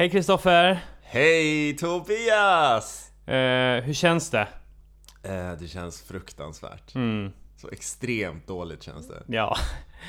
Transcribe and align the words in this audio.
Hej 0.00 0.10
Kristoffer! 0.10 0.78
Hej 1.02 1.76
Tobias! 1.76 3.10
Eh, 3.26 3.84
hur 3.84 3.92
känns 3.94 4.30
det? 4.30 4.48
Eh, 5.22 5.52
det 5.60 5.68
känns 5.68 6.02
fruktansvärt. 6.02 6.94
Mm, 6.94 7.32
Så 7.56 7.68
extremt 7.70 8.46
dåligt 8.46 8.82
känns 8.82 9.08
det. 9.08 9.22
ja, 9.26 9.56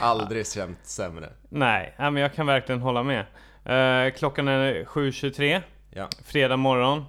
Aldrig 0.02 0.48
känt 0.48 0.77
sämre. 0.84 1.30
nej, 1.49 1.96
men 1.98 2.16
jag 2.18 2.34
kan 2.34 2.46
verkligen 2.46 2.82
hålla 2.82 3.04
med. 3.04 3.20
Eh, 3.66 4.13
klockan 4.13 4.48
är 4.48 4.85
7.23, 4.85 5.62
Ja. 5.90 6.08
fredag 6.26 6.58
morgon. 6.58 7.05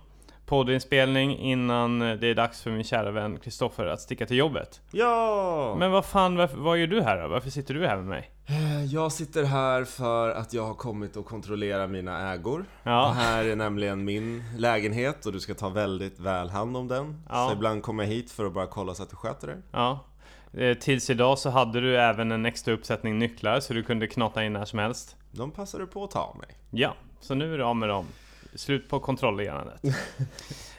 Poddinspelning 0.47 1.39
innan 1.39 1.99
det 1.99 2.27
är 2.27 2.35
dags 2.35 2.63
för 2.63 2.71
min 2.71 2.85
kära 2.85 3.11
vän 3.11 3.39
Kristoffer 3.39 3.87
att 3.87 4.01
sticka 4.01 4.27
till 4.27 4.37
jobbet. 4.37 4.81
Ja! 4.91 5.77
Men 5.79 5.91
vad 5.91 6.05
fan, 6.05 6.37
varför, 6.37 6.57
vad 6.57 6.79
gör 6.79 6.87
du 6.87 7.03
här 7.03 7.23
då? 7.23 7.29
Varför 7.29 7.51
sitter 7.51 7.75
du 7.75 7.87
här 7.87 7.97
med 7.97 8.05
mig? 8.07 8.31
Eh, 8.47 8.85
Jag 8.85 9.13
sitter 9.13 9.45
här 9.45 9.85
för 9.85 10.31
att 10.31 10.53
jag 10.53 10.67
har 10.67 10.75
kommit 10.75 11.17
och 11.17 11.27
kontrollera 11.27 11.87
mina 11.87 12.33
ägor. 12.33 12.65
Ja. 12.83 13.09
Och 13.09 13.15
här 13.15 13.45
är 13.45 13.57
nämligen 13.57 14.05
min 14.05 14.45
lägenhet 14.57 15.27
och 15.27 15.33
du 15.33 15.41
ska 15.41 15.55
ta 15.55 15.69
väldigt 15.69 16.19
väl 16.21 16.51
hand 16.51 16.77
om 16.77 16.89
den. 16.89 17.23
Ja. 17.29 17.47
Så 17.49 17.53
ibland 17.57 17.83
kommer 17.83 18.05
jag 18.05 18.11
hit 18.11 18.31
för 18.31 18.45
att 18.47 18.53
bara 18.53 18.67
kolla 18.67 18.95
så 18.95 19.03
att 19.03 19.11
du 19.11 19.17
sköter 19.17 19.47
det. 19.47 19.63
Ja. 19.71 19.99
Eh, 20.53 20.75
tills 20.79 21.11
idag 21.11 21.39
så 21.39 21.51
hade 21.51 21.81
du 21.81 21.97
även 22.01 22.33
en 22.33 22.47
extra 22.47 22.75
uppsättning 22.75 23.19
nycklar 23.19 23.61
så 23.61 23.75
du 23.75 23.83
kunde 23.83 24.07
knata 24.07 24.45
in 24.45 24.53
när 24.53 24.65
som 24.65 24.79
helst. 24.79 25.17
De 25.31 25.51
passar 25.51 25.79
du 25.79 25.87
på 25.87 26.05
att 26.05 26.11
ta 26.11 26.21
av 26.21 26.37
mig. 26.37 26.49
Ja, 26.71 26.95
så 27.21 27.35
nu 27.35 27.55
är 27.55 27.59
det 27.59 27.65
av 27.65 27.77
med 27.77 27.89
dem. 27.89 28.07
Slut 28.55 28.89
på 28.89 29.01
kontrollerandet. 29.01 29.81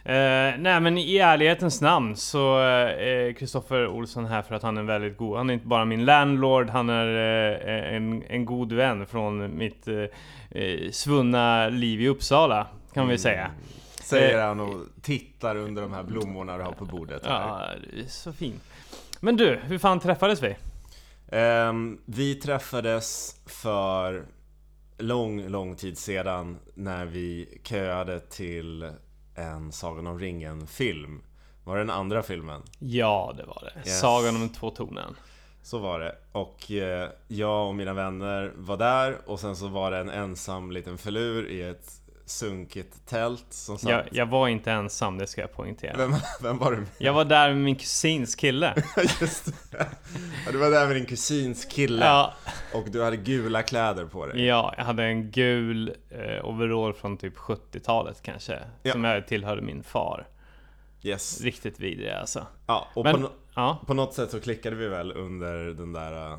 eh, 0.05 0.59
nej 0.59 0.79
men 0.79 0.97
i 0.97 1.17
ärlighetens 1.17 1.81
namn 1.81 2.15
så 2.15 2.59
eh, 2.59 3.07
är 3.07 3.33
Kristoffer 3.33 3.87
Olsson 3.87 4.25
här 4.25 4.41
för 4.41 4.55
att 4.55 4.63
han 4.63 4.77
är 4.77 4.83
väldigt 4.83 5.17
god. 5.17 5.37
Han 5.37 5.49
är 5.49 5.53
inte 5.53 5.67
bara 5.67 5.85
min 5.85 6.05
landlord, 6.05 6.69
han 6.69 6.89
är 6.89 7.07
eh, 7.67 7.95
en, 7.95 8.23
en 8.23 8.45
god 8.45 8.73
vän 8.73 9.05
från 9.05 9.57
mitt 9.57 9.87
eh, 9.87 9.95
eh, 10.61 10.91
svunna 10.91 11.69
liv 11.69 12.01
i 12.01 12.07
Uppsala. 12.07 12.67
Kan 12.93 13.07
vi 13.07 13.17
säga. 13.17 13.51
Säger 14.03 14.39
Eh, 14.39 14.47
han 14.47 14.59
och 14.59 14.81
tittar 15.01 15.55
under 15.55 15.81
de 15.81 15.93
här 15.93 16.03
blommorna 16.03 16.57
du 16.57 16.63
har 16.63 16.71
på 16.71 16.85
bordet 16.85 17.25
här. 17.25 17.41
Ja, 17.41 17.69
det 17.93 17.99
är 17.99 18.07
så 18.07 18.33
fin. 18.33 18.59
Men 19.19 19.35
du, 19.35 19.59
hur 19.63 19.77
fan 19.77 19.99
träffades 19.99 20.43
vi? 20.43 20.55
Ehm, 21.31 22.01
vi 22.05 22.35
träffades 22.35 23.35
för 23.45 24.25
lång, 24.97 25.47
lång 25.47 25.75
tid 25.75 25.97
sedan 25.97 26.57
när 26.73 27.05
vi 27.05 27.59
köade 27.63 28.19
till 28.19 28.91
en 29.35 29.71
Sagan 29.71 30.07
om 30.07 30.19
ringen-film. 30.19 31.21
Var 31.63 31.75
det 31.75 31.81
den 31.81 31.89
andra 31.89 32.23
filmen? 32.23 32.61
Ja, 32.79 33.33
det 33.37 33.45
var 33.45 33.63
det. 33.73 33.79
Yes. 33.79 33.99
Sagan 33.99 34.35
om 34.35 34.41
de 34.41 34.49
två 34.49 34.69
tornen. 34.69 35.15
Så 35.63 35.77
var 35.79 35.99
det. 35.99 36.15
Och 36.31 36.71
eh, 36.71 37.09
jag 37.27 37.67
och 37.67 37.75
mina 37.75 37.93
vänner 37.93 38.53
var 38.55 38.77
där 38.77 39.17
och 39.25 39.39
sen 39.39 39.55
så 39.55 39.67
var 39.67 39.91
det 39.91 39.97
en 39.97 40.09
ensam 40.09 40.71
liten 40.71 40.97
filur 40.97 41.47
i 41.47 41.61
ett 41.61 42.02
sunkigt 42.25 43.05
tält 43.07 43.45
som 43.49 43.77
satt... 43.77 43.89
Jag, 43.91 44.03
jag 44.11 44.25
var 44.25 44.47
inte 44.47 44.71
ensam, 44.71 45.17
det 45.17 45.27
ska 45.27 45.41
jag 45.41 45.51
poängtera. 45.53 45.97
Vem, 45.97 46.13
vem 46.41 46.57
var 46.57 46.71
du 46.71 46.77
med? 46.77 46.87
Jag 46.97 47.13
var 47.13 47.25
där 47.25 47.49
med 47.49 47.57
min 47.63 47.75
kusins 47.75 48.35
kille. 48.35 48.83
Just 49.21 49.45
det. 49.71 49.85
Ja, 50.45 50.51
du 50.51 50.57
var 50.57 50.69
där 50.71 50.87
med 50.87 50.95
din 50.95 51.05
kusins 51.05 51.65
kille 51.65 52.05
Ja, 52.05 52.33
och 52.73 52.83
du 52.91 53.03
hade 53.03 53.17
gula 53.17 53.61
kläder 53.63 54.05
på 54.05 54.25
dig. 54.25 54.45
ja, 54.45 54.73
jag 54.77 54.83
hade 54.83 55.03
en 55.03 55.31
gul 55.31 55.95
eh, 56.09 56.45
overall 56.45 56.93
från 56.93 57.17
typ 57.17 57.37
70-talet 57.37 58.21
kanske. 58.21 58.59
Ja. 58.83 58.91
Som 58.91 59.03
jag 59.03 59.27
tillhörde 59.27 59.61
min 59.61 59.83
far. 59.83 60.27
Yes. 61.01 61.41
Riktigt 61.41 61.79
vidrig 61.79 62.11
alltså. 62.11 62.47
Ja, 62.67 62.87
och 62.93 63.03
Men, 63.03 63.13
på, 63.15 63.21
no- 63.27 63.31
ja, 63.55 63.81
på 63.87 63.93
något 63.93 64.13
sätt 64.13 64.31
så 64.31 64.39
klickade 64.39 64.75
vi 64.75 64.87
väl 64.87 65.11
under 65.11 65.53
den 65.73 65.93
där 65.93 66.31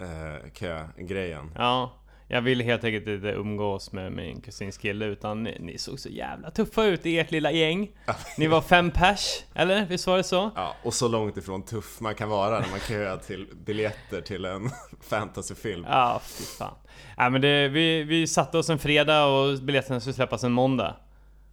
eh, 0.00 0.50
kögrejen. 0.54 1.50
ja. 1.56 1.92
Jag 2.30 2.40
ville 2.42 2.64
helt 2.64 2.84
enkelt 2.84 3.06
inte 3.06 3.28
umgås 3.28 3.92
med 3.92 4.12
min 4.12 4.40
kusins 4.40 4.78
kille 4.78 5.04
utan 5.06 5.42
ni, 5.42 5.56
ni 5.60 5.78
såg 5.78 6.00
så 6.00 6.08
jävla 6.08 6.50
tuffa 6.50 6.84
ut 6.84 7.06
i 7.06 7.18
ert 7.18 7.30
lilla 7.30 7.50
gäng. 7.50 7.90
Ni 8.38 8.46
var 8.46 8.60
fem 8.60 8.90
pers, 8.90 9.44
eller? 9.54 9.86
Visst 9.86 10.06
var 10.06 10.16
det 10.16 10.22
så? 10.24 10.50
Ja, 10.56 10.74
och 10.82 10.94
så 10.94 11.08
långt 11.08 11.36
ifrån 11.36 11.62
tuff 11.62 12.00
man 12.00 12.14
kan 12.14 12.28
vara 12.28 12.60
när 12.60 12.68
man 12.70 12.80
köar 12.80 13.16
till 13.16 13.46
biljetter 13.66 14.20
till 14.20 14.44
en 14.44 14.70
fantasyfilm. 15.00 15.86
Ja, 15.88 16.20
fy 16.24 16.44
fan. 16.44 16.74
Nej, 17.18 17.30
men 17.30 17.40
det, 17.40 17.68
vi, 17.68 18.02
vi 18.02 18.26
satte 18.26 18.58
oss 18.58 18.70
en 18.70 18.78
fredag 18.78 19.26
och 19.26 19.58
biljetterna 19.58 20.00
skulle 20.00 20.14
släppas 20.14 20.44
en 20.44 20.52
måndag. 20.52 20.96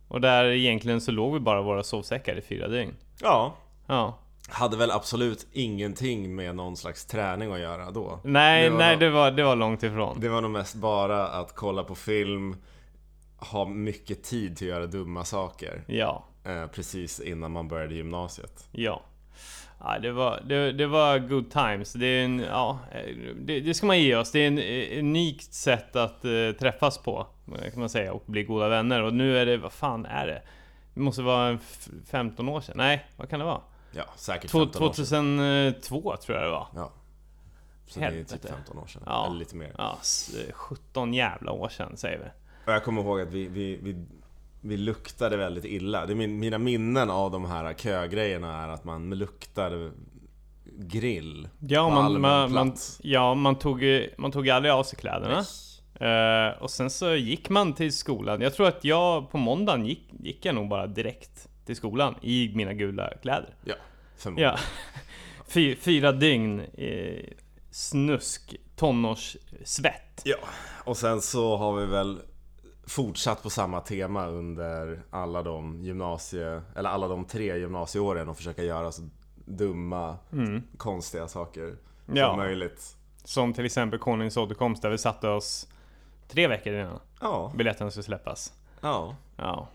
Och 0.08 0.22
där 0.22 0.46
egentligen 0.46 1.02
så 1.02 1.12
låg 1.12 1.34
vi 1.34 1.40
bara 1.40 1.62
våra 1.62 1.84
sovsäckar 1.84 2.36
i 2.36 2.42
fyra 2.42 2.68
dygn. 2.68 2.94
Ja, 3.22 3.56
Ja. 3.88 4.20
Hade 4.50 4.78
väl 4.78 4.92
absolut 4.92 5.48
ingenting 5.54 6.36
med 6.36 6.56
någon 6.56 6.78
slags 6.78 7.06
träning 7.06 7.54
att 7.54 7.60
göra 7.60 7.92
då. 7.92 8.20
Nej, 8.24 8.64
Det 8.64 8.70
var 8.70 8.78
nej 8.78 8.92
nog- 8.92 9.00
det, 9.00 9.10
var, 9.10 9.32
det 9.32 9.44
var 9.44 9.56
långt 9.56 9.84
ifrån. 9.84 10.20
Det 10.20 10.30
var 10.30 10.42
nog 10.42 10.52
mest 10.52 10.76
bara 10.76 11.28
att 11.28 11.56
kolla 11.56 11.84
på 11.84 11.96
film, 11.96 12.56
ha 13.38 13.66
mycket 13.66 14.24
tid 14.24 14.58
till 14.58 14.68
att 14.68 14.76
göra 14.76 14.86
dumma 14.88 15.24
saker. 15.26 15.84
Ja, 15.88 16.26
Eh, 16.48 16.68
precis 16.68 17.20
innan 17.20 17.52
man 17.52 17.68
började 17.68 17.96
gymnasiet. 17.96 18.68
ja. 18.72 19.02
Ja, 19.80 20.00
det 20.00 20.12
var, 20.12 20.42
det, 20.46 20.72
det 20.72 20.88
var 20.88 21.20
good 21.20 21.52
times. 21.52 21.94
Det, 21.94 22.06
är 22.06 22.26
en, 22.26 22.40
ja, 22.40 22.80
det, 23.46 23.60
det 23.60 23.74
ska 23.74 23.86
man 23.88 24.00
ge 24.00 24.16
oss. 24.16 24.32
Det 24.32 24.40
är 24.40 24.48
en 24.48 24.58
eh, 24.60 25.00
unikt 25.00 25.54
sätt 25.54 25.96
att 25.96 26.26
eh, 26.26 26.32
träffas 26.60 26.98
på, 26.98 27.28
kan 27.72 27.80
man 27.80 27.90
säga, 27.90 28.14
och 28.14 28.24
bli 28.26 28.44
goda 28.44 28.70
vänner. 28.70 29.02
Och 29.04 29.14
nu 29.14 29.38
är 29.38 29.46
det, 29.46 29.58
vad 29.58 29.72
fan 29.74 30.06
är 30.06 30.28
det? 30.28 30.42
Det 30.94 31.00
måste 31.00 31.22
vara 31.22 31.48
en 31.48 31.56
f- 31.56 31.88
15 32.12 32.50
år 32.50 32.62
sedan. 32.62 32.74
Nej, 32.78 33.06
vad 33.18 33.30
kan 33.30 33.40
det 33.40 33.46
vara? 33.46 33.62
Ja, 33.96 34.04
säkert 34.16 34.52
Två- 34.52 34.60
15 34.60 34.84
år 34.84 34.94
sedan. 34.94 35.38
2002 35.38 36.16
tror 36.18 36.38
jag 36.38 36.48
det 36.48 36.52
var. 36.52 36.68
Ja. 36.76 36.92
Så 37.88 38.00
det 38.00 38.06
är 38.06 38.10
Helvete. 38.10 38.38
typ 38.38 38.50
15 38.52 38.78
år 38.78 38.88
sedan, 38.88 39.04
Ja. 39.06 39.26
eller 39.28 39.36
lite 39.40 39.56
mer. 39.56 39.76
Ja, 39.78 39.98
s- 40.02 40.36
17 40.54 41.14
jävla 41.14 41.52
år 41.52 41.70
sedan 41.70 41.98
säger 41.98 42.18
vi. 42.18 42.26
Och 42.68 42.74
jag 42.74 42.84
kommer 42.84 43.02
ihåg 43.02 43.22
att 43.22 43.32
vi, 43.32 43.48
vi, 43.48 43.76
vi, 43.76 44.06
vi 44.62 44.78
luktade 44.78 45.38
väldigt 45.38 45.66
illa. 45.66 46.06
Det 46.06 46.16
min, 46.16 46.40
mina 46.40 46.58
minnen 46.58 47.10
av 47.10 47.32
de 47.32 47.46
här 47.46 47.74
kögrejerna 47.74 48.64
är 48.64 48.70
att 48.70 48.84
man 48.84 49.10
luktade 49.10 49.92
grill 50.78 51.50
Ja, 51.60 51.90
på 51.90 51.96
man, 51.96 52.22
man, 52.22 52.52
man, 52.52 52.70
plats. 52.72 53.00
ja 53.04 53.34
man, 53.36 53.56
tog, 53.56 53.84
man 54.18 54.32
tog 54.32 54.50
aldrig 54.50 54.72
av 54.74 54.84
sig 54.84 55.00
kläderna. 55.00 55.44
Eh, 56.00 56.62
och 56.62 56.72
sen 56.72 56.90
så 56.90 57.14
gick 57.16 57.50
man 57.50 57.74
till 57.74 57.94
skolan. 57.98 58.42
Jag 58.42 58.54
tror 58.54 58.68
att 58.68 58.84
jag 58.84 59.32
på 59.32 59.38
måndagen 59.38 59.86
gick, 59.86 60.10
gick 60.20 60.46
jag 60.46 60.56
nog 60.56 60.70
bara 60.70 60.88
direkt 60.88 61.48
till 61.66 61.76
skolan 61.76 62.16
i 62.22 62.52
mina 62.56 62.74
gula 62.74 63.14
kläder. 63.22 63.56
Ja, 63.64 63.76
förmodligen. 64.18 64.52
Ja. 64.52 64.60
Fy, 65.48 65.76
fyra 65.76 66.12
dygn 66.12 66.60
eh, 66.60 67.24
snusk 67.72 68.56
tonårssvett. 68.76 70.22
Ja, 70.26 70.38
och 70.84 70.98
sen 70.98 71.22
så 71.22 71.58
har 71.58 71.76
vi 71.76 71.86
väl 71.86 72.20
fortsatt 72.88 73.44
på 73.44 73.50
samma 73.50 73.82
tema 73.82 74.28
under 74.28 75.02
alla 75.10 75.44
de 75.44 75.82
gymnasie, 75.82 76.62
eller 76.76 76.90
alla 76.90 77.08
de 77.08 77.26
tre 77.26 77.58
gymnasieåren 77.58 78.30
och 78.30 78.38
försöka 78.38 78.64
göra 78.64 78.92
så 78.92 79.10
dumma, 79.46 80.18
konstiga 80.78 81.28
saker 81.28 81.76
som 82.06 82.16
Ja. 82.16 82.36
möjligt. 82.36 82.98
Som 83.24 83.54
till 83.54 83.66
exempel 83.66 84.00
Konungens 84.00 84.38
återkomst 84.38 84.82
där 84.82 84.90
vi 84.90 84.98
satte 84.98 85.28
oss 85.28 85.68
tre 86.28 86.48
veckor 86.48 86.74
innan 86.74 87.00
Ja, 87.22 87.52
biljetterna 87.58 87.92
skulle 87.92 88.04
släppas. 88.04 88.54
ja. 88.82 89.16
Ja. 89.38 89.68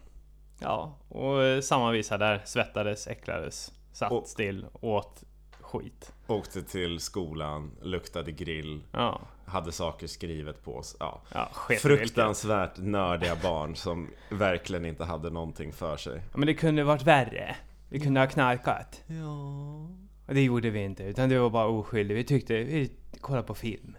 Ja, 0.61 0.99
och 1.09 1.43
eh, 1.43 1.61
samma 1.61 1.91
visa 1.91 2.19
där. 2.19 2.43
Svettades, 2.45 3.07
äcklades, 3.07 3.73
satt 3.93 4.13
Och- 4.13 4.27
still, 4.27 4.67
åt 4.81 5.23
skit. 5.61 6.13
Åkte 6.27 6.63
till 6.63 7.01
skolan, 7.01 7.71
luktade 7.83 8.33
grill, 8.33 8.83
Ja, 8.93 9.21
hade 9.47 9.73
saker 9.73 10.07
skrivet 10.07 10.65
på 10.65 10.77
oss. 10.77 10.97
Ja. 11.01 11.21
ja. 11.35 11.49
Fruktansvärt 11.81 12.79
nördiga 12.79 13.37
barn 13.43 13.77
som 13.77 14.09
verkligen 14.31 14.85
inte 14.85 15.05
hade 15.05 15.31
någonting 15.31 15.73
för 15.73 15.97
sig. 15.97 16.23
Ja, 16.33 16.39
men 16.39 16.47
det 16.47 16.55
kunde 16.55 16.85
varit 16.85 17.03
värre. 17.03 17.57
Vi 17.89 18.01
kunde 18.01 18.21
ha 18.21 18.27
knarkat. 18.27 19.03
Ja. 19.07 19.87
Och 20.27 20.35
det 20.35 20.41
gjorde 20.43 20.71
vi 20.71 20.81
inte, 20.81 21.03
utan 21.03 21.29
det 21.29 21.39
var 21.39 21.51
bara 21.51 21.67
oskyldigt. 21.67 22.19
Vi 22.19 22.25
tyckte, 22.25 22.55
vi 22.55 22.91
kollade 23.21 23.47
på 23.47 23.55
film. 23.55 23.97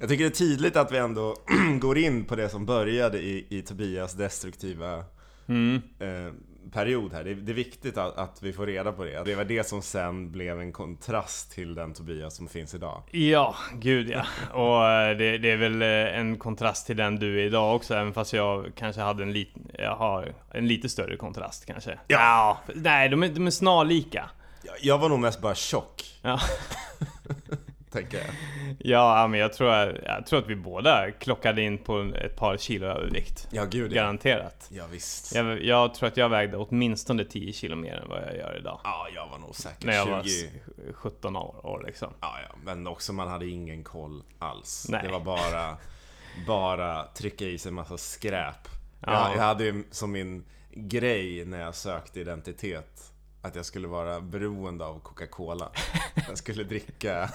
Jag 0.00 0.08
tycker 0.08 0.24
det 0.24 0.28
är 0.30 0.34
tydligt 0.34 0.76
att 0.76 0.92
vi 0.92 0.98
ändå 0.98 1.36
går 1.80 1.98
in 1.98 2.24
på 2.24 2.36
det 2.36 2.48
som 2.48 2.66
började 2.66 3.18
i, 3.18 3.46
i 3.48 3.62
Tobias 3.62 4.12
destruktiva 4.14 5.04
Mm. 5.48 5.82
eh, 5.98 6.32
period 6.72 7.12
här. 7.12 7.24
Det 7.24 7.30
är, 7.30 7.34
det 7.34 7.52
är 7.52 7.54
viktigt 7.54 7.98
att, 7.98 8.16
att 8.16 8.42
vi 8.42 8.52
får 8.52 8.66
reda 8.66 8.92
på 8.92 9.04
det. 9.04 9.22
Det 9.24 9.34
var 9.34 9.44
det 9.44 9.66
som 9.66 9.82
sen 9.82 10.32
blev 10.32 10.60
en 10.60 10.72
kontrast 10.72 11.52
till 11.52 11.74
den 11.74 11.94
Tobias 11.94 12.36
som 12.36 12.48
finns 12.48 12.74
idag. 12.74 13.02
Ja, 13.10 13.54
gud 13.74 14.10
ja. 14.10 14.24
Och 14.52 14.86
eh, 14.90 15.16
det, 15.16 15.38
det 15.38 15.50
är 15.50 15.56
väl 15.56 15.82
eh, 15.82 16.18
en 16.18 16.38
kontrast 16.38 16.86
till 16.86 16.96
den 16.96 17.16
du 17.18 17.40
är 17.40 17.44
idag 17.44 17.76
också, 17.76 17.94
även 17.94 18.12
fast 18.12 18.32
jag 18.32 18.72
kanske 18.76 19.02
hade 19.02 19.22
en, 19.22 19.32
lit, 19.32 19.54
jag 19.78 19.96
har 19.96 20.34
en 20.52 20.68
lite 20.68 20.88
större 20.88 21.16
kontrast 21.16 21.66
kanske. 21.66 21.98
Ja. 22.06 22.58
nej, 22.74 23.08
de 23.08 23.22
är, 23.22 23.28
de 23.28 23.46
är 23.46 23.50
snarlika. 23.50 24.30
Jag, 24.62 24.74
jag 24.80 24.98
var 24.98 25.08
nog 25.08 25.18
mest 25.18 25.40
bara 25.40 25.54
tjock, 25.54 26.02
Ja. 26.22 26.40
tänker 27.92 28.18
jag. 28.18 28.26
Ja, 28.78 29.26
men 29.26 29.40
jag 29.40 29.52
tror, 29.52 29.70
jag 30.04 30.26
tror 30.26 30.38
att 30.38 30.46
vi 30.48 30.56
båda 30.56 31.10
klockade 31.10 31.62
in 31.62 31.78
på 31.78 32.00
ett 32.14 32.36
par 32.36 32.56
kilo 32.56 32.86
övervikt. 32.86 33.48
Ja, 33.50 33.64
gud. 33.64 33.92
Garanterat. 33.94 34.68
Ja, 34.70 34.84
visst. 34.90 35.34
Jag, 35.34 35.62
jag 35.64 35.94
tror 35.94 36.06
att 36.08 36.16
jag 36.16 36.28
vägde 36.28 36.56
åtminstone 36.56 37.24
10 37.24 37.52
kilo 37.52 37.76
mer 37.76 37.94
än 37.94 38.08
vad 38.08 38.22
jag 38.22 38.36
gör 38.36 38.56
idag. 38.58 38.80
Ja, 38.84 39.06
jag 39.14 39.28
var 39.28 39.38
nog 39.38 39.54
säkert 39.56 39.84
När 39.84 39.92
jag 39.92 40.06
20. 40.06 40.12
var 40.12 40.20
s- 40.20 40.94
17 40.94 41.36
år, 41.36 41.66
år 41.66 41.82
liksom. 41.86 42.12
Ja, 42.20 42.36
ja, 42.48 42.56
men 42.64 42.86
också 42.86 43.12
man 43.12 43.28
hade 43.28 43.46
ingen 43.46 43.84
koll 43.84 44.22
alls. 44.38 44.86
Nej. 44.88 45.00
Det 45.04 45.08
var 45.12 45.20
bara 45.20 45.76
bara 46.46 47.04
trycka 47.14 47.44
i 47.44 47.58
sig 47.58 47.72
massa 47.72 47.98
skräp. 47.98 48.68
Ja. 49.00 49.28
Jag, 49.28 49.36
jag 49.36 49.42
hade 49.42 49.64
ju 49.64 49.84
som 49.90 50.12
min 50.12 50.44
grej 50.74 51.44
när 51.44 51.60
jag 51.60 51.74
sökte 51.74 52.20
identitet 52.20 53.11
att 53.42 53.56
jag 53.56 53.64
skulle 53.64 53.88
vara 53.88 54.20
beroende 54.20 54.86
av 54.86 55.00
Coca-Cola. 55.00 55.68
Jag 56.28 56.38
skulle 56.38 56.64
dricka 56.64 57.30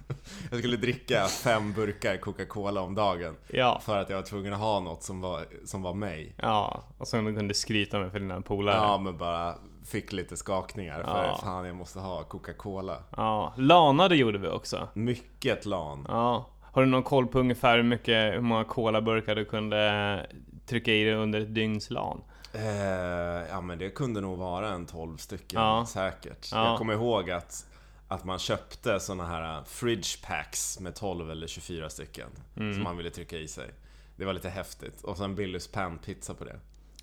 Jag 0.50 0.58
skulle 0.58 0.76
dricka 0.76 1.26
fem 1.26 1.72
burkar 1.72 2.16
Coca-Cola 2.16 2.80
om 2.80 2.94
dagen. 2.94 3.36
Ja. 3.48 3.80
För 3.84 3.98
att 3.98 4.10
jag 4.10 4.16
var 4.16 4.22
tvungen 4.24 4.52
att 4.52 4.58
ha 4.60 4.80
något 4.80 5.02
som 5.02 5.20
var, 5.20 5.44
som 5.64 5.82
var 5.82 5.94
mig. 5.94 6.34
Ja, 6.36 6.82
och 6.98 7.06
du 7.10 7.34
kunde 7.36 7.54
skryta 7.54 7.98
med 7.98 8.12
för 8.12 8.20
dina 8.20 8.40
polare. 8.40 8.76
Ja, 8.76 8.98
men 8.98 9.18
bara 9.18 9.54
fick 9.84 10.12
lite 10.12 10.36
skakningar 10.36 11.02
för 11.02 11.24
Ja. 11.24 11.38
fan 11.42 11.66
jag 11.66 11.76
måste 11.76 11.98
ha 11.98 12.22
Coca-Cola. 12.24 12.96
Ja, 13.16 13.54
lanade 13.56 14.16
gjorde 14.16 14.38
vi 14.38 14.48
också. 14.48 14.88
Mycket 14.94 15.66
LAN. 15.66 16.06
Ja. 16.08 16.46
Har 16.62 16.82
du 16.82 16.88
någon 16.88 17.02
koll 17.02 17.26
på 17.26 17.38
ungefär 17.38 17.76
hur 17.76 17.84
mycket, 17.84 18.34
hur 18.34 18.40
många 18.40 18.64
colaburkar 18.64 19.34
du 19.34 19.44
kunde 19.44 20.26
trycka 20.66 20.92
i 20.92 21.04
dig 21.04 21.14
under 21.14 21.40
ett 21.40 21.54
dygns 21.54 21.90
LAN? 21.90 22.20
Eh, 22.54 23.48
ja 23.50 23.60
men 23.60 23.78
det 23.78 23.90
kunde 23.90 24.20
nog 24.20 24.38
vara 24.38 24.68
en 24.72 24.86
12 24.86 25.16
stycken 25.16 25.60
Ja. 25.60 25.86
säkert. 25.88 26.48
Ja. 26.52 26.68
Jag 26.68 26.78
kommer 26.78 26.92
ihåg 26.92 27.30
att, 27.30 27.66
att 28.08 28.24
man 28.24 28.38
köpte 28.38 29.00
såna 29.00 29.26
här 29.26 29.58
uh, 29.58 29.64
fridge 29.64 30.18
packs 30.26 30.80
med 30.80 30.94
12 30.94 31.30
eller 31.30 31.46
24 31.46 31.90
stycken. 31.90 32.28
Mm. 32.56 32.74
Som 32.74 32.82
man 32.82 32.96
ville 32.96 33.10
trycka 33.10 33.36
i 33.36 33.48
sig. 33.48 33.70
Det 34.16 34.24
var 34.24 34.32
lite 34.32 34.48
häftigt. 34.48 35.02
Och 35.02 35.16
sen 35.16 35.34
Billys 35.34 35.68
panpizza 35.68 36.34
på 36.34 36.44
det. 36.44 36.60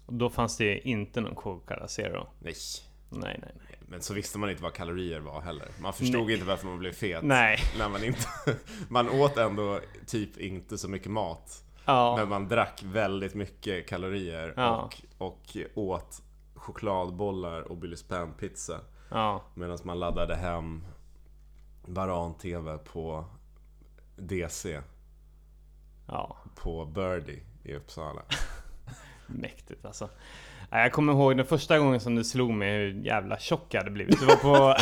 Då 0.07 0.29
fanns 0.29 0.57
det 0.57 0.87
inte 0.87 1.21
någon 1.21 1.35
Coca-Cola 1.35 1.87
Zero. 1.87 2.27
Nej. 2.39 2.53
Nej, 3.09 3.39
nej, 3.41 3.51
nej. 3.67 3.79
Men 3.87 4.01
så 4.01 4.13
visste 4.13 4.37
man 4.37 4.49
inte 4.49 4.63
vad 4.63 4.73
kalorier 4.73 5.19
var 5.19 5.41
heller. 5.41 5.67
Man 5.79 5.93
förstod 5.93 6.25
Nej. 6.25 6.33
inte 6.33 6.45
varför 6.45 6.67
man 6.67 6.79
blev 6.79 6.91
fet. 6.91 7.23
Nej. 7.23 7.59
När 7.77 7.89
man 7.89 8.03
inte... 8.03 8.25
Man 8.89 9.09
åt 9.09 9.37
ändå 9.37 9.79
typ 10.07 10.37
inte 10.37 10.77
så 10.77 10.87
mycket 10.87 11.11
mat. 11.11 11.63
Ja. 11.89 12.15
Men 12.17 12.29
man 12.29 12.47
drack 12.47 12.81
väldigt 12.85 13.35
mycket 13.35 13.89
kalorier 13.89 14.53
Ja. 14.57 14.75
och, 14.77 14.97
och 15.17 15.57
åt 15.75 16.21
chokladbollar 16.55 17.61
och 17.61 17.77
Billys 17.77 18.03
panpizza. 18.03 18.79
Ja. 19.11 19.41
Medan 19.53 19.77
man 19.83 19.99
laddade 19.99 20.35
hem 20.35 20.85
Varan-TV 21.85 22.77
på 22.77 23.25
DC 24.15 24.81
Ja. 26.07 26.37
på 26.55 26.85
Birdie 26.85 27.39
i 27.63 27.75
Uppsala. 27.75 28.21
Mäktigt 29.27 29.85
alltså. 29.85 30.09
Jag 30.69 30.91
kommer 30.93 31.13
ihåg 31.13 31.37
den 31.37 31.45
första 31.45 31.79
gången 31.79 31.99
som 31.99 32.15
det 32.15 32.23
slog 32.23 32.49
mig 32.51 32.77
hur 32.77 33.05
jävla 33.05 33.39
tjock 33.39 33.65
jag 33.69 33.79
hade 33.81 33.91
blivit. 33.91 34.19
Det 34.19 34.25
var 34.25 34.35
på, 34.35 34.75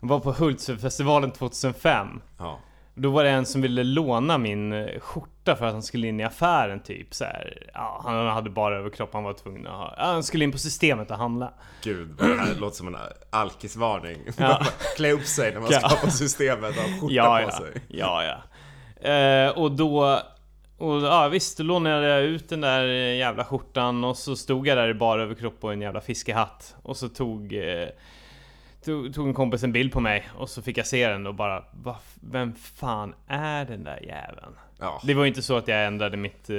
var 0.06 0.20
på 0.20 0.32
Hultsfredsfestivalen 0.32 1.30
2005. 1.30 2.20
Ja. 2.38 2.58
Då 2.94 3.10
var 3.10 3.24
det 3.24 3.30
en 3.30 3.46
som 3.46 3.60
ville 3.62 3.84
låna 3.84 4.38
min 4.38 4.72
eh, 4.72 5.00
skjorta 5.00 5.56
för 5.56 5.66
att 5.66 5.72
han 5.72 5.82
skulle 5.82 6.06
in 6.08 6.20
i 6.20 6.24
affären 6.24 6.80
typ 6.82 7.14
så 7.14 7.24
här. 7.24 7.70
Ja, 7.74 8.00
han 8.04 8.26
hade 8.26 8.50
bara 8.50 8.76
överkropp, 8.78 9.10
han 9.14 9.24
var 9.24 9.32
tvungen 9.32 9.66
att 9.66 9.72
ha. 9.72 9.94
Ja, 9.98 10.04
han 10.04 10.22
skulle 10.22 10.44
in 10.44 10.52
på 10.52 10.58
systemet 10.58 11.10
och 11.10 11.16
handla. 11.16 11.52
Gud, 11.82 12.08
det 12.18 12.24
här 12.24 12.54
låter 12.54 12.76
som 12.76 12.88
en 12.88 12.96
alkisvarning. 13.30 14.18
Ja. 14.38 14.66
Klä 14.96 15.12
upp 15.12 15.24
sig 15.26 15.52
när 15.52 15.60
man 15.60 15.68
Ja. 15.72 15.88
ska 15.88 16.06
på 16.06 16.10
systemet 16.10 16.70
och 16.76 16.82
ha 16.82 17.00
skjorta 17.00 17.14
Ja, 17.14 17.40
på 17.44 17.50
sig. 17.50 17.72
Ja, 17.88 18.22
ja. 18.24 18.36
Eh, 19.10 19.58
och 19.58 19.72
då... 19.72 20.20
Och 20.78 21.02
ja 21.02 21.28
visst, 21.28 21.58
då 21.58 21.64
lånade 21.64 22.08
jag 22.08 22.22
ut 22.22 22.48
den 22.48 22.60
där 22.60 22.84
eh, 22.88 23.16
jävla 23.16 23.44
skjortan 23.44 24.04
och 24.04 24.16
så 24.16 24.36
stod 24.36 24.66
jag 24.66 24.76
där 24.78 24.88
i 24.88 24.94
bara 24.94 25.22
överkropp 25.22 25.64
och 25.64 25.72
en 25.72 25.80
jävla 25.80 26.00
fiskehatt. 26.00 26.74
Och 26.82 26.96
så 26.96 27.08
tog... 27.08 27.52
Eh, 27.52 27.88
tog, 28.84 29.14
tog 29.14 29.28
en 29.28 29.34
kompis 29.34 29.62
en 29.64 29.72
bild 29.72 29.92
på 29.92 30.00
mig 30.00 30.28
och 30.34 30.48
så 30.48 30.62
fick 30.62 30.78
jag 30.78 30.86
se 30.86 31.08
den 31.08 31.26
och 31.26 31.34
bara... 31.34 31.64
Va, 31.72 31.96
vem 32.20 32.54
fan 32.54 33.14
är 33.26 33.64
den 33.64 33.84
där 33.84 34.02
jäveln? 34.02 34.52
Ja. 34.78 35.00
Det 35.04 35.14
var 35.14 35.26
inte 35.26 35.42
så 35.42 35.56
att 35.56 35.68
jag 35.68 35.86
ändrade 35.86 36.16
mitt... 36.16 36.50
Eh, 36.50 36.56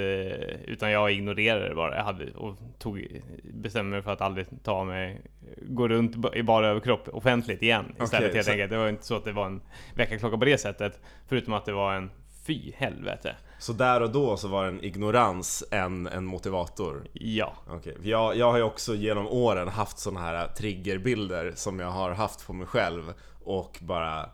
utan 0.66 0.92
jag 0.92 1.12
ignorerade 1.12 1.70
det 1.70 1.76
bara. 1.76 1.96
Jag 1.96 2.04
hade, 2.04 2.32
och 2.32 2.58
tog, 2.80 3.08
bestämde 3.54 3.92
mig 3.92 4.02
för 4.02 4.12
att 4.14 4.22
aldrig 4.22 4.46
ta 4.64 4.84
mig... 4.84 5.22
Gå 5.62 5.88
runt 5.88 6.36
i 6.36 6.44
bara 6.44 6.68
överkropp 6.68 7.08
offentligt 7.08 7.62
igen. 7.62 7.86
Istället 8.04 8.14
Okej, 8.30 8.36
helt 8.36 8.46
så- 8.46 8.52
enkelt. 8.52 8.72
Det 8.72 8.78
var 8.78 8.90
inte 8.90 9.06
så 9.06 9.16
att 9.16 9.26
det 9.26 9.32
var 9.32 9.46
en 9.46 9.62
väckarklocka 9.96 10.38
på 10.38 10.46
det 10.46 10.58
sättet. 10.58 11.00
Förutom 11.28 11.54
att 11.54 11.66
det 11.66 11.74
var 11.74 11.94
en... 11.96 12.12
Fy 12.52 12.72
helvete. 12.76 13.36
Så 13.60 13.74
där 13.74 14.02
och 14.02 14.12
då 14.12 14.38
så 14.38 14.48
var 14.48 14.66
en 14.66 14.84
ignorans 14.84 15.64
en, 15.72 16.08
en 16.08 16.26
motivator? 16.26 17.08
Ja. 17.14 17.54
För 17.84 18.10
jag, 18.10 18.36
jag 18.38 18.52
har 18.52 18.58
ju 18.58 18.64
också 18.64 18.96
genom 18.96 19.28
åren 19.28 19.68
haft 19.68 20.00
såna 20.00 20.20
här 20.20 20.48
triggerbilder 20.48 21.54
som 21.56 21.80
jag 21.80 21.90
har 21.90 22.12
haft 22.12 22.48
på 22.48 22.54
mig 22.54 22.68
själv 22.68 23.14
och 23.44 23.78
bara 23.82 24.30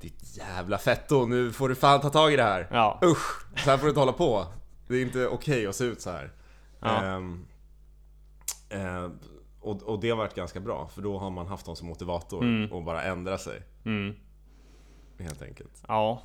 Ditt 0.00 0.36
jävla 0.36 0.78
fetto, 0.78 1.26
nu 1.26 1.52
får 1.52 1.68
du 1.68 1.74
fan 1.74 2.00
ta 2.00 2.10
tag 2.10 2.32
i 2.32 2.36
det 2.36 2.42
här! 2.42 2.68
Ja. 2.70 3.00
Usch! 3.04 3.46
Så 3.56 3.70
här 3.70 3.76
får 3.78 3.84
du 3.84 3.90
inte 3.90 4.00
hålla 4.00 4.12
på! 4.12 4.46
Det 4.88 4.94
är 4.94 5.02
inte 5.02 5.26
okej 5.26 5.66
att 5.66 5.76
se 5.76 5.84
ut 5.84 6.00
så 6.00 6.10
här. 6.10 6.32
Ja. 6.80 7.04
Ehm, 7.04 7.46
eh, 8.68 9.10
och, 9.60 9.82
och 9.82 10.00
det 10.00 10.10
har 10.10 10.16
varit 10.16 10.34
ganska 10.34 10.60
bra, 10.60 10.88
för 10.94 11.02
då 11.02 11.18
har 11.18 11.30
man 11.30 11.46
haft 11.46 11.66
dem 11.66 11.76
som 11.76 11.88
motivator 11.88 12.42
Mm. 12.42 12.72
och 12.72 12.82
bara 12.82 13.02
ändra 13.02 13.38
sig. 13.38 13.62
Mm. 13.84 14.14
Helt 15.18 15.42
enkelt. 15.42 15.82
Ja. 15.88 16.22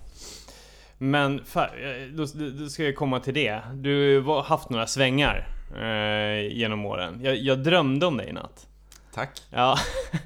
Men 1.01 1.39
eh, 1.39 1.63
då, 2.11 2.25
då 2.59 2.69
ska 2.69 2.83
jag 2.83 2.95
komma 2.95 3.19
till 3.19 3.33
det. 3.33 3.61
Du 3.73 4.21
har 4.21 4.43
haft 4.43 4.69
några 4.69 4.87
svängar 4.87 5.47
eh, 5.75 6.57
genom 6.57 6.85
åren. 6.85 7.19
Jag, 7.23 7.35
jag 7.35 7.63
drömde 7.63 8.05
om 8.05 8.17
dig 8.17 8.29
i 8.29 8.33
natt. 8.33 8.67
Tack! 9.13 9.41
Ja. 9.49 9.77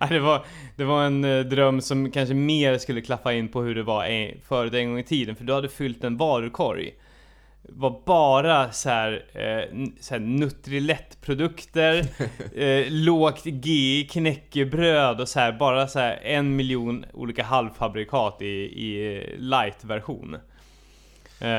Ja, 0.00 0.06
det, 0.06 0.20
var, 0.20 0.44
det 0.76 0.84
var 0.84 1.04
en 1.04 1.24
eh, 1.24 1.40
dröm 1.40 1.80
som 1.80 2.10
kanske 2.10 2.34
mer 2.34 2.78
skulle 2.78 3.00
klaffa 3.00 3.32
in 3.32 3.48
på 3.48 3.62
hur 3.62 3.74
det 3.74 3.82
var 3.82 4.06
eh, 4.06 4.30
förut 4.48 4.74
en 4.74 4.88
gång 4.88 4.98
i 4.98 5.02
tiden. 5.02 5.36
För 5.36 5.44
du 5.44 5.52
hade 5.52 5.68
fyllt 5.68 6.04
en 6.04 6.16
varukorg. 6.16 6.94
Var 7.68 8.02
bara 8.06 8.72
så 8.72 8.88
här, 8.88 9.12
eh, 9.34 9.86
så 10.00 10.14
här 10.14 10.20
Nutrilett-produkter, 10.20 12.06
eh, 12.54 12.86
lågt 12.90 13.46
GI 13.46 14.08
knäckebröd 14.10 15.20
och 15.20 15.28
så 15.28 15.40
här, 15.40 15.52
bara 15.52 15.88
så 15.88 15.98
här 15.98 16.20
en 16.22 16.56
miljon 16.56 17.04
olika 17.12 17.42
halvfabrikat 17.44 18.42
i, 18.42 18.46
i 18.86 19.24
light-version. 19.38 20.36
Eh, 21.40 21.50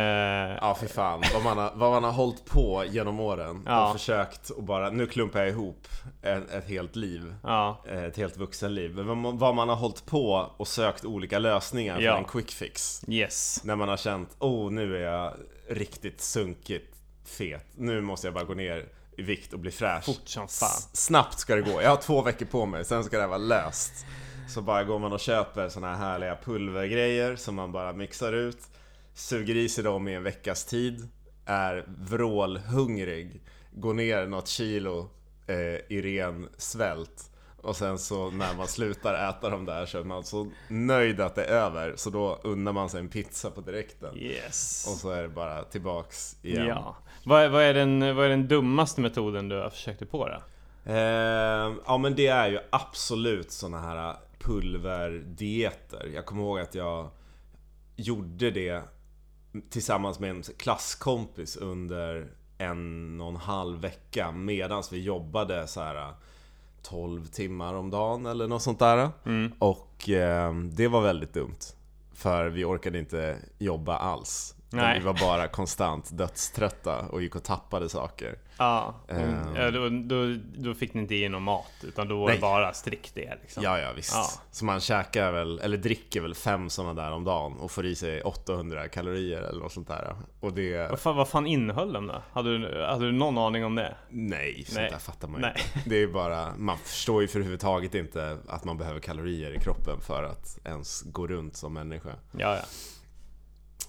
Ja 0.61 0.75
för 0.79 0.87
fan, 0.87 1.23
vad 1.33 1.43
man 1.43 1.57
har, 1.57 1.71
vad 1.75 1.91
man 1.91 2.03
har 2.03 2.11
hållit 2.11 2.45
på 2.45 2.83
genom 2.89 3.19
åren 3.19 3.63
Ja. 3.65 3.87
och 3.87 3.93
försökt 3.99 4.49
och 4.49 4.63
bara, 4.63 4.89
nu 4.89 5.07
klumpar 5.07 5.39
jag 5.39 5.49
ihop 5.49 5.87
ett, 6.21 6.51
ett 6.53 6.69
helt 6.69 6.95
liv. 6.95 7.33
ja, 7.43 7.83
Ett 7.87 8.17
helt 8.17 8.37
vuxenliv. 8.37 8.91
Vad 8.95 9.17
man, 9.17 9.37
vad 9.37 9.55
man 9.55 9.69
har 9.69 9.75
hållit 9.75 10.05
på 10.05 10.49
och 10.57 10.67
sökt 10.67 11.05
olika 11.05 11.39
lösningar 11.39 11.99
Ja. 11.99 12.11
för 12.11 12.17
en 12.19 12.25
quick 12.25 12.51
fix. 12.51 13.01
yes. 13.07 13.61
När 13.63 13.75
man 13.75 13.89
har 13.89 13.97
känt, 13.97 14.29
oh 14.39 14.71
nu 14.71 14.97
är 14.97 15.01
jag 15.11 15.33
riktigt 15.69 16.21
sunkigt 16.21 16.95
fet. 17.25 17.65
Nu 17.75 18.01
måste 18.01 18.27
jag 18.27 18.33
bara 18.33 18.43
gå 18.43 18.53
ner 18.53 18.85
i 19.17 19.21
vikt 19.21 19.53
och 19.53 19.59
bli 19.59 19.71
fräsch. 19.71 20.05
Fort 20.05 20.21
som 20.27 20.47
fan. 20.47 20.69
S- 20.77 20.89
snabbt 20.93 21.39
ska 21.39 21.55
det 21.55 21.61
gå. 21.61 21.81
Jag 21.81 21.89
har 21.89 21.97
två 22.01 22.21
veckor 22.21 22.45
på 22.45 22.65
mig, 22.65 22.85
sen 22.85 23.03
ska 23.03 23.15
det 23.17 23.21
här 23.21 23.27
vara 23.27 23.37
löst. 23.37 24.05
Så 24.49 24.61
bara 24.61 24.83
går 24.83 24.99
man 24.99 25.13
och 25.13 25.19
köper 25.19 25.69
såna 25.69 25.87
här 25.95 25.95
härliga 25.95 26.37
pulvergrejer 26.43 27.35
som 27.35 27.55
man 27.55 27.71
bara 27.71 27.93
mixar 27.93 28.33
ut. 28.33 28.57
Suger 29.13 29.55
i 29.55 29.69
sig 29.69 29.83
dem 29.83 30.07
i 30.07 30.13
en 30.13 30.23
veckas 30.23 30.65
tid. 30.65 31.07
Är 31.45 31.85
vrålhungrig. 31.97 33.41
Går 33.71 33.93
ner 33.93 34.27
något 34.27 34.47
kilo 34.47 35.09
eh, 35.47 35.55
i 35.95 36.01
ren 36.01 36.49
svält. 36.57 37.31
Och 37.65 37.75
sen 37.75 37.97
så 37.99 38.31
när 38.31 38.55
man 38.55 38.67
slutar 38.67 39.29
äta 39.29 39.49
de 39.49 39.65
där 39.65 39.85
så 39.85 39.99
är 39.99 40.03
man 40.03 40.23
så 40.23 40.51
nöjd 40.69 41.21
att 41.21 41.35
det 41.35 41.43
är 41.45 41.49
över. 41.49 41.93
Så 41.95 42.09
då 42.09 42.39
unnar 42.43 42.73
man 42.73 42.89
sig 42.89 42.99
en 42.99 43.09
pizza 43.09 43.51
på 43.51 43.61
direkten. 43.61 44.17
Yes. 44.17 44.85
Och 44.89 44.97
så 44.97 45.09
är 45.09 45.21
det 45.21 45.27
bara 45.29 45.63
tillbaks 45.63 46.37
igen. 46.41 46.67
Ja. 46.67 46.95
Vad, 47.23 47.43
är- 47.43 47.49
vad, 47.49 47.63
är 47.63 47.73
den, 47.73 48.15
vad 48.15 48.25
är 48.25 48.29
den 48.29 48.47
dummaste 48.47 49.01
metoden 49.01 49.49
du 49.49 49.55
har 49.61 49.69
försökt 49.69 50.11
på 50.11 50.27
då? 50.27 50.41
Eh, 50.91 51.73
ja 51.85 51.97
men 51.97 52.15
det 52.15 52.27
är 52.27 52.47
ju 52.49 52.59
absolut 52.69 53.51
såna 53.51 53.79
här 53.79 54.15
pulverdieter. 54.39 56.11
Jag 56.13 56.25
kommer 56.25 56.41
ihåg 56.43 56.59
att 56.59 56.75
jag 56.75 57.09
gjorde 57.95 58.51
det 58.51 58.81
tillsammans 59.69 60.19
med 60.19 60.29
en 60.29 60.43
klasskompis 60.57 61.57
under 61.57 62.27
en 62.57 63.21
och 63.21 63.27
en 63.29 63.35
halv 63.35 63.81
vecka 63.81 64.31
medans 64.31 64.93
vi 64.93 65.01
jobbade 65.03 65.67
så 65.67 65.81
här 65.81 66.13
12 66.89 67.25
timmar 67.25 67.73
om 67.73 67.89
dagen 67.89 68.25
eller 68.25 68.47
något 68.47 68.61
sånt 68.61 68.79
där. 68.79 69.09
Mm. 69.25 69.51
Och 69.59 70.09
eh, 70.09 70.53
det 70.53 70.87
var 70.87 71.01
väldigt 71.01 71.33
dumt. 71.33 71.59
För 72.13 72.49
vi 72.49 72.63
orkade 72.65 72.99
inte 72.99 73.37
jobba 73.57 73.97
alls. 73.97 74.55
Nej. 74.83 74.99
Vi 74.99 75.05
var 75.05 75.13
bara 75.13 75.47
konstant 75.47 76.17
dödströtta 76.17 76.99
och 76.99 77.21
gick 77.21 77.35
och 77.35 77.43
tappade 77.43 77.89
saker. 77.89 78.35
Ja, 78.57 78.95
Ehm. 79.07 79.55
ja 79.55 79.71
då, 79.71 79.89
då, 79.89 80.35
då 80.55 80.73
fick 80.73 80.93
ni 80.93 81.01
inte 81.01 81.15
i 81.15 81.29
någon 81.29 81.43
mat 81.43 81.71
utan 81.83 82.07
då 82.07 82.19
var 82.19 82.31
det 82.31 82.37
bara 82.39 82.73
strikt 82.73 83.11
det 83.15 83.37
liksom. 83.41 83.63
Ja, 83.63 83.79
ja 83.79 83.91
visst. 83.95 84.13
Ja. 84.13 84.25
Så 84.51 84.65
man 84.65 84.79
käkar 84.79 85.31
väl, 85.31 85.59
eller 85.59 85.77
dricker 85.77 86.21
väl 86.21 86.35
fem 86.35 86.69
sådana 86.69 87.01
där 87.01 87.11
om 87.11 87.23
dagen 87.23 87.53
och 87.59 87.71
får 87.71 87.85
i 87.85 87.95
sig 87.95 88.21
800 88.21 88.87
kalorier 88.87 89.41
eller 89.41 89.59
något 89.59 89.71
sånt 89.71 89.87
där. 89.87 90.15
Och 90.39 90.53
det... 90.53 90.89
Vad, 90.89 90.99
fan, 90.99 91.15
vad 91.15 91.27
fan 91.27 91.47
innehöll 91.47 91.93
de 91.93 92.07
då? 92.07 92.21
Hade 92.33 92.57
du, 92.57 92.83
hade 92.85 93.05
du 93.05 93.11
någon 93.11 93.37
aning 93.37 93.65
om 93.65 93.75
det? 93.75 93.95
Nej, 94.09 94.63
sånt 94.65 94.75
Nej. 94.77 94.91
där 94.91 94.97
fattar 94.99 95.27
man 95.27 95.41
ju 95.41 95.47
Nej. 95.47 95.53
inte. 95.75 95.89
Det 95.89 95.95
är 96.03 96.07
bara, 96.07 96.53
man 96.57 96.77
förstår 96.77 97.21
ju 97.21 97.27
för 97.27 97.39
överhuvudtaget 97.39 97.95
inte 97.95 98.37
att 98.47 98.63
man 98.63 98.77
behöver 98.77 98.99
kalorier 98.99 99.51
i 99.55 99.59
kroppen 99.59 100.01
för 100.01 100.23
att 100.23 100.59
ens 100.65 101.01
gå 101.01 101.27
runt 101.27 101.55
som 101.55 101.73
människa. 101.73 102.09
Ja, 102.37 102.55
ja. 102.55 102.61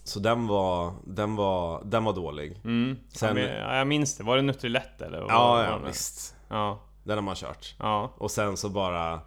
Så 0.07 0.21
den 0.21 0.47
var, 0.47 0.95
den 1.07 1.37
var, 1.37 1.83
den 1.85 2.05
var 2.05 2.13
dålig. 2.13 2.61
Mm. 2.65 2.97
Sen- 3.13 3.37
ja, 3.37 3.77
jag 3.77 3.87
minns 3.87 4.17
det. 4.17 4.25
Var 4.25 4.37
det 4.37 4.43
Nutrilett 4.43 5.03
eller? 5.03 5.21
vad 5.21 5.31
Ja, 5.31 5.65
ja 5.65 5.79
det? 5.79 5.87
visst. 5.87 6.35
Ja, 6.49 6.81
Den 7.05 7.17
har 7.17 7.23
man 7.23 7.35
kört. 7.37 7.75
ja. 7.79 8.13
Och 8.19 8.31
sen 8.31 8.57
så 8.57 8.69
bara 8.69 9.21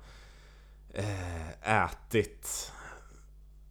eh, 0.94 1.84
ätit 1.84 2.72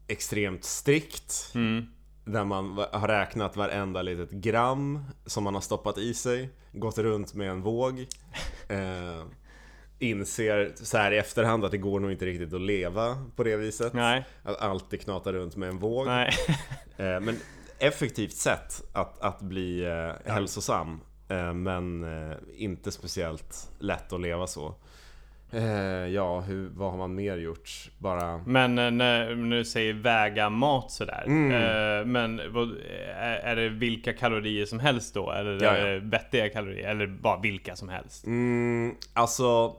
extremt 0.06 0.64
strikt. 0.64 1.50
Mm. 1.54 1.86
Där 2.24 2.44
man 2.44 2.78
har 2.92 3.08
räknat 3.08 3.56
varenda 3.56 4.02
litet 4.02 4.30
gram 4.30 5.04
som 5.26 5.44
man 5.44 5.54
har 5.54 5.60
stoppat 5.60 5.98
i 5.98 6.14
sig. 6.14 6.50
Gått 6.72 6.98
runt 6.98 7.34
med 7.34 7.50
en 7.50 7.62
våg. 7.62 8.06
Eh, 8.70 9.24
inser 9.98 10.72
så 10.74 10.98
här 10.98 11.12
i 11.12 11.18
efterhand 11.18 11.64
att 11.64 11.70
det 11.70 11.78
går 11.78 12.00
nog 12.00 12.12
inte 12.12 12.26
riktigt 12.26 12.52
att 12.52 12.60
leva 12.60 13.26
på 13.36 13.44
det 13.44 13.56
viset. 13.56 13.92
Nej, 13.92 14.24
Att 14.42 14.60
alltid 14.60 15.00
knata 15.00 15.32
runt 15.32 15.56
med 15.56 15.68
en 15.68 15.78
våg. 15.78 16.06
nej. 16.06 16.30
Eh, 17.00 17.20
men 17.20 17.36
effektivt 17.78 18.32
sätt 18.32 18.82
att, 18.92 19.20
att 19.20 19.40
bli 19.40 19.84
eh, 19.84 20.32
hälsosam. 20.32 21.00
Eh, 21.28 21.52
men 21.54 22.06
inte 22.56 22.92
speciellt 22.92 23.70
lätt 23.78 24.12
att 24.12 24.20
leva 24.20 24.46
så. 24.46 24.74
Ja, 26.12 26.40
hur, 26.40 26.68
vad 26.74 26.90
har 26.90 26.98
man 26.98 27.14
mer 27.14 27.36
gjort? 27.38 27.90
Bara... 27.98 28.38
Men 28.46 28.74
när, 28.74 28.90
när 28.90 29.56
du 29.56 29.64
säger 29.64 29.92
väga 29.92 30.50
mat 30.50 30.90
sådär. 30.90 31.24
Mm. 31.26 32.12
Men 32.12 32.38
är, 33.20 33.56
det 33.56 33.68
vilka 33.68 34.12
kalorier 34.12 34.66
som 34.66 34.78
helst 34.80 35.14
då? 35.14 35.32
Eller 35.32 35.64
Ja, 35.64 35.70
är 35.70 35.86
ja. 35.86 35.94
det 35.94 36.00
vettiga 36.00 36.48
kalorier? 36.48 36.88
Eller 36.88 37.06
bara 37.06 37.40
vilka 37.40 37.76
som 37.76 37.88
helst? 37.88 38.26
Mm, 38.26 38.94
alltså, 39.12 39.76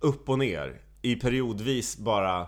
upp 0.00 0.28
och 0.28 0.38
ner. 0.38 0.80
I 1.02 1.16
periodvis 1.16 1.96
bara... 1.96 2.46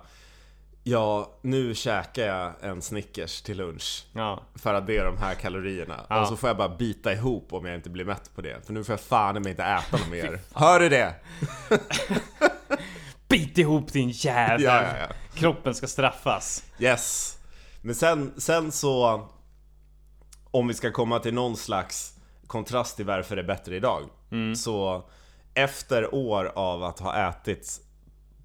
Ja, 0.87 1.39
nu 1.43 1.75
käkar 1.75 2.27
jag 2.27 2.53
en 2.61 2.83
Snickers 2.83 3.43
till 3.43 3.57
lunch. 3.57 4.07
Ja. 4.13 4.43
För 4.55 4.75
att 4.75 4.87
det 4.87 4.97
är 4.97 5.05
de 5.05 5.19
här 5.19 5.35
kalorierna. 5.35 6.07
Ja. 6.09 6.21
Och 6.21 6.29
så 6.29 6.37
får 6.37 6.49
jag 6.49 6.57
bara 6.57 6.77
bita 6.77 7.13
ihop 7.13 7.53
om 7.53 7.65
jag 7.65 7.75
inte 7.75 7.91
blir 7.91 8.05
mätt 8.05 8.31
på 8.35 8.43
det. 8.43 8.67
För 8.67 8.73
nu 8.73 8.85
får 8.85 8.93
jag 8.93 9.01
fan 9.01 9.43
mig 9.43 9.51
inte 9.51 9.65
äta 9.65 9.97
något 9.97 10.09
mer. 10.11 10.41
Hör 10.55 10.81
du 10.81 10.89
det? 10.89 11.15
Bit 13.29 13.59
ihop 13.59 13.93
din 13.93 14.11
jävel! 14.11 14.63
Ja, 14.63 14.83
ja. 14.83 15.07
Kroppen 15.35 15.75
ska 15.75 15.87
straffas. 15.87 16.65
Yes. 16.79 17.39
Men 17.83 17.95
sen, 17.95 18.33
sen 18.37 18.73
så... 18.73 19.29
Om 20.51 20.69
vi 20.69 20.75
ska 20.75 20.93
komma 20.93 21.19
till 21.19 21.35
någon 21.35 21.57
slags 21.57 22.15
kontrast 22.47 22.97
till 22.97 23.07
varför 23.07 23.37
det 23.37 23.43
är 23.43 23.47
bättre 23.47 23.77
idag. 23.77 24.03
Så 24.57 25.05
efter 25.55 26.15
år 26.15 26.53
av 26.55 26.85
att 26.85 26.99
ha 26.99 27.29
ätit 27.31 27.81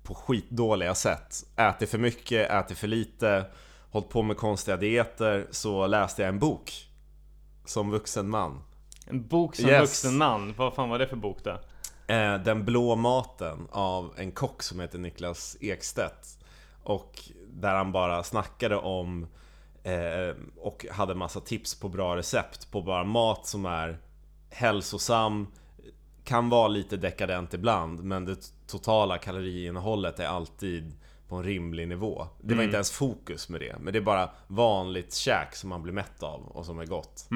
på 0.03 0.15
skitdåliga 0.15 0.95
sätt, 0.95 1.45
ätit 1.55 1.89
för 1.89 1.97
mycket, 1.97 2.49
ätit 2.51 2.77
för 2.77 2.87
lite, 2.87 3.45
hållit 3.91 4.09
på 4.09 4.21
med 4.21 4.37
konstiga 4.37 4.77
dieter, 4.77 5.47
så 5.51 5.87
läste 5.87 6.21
jag 6.21 6.29
en 6.29 6.39
bok. 6.39 6.71
Som 7.65 7.91
vuxen 7.91 8.29
man. 8.29 8.61
En 9.07 9.27
bok 9.27 9.55
som 9.55 9.65
Yes. 9.69 9.81
vuxen 9.81 10.17
man. 10.17 10.53
Vad 10.57 10.73
fan 10.73 10.89
var 10.89 10.99
det 10.99 11.07
för 11.07 11.15
bok 11.15 11.37
då? 11.43 11.49
Eh, 12.13 12.35
Den 12.43 12.65
blå 12.65 12.95
maten 12.95 13.67
av 13.71 14.13
en 14.17 14.31
kock 14.31 14.63
som 14.63 14.79
heter 14.79 14.97
Niklas 14.99 15.57
Ekstedt. 15.61 16.37
Och 16.83 17.19
där 17.47 17.75
han 17.75 17.91
bara 17.91 18.23
snackade 18.23 18.75
om 18.75 19.27
eh, 19.83 20.35
och 20.57 20.85
hade 20.91 21.15
massa 21.15 21.39
tips 21.39 21.79
på 21.79 21.89
bra 21.89 22.15
recept 22.15 22.71
på 22.71 22.81
bara 22.81 23.03
mat 23.03 23.45
som 23.47 23.65
är 23.65 23.97
hälsosam, 24.49 25.47
kan 26.29 26.49
vara 26.49 26.67
lite 26.67 26.97
dekadent 26.97 27.53
ibland, 27.53 28.03
men 28.03 28.25
det 28.25 28.37
totala 28.67 29.17
kaloriinnehållet 29.17 30.19
är 30.19 30.25
alltid 30.27 30.93
på 31.27 31.35
en 31.35 31.43
rimlig 31.43 31.87
nivå. 31.87 32.27
Det 32.41 32.55
var 32.55 32.63
inte 32.63 32.75
ens 32.75 32.91
fokus 32.91 33.49
med 33.49 33.61
det, 33.61 33.75
men 33.79 33.93
det 33.93 33.99
är 33.99 34.03
bara 34.03 34.29
vanligt 34.47 35.13
käk 35.13 35.55
som 35.55 35.69
man 35.69 35.83
blir 35.83 35.93
mätt 35.93 36.23
av 36.23 36.41
och 36.47 36.65
som 36.65 36.79
är 36.79 36.85
gott. 36.85 37.27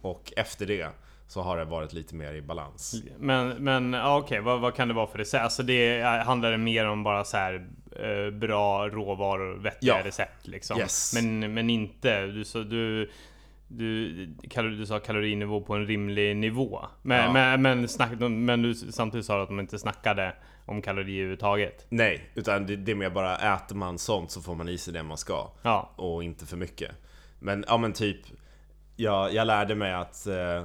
Och 0.00 0.32
efter 0.36 0.66
det 0.66 0.88
så 1.28 1.42
har 1.42 1.56
det 1.56 1.64
varit 1.64 1.92
lite 1.92 2.14
mer 2.14 2.34
i 2.34 2.42
balans. 2.42 2.94
Men, 3.18 3.48
men 3.48 3.92
ja, 3.92 4.18
okej, 4.18 4.40
vad, 4.40 4.60
vad 4.60 4.74
kan 4.74 4.88
det 4.88 4.94
vara 4.94 5.06
för 5.06 5.18
recept? 5.18 5.44
Alltså 5.44 5.62
det 5.62 5.98
är- 5.98 6.24
handlar 6.24 6.50
det 6.50 6.58
mer 6.58 6.86
om 6.86 7.02
bara 7.02 7.24
så 7.24 7.36
här 7.36 7.68
eh, 7.96 8.30
bra 8.38 8.88
råvaror, 8.88 9.54
vettiga 9.58 9.98
Ja. 9.98 10.04
recept 10.04 10.46
liksom? 10.46 10.78
Yes. 10.78 11.12
Men, 11.14 11.54
men 11.54 11.70
inte, 11.70 12.26
du, 12.26 12.44
så, 12.44 12.62
du, 12.62 13.10
du, 13.68 14.26
du 14.76 14.86
sa 14.86 14.98
kalorinivå 14.98 15.60
på 15.60 15.74
en 15.74 15.86
rimlig 15.86 16.36
nivå. 16.36 16.80
Men, 17.02 17.24
Ja. 17.24 17.32
men, 17.32 17.62
men, 17.62 17.88
snack, 17.88 18.10
men 18.20 18.62
du 18.62 18.74
samtidigt 18.74 19.26
sa 19.26 19.42
att 19.42 19.48
de 19.48 19.60
inte 19.60 19.78
snackade 19.78 20.34
om 20.66 20.82
kalorier 20.82 21.18
överhuvudtaget. 21.18 21.86
Nej, 21.88 22.30
utan 22.34 22.66
det, 22.66 22.76
det 22.76 22.92
är 22.92 22.96
mer 22.96 23.10
bara 23.10 23.36
äter 23.36 23.76
man 23.76 23.98
sånt 23.98 24.30
så 24.30 24.40
får 24.40 24.54
man 24.54 24.68
i 24.68 24.78
sig 24.78 24.92
det 24.92 25.02
man 25.02 25.16
ska. 25.18 25.50
Ja, 25.62 25.92
Och 25.96 26.24
inte 26.24 26.46
för 26.46 26.56
mycket. 26.56 26.90
Men 27.38 27.64
ja 27.68 27.76
men 27.76 27.92
typ, 27.92 28.20
jag, 28.96 29.34
jag 29.34 29.46
lärde 29.46 29.74
mig 29.74 29.92
att 29.92 30.26
eh, 30.26 30.64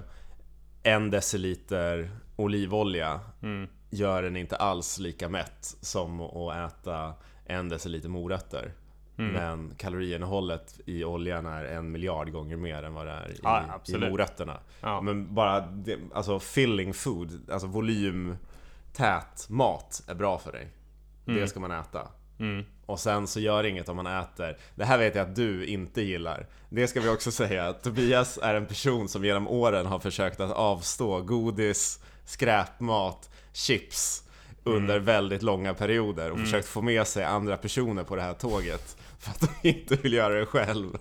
en 0.84 1.10
deciliter 1.10 2.10
olivolja 2.36 3.20
mm. 3.44 3.68
gör 3.90 4.24
en 4.24 4.36
inte 4.36 4.56
alls 4.56 5.00
lika 5.00 5.30
mätt 5.30 5.76
som 5.82 6.22
att 6.22 6.72
äta 6.72 7.14
en 7.46 7.70
deciliter 7.70 8.10
morötter. 8.10 8.72
Mm. 9.18 9.34
Men 9.34 9.76
kaloriinnehållet 9.78 10.80
i 10.86 11.04
oljan 11.04 11.46
är 11.46 11.66
en 11.66 11.92
miljard 11.92 12.32
gånger 12.32 12.58
mer 12.58 12.84
än 12.84 12.94
vad 12.94 13.06
det 13.06 13.12
är 13.12 13.32
i, 13.32 13.40
Ja, 13.44 13.82
i 13.88 13.98
morötterna. 13.98 14.60
Ja. 14.82 15.02
Men 15.02 15.34
bara, 15.34 15.62
det, 15.62 15.98
alltså 16.14 16.40
filling 16.40 16.94
food, 16.94 17.50
alltså 17.52 17.68
volymtät 17.68 19.50
mat 19.50 20.04
är 20.08 20.16
bra 20.16 20.38
för 20.38 20.52
dig. 20.52 20.68
Det 21.26 21.48
ska 21.48 21.60
man 21.60 21.72
äta. 21.72 22.08
Mm. 22.40 22.66
Och 22.86 23.00
sen 23.00 23.28
så 23.28 23.40
gör 23.40 23.64
det 23.64 23.70
inget 23.70 23.90
om 23.90 23.96
man 23.96 24.08
äter. 24.08 24.58
Det 24.76 24.86
här 24.86 24.98
vet 24.98 25.16
jag 25.16 25.30
att 25.30 25.36
du 25.36 25.66
inte 25.66 26.02
gillar. 26.02 26.48
Det 26.70 26.88
ska 26.88 27.02
vi 27.02 27.10
också 27.10 27.32
säga. 27.42 27.74
Tobias 27.74 28.40
är 28.42 28.56
en 28.56 28.66
person 28.66 29.10
som 29.10 29.26
genom 29.26 29.48
åren 29.48 29.86
har 29.86 30.00
försökt 30.00 30.40
att 30.40 30.52
avstå 30.52 31.22
godis, 31.22 32.04
skräpmat, 32.26 33.30
chips 33.54 34.24
under 34.64 35.00
väldigt 35.00 35.42
långa 35.42 35.74
perioder 35.74 36.32
och 36.32 36.40
försökt 36.40 36.68
få 36.68 36.82
med 36.82 37.08
sig 37.08 37.24
andra 37.24 37.58
personer 37.58 38.04
på 38.04 38.16
det 38.16 38.22
här 38.22 38.34
tåget 38.34 38.98
för 39.24 39.32
att 39.32 39.40
de 39.64 39.70
inte 39.70 39.96
vill 39.96 40.14
göra 40.14 40.34
det 40.40 40.46
själv. 40.46 40.98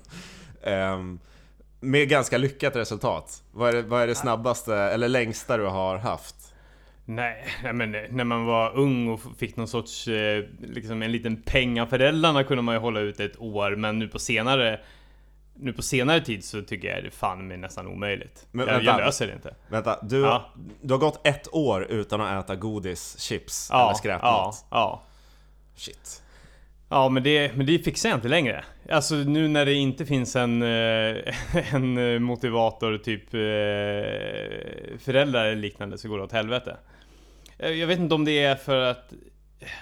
Ehm, 0.62 1.20
med 1.80 2.08
ganska 2.08 2.38
lyckat 2.38 2.76
resultat. 2.76 3.42
Vad 3.52 3.68
är, 3.68 3.72
det, 3.72 3.82
vad 3.82 4.02
är 4.02 4.06
det 4.06 4.14
snabbaste 4.14 4.74
eller 4.76 5.08
längsta 5.08 5.56
du 5.56 5.66
har 5.66 5.98
haft? 5.98 6.36
Nej, 7.04 7.44
nej, 7.62 7.72
men 7.72 7.90
när 7.90 8.24
man 8.24 8.44
var 8.46 8.76
ung 8.76 9.08
och 9.08 9.20
fick 9.38 9.56
någon 9.56 9.68
sorts, 9.68 10.08
eh, 10.08 10.44
liksom 10.60 11.02
en 11.02 11.12
liten 11.12 11.42
peng 11.42 11.80
av 11.80 11.86
föräldrarna 11.86 12.44
kunde 12.44 12.62
man 12.62 12.74
ju 12.74 12.80
hålla 12.80 13.00
ut 13.00 13.20
ett 13.20 13.40
år, 13.40 13.76
men 13.76 13.98
nu 13.98 14.08
på 14.08 14.18
senare 14.18 14.80
nu 15.54 15.72
på 15.72 15.82
senare 15.82 16.20
tid 16.20 16.44
så 16.44 16.62
tycker 16.62 16.94
jag 16.94 17.04
det 17.04 17.10
fan 17.10 17.48
mig 17.48 17.56
nästan 17.56 17.86
omöjligt. 17.86 18.46
Men 18.52 18.66
jag, 18.66 18.74
vänta. 18.74 18.90
jag 18.90 18.98
löser 18.98 19.26
det 19.26 19.32
inte. 19.32 19.54
Vänta, 19.68 19.98
du, 20.02 20.20
Ja. 20.20 20.50
du 20.82 20.94
har 20.94 20.98
gått 20.98 21.26
ett 21.26 21.54
år 21.54 21.82
utan 21.84 22.20
att 22.20 22.44
äta 22.44 22.56
godis, 22.56 23.18
chips 23.20 23.68
Ja, 23.72 23.84
eller 23.86 23.94
skräpmat? 23.94 24.22
ja, 24.22 24.54
ja. 24.70 25.02
Shit. 25.76 26.22
Ja 26.92 27.08
men 27.08 27.22
det, 27.22 27.56
men 27.56 27.66
det 27.66 27.78
fixar 27.78 28.08
jag 28.08 28.16
inte 28.16 28.28
längre. 28.28 28.64
Alltså 28.90 29.14
nu 29.14 29.48
när 29.48 29.66
det 29.66 29.74
inte 29.74 30.06
finns 30.06 30.36
en, 30.36 30.62
eh, 30.62 31.16
en 31.74 32.22
motivator 32.22 32.98
typ 32.98 33.34
eh, 33.34 34.98
föräldrar 34.98 35.44
eller 35.44 35.62
liknande 35.62 35.98
så 35.98 36.08
går 36.08 36.18
det 36.18 36.24
åt 36.24 36.32
helvete. 36.32 36.76
Eh, 37.58 37.70
Jag 37.70 37.86
vet 37.86 37.98
inte 37.98 38.14
om 38.14 38.24
det 38.24 38.38
är 38.44 38.56
för 38.56 38.76
att 38.76 39.12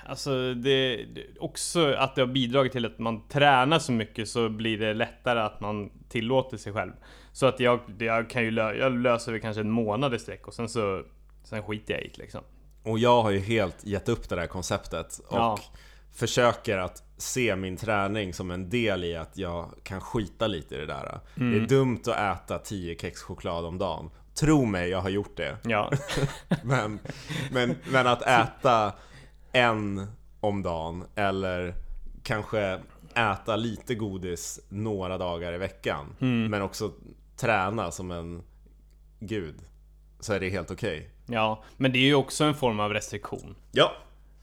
Alltså 0.07 0.55
det 0.55 1.07
också 1.41 1.93
att 1.93 2.15
det 2.15 2.21
har 2.23 2.27
bidragit 2.27 2.73
till 2.73 2.87
att 2.87 2.99
man 2.99 3.29
tränar 3.29 3.79
så 3.79 3.93
mycket 3.93 4.29
så 4.29 4.49
blir 4.49 4.79
det 4.79 4.95
lättare 4.95 5.41
att 5.41 5.61
man 5.61 5.91
tillåter 6.09 6.57
sig 6.57 6.73
själv. 6.73 6.93
Så 7.33 7.47
att 7.47 7.61
jag, 7.61 7.81
jag 7.99 8.31
kan 8.31 8.45
ju 8.45 8.51
lö, 8.51 8.75
jag 8.75 8.99
löser 8.99 9.33
det 9.33 9.41
kanske 9.41 9.61
en 9.61 9.71
månad 9.71 10.15
i 10.15 10.19
sträck 10.19 10.49
och 10.49 10.55
sen 10.55 10.69
så 10.69 11.03
Sen 11.45 11.63
skiter 11.63 11.95
jag 11.95 12.03
i 12.03 12.09
det 12.09 12.19
liksom. 12.23 12.41
Och 12.83 12.99
jag 12.99 13.23
har 13.23 13.31
ju 13.31 13.39
helt 13.39 13.87
gett 13.87 14.09
upp 14.09 14.29
det 14.29 14.37
där 14.37 14.47
konceptet 14.47 15.19
och 15.29 15.39
Ja. 15.39 15.59
Försöker 16.13 16.79
att 16.79 17.03
se 17.17 17.57
min 17.57 17.77
träning 17.77 18.35
som 18.35 18.51
en 18.51 18.71
del 18.71 19.05
i 19.05 19.17
att 19.17 19.39
jag 19.39 19.75
kan 19.83 20.01
skita 20.01 20.47
lite 20.47 20.75
i 20.75 20.79
det 20.79 20.87
där. 20.87 21.21
Mm. 21.37 21.53
Det 21.53 21.65
är 21.65 21.69
dumt 21.69 22.03
att 22.07 22.41
äta 22.43 22.59
10 22.59 22.99
kex 22.99 23.23
choklad 23.23 23.65
om 23.65 23.79
dagen. 23.79 24.11
Tro 24.35 24.65
mig, 24.65 24.91
jag 24.91 25.01
har 25.01 25.11
gjort 25.11 25.37
det. 25.37 25.57
Ja. 25.65 25.91
Men, 26.63 26.99
men, 27.51 27.77
men 27.91 28.07
att 28.07 28.23
äta 28.23 28.93
en 29.53 30.07
om 30.41 30.63
dagen 30.63 31.05
eller 31.15 31.75
kanske 32.23 32.81
äta 33.15 33.57
lite 33.57 33.95
godis 33.95 34.61
några 34.69 35.19
dagar 35.19 35.53
i 35.53 35.59
veckan. 35.59 36.17
Mm. 36.21 36.51
Men 36.51 36.63
också 36.63 36.93
träna 37.37 37.91
som 37.91 38.11
en 38.11 38.43
gud. 39.21 39.55
Så 40.21 40.33
är 40.33 40.41
det 40.41 40.49
helt 40.49 40.71
okej. 40.71 41.11
Ja, 41.27 41.65
men 41.77 41.93
det 41.93 41.99
är 41.99 42.07
ju 42.07 42.15
också 42.15 42.45
en 42.45 42.55
form 42.55 42.81
av 42.81 42.93
restriktion. 42.93 43.57
Ja, 43.73 43.93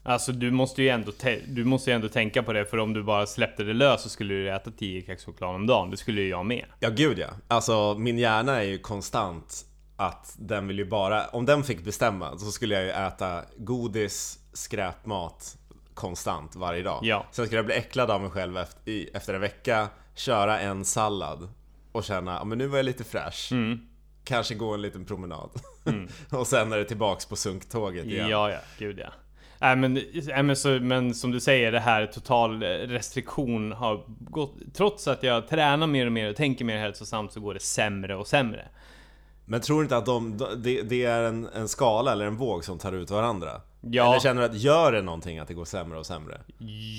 Alltså 0.02 0.32
du 0.32 0.50
måste 0.50 0.82
ju 0.82 0.88
ändå, 0.88 1.12
du 1.48 1.64
måste 1.64 1.90
ju 1.90 1.94
ändå 1.94 2.08
tänka 2.08 2.42
på 2.42 2.52
det 2.52 2.64
för 2.66 2.78
om 2.78 2.92
du 2.92 3.02
bara 3.02 3.26
släppte 3.26 3.64
det 3.64 3.72
lös 3.72 4.02
så 4.02 4.08
skulle 4.08 4.34
du 4.34 4.50
äta 4.50 4.70
10 4.70 5.02
kex 5.06 5.24
choklad 5.24 5.54
om 5.54 5.66
dagen. 5.66 5.90
Det 5.90 5.96
skulle 5.96 6.20
ju 6.20 6.28
jag 6.28 6.46
med. 6.46 6.64
Ja 6.80 6.90
gud 6.90 7.18
ja. 7.18 7.28
Alltså 7.48 7.94
min 7.98 8.18
hjärna 8.18 8.56
är 8.56 8.66
ju 8.66 8.78
konstant 8.78 9.64
att 9.96 10.34
den 10.38 10.68
vill 10.68 10.78
ju 10.78 10.84
bara, 10.84 11.26
om 11.26 11.46
den 11.46 11.64
fick 11.64 11.84
bestämma 11.84 12.38
så 12.38 12.50
skulle 12.50 12.74
jag 12.74 12.84
ju 12.84 12.90
äta 12.90 13.42
godis, 13.56 14.38
skräpmat 14.52 15.56
konstant 15.94 16.56
varje 16.56 16.82
dag. 16.82 17.00
Ja. 17.02 17.26
Sen 17.30 17.46
skulle 17.46 17.58
jag 17.58 17.66
bli 17.66 17.74
äcklad 17.74 18.10
av 18.10 18.20
mig 18.20 18.30
själv 18.30 18.56
efter, 18.56 18.90
i, 18.90 19.10
efter 19.14 19.34
en 19.34 19.40
vecka, 19.40 19.88
köra 20.14 20.60
en 20.60 20.84
sallad 20.84 21.48
och 21.92 22.04
känna, 22.04 22.44
men 22.44 22.58
nu 22.58 22.66
var 22.66 22.78
jag 22.78 22.84
lite 22.84 23.04
fräsch. 23.04 23.52
Mm. 23.52 23.78
Kanske 24.24 24.54
gå 24.54 24.74
en 24.74 24.82
liten 24.82 25.04
promenad. 25.04 25.50
och 26.30 26.46
sen 26.46 26.72
är 26.72 26.78
det 26.78 26.84
tillbaks 26.84 27.26
på 27.26 27.36
sunktåget 27.36 28.06
igen. 28.06 28.28
Ja, 28.28 28.50
ja, 28.50 28.58
gud 28.78 28.98
ja. 28.98 29.08
Nej 29.60 29.76
men, 29.76 29.94
nej, 29.94 30.42
men, 30.42 30.56
så, 30.56 30.68
men 30.68 31.14
som 31.14 31.30
du 31.30 31.40
säger, 31.40 31.72
det 31.72 31.80
här 31.80 32.06
total 32.06 32.62
restriktion 32.62 33.72
har 33.72 34.04
gått... 34.08 34.54
Trots 34.74 35.08
att 35.08 35.22
jag 35.22 35.48
tränar 35.48 35.86
mer 35.86 36.06
och 36.06 36.12
mer 36.12 36.30
och 36.30 36.36
tänker 36.36 36.64
mer 36.64 36.78
hälsosamt 36.78 37.32
så 37.32 37.40
går 37.40 37.54
det 37.54 37.60
sämre 37.60 38.16
och 38.16 38.26
sämre. 38.26 38.68
Men 39.44 39.60
tror 39.60 39.76
du 39.76 39.82
inte 39.82 39.96
att 39.96 40.06
de, 40.06 40.38
det, 40.56 40.82
det 40.82 41.04
är 41.04 41.22
en, 41.22 41.48
en 41.54 41.68
skala 41.68 42.12
eller 42.12 42.26
en 42.26 42.36
våg 42.36 42.64
som 42.64 42.78
tar 42.78 42.92
ut 42.92 43.10
varandra? 43.10 43.60
Ja. 43.80 44.10
Eller 44.10 44.20
känner 44.20 44.42
du 44.42 44.46
att 44.46 44.54
gör 44.54 44.92
det 44.92 45.02
någonting 45.02 45.38
att 45.38 45.48
det 45.48 45.54
går 45.54 45.64
sämre 45.64 45.98
och 45.98 46.06
sämre? 46.06 46.40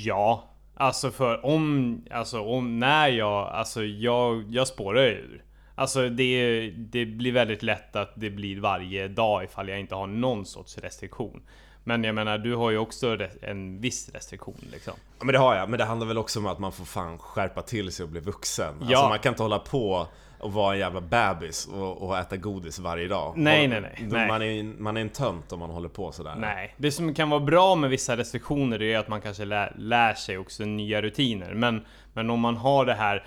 Ja, 0.06 0.50
alltså 0.76 1.12
för 1.12 1.46
om, 1.46 2.02
alltså 2.12 2.40
om 2.42 2.80
när 2.80 3.08
jag, 3.08 3.48
alltså 3.48 3.84
jag, 3.84 4.44
jag 4.50 4.68
spårar 4.68 5.06
ur. 5.06 5.44
Alltså 5.76 6.10
det, 6.10 6.70
det 6.70 7.06
blir 7.06 7.32
väldigt 7.32 7.64
lätt 7.64 7.96
att 7.96 8.12
det 8.16 8.30
blir 8.30 8.60
varje 8.60 9.08
dag 9.08 9.44
ifall 9.44 9.70
jag 9.70 9.80
inte 9.80 9.96
har 9.96 10.08
någon 10.08 10.46
sorts 10.46 10.78
restriktion. 10.78 11.42
Men 11.90 12.04
jag 12.04 12.16
menar, 12.16 12.38
du 12.38 12.56
har 12.56 12.72
ju 12.72 12.78
också 12.78 13.18
en 13.42 13.82
viss 13.82 14.10
restriktion 14.10 14.66
liksom. 14.72 14.94
Ja 15.20 15.26
men 15.26 15.34
det 15.34 15.40
har 15.40 15.56
jag, 15.56 15.70
men 15.70 15.80
det 15.80 15.86
handlar 15.86 16.08
väl 16.08 16.18
också 16.18 16.40
om 16.40 16.46
att 16.46 16.60
man 16.60 16.72
får 16.72 16.86
fan 16.86 17.18
skärpa 17.18 17.62
till 17.62 17.92
sig 17.92 18.04
och 18.04 18.10
bli 18.10 18.20
vuxen. 18.20 18.76
Ja. 18.82 18.88
Alltså 18.88 19.10
man 19.10 19.20
kan 19.20 19.34
inte 19.34 19.44
hålla 19.44 19.60
på 19.60 20.08
och 20.40 20.54
vara 20.54 20.74
en 20.74 20.80
jävla 20.80 21.02
bebis 21.02 21.68
och, 21.68 22.02
och 22.02 22.18
äta 22.18 22.38
godis 22.38 22.80
varje 22.80 23.08
dag. 23.08 23.34
Nej, 23.38 23.64
och, 23.64 23.70
nej, 23.70 23.82
nej, 23.82 24.08
nej. 24.10 24.28
Man 24.28 24.42
är, 24.42 24.64
man 24.64 24.98
är 24.98 25.02
en 25.02 25.10
tönt 25.10 25.52
om 25.52 25.60
man 25.60 25.70
håller 25.70 25.90
på 25.90 26.12
sådär. 26.12 26.36
Nej, 26.38 26.76
det 26.78 26.92
som 26.92 27.14
kan 27.14 27.30
vara 27.30 27.40
bra 27.40 27.76
med 27.76 27.90
vissa 27.90 28.18
restriktioner 28.18 28.82
är 28.82 28.98
att 28.98 29.08
man 29.08 29.22
kanske 29.22 29.46
lär, 29.46 29.74
lär 29.78 30.14
sig 30.14 30.38
också 30.38 30.64
nya 30.64 31.02
rutiner. 31.02 31.54
Men, 31.54 31.86
men 32.14 32.30
om 32.30 32.40
man 32.40 32.58
har 32.58 32.86
det 32.86 32.94
här 32.94 33.26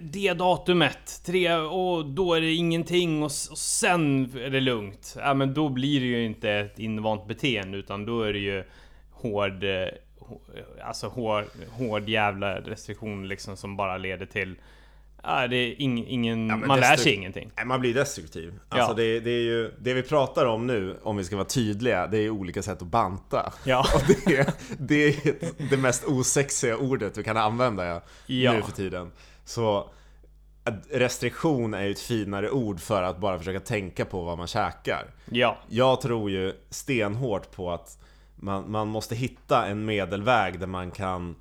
det 0.00 0.32
datumet, 0.32 1.20
tre, 1.26 1.54
och 1.54 2.06
då 2.06 2.34
är 2.34 2.40
det 2.40 2.52
ingenting 2.54 3.18
och, 3.22 3.30
och 3.50 3.58
sen 3.58 4.32
är 4.38 4.50
det 4.50 4.60
lugnt. 4.60 5.16
Ja 5.18 5.34
men 5.34 5.54
då 5.54 5.68
blir 5.68 6.00
det 6.00 6.06
ju 6.06 6.24
inte 6.24 6.50
ett 6.50 6.78
invant 6.78 7.26
beteende 7.28 7.78
utan 7.78 8.06
då 8.06 8.22
är 8.22 8.32
det 8.32 8.38
ju 8.38 8.64
hård, 9.10 9.64
eh, 9.64 9.68
hå- 10.18 10.40
alltså 10.84 11.08
hård, 11.08 11.44
hård 11.70 12.08
jävla 12.08 12.60
restriktion 12.60 13.28
liksom 13.28 13.56
som 13.56 13.76
bara 13.76 13.96
leder 13.98 14.26
till 14.26 14.54
Ja, 15.26 15.46
det 15.46 15.56
är 15.56 15.80
ing, 15.82 16.06
ingen, 16.06 16.48
Ja, 16.48 16.56
man 16.56 16.80
lär 16.80 16.96
sig 16.96 17.14
ingenting. 17.14 17.50
Nej, 17.56 17.66
man 17.66 17.80
blir 17.80 17.94
destruktiv. 17.94 18.54
Alltså 18.68 18.90
Ja. 18.90 18.94
det, 18.94 19.20
det 19.20 19.30
är 19.30 19.42
ju, 19.42 19.70
det 19.78 19.94
vi 19.94 20.02
pratar 20.02 20.46
om 20.46 20.66
nu, 20.66 20.96
om 21.02 21.16
vi 21.16 21.24
ska 21.24 21.36
vara 21.36 21.46
tydliga, 21.46 22.06
det 22.06 22.18
är 22.18 22.30
olika 22.30 22.62
sätt 22.62 22.82
att 22.82 22.88
banta. 22.88 23.52
Ja. 23.64 23.86
Och 23.94 24.00
det 24.26 24.36
är, 24.36 24.46
det 24.78 25.04
är 25.08 25.34
det 25.70 25.76
mest 25.76 26.04
osexiga 26.04 26.76
ordet 26.76 27.14
du 27.14 27.22
kan 27.22 27.36
använda 27.36 28.00
Ja. 28.26 28.52
nu 28.52 28.62
för 28.62 28.72
tiden. 28.72 29.10
Så 29.44 29.90
restriktion 30.90 31.74
är 31.74 31.82
ju 31.82 31.90
ett 31.90 32.00
finare 32.00 32.50
ord 32.50 32.80
för 32.80 33.02
att 33.02 33.18
bara 33.18 33.38
försöka 33.38 33.60
tänka 33.60 34.04
på 34.04 34.22
vad 34.22 34.38
man 34.38 34.46
käkar. 34.46 35.10
Ja. 35.30 35.58
Jag 35.68 36.00
tror 36.00 36.30
ju 36.30 36.52
stenhårt 36.70 37.50
på 37.50 37.72
att 37.72 37.98
man, 38.36 38.70
man 38.70 38.88
måste 38.88 39.14
hitta 39.14 39.66
en 39.66 39.84
medelväg 39.84 40.60
där 40.60 40.66
man 40.66 40.90
kan 40.90 41.36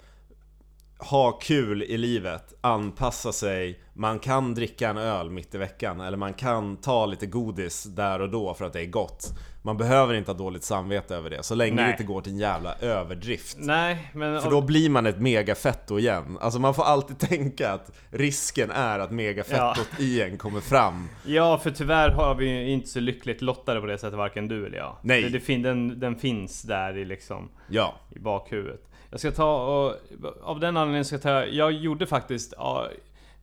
ha 0.98 1.32
kul 1.32 1.84
i 1.84 1.98
livet, 1.98 2.54
anpassa 2.62 3.32
sig, 3.32 3.84
man 3.94 4.20
kan 4.20 4.54
dricka 4.54 4.89
en 4.89 4.98
öl 4.98 5.30
mitt 5.30 5.56
i 5.56 5.58
veckan 5.58 6.02
eller 6.02 6.18
man 6.18 6.34
kan 6.34 6.78
ta 6.78 7.06
lite 7.06 7.26
godis 7.26 7.84
där 7.84 8.20
och 8.20 8.30
då 8.30 8.54
för 8.54 8.66
att 8.66 8.74
det 8.74 8.82
är 8.82 8.86
gott. 8.86 9.34
Man 9.65 9.78
behöver 9.78 10.13
inte 10.13 10.32
ha 10.32 10.38
dåligt 10.38 10.63
samvete 10.63 11.15
över 11.15 11.30
det, 11.30 11.43
så 11.43 11.56
länge 11.56 11.76
Nej. 11.76 11.86
det 11.86 11.91
inte 11.91 12.04
går 12.04 12.21
till 12.21 12.32
en 12.32 12.39
jävla 12.39 12.76
överdrift. 12.76 13.58
Nej, 13.60 14.12
men... 14.13 14.41
För 14.41 14.52
då 14.52 14.62
blir 14.62 14.89
man 14.89 15.06
ett 15.06 15.19
megafetto 15.19 15.99
igen. 15.99 16.38
Alltså 16.41 16.60
man 16.60 16.73
får 16.73 16.84
alltid 16.84 17.19
tänka 17.19 17.71
att 17.71 17.91
risken 18.10 18.71
är 18.71 18.99
att 18.99 19.12
megafettot 19.12 19.99
i 19.99 20.21
en 20.21 20.38
kommer 20.38 20.62
fram. 20.62 21.10
Ja, 21.26 21.58
för 21.58 21.71
tyvärr 21.71 22.10
har 22.10 22.36
vi 22.36 22.45
ju 22.45 22.69
inte 22.69 22.89
så 22.89 22.99
lyckligt 22.99 23.41
lottade 23.41 23.82
på 23.82 23.86
det 23.86 23.97
sättet, 23.97 24.17
varken 24.17 24.47
du 24.47 24.65
eller 24.65 24.78
jag. 24.78 24.95
Nej. 25.02 25.21
Det, 25.21 25.30
det 25.30 25.39
fin, 25.39 25.62
den, 25.62 25.99
den 25.99 26.15
finns 26.15 26.62
där 26.62 26.97
i 26.97 27.06
liksom 27.06 27.49
Ja. 27.69 27.93
i 28.15 28.19
bakhuvudet. 28.19 28.82
Jag 29.10 29.19
ska 29.19 29.32
ta 29.32 29.65
och 29.65 29.95
av 30.43 30.60
den 30.60 30.78
anledningen 30.78 31.06
ska 31.06 31.15
jag 31.15 31.21
ta, 31.21 31.45
jag 31.45 31.71
gjorde 31.71 32.06
faktiskt, 32.08 32.54
ja, 32.58 32.88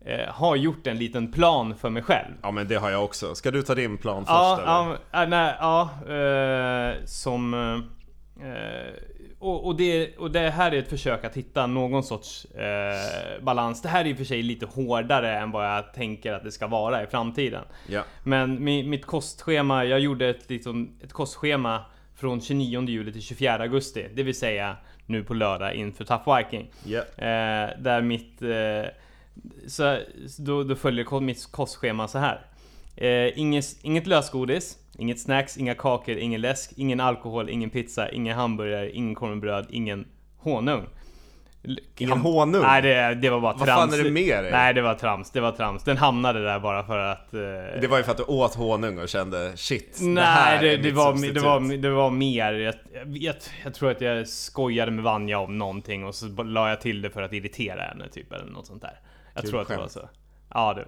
eh, 0.04 0.28
har 0.28 0.56
gjort 0.56 0.86
en 0.86 0.98
liten 0.98 1.32
plan 1.32 1.74
för 1.76 1.90
mig 1.90 2.02
själv. 2.02 2.34
Ja 2.42 2.50
men 2.50 2.68
det 2.68 2.74
har 2.74 2.90
jag 2.90 3.04
också. 3.04 3.34
Ska 3.34 3.50
du 3.50 3.62
ta 3.62 3.74
din 3.74 3.98
plan 3.98 4.22
först 4.24 4.30
Ja, 4.30 4.58
eller? 4.62 4.98
ja, 5.12 5.22
äh, 5.22 5.28
nej, 5.28 5.54
ja, 5.58 5.90
eh, 6.14 7.04
som... 7.04 7.54
Eh, 7.54 8.94
och, 9.38 9.66
och, 9.66 9.76
det, 9.76 10.16
och 10.16 10.30
det 10.30 10.50
här 10.50 10.72
är 10.72 10.78
ett 10.78 10.88
försök 10.90 11.24
att 11.24 11.36
hitta 11.36 11.66
någon 11.66 12.02
sorts 12.02 12.44
eh, 12.44 13.42
balans. 13.42 13.82
Det 13.82 13.88
här 13.88 14.04
är 14.04 14.08
i 14.08 14.12
och 14.12 14.16
för 14.16 14.24
sig 14.24 14.42
lite 14.42 14.66
hårdare 14.66 15.38
än 15.38 15.50
vad 15.50 15.66
jag 15.66 15.94
tänker 15.94 16.32
att 16.32 16.44
det 16.44 16.52
ska 16.52 16.66
vara 16.66 17.02
i 17.02 17.06
framtiden. 17.06 17.64
Ja. 17.88 18.02
Men 18.24 18.64
mi, 18.64 18.82
mitt 18.82 19.06
kostschema, 19.06 19.84
jag 19.84 20.00
gjorde 20.00 20.28
ett, 20.28 20.50
liksom, 20.50 20.98
ett 21.02 21.12
kostschema 21.12 21.84
från 22.14 22.40
29 22.40 22.82
juli 22.88 23.12
till 23.12 23.22
24 23.22 23.54
augusti. 23.54 24.08
Det 24.14 24.22
vill 24.22 24.38
säga 24.38 24.76
nu 25.06 25.24
på 25.24 25.34
lördag 25.34 25.74
inför 25.74 26.04
Tough 26.04 26.36
Viking. 26.36 26.70
Ja. 26.84 26.98
Eh, 26.98 27.70
där 27.78 28.02
mitt... 28.02 28.42
Eh, 28.42 28.90
så, 29.66 29.98
då, 30.38 30.62
då 30.62 30.74
följer 30.74 31.20
mitt 31.20 31.52
kostschema 31.52 32.08
så 32.08 32.18
här. 32.18 32.46
Eh, 32.96 33.38
inget, 33.38 33.64
inget 33.82 34.06
lösgodis, 34.06 34.78
inget 34.98 35.20
snacks, 35.20 35.58
inga 35.58 35.74
kakor, 35.74 36.16
ingen 36.16 36.40
läsk, 36.40 36.72
ingen 36.76 37.00
alkohol, 37.00 37.48
ingen 37.50 37.70
pizza, 37.70 38.10
ingen 38.10 38.36
hamburgare, 38.36 38.90
ingen 38.92 39.14
korvbröd, 39.14 39.66
ingen 39.70 40.06
honung. 40.38 40.86
Ingen 41.98 42.18
honung? 42.18 42.62
Nej 42.62 42.82
det, 42.82 43.14
det 43.14 43.30
var 43.30 43.40
bara 43.40 43.52
Vad 43.52 43.66
trams. 43.66 43.90
fan 43.92 44.00
är 44.00 44.04
det 44.04 44.10
med 44.10 44.44
dig? 44.44 44.52
Nej 44.52 44.74
det 44.74 44.82
var 44.82 44.94
trams, 44.94 45.30
det 45.30 45.40
var 45.40 45.52
trams. 45.52 45.84
Den 45.84 45.96
hamnade 45.96 46.44
där 46.44 46.58
bara 46.60 46.84
för 46.86 46.98
att... 46.98 47.34
Eh, 47.34 47.40
Det 47.80 47.88
var 47.90 47.98
ju 47.98 48.04
för 48.04 48.10
att 48.10 48.16
du 48.16 48.22
åt 48.22 48.54
honung 48.54 48.98
och 48.98 49.08
kände 49.08 49.52
shit, 49.56 49.98
det 50.00 50.06
Nej, 50.06 50.24
här 50.24 50.62
det, 50.62 50.72
är 50.72 50.76
det, 50.76 50.82
mitt 50.82 50.94
var, 50.94 51.12
substitut. 51.12 51.34
det, 51.34 51.40
var, 51.40 51.76
det 51.76 51.90
var 51.90 52.10
mer. 52.10 52.52
Jag, 52.52 52.74
jag, 53.14 53.34
jag 53.64 53.74
tror 53.74 53.90
att 53.90 54.00
jag 54.00 54.28
skojade 54.28 54.90
med 54.90 55.04
Vanja 55.04 55.38
om 55.38 55.58
någonting 55.58 56.04
och 56.04 56.14
så 56.14 56.26
la 56.42 56.68
jag 56.68 56.80
till 56.80 57.02
det 57.02 57.10
för 57.10 57.22
att 57.22 57.32
irritera 57.32 57.82
henne 57.82 58.08
typ 58.08 58.32
eller 58.32 58.44
något 58.46 58.66
sånt 58.66 58.82
där. 58.82 59.00
Jag 59.42 59.50
tror 59.50 59.62
att 59.62 59.68
det 59.68 59.76
var 59.76 59.88
så. 59.88 60.08
Ja, 60.48 60.74
det, 60.74 60.86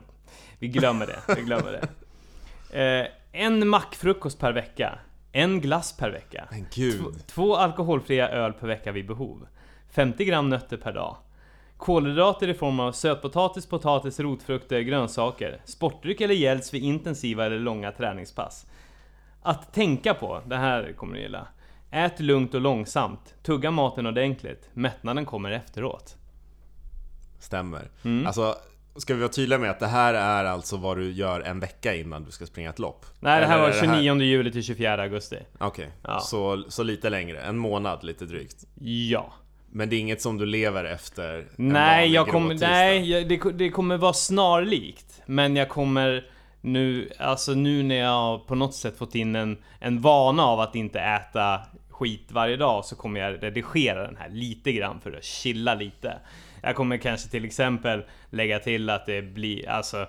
vi 0.59 0.69
glömmer 0.69 1.07
det. 1.07 1.35
Vi 1.37 1.43
glömmer 1.43 1.73
det. 1.73 1.89
Eh, 2.73 3.07
en 3.33 3.69
mackfrukost 3.69 4.39
per 4.39 4.53
vecka. 4.53 4.99
En 5.33 5.61
glass 5.61 5.97
per 5.97 6.11
vecka. 6.11 6.49
Men 6.51 6.67
gud. 6.75 7.01
Två, 7.01 7.11
två 7.27 7.57
alkoholfria 7.57 8.29
öl 8.29 8.53
per 8.53 8.67
vecka 8.67 8.93
vid 8.93 9.07
behov. 9.07 9.47
50 9.91 10.25
gram 10.25 10.49
nötter 10.49 10.77
per 10.77 10.93
dag. 10.93 11.17
Kolhydrater 11.77 12.49
i 12.49 12.55
form 12.55 12.81
av 12.81 12.93
sötpotatis, 12.93 13.67
potatis, 13.67 14.21
rotfrukter, 14.21 14.81
grönsaker. 14.81 15.61
Sportdryck 15.65 16.21
eller 16.21 16.35
gälls 16.35 16.75
vid 16.75 16.83
intensiva 16.83 17.47
eller 17.47 17.59
långa 17.59 17.93
träningspass. 17.93 18.67
Att 19.43 19.75
tänka 19.75 20.15
på, 20.15 20.41
det 20.47 20.57
här 20.57 20.93
kommer 20.93 21.15
du 21.15 21.21
gilla. 21.21 21.47
Ät 21.91 22.21
lugnt 22.21 22.55
och 22.55 22.61
långsamt. 22.61 23.35
Tugga 23.43 23.71
maten 23.71 24.07
ordentligt. 24.07 24.71
Mättnaden 24.73 25.25
kommer 25.25 25.51
efteråt. 25.51 26.17
Stämmer. 27.43 27.91
Mm. 28.05 28.27
Alltså, 28.27 28.57
ska 28.97 29.15
vi 29.15 29.21
vara 29.21 29.33
tydliga 29.33 29.59
med 29.59 29.71
att 29.71 29.81
det 29.81 29.87
här 29.87 30.15
är 30.15 30.45
alltså 30.45 30.77
vad 30.77 30.97
du 30.97 31.13
gör 31.13 31.41
en 31.41 31.61
vecka 31.61 31.95
innan 31.95 32.25
du 32.25 32.31
ska 32.31 32.47
springa 32.47 32.71
ett 32.71 32.79
lopp? 32.79 33.07
Nej, 33.21 33.41
det 33.41 33.47
här 33.47 33.55
Eller 33.55 33.83
var 33.83 33.95
är 33.95 34.03
29 34.03 34.23
juli 34.23 34.53
till 34.53 34.63
24 34.63 35.03
augusti. 35.03 35.39
Okej, 35.59 35.91
Ja. 36.03 36.21
så, 36.21 36.65
så 36.69 36.83
lite 36.83 37.11
längre. 37.11 37.41
En 37.41 37.59
månad 37.59 38.05
lite 38.05 38.25
drygt. 38.25 38.65
Ja. 39.11 39.33
Men 39.71 39.89
det 39.89 39.97
är 39.97 40.01
inget 40.01 40.23
som 40.23 40.39
du 40.39 40.47
lever 40.47 40.85
efter 40.85 41.39
en 41.39 41.47
Nej, 41.57 42.13
jag 42.13 42.29
kommer, 42.29 42.55
nej 42.55 43.11
jag, 43.11 43.29
det, 43.29 43.53
det 43.53 43.71
kommer 43.71 43.97
vara 43.97 44.13
snarlikt. 44.13 45.23
Men 45.27 45.57
jag 45.57 45.69
kommer 45.69 46.27
nu, 46.61 47.11
alltså 47.19 47.53
nu 47.53 47.83
när 47.83 47.99
jag 47.99 48.47
på 48.47 48.55
något 48.55 48.75
sätt 48.75 48.99
fått 48.99 49.15
in 49.15 49.37
en, 49.37 49.59
en 49.81 50.01
vana 50.01 50.43
av 50.45 50.61
att 50.61 50.75
inte 50.75 51.01
äta 51.01 51.61
skit 51.91 52.27
varje 52.29 52.57
dag 52.57 52.85
så 52.85 52.97
kommer 52.97 53.21
jag 53.21 53.43
redigera 53.43 54.07
den 54.07 54.17
här 54.17 54.29
lite 54.29 54.73
grann 54.73 55.01
för 55.01 55.13
att 55.13 55.25
chilla 55.25 55.75
lite. 55.75 56.15
Jag 56.63 56.77
kommer 56.77 56.97
kanske 56.97 57.29
till 57.29 57.45
exempel 57.45 58.03
lägga 58.31 58.59
till 58.59 58.91
att 58.91 59.07
det 59.07 59.23
blir, 59.23 59.69
alltså 59.69 60.07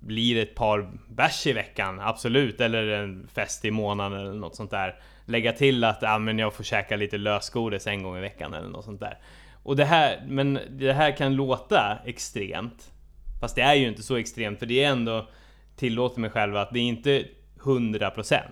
blir 0.00 0.42
ett 0.42 0.54
par 0.54 0.90
bärs 1.08 1.46
i 1.46 1.52
veckan, 1.52 2.00
absolut. 2.00 2.60
Eller 2.60 2.86
en 2.86 3.28
fest 3.34 3.64
i 3.64 3.70
månaden 3.70 4.20
eller 4.20 4.34
något 4.34 4.56
sånt 4.56 4.70
där. 4.70 5.00
Lägga 5.24 5.52
till 5.52 5.84
att 5.84 5.98
ja, 6.02 6.18
men 6.18 6.38
jag 6.38 6.54
får 6.54 6.64
käka 6.64 6.96
lite 6.96 7.18
lösgodis 7.18 7.86
en 7.86 8.02
gång 8.02 8.16
i 8.16 8.20
veckan 8.20 8.54
eller 8.54 8.68
något 8.68 8.84
sånt 8.84 9.00
där. 9.00 9.18
Och 9.62 9.76
det 9.76 9.84
här, 9.84 10.24
men 10.26 10.58
det 10.70 10.92
här 10.92 11.16
kan 11.16 11.34
låta 11.34 11.98
extremt. 12.04 12.92
Fast 13.40 13.56
det 13.56 13.62
är 13.62 13.74
ju 13.74 13.88
inte 13.88 14.02
så 14.02 14.16
extremt 14.16 14.58
för 14.58 14.66
det 14.66 14.84
är 14.84 14.88
ändå 14.88 15.28
tillåter 15.76 16.20
mig 16.20 16.30
själv 16.30 16.56
att 16.56 16.70
det 16.72 16.78
är 16.78 16.82
inte 16.82 17.24
100%. 17.60 18.42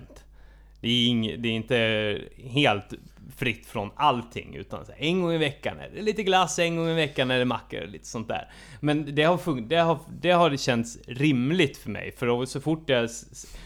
Det 0.80 0.88
är, 0.88 1.06
ing, 1.06 1.42
det 1.42 1.48
är 1.48 1.52
inte 1.52 2.18
helt 2.36 2.94
fritt 3.36 3.66
från 3.66 3.90
allting 3.96 4.54
utan 4.54 4.84
här, 4.88 4.96
en 4.98 5.22
gång 5.22 5.32
i 5.32 5.38
veckan 5.38 5.80
är 5.80 5.90
det 5.94 6.02
lite 6.02 6.22
glass, 6.22 6.58
en 6.58 6.76
gång 6.76 6.88
i 6.88 6.94
veckan 6.94 7.30
är 7.30 7.38
det 7.38 7.44
mackor 7.44 7.82
och 7.82 7.88
lite 7.88 8.06
sånt 8.06 8.28
där. 8.28 8.50
Men 8.80 9.14
det 9.14 9.22
har, 9.22 9.36
fun- 9.36 9.68
det 9.68 9.76
har, 9.76 9.98
det 10.20 10.30
har 10.30 10.50
det 10.50 10.58
känts 10.58 10.98
rimligt 11.06 11.76
för 11.76 11.90
mig 11.90 12.12
för 12.12 12.46
så 12.46 12.60
fort 12.60 12.88
jag 12.88 13.10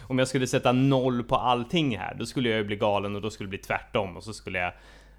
om 0.03 0.19
jag 0.19 0.29
skulle 0.29 0.47
sätta 0.47 0.73
noll 0.73 1.23
på 1.23 1.37
allting 1.37 1.99
här 1.99 2.15
då 2.15 2.27
skulle 2.27 2.49
jag 2.49 2.59
ju 2.59 2.65
bli 2.65 2.77
galen 2.77 3.17
och 3.17 3.23
då 3.23 3.31
skulle 3.31 3.47
det 3.47 3.51
bli 3.51 3.59
tvärtom 3.59 4.17
och 4.17 4.25
så 4.25 4.33
skulle 4.33 4.59
jag 4.59 4.73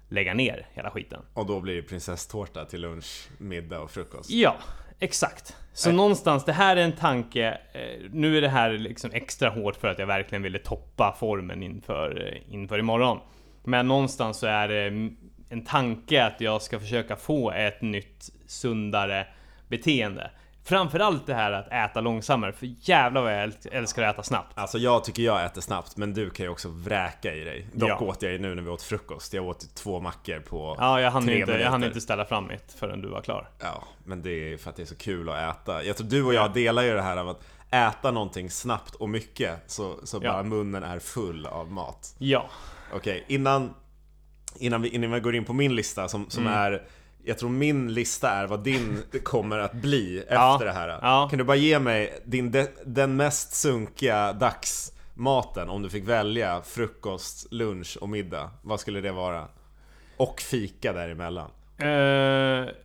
lägga 0.08 0.34
ner 0.34 0.66
hela 0.72 0.90
skiten. 0.90 1.22
Och 1.34 1.46
då 1.46 1.60
blir 1.60 1.74
det 1.74 1.82
prinsesstårta 1.82 2.64
till 2.64 2.80
lunch, 2.80 3.28
middag 3.38 3.80
och 3.80 3.90
frukost. 3.90 4.30
Ja, 4.30 4.56
Exakt. 5.02 5.56
Så 5.72 5.92
någonstans, 5.92 6.44
det 6.44 6.52
här 6.52 6.76
är 6.76 6.84
en 6.84 6.92
tanke. 6.92 7.58
eh, 7.72 8.10
Nu 8.10 8.36
är 8.36 8.40
det 8.40 8.48
här 8.48 8.70
liksom 8.70 9.10
extra 9.14 9.50
hårt 9.50 9.76
för 9.76 9.88
att 9.88 9.98
jag 9.98 10.06
verkligen 10.06 10.42
ville 10.42 10.58
toppa 10.58 11.16
formen 11.20 11.62
inför, 11.62 12.26
eh, 12.26 12.54
inför 12.54 12.78
imorgon. 12.78 13.18
Men 13.64 13.88
någonstans 13.88 14.38
så 14.38 14.46
är 14.46 14.68
det 14.68 14.82
mm, 14.86 15.16
en 15.48 15.64
tanke 15.64 16.24
att 16.24 16.40
jag 16.40 16.62
ska 16.62 16.80
försöka 16.80 17.16
få 17.16 17.50
ett 17.52 17.82
nytt 17.82 18.30
sundare 18.46 19.26
beteende. 19.68 20.30
Framförallt 20.64 21.26
det 21.26 21.34
här 21.34 21.52
att 21.52 21.68
äta 21.90 22.00
långsammare, 22.00 22.52
för 22.52 22.74
jävlar 22.80 23.22
vad 23.22 23.32
jag 23.32 23.48
äl- 23.48 23.68
älskar 23.72 24.02
att 24.02 24.14
äta 24.14 24.22
snabbt. 24.22 24.58
Alltså 24.58 24.78
jag 24.78 25.04
tycker 25.04 25.22
jag 25.22 25.44
äter 25.44 25.60
snabbt, 25.60 25.96
men 25.96 26.14
du 26.14 26.30
kan 26.30 26.46
ju 26.46 26.50
också 26.50 26.68
vräka 26.68 27.34
i 27.34 27.44
dig. 27.44 27.66
Dock 27.72 27.88
Ja. 27.90 27.98
åt 27.98 28.22
jag 28.22 28.32
ju 28.32 28.38
nu 28.38 28.54
när 28.54 28.62
vi 28.62 28.70
åt 28.70 28.82
frukost. 28.82 29.32
Jag 29.32 29.44
åt 29.46 29.74
två 29.74 30.00
mackor 30.00 30.40
på 30.40 30.76
Ja, 30.78 31.00
jag 31.00 31.10
hann, 31.10 31.24
tre 31.26 31.40
inte, 31.40 31.52
jag 31.52 31.70
hann 31.70 31.80
minuter. 31.80 31.86
inte 31.96 32.00
ställa 32.00 32.24
fram 32.24 32.46
mitt 32.48 32.72
förrän 32.78 33.02
du 33.02 33.08
var 33.08 33.20
klar. 33.20 33.48
Ja, 33.58 33.84
men 34.04 34.22
det 34.22 34.30
är 34.52 34.56
för 34.56 34.70
att 34.70 34.76
det 34.76 34.82
är 34.82 34.86
så 34.86 34.96
kul 34.96 35.28
att 35.28 35.56
äta. 35.56 35.84
Jag 35.84 35.96
tror 35.96 36.08
du 36.08 36.22
och 36.24 36.34
jag 36.34 36.52
delar 36.52 36.82
ju 36.82 36.94
det 36.94 37.02
här 37.02 37.16
av 37.16 37.28
att 37.28 37.42
äta 37.70 38.10
någonting 38.10 38.50
snabbt 38.50 38.94
och 38.94 39.08
mycket 39.08 39.58
så, 39.66 39.96
så 40.04 40.20
Ja. 40.22 40.32
bara 40.32 40.42
munnen 40.42 40.82
är 40.82 40.98
full 40.98 41.46
av 41.46 41.70
mat. 41.72 42.14
Ja. 42.18 42.46
Okej, 42.94 43.24
innan, 43.28 43.74
innan, 44.56 44.82
vi, 44.82 44.88
innan 44.88 45.10
vi 45.10 45.20
går 45.20 45.34
in 45.34 45.44
på 45.44 45.52
min 45.52 45.74
lista 45.74 46.08
som, 46.08 46.30
som 46.30 46.46
Mm. 46.46 46.58
är 46.58 46.82
jag 47.24 47.38
tror 47.38 47.50
min 47.50 47.94
lista 47.94 48.30
är 48.30 48.46
vad 48.46 48.60
din 48.64 49.02
kommer 49.22 49.58
att 49.58 49.72
bli 49.72 50.24
Ja, 50.30 50.54
efter 50.54 50.66
det 50.66 50.72
här. 50.72 50.88
ja. 50.88 51.26
Kan 51.30 51.38
du 51.38 51.44
bara 51.44 51.56
ge 51.56 51.78
mig 51.78 52.18
din, 52.24 52.50
de, 52.50 52.66
den 52.86 53.16
mest 53.16 53.54
sunkiga 53.54 54.32
dagsmaten 54.32 55.68
om 55.68 55.82
du 55.82 55.90
fick 55.90 56.08
välja 56.08 56.62
frukost, 56.62 57.52
lunch 57.52 57.98
och 58.00 58.08
middag? 58.08 58.50
Vad 58.62 58.80
skulle 58.80 59.00
det 59.00 59.12
vara? 59.12 59.48
Och 60.16 60.40
fika 60.40 60.92
däremellan. 60.92 61.50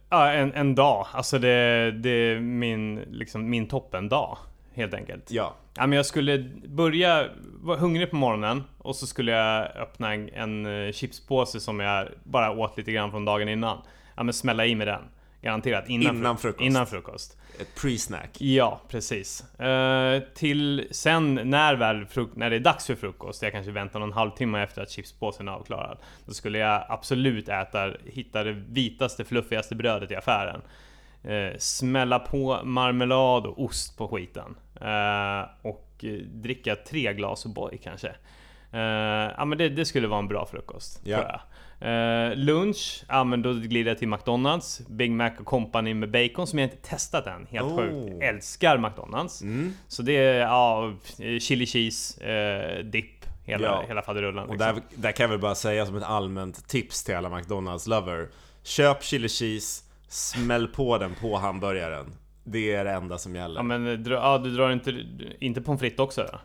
Ja, 0.09 0.31
en, 0.31 0.53
en 0.53 0.75
dag. 0.75 1.07
Alltså 1.11 1.39
det, 1.39 1.91
det 1.91 2.09
är 2.09 2.39
min, 2.39 2.95
liksom, 2.95 3.49
min 3.49 3.67
toppendag. 3.67 4.37
Helt 4.73 4.93
enkelt. 4.93 5.31
Ja, 5.31 5.53
Ja, 5.79 5.87
men 5.87 5.95
jag 5.97 6.05
skulle 6.05 6.49
börja 6.67 7.25
vara 7.61 7.77
hungrig 7.77 8.09
på 8.09 8.15
morgonen 8.15 8.63
och 8.77 8.95
så 8.95 9.07
skulle 9.07 9.31
jag 9.31 9.75
öppna 9.77 10.13
en, 10.13 10.29
en 10.29 10.85
eh, 10.85 10.91
chipspåse 10.91 11.59
som 11.59 11.79
jag 11.79 12.07
bara 12.23 12.51
åt 12.51 12.77
lite 12.77 12.91
grann 12.91 13.11
från 13.11 13.25
dagen 13.25 13.49
innan. 13.49 13.77
Ja 14.17 14.23
men 14.23 14.33
smälla 14.33 14.65
i 14.65 14.75
med 14.75 14.87
den. 14.87 15.01
Garanterat 15.41 15.89
innan, 15.89 16.15
Innan 16.15 16.35
fru- 16.37 16.41
frukost. 16.41 16.61
Innan 16.61 16.87
frukost. 16.87 17.37
ett 17.59 17.75
pre-snack. 17.81 18.41
Ja, 18.41 18.81
precis. 18.89 19.59
Eh, 19.59 20.19
till 20.35 20.87
sen 20.91 21.35
när 21.43 21.75
väl 21.75 22.05
fruk- 22.05 22.35
när 22.35 22.49
det 22.49 22.55
är 22.55 22.59
dags 22.59 22.85
för 22.87 22.95
frukost, 22.95 23.41
jag 23.41 23.51
kanske 23.51 23.71
väntar 23.71 23.99
någon 23.99 24.13
halvtimme 24.13 24.63
efter 24.63 24.81
att 24.81 24.89
chipspåsen 24.91 25.47
är 25.47 25.51
avklarad. 25.51 25.97
Då 26.25 26.33
skulle 26.33 26.57
jag 26.57 26.85
absolut 26.89 27.49
äta, 27.49 27.91
hitta 28.05 28.43
det 28.43 28.51
vitaste, 28.51 29.23
fluffigaste 29.25 29.75
brödet 29.75 30.11
i 30.11 30.15
affären. 30.15 30.61
Eh, 31.23 31.57
smälla 31.57 32.19
på 32.19 32.59
marmelad 32.63 33.45
och 33.45 33.63
ost 33.63 33.97
på 33.97 34.07
skiten. 34.07 34.55
Eh, 34.81 35.49
och 35.61 36.05
dricka 36.25 36.75
tre 36.75 37.13
glas 37.13 37.45
O'boy 37.45 37.77
kanske. 37.83 38.15
Ja 39.37 39.45
men 39.45 39.57
det, 39.57 39.69
det 39.69 39.85
skulle 39.85 40.07
vara 40.07 40.19
en 40.19 40.27
bra 40.27 40.45
frukost. 40.45 41.01
Ja. 41.03 41.17
Tror 41.17 41.29
jag. 41.29 41.39
Eh, 41.79 42.35
lunch, 42.35 43.03
ja 43.07 43.23
men 43.23 43.41
då 43.41 43.53
glider 43.53 43.91
jag 43.91 43.97
till 43.97 44.07
McDonalds. 44.07 44.81
Big 44.89 45.11
Mac 45.11 45.31
och 45.39 45.45
Company 45.45 45.93
med 45.93 46.11
bacon 46.11 46.47
som 46.47 46.59
jag 46.59 46.65
inte 46.65 46.89
testat 46.89 47.27
än. 47.27 47.47
Helt 47.49 47.65
Oh. 47.71 47.77
sjukt. 47.77 48.23
Älskar 48.23 48.77
McDonalds. 48.77 49.41
Mm. 49.41 49.73
Så 49.87 50.01
det 50.01 50.11
är 50.17 50.39
ja, 50.39 50.93
chili 51.39 51.65
cheese, 51.65 52.23
eh, 52.31 52.83
dipp, 52.85 53.25
hela, 53.45 53.67
Ja. 53.67 53.83
hela 53.87 54.01
faderullan. 54.01 54.45
Och 54.49 54.53
Liksom. 54.55 54.73
där, 54.75 54.83
där 54.95 55.11
kan 55.11 55.23
jag 55.23 55.29
väl 55.29 55.39
bara 55.39 55.55
säga 55.55 55.85
som 55.85 55.95
ett 55.95 56.03
allmänt 56.03 56.67
tips 56.67 57.03
till 57.03 57.15
alla 57.15 57.29
McDonalds 57.29 57.87
lover. 57.87 58.27
Köp 58.63 59.03
chili 59.03 59.29
cheese, 59.29 59.83
smäll 60.07 60.67
på 60.67 60.97
den 60.97 61.15
på 61.21 61.37
hamburgaren. 61.37 62.05
Det 62.43 62.73
är 62.75 62.85
det 62.85 62.91
enda 62.91 63.17
som 63.17 63.35
gäller. 63.35 63.55
Ja 63.55 63.63
men 63.63 63.87
eh, 63.87 63.93
dra, 63.93 64.13
ja, 64.13 64.37
du 64.37 64.55
drar 64.55 64.71
inte, 64.71 65.03
inte 65.39 65.61
pommes 65.61 65.79
frites 65.81 65.99
också 65.99 66.21
då? 66.31 66.39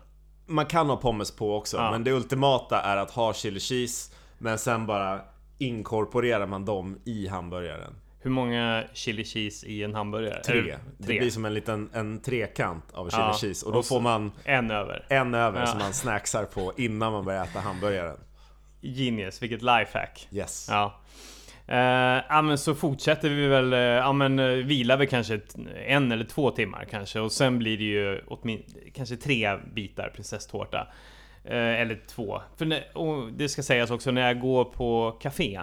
Man 0.53 0.65
kan 0.65 0.89
ha 0.89 0.97
pommes 0.97 1.31
på 1.35 1.57
också, 1.57 1.77
Ja. 1.77 1.91
men 1.91 2.03
det 2.03 2.11
ultimata 2.11 2.81
är 2.81 2.97
att 2.97 3.11
ha 3.11 3.33
chili 3.33 3.59
cheese, 3.59 4.13
men 4.43 4.57
sen 4.57 4.85
bara 4.85 5.21
inkorporerar 5.57 6.47
man 6.47 6.65
dem 6.65 6.99
i 7.05 7.27
hamburgaren. 7.27 7.93
Hur 8.19 8.29
många 8.31 8.83
chili 8.93 9.23
cheese 9.25 9.67
i 9.67 9.83
en 9.83 9.95
hamburgare? 9.95 10.43
Tre. 10.43 10.77
Det 10.97 11.07
tre. 11.07 11.19
blir 11.19 11.29
som 11.29 11.45
en 11.45 11.53
liten 11.53 11.89
en 11.93 12.21
trekant 12.21 12.91
av 12.93 13.09
chili 13.09 13.21
Ja. 13.23 13.33
cheese. 13.41 13.65
Och 13.65 13.71
då 13.71 13.79
Och 13.79 13.85
får 13.85 14.01
man 14.01 14.31
En 14.43 14.71
över. 14.71 15.05
en 15.09 15.33
över 15.33 15.59
Ja. 15.59 15.65
som 15.65 15.79
man 15.79 15.93
snacksar 15.93 16.45
på 16.45 16.73
innan 16.77 17.11
man 17.11 17.25
börjar 17.25 17.43
äta 17.43 17.59
hamburgaren. 17.59 18.17
Genius, 18.81 19.41
vilket 19.41 19.61
lifehack. 19.61 20.27
Yes. 20.31 20.67
Ja. 20.69 20.99
Uh, 21.69 21.75
ja 22.29 22.41
men 22.41 22.57
så 22.57 22.75
fortsätter 22.75 23.29
vi 23.29 23.47
väl, 23.47 23.73
eh, 23.73 23.79
ja 23.79 24.13
men 24.13 24.39
uh, 24.39 24.65
vilar 24.65 24.97
vi 24.97 25.07
kanske 25.07 25.39
en 25.87 26.11
eller 26.11 26.25
två 26.25 26.51
timmar 26.51 26.85
kanske 26.91 27.19
och 27.19 27.31
sen 27.31 27.59
blir 27.59 27.77
det 27.77 27.83
ju 27.83 28.19
åtmin, 28.27 28.63
kanske 28.93 29.15
tre 29.15 29.57
bitar 29.75 30.11
prinsesstårta. 30.15 30.87
Eh, 31.45 31.81
eller 31.81 31.99
två. 32.07 32.41
För 32.57 32.65
när, 32.65 32.97
och 32.97 33.33
det 33.33 33.49
ska 33.49 33.63
sägas 33.63 33.91
också 33.91 34.11
när 34.11 34.27
jag 34.27 34.39
går 34.39 34.65
på 34.65 35.11
café. 35.21 35.61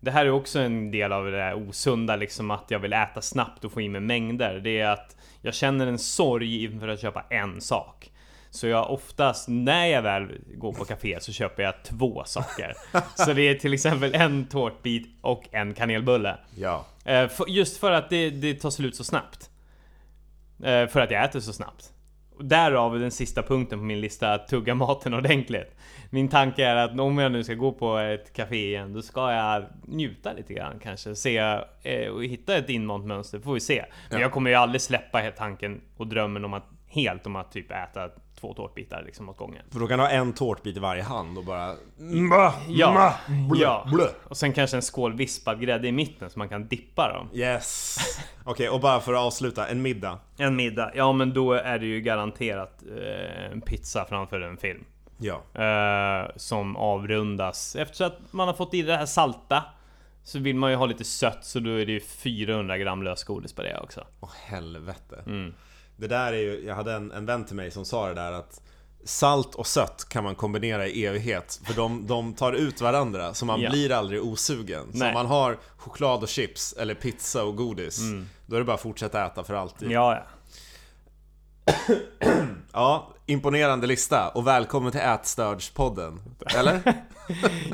Det 0.00 0.10
här 0.10 0.26
är 0.26 0.30
också 0.30 0.58
en 0.58 0.90
del 0.90 1.12
av 1.12 1.24
det 1.24 1.30
där 1.30 1.54
osunda 1.54 2.16
liksom 2.16 2.50
att 2.50 2.64
jag 2.68 2.78
vill 2.78 2.92
äta 2.92 3.20
snabbt 3.20 3.64
och 3.64 3.72
få 3.72 3.80
i 3.80 3.88
mig 3.88 4.00
mängder. 4.00 4.54
Det 4.54 4.80
är 4.80 4.88
att 4.88 5.16
jag 5.42 5.54
känner 5.54 5.86
en 5.86 5.98
sorg 5.98 6.64
inför 6.64 6.88
att 6.88 7.00
köpa 7.00 7.24
en 7.30 7.60
sak. 7.60 8.10
Så 8.50 8.66
jag 8.66 8.90
oftast, 8.90 9.48
när 9.48 9.86
jag 9.86 10.02
väl 10.02 10.40
går 10.54 10.72
på 10.72 10.84
café 10.84 11.20
så 11.20 11.32
köper 11.32 11.62
jag 11.62 11.74
två 11.84 12.22
saker. 12.26 12.74
Så 13.14 13.32
det 13.32 13.42
är 13.42 13.54
till 13.54 13.74
exempel 13.74 14.14
en 14.14 14.46
tårtbit 14.46 15.08
och 15.20 15.48
en 15.52 15.74
kanelbulle. 15.74 16.36
Ja. 16.56 16.86
Eh, 17.04 17.30
just 17.48 17.76
för 17.76 17.92
att 17.92 18.10
det, 18.10 18.30
det 18.30 18.54
tar 18.54 18.70
slut 18.70 18.96
så 18.96 19.04
snabbt. 19.04 19.50
Eh, 20.62 20.86
för 20.86 21.00
att 21.00 21.10
jag 21.10 21.24
äter 21.24 21.40
så 21.40 21.52
snabbt. 21.52 21.93
Därav 22.38 22.98
den 22.98 23.10
sista 23.10 23.42
punkten 23.42 23.78
på 23.78 23.84
min 23.84 24.00
lista, 24.00 24.32
att 24.32 24.48
tugga 24.48 24.74
maten 24.84 25.14
ordentligt. 25.14 25.76
Min 26.10 26.28
tanke 26.28 26.64
är 26.64 26.76
att 26.76 27.00
om 27.00 27.18
jag 27.18 27.32
nu 27.32 27.44
ska 27.44 27.54
gå 27.54 27.72
på 27.72 27.98
ett 27.98 28.32
café 28.32 28.66
igen, 28.66 28.92
då 28.92 29.02
ska 29.02 29.32
jag 29.32 29.64
njuta 29.84 30.32
lite 30.32 30.54
grann 30.54 30.78
kanske. 30.82 31.14
Se 31.14 31.36
eh, 31.82 32.08
och 32.08 32.24
hitta 32.24 32.56
ett 32.56 32.68
invant 32.70 33.06
mönster, 33.06 33.38
får 33.38 33.54
vi 33.54 33.60
se. 33.60 33.84
Men 34.10 34.18
Ja. 34.18 34.24
jag 34.24 34.32
kommer 34.32 34.50
ju 34.50 34.56
aldrig 34.56 34.80
släppa 34.80 35.30
tanken 35.30 35.80
och 35.96 36.06
drömmen 36.06 36.44
om 36.44 36.54
att 36.54 36.64
helt 36.88 37.26
om 37.26 37.36
att 37.36 37.52
typ 37.52 37.70
äta 37.70 38.08
två 38.44 38.54
tårtbitar 38.54 39.02
liksom 39.06 39.28
åt 39.28 39.36
gången. 39.36 39.62
För 39.70 39.80
då 39.80 39.86
kan 39.86 39.98
du 39.98 40.04
ha 40.04 40.10
en 40.10 40.32
tårtbit 40.32 40.76
i 40.76 40.80
varje 40.80 41.02
hand 41.02 41.38
och 41.38 41.44
bara... 41.44 41.74
Ja, 42.68 43.14
blö, 43.50 43.62
ja. 43.62 43.86
blö. 43.92 44.06
Och 44.24 44.36
sen 44.36 44.52
kanske 44.52 44.76
en 44.76 44.82
skål 44.82 45.12
vispad 45.16 45.60
grädde 45.60 45.88
i 45.88 45.92
mitten 45.92 46.30
så 46.30 46.38
man 46.38 46.48
kan 46.48 46.68
dippa 46.68 47.12
dem. 47.12 47.28
Yes! 47.32 47.96
Okej, 48.44 48.68
och 48.68 48.80
bara 48.80 49.00
för 49.00 49.12
att 49.12 49.20
avsluta, 49.20 49.66
en 49.68 49.82
middag. 49.82 50.18
En 50.36 50.56
middag, 50.56 50.92
ja 50.94 51.12
men 51.12 51.32
då 51.32 51.52
är 51.52 51.78
det 51.78 51.86
ju 51.86 52.00
garanterat 52.00 52.82
eh, 52.98 53.52
en 53.52 53.60
pizza 53.60 54.04
framför 54.08 54.40
en 54.40 54.56
film. 54.56 54.84
Ja. 55.18 55.62
Eh, 55.62 56.30
som 56.36 56.76
avrundas. 56.76 57.76
Efter 57.76 58.04
att 58.04 58.18
man 58.30 58.48
har 58.48 58.54
fått 58.54 58.74
i 58.74 58.82
det 58.82 58.96
här 58.96 59.06
salta 59.06 59.64
så 60.24 60.38
vill 60.38 60.56
man 60.56 60.70
ju 60.70 60.76
ha 60.76 60.86
lite 60.86 61.04
sött 61.04 61.44
så 61.44 61.60
då 61.60 61.70
är 61.70 61.86
det 61.86 61.92
ju 61.92 62.00
400 62.00 62.78
gram 62.78 63.02
lösgodis 63.02 63.52
på 63.52 63.62
det 63.62 63.80
också. 63.80 64.06
Åh 64.20 64.30
helvete. 64.46 65.22
Mm. 65.26 65.54
Det 65.96 66.06
där 66.06 66.32
är 66.32 66.36
ju, 66.38 66.64
jag 66.66 66.74
hade 66.74 66.92
en, 66.92 67.12
en 67.12 67.26
vän 67.26 67.44
till 67.44 67.56
mig 67.56 67.70
som 67.70 67.84
sa 67.84 68.08
det 68.08 68.14
där 68.14 68.32
att 68.32 68.60
Salt 69.06 69.54
och 69.54 69.66
sött 69.66 70.06
kan 70.08 70.24
man 70.24 70.34
kombinera 70.34 70.86
i 70.86 71.06
evighet 71.06 71.60
För 71.64 71.74
de, 71.74 72.06
de 72.06 72.34
tar 72.34 72.52
ut 72.52 72.80
varandra 72.80 73.34
så 73.34 73.44
man 73.44 73.60
Ja. 73.60 73.70
blir 73.70 73.92
aldrig 73.92 74.22
osugen 74.24 74.92
Så 74.92 74.98
Nej. 74.98 75.08
om 75.08 75.14
man 75.14 75.26
har 75.26 75.58
choklad 75.76 76.22
och 76.22 76.28
chips 76.28 76.72
eller 76.72 76.94
pizza 76.94 77.44
och 77.44 77.56
godis 77.56 78.00
Då 78.46 78.56
är 78.56 78.60
det 78.60 78.64
bara 78.64 78.74
att 78.74 78.80
fortsätta 78.80 79.26
äta 79.26 79.44
för 79.44 79.54
alltid 79.54 79.90
Ja, 79.90 80.14
ja. 81.66 81.72
Ja, 82.72 83.08
imponerande 83.26 83.86
lista 83.86 84.28
och 84.28 84.46
välkommen 84.46 84.92
till 84.92 85.00
Ätstörds-podden 85.00 86.18
Eller? 86.56 86.80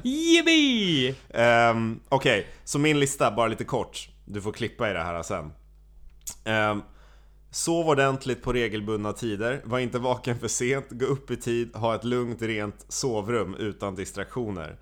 Yippee! 0.05 1.15
Um, 1.71 2.01
Okej, 2.09 2.47
så 2.65 2.79
min 2.79 3.01
lista, 3.01 3.31
bara 3.31 3.47
lite 3.49 3.65
kort. 3.65 4.09
Du 4.25 4.41
får 4.43 4.53
klippa 4.53 4.91
i 4.91 4.93
det 4.93 5.03
här 5.03 5.23
sen. 5.23 5.53
Um, 6.45 6.83
sov 7.51 7.89
ordentligt 7.89 8.43
på 8.43 8.53
regelbundna 8.53 9.13
tider, 9.13 9.61
var 9.65 9.79
inte 9.79 9.99
vaken 9.99 10.39
för 10.39 10.49
sent, 10.49 10.87
gå 10.91 11.07
upp 11.07 11.31
i 11.31 11.37
tid, 11.37 11.77
ha 11.77 11.95
ett 11.95 12.05
lugnt, 12.05 12.43
rent 12.43 12.85
sovrum 12.89 13.55
utan 13.55 13.95
distraktioner. 13.95 14.77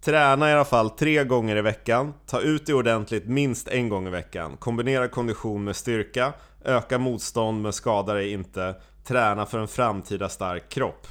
Träna 0.00 0.50
i 0.50 0.52
alla 0.52 0.64
fall 0.64 0.90
tre 0.90 1.24
gånger 1.24 1.56
i 1.56 1.62
veckan, 1.62 2.14
ta 2.26 2.40
ut 2.40 2.66
det 2.66 2.74
ordentligt 2.74 3.26
minst 3.26 3.68
en 3.68 3.88
gång 3.88 4.06
i 4.06 4.10
veckan, 4.10 4.56
kombinera 4.56 5.08
kondition 5.08 5.64
med 5.64 5.76
styrka, 5.76 6.32
öka 6.64 6.98
motstånd 6.98 7.62
men 7.62 7.72
skada 7.72 8.14
dig 8.14 8.32
inte, 8.32 8.74
träna 9.04 9.46
för 9.46 9.58
en 9.58 9.68
framtida 9.68 10.28
stark 10.28 10.68
kropp. 10.68 11.06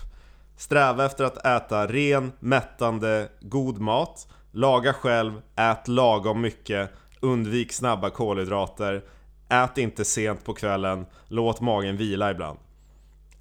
Sträva 0.57 1.05
efter 1.05 1.23
att 1.23 1.45
äta 1.45 1.87
ren, 1.87 2.31
mättande, 2.39 3.29
god 3.41 3.79
mat. 3.79 4.27
Laga 4.51 4.93
själv, 4.93 5.41
ät 5.55 5.87
lagom 5.87 6.41
mycket. 6.41 6.89
Undvik 7.19 7.73
snabba 7.73 8.09
kolhydrater. 8.09 9.03
Ät 9.53 9.77
inte 9.77 10.05
sent 10.05 10.45
på 10.45 10.53
kvällen. 10.53 11.05
Låt 11.27 11.61
magen 11.61 11.97
vila 11.97 12.31
ibland. 12.31 12.59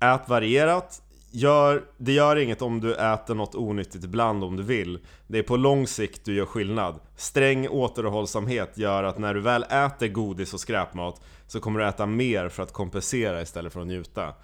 Ät 0.01 0.29
varierat. 0.29 1.03
Gör, 1.31 1.85
det 1.99 2.13
gör 2.13 2.37
inget 2.37 2.63
om 2.63 2.81
du 2.81 2.95
äter 2.95 3.35
något 3.35 3.55
onyttigt 3.55 4.05
ibland 4.05 4.45
om 4.45 4.57
du 4.57 4.63
vill. 4.63 4.99
Det 5.27 5.39
är 5.39 5.43
på 5.43 5.57
lång 5.57 5.87
sikt 5.87 6.25
du 6.25 6.35
gör 6.35 6.47
skillnad. 6.47 7.01
Sträng 7.17 7.69
återhållsamhet 7.69 8.79
gör 8.79 9.05
att 9.05 9.19
när 9.19 9.35
du 9.35 9.41
väl 9.41 9.63
äter 9.63 10.09
godis 10.09 10.55
och 10.55 10.61
skräpmat 10.61 11.21
så 11.47 11.61
kommer 11.61 11.81
du 11.81 11.87
äta 11.87 12.07
mer 12.07 12.49
för 12.49 12.63
att 12.63 12.73
kompensera 12.73 13.43
istället 13.43 13.73
för 13.73 13.81
att 13.81 13.87
njuta. 13.87 14.35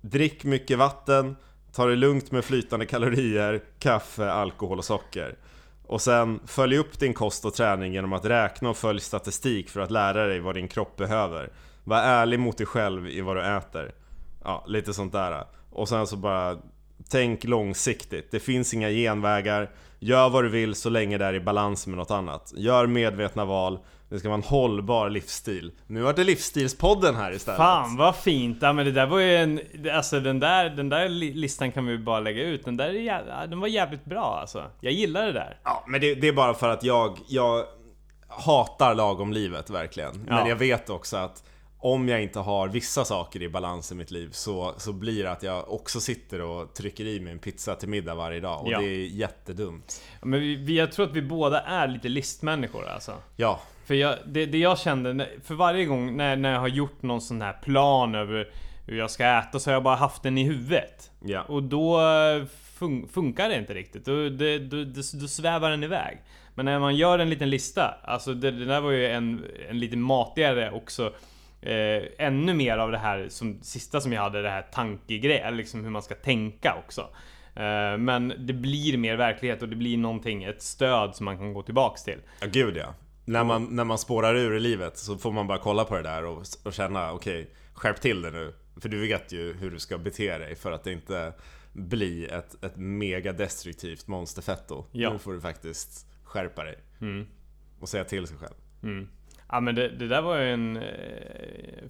Drick 0.00 0.44
mycket 0.44 0.78
vatten, 0.78 1.36
ta 1.72 1.86
det 1.86 1.96
lugnt 1.96 2.30
med 2.30 2.44
flytande 2.44 2.86
kalorier, 2.86 3.62
kaffe, 3.78 4.30
alkohol 4.30 4.78
och 4.78 4.84
socker. 4.84 5.36
Och 5.88 6.00
sen 6.00 6.40
följ 6.46 6.76
upp 6.76 6.98
din 6.98 7.14
kost 7.14 7.44
och 7.44 7.54
träning 7.54 7.92
genom 7.92 8.12
att 8.12 8.24
räkna 8.24 8.70
och 8.70 8.76
följ 8.76 9.00
statistik 9.00 9.70
för 9.70 9.80
att 9.80 9.90
lära 9.90 10.26
dig 10.26 10.40
vad 10.40 10.54
din 10.54 10.68
kropp 10.68 10.96
behöver. 10.96 11.52
Var 11.84 11.98
ärlig 11.98 12.38
mot 12.40 12.58
dig 12.58 12.66
själv 12.66 13.08
i 13.08 13.20
vad 13.20 13.36
du 13.36 13.42
äter. 13.42 13.92
Ja, 14.44 14.64
lite 14.66 14.94
sånt 14.94 15.12
där. 15.12 15.44
Och 15.70 15.88
sen 15.88 16.06
så 16.06 16.16
bara 16.16 16.56
Tänk 17.10 17.44
långsiktigt. 17.44 18.30
Det 18.30 18.40
finns 18.40 18.74
inga 18.74 18.90
genvägar. 18.90 19.70
Gör 19.98 20.28
vad 20.28 20.44
du 20.44 20.48
vill 20.48 20.74
så 20.74 20.90
länge 20.90 21.18
det 21.18 21.24
är 21.24 21.34
i 21.34 21.40
balans 21.40 21.86
med 21.86 21.96
något 21.96 22.10
annat. 22.10 22.52
Gör 22.56 22.86
medvetna 22.86 23.44
val. 23.44 23.78
Det 24.08 24.18
ska 24.18 24.28
vara 24.28 24.36
en 24.36 24.42
hållbar 24.42 25.10
livsstil. 25.10 25.72
Nu 25.86 26.00
var 26.00 26.12
det 26.12 26.24
livsstilspodden 26.24 27.16
här 27.16 27.32
istället. 27.32 27.58
Fan 27.58 27.96
vad 27.96 28.16
fint! 28.16 28.58
Ja 28.60 28.72
men 28.72 28.84
det 28.86 28.92
där 28.92 29.06
var 29.06 29.18
ju 29.18 29.36
en... 29.36 29.60
Alltså 29.92 30.20
den 30.20 30.40
där, 30.40 30.70
den 30.70 30.88
där 30.88 31.08
listan 31.08 31.72
kan 31.72 31.86
vi 31.86 31.98
bara 31.98 32.20
lägga 32.20 32.42
ut. 32.42 32.64
Den 32.64 32.76
där 32.76 32.88
är 32.88 32.92
jävla, 32.92 33.46
den 33.46 33.60
var 33.60 33.68
jävligt 33.68 34.04
bra 34.04 34.38
alltså. 34.40 34.64
Jag 34.80 34.92
gillar 34.92 35.26
det 35.26 35.32
där. 35.32 35.60
Ja, 35.64 35.84
men 35.88 36.00
det, 36.00 36.14
det 36.14 36.28
är 36.28 36.32
bara 36.32 36.54
för 36.54 36.68
att 36.68 36.82
jag, 36.84 37.18
jag 37.28 37.64
hatar 38.28 38.94
lagom 38.94 39.32
livet 39.32 39.70
verkligen. 39.70 40.18
Men 40.22 40.36
Ja. 40.38 40.48
jag 40.48 40.56
vet 40.56 40.90
också 40.90 41.16
att 41.16 41.42
om 41.80 42.08
jag 42.08 42.22
inte 42.22 42.38
har 42.38 42.68
vissa 42.68 43.04
saker 43.04 43.42
i 43.42 43.48
balans 43.48 43.92
i 43.92 43.94
mitt 43.94 44.10
liv 44.10 44.28
så, 44.32 44.74
så 44.76 44.92
blir 44.92 45.22
det 45.24 45.30
att 45.30 45.42
jag 45.42 45.72
också 45.72 46.00
sitter 46.00 46.40
och 46.40 46.74
trycker 46.74 47.04
i 47.04 47.20
mig 47.20 47.32
en 47.32 47.38
pizza 47.38 47.74
till 47.74 47.88
middag 47.88 48.14
varje 48.14 48.40
dag. 48.40 48.60
Och 48.62 48.72
Ja. 48.72 48.78
det 48.80 48.86
är 48.86 49.06
jättedumt. 49.06 50.02
Men 50.22 50.40
vi, 50.40 50.78
jag 50.78 50.92
tror 50.92 51.06
att 51.06 51.12
vi 51.12 51.22
båda 51.22 51.60
är 51.60 51.88
lite 51.88 52.08
listmänniskor 52.08 52.86
alltså. 52.88 53.12
Ja, 53.36 53.60
För 53.88 53.94
jag, 53.94 54.18
det, 54.26 54.46
det 54.46 54.58
jag 54.58 54.78
kände, 54.78 55.28
för 55.44 55.54
varje 55.54 55.84
gång 55.84 56.16
när, 56.16 56.36
när 56.36 56.52
jag 56.52 56.60
har 56.60 56.68
gjort 56.68 57.02
någon 57.02 57.20
sån 57.20 57.42
här 57.42 57.52
plan 57.52 58.14
över 58.14 58.48
hur 58.86 58.98
jag 58.98 59.10
ska 59.10 59.26
äta 59.26 59.58
så 59.58 59.70
har 59.70 59.72
jag 59.72 59.82
bara 59.82 59.96
haft 59.96 60.22
den 60.22 60.38
i 60.38 60.44
huvudet. 60.44 61.10
ja. 61.24 61.42
Och 61.42 61.62
då 61.62 62.00
eh, 62.00 62.44
fun 62.78 63.08
funkar 63.08 63.48
det 63.48 63.56
inte 63.56 63.74
riktigt. 63.74 64.04
Då, 64.04 64.28
det, 64.28 64.58
då, 64.58 64.84
då, 64.84 65.00
då 65.20 65.28
svävar 65.28 65.70
den 65.70 65.84
iväg. 65.84 66.18
Men 66.54 66.64
när 66.64 66.78
man 66.78 66.96
gör 66.96 67.18
en 67.18 67.30
liten 67.30 67.50
lista, 67.50 67.94
alltså 68.04 68.34
det, 68.34 68.50
det 68.50 68.64
där 68.64 68.80
var 68.80 68.90
ju 68.90 69.06
en, 69.06 69.44
en 69.68 69.78
lite 69.78 69.96
matigare 69.96 70.70
också. 70.70 71.12
Eh, 71.62 72.02
ännu 72.18 72.54
mer 72.54 72.78
av 72.78 72.92
det 72.92 72.98
här 72.98 73.26
som 73.28 73.58
sista 73.62 74.00
som 74.00 74.12
jag 74.12 74.22
hade, 74.22 74.42
det 74.42 74.50
här 74.50 74.62
tankegrej, 74.62 75.38
eller 75.38 75.56
liksom 75.56 75.84
hur 75.84 75.90
man 75.90 76.02
ska 76.02 76.14
tänka 76.14 76.74
också. 76.84 77.00
Eh, 77.54 77.98
men 77.98 78.34
det 78.38 78.52
blir 78.52 78.98
mer 78.98 79.16
verklighet 79.16 79.62
och 79.62 79.68
det 79.68 79.76
blir 79.76 79.96
någonting, 79.96 80.44
ett 80.44 80.62
stöd 80.62 81.16
som 81.16 81.24
man 81.24 81.38
kan 81.38 81.52
gå 81.52 81.62
tillbaks 81.62 82.04
till. 82.04 82.18
Ja, 82.40 82.46
gud 82.50 82.76
ja. 82.76 82.94
När 83.28 83.44
man, 83.44 83.64
när 83.64 83.84
man 83.84 83.98
spårar 83.98 84.34
ur 84.34 84.54
i 84.56 84.60
livet 84.60 84.98
så 84.98 85.18
får 85.18 85.32
man 85.32 85.46
bara 85.46 85.58
kolla 85.58 85.84
på 85.84 85.96
det 85.96 86.02
där 86.02 86.24
och, 86.24 86.44
och 86.64 86.72
känna 86.72 87.12
okej, 87.12 87.50
skärp 87.74 88.00
till 88.00 88.22
det 88.22 88.30
nu. 88.30 88.54
För 88.80 88.88
du 88.88 89.00
vet 89.00 89.32
ju 89.32 89.52
hur 89.52 89.70
du 89.70 89.78
ska 89.78 89.98
bete 89.98 90.38
dig 90.38 90.54
för 90.56 90.72
att 90.72 90.84
det 90.84 90.92
inte 90.92 91.32
blir 91.72 92.32
ett, 92.32 92.64
ett 92.64 92.76
mega 92.76 93.32
destruktivt 93.32 94.06
monsterfetto. 94.06 94.84
Ja. 94.92 95.12
Nu 95.12 95.18
får 95.18 95.32
du 95.32 95.40
faktiskt 95.40 96.06
skärpa 96.24 96.64
dig. 96.64 96.78
Mm. 97.00 97.26
Och 97.80 97.88
säga 97.88 98.04
till 98.04 98.26
sig 98.26 98.36
själv. 98.36 98.54
Mm. 98.82 99.08
Ja 99.48 99.60
men 99.60 99.74
det, 99.74 99.88
det 99.88 100.08
där 100.08 100.22
var 100.22 100.38
ju 100.38 100.52
en 100.52 100.76
eh, 100.76 100.82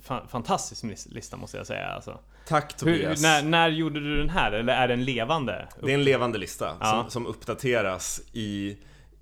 fa 0.02 0.26
fantastisk 0.28 0.84
lis- 0.84 1.08
lista 1.10 1.36
måste 1.36 1.56
jag 1.56 1.66
säga 1.66 1.86
alltså. 1.86 2.18
Tack 2.46 2.82
Hur, 2.84 2.92
Tobias. 2.98 3.22
när, 3.22 3.42
när 3.42 3.68
gjorde 3.68 4.00
du 4.00 4.16
den 4.16 4.30
här? 4.30 4.52
Eller 4.52 4.72
är 4.72 4.88
den 4.88 5.04
levande? 5.04 5.68
Det 5.82 5.90
är 5.90 5.94
en 5.94 6.04
levande 6.04 6.38
lista 6.38 6.76
Ja. 6.80 6.86
som, 6.90 7.10
som 7.10 7.26
uppdateras 7.26 8.20
i, 8.32 8.76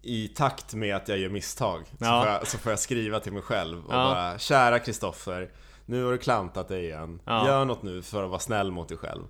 i 0.06 0.28
takt 0.28 0.74
med 0.74 0.96
att 0.96 1.08
jag 1.08 1.18
gör 1.18 1.28
misstag. 1.28 1.86
Så, 1.86 1.94
Ja. 2.04 2.22
får, 2.22 2.32
jag, 2.32 2.46
så 2.46 2.58
får 2.58 2.72
jag 2.72 2.78
skriva 2.78 3.20
till 3.20 3.32
mig 3.32 3.42
själv 3.42 3.86
och 3.86 3.94
Ja. 3.94 3.96
bara 3.96 4.38
Kära 4.38 4.78
Kristoffer, 4.78 5.50
nu 5.86 6.04
har 6.04 6.12
du 6.12 6.18
klantat 6.18 6.68
dig 6.68 6.84
igen. 6.84 7.20
Ja. 7.24 7.46
Gör 7.46 7.64
något 7.64 7.82
nu 7.82 8.02
för 8.02 8.22
att 8.24 8.30
vara 8.30 8.40
snäll 8.40 8.70
mot 8.70 8.88
dig 8.88 8.98
själv. 8.98 9.22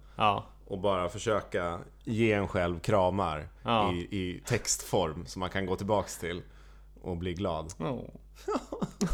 Och 0.67 0.79
bara 0.79 1.09
försöka 1.09 1.79
ge 2.05 2.33
en 2.33 2.49
själv 2.49 2.79
kramar 2.81 3.49
i, 3.95 3.99
i 4.19 4.43
textform 4.47 5.27
som 5.27 5.41
man 5.41 5.51
kan 5.51 5.67
gå 5.67 5.77
tillbaks 5.77 6.19
till 6.19 6.43
och 7.03 7.17
bli 7.17 7.35
glad. 7.35 7.73
Åh. 7.79 8.01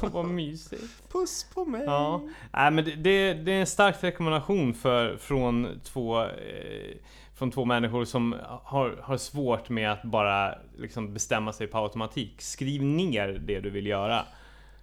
Vad 0.12 0.24
mysigt. 0.24 1.12
Puss 1.12 1.46
på 1.54 1.64
mig! 1.64 1.82
Ja. 1.84 2.22
Nej 2.52 2.70
men 2.70 2.84
det, 2.84 2.94
det, 2.94 3.34
det 3.34 3.52
är 3.52 3.60
en 3.60 3.66
stark 3.66 3.96
rekommendation 4.04 4.74
för, 4.74 5.16
från 5.16 5.80
två 5.84 6.22
eh, 6.22 6.96
från 7.42 7.50
två 7.50 7.64
människor 7.64 8.04
som 8.04 8.36
har, 8.64 8.96
har 9.02 9.16
svårt 9.16 9.68
med 9.68 9.92
att 9.92 10.02
bara 10.02 10.54
liksom 10.78 11.14
bestämma 11.14 11.52
sig 11.52 11.66
på 11.66 11.78
automatik. 11.78 12.34
Skriv 12.38 12.82
ner 12.82 13.28
det 13.28 13.60
du 13.60 13.70
vill 13.70 13.86
göra. 13.86 14.24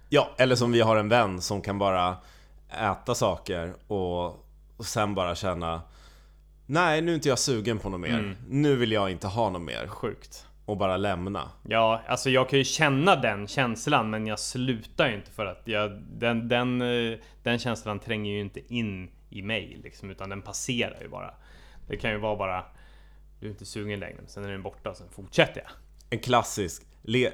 Ja, 0.08 0.30
eller 0.36 0.56
som 0.56 0.72
vi 0.72 0.80
har 0.80 0.96
en 0.96 1.08
vän 1.08 1.40
som 1.40 1.60
kan 1.60 1.78
bara 1.78 2.16
äta 2.68 3.14
saker 3.14 3.74
och, 3.86 4.26
och 4.76 4.84
sen 4.84 5.14
bara 5.14 5.34
känna 5.34 5.82
Nej, 6.66 7.02
nu 7.02 7.10
är 7.10 7.14
inte 7.14 7.28
jag 7.28 7.38
sugen 7.38 7.78
på 7.78 7.88
något 7.88 8.00
mer. 8.00 8.18
Mm. 8.18 8.36
Nu 8.48 8.76
vill 8.76 8.92
jag 8.92 9.10
inte 9.10 9.26
ha 9.26 9.50
något 9.50 9.62
mer. 9.62 9.86
Sjukt. 9.86 10.46
Och 10.64 10.76
bara 10.76 10.96
lämna. 10.96 11.50
Ja, 11.68 12.00
alltså 12.06 12.30
jag 12.30 12.48
kan 12.48 12.58
ju 12.58 12.64
känna 12.64 13.16
den 13.16 13.46
känslan 13.46 14.10
men 14.10 14.26
jag 14.26 14.38
slutar 14.38 15.08
ju 15.08 15.14
inte 15.14 15.30
för 15.30 15.46
att 15.46 15.62
jag, 15.64 16.02
den, 16.10 16.48
den, 16.48 16.82
eh, 16.82 17.18
den 17.42 17.58
känslan 17.58 17.98
tränger 17.98 18.32
ju 18.32 18.40
inte 18.40 18.74
in 18.74 19.10
i 19.30 19.42
mig 19.42 19.80
liksom, 19.82 20.10
utan 20.10 20.28
den 20.28 20.42
passerar 20.42 21.00
ju 21.02 21.08
bara. 21.08 21.34
Det 21.90 21.96
kan 21.96 22.10
ju 22.10 22.18
vara 22.18 22.36
bara 22.36 22.64
Du 23.40 23.46
är 23.46 23.50
inte 23.50 23.66
sugen 23.66 24.00
längre, 24.00 24.16
men 24.16 24.28
sen 24.28 24.44
är 24.44 24.50
den 24.50 24.62
borta 24.62 24.90
och 24.90 24.96
sen 24.96 25.08
fortsätter 25.10 25.60
jag. 25.60 25.70
En 26.10 26.18
klassisk, 26.18 26.82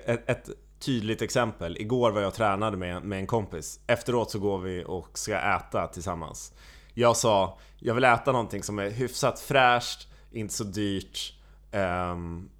ett, 0.06 0.30
ett 0.30 0.50
tydligt 0.78 1.22
exempel. 1.22 1.76
Igår 1.76 2.10
var 2.10 2.20
jag 2.20 2.28
och 2.28 2.34
tränade 2.34 2.76
med, 2.76 3.02
med 3.02 3.18
en 3.18 3.26
kompis. 3.26 3.80
Efteråt 3.86 4.30
så 4.30 4.38
går 4.38 4.58
vi 4.58 4.84
och 4.86 5.18
ska 5.18 5.38
äta 5.38 5.86
tillsammans. 5.86 6.54
Jag 6.94 7.16
sa, 7.16 7.58
jag 7.78 7.94
vill 7.94 8.04
äta 8.04 8.32
någonting 8.32 8.62
som 8.62 8.78
är 8.78 8.90
hyfsat 8.90 9.40
fräscht, 9.40 10.08
inte 10.30 10.54
så 10.54 10.64
dyrt. 10.64 11.34
Um, 11.72 12.50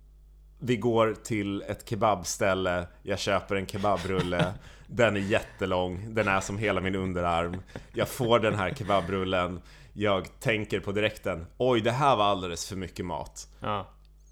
vi 0.59 0.77
går 0.77 1.15
till 1.25 1.63
ett 1.63 1.89
kebabställe, 1.89 2.87
jag 3.03 3.19
köper 3.19 3.57
en 3.57 3.67
kebabrulle. 3.67 4.55
Den 4.87 5.17
är 5.17 5.21
jättelång, 5.21 6.15
den 6.15 6.29
är 6.29 6.41
som 6.41 6.59
hela 6.59 6.81
min 6.81 6.95
underarm. 6.95 7.63
Jag 7.93 8.09
får 8.09 8.39
den 8.39 8.55
här 8.55 8.75
kebabrullen. 8.75 9.61
Jag 9.99 10.41
tänker 10.41 10.81
på 10.81 10.93
direkten, 10.93 11.47
oj 11.59 11.81
det 11.81 11.91
här 11.93 12.17
var 12.17 12.25
alldeles 12.25 12.69
för 12.69 12.77
mycket 12.77 13.07
mat 13.07 13.49
Ja. 13.61 13.87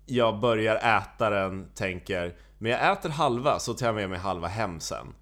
jag 0.06 0.40
börjar 0.40 0.76
äta 0.98 1.30
den, 1.30 1.68
tänker 1.74 2.34
Men 2.58 2.72
jag 2.72 2.92
äter 2.92 3.10
halva 3.10 3.58
så 3.58 3.74
tar 3.74 3.86
jag 3.86 3.94
med 3.94 4.10
mig 4.10 4.18
halva 4.18 4.48
hem 4.48 4.80
sen 4.80 5.14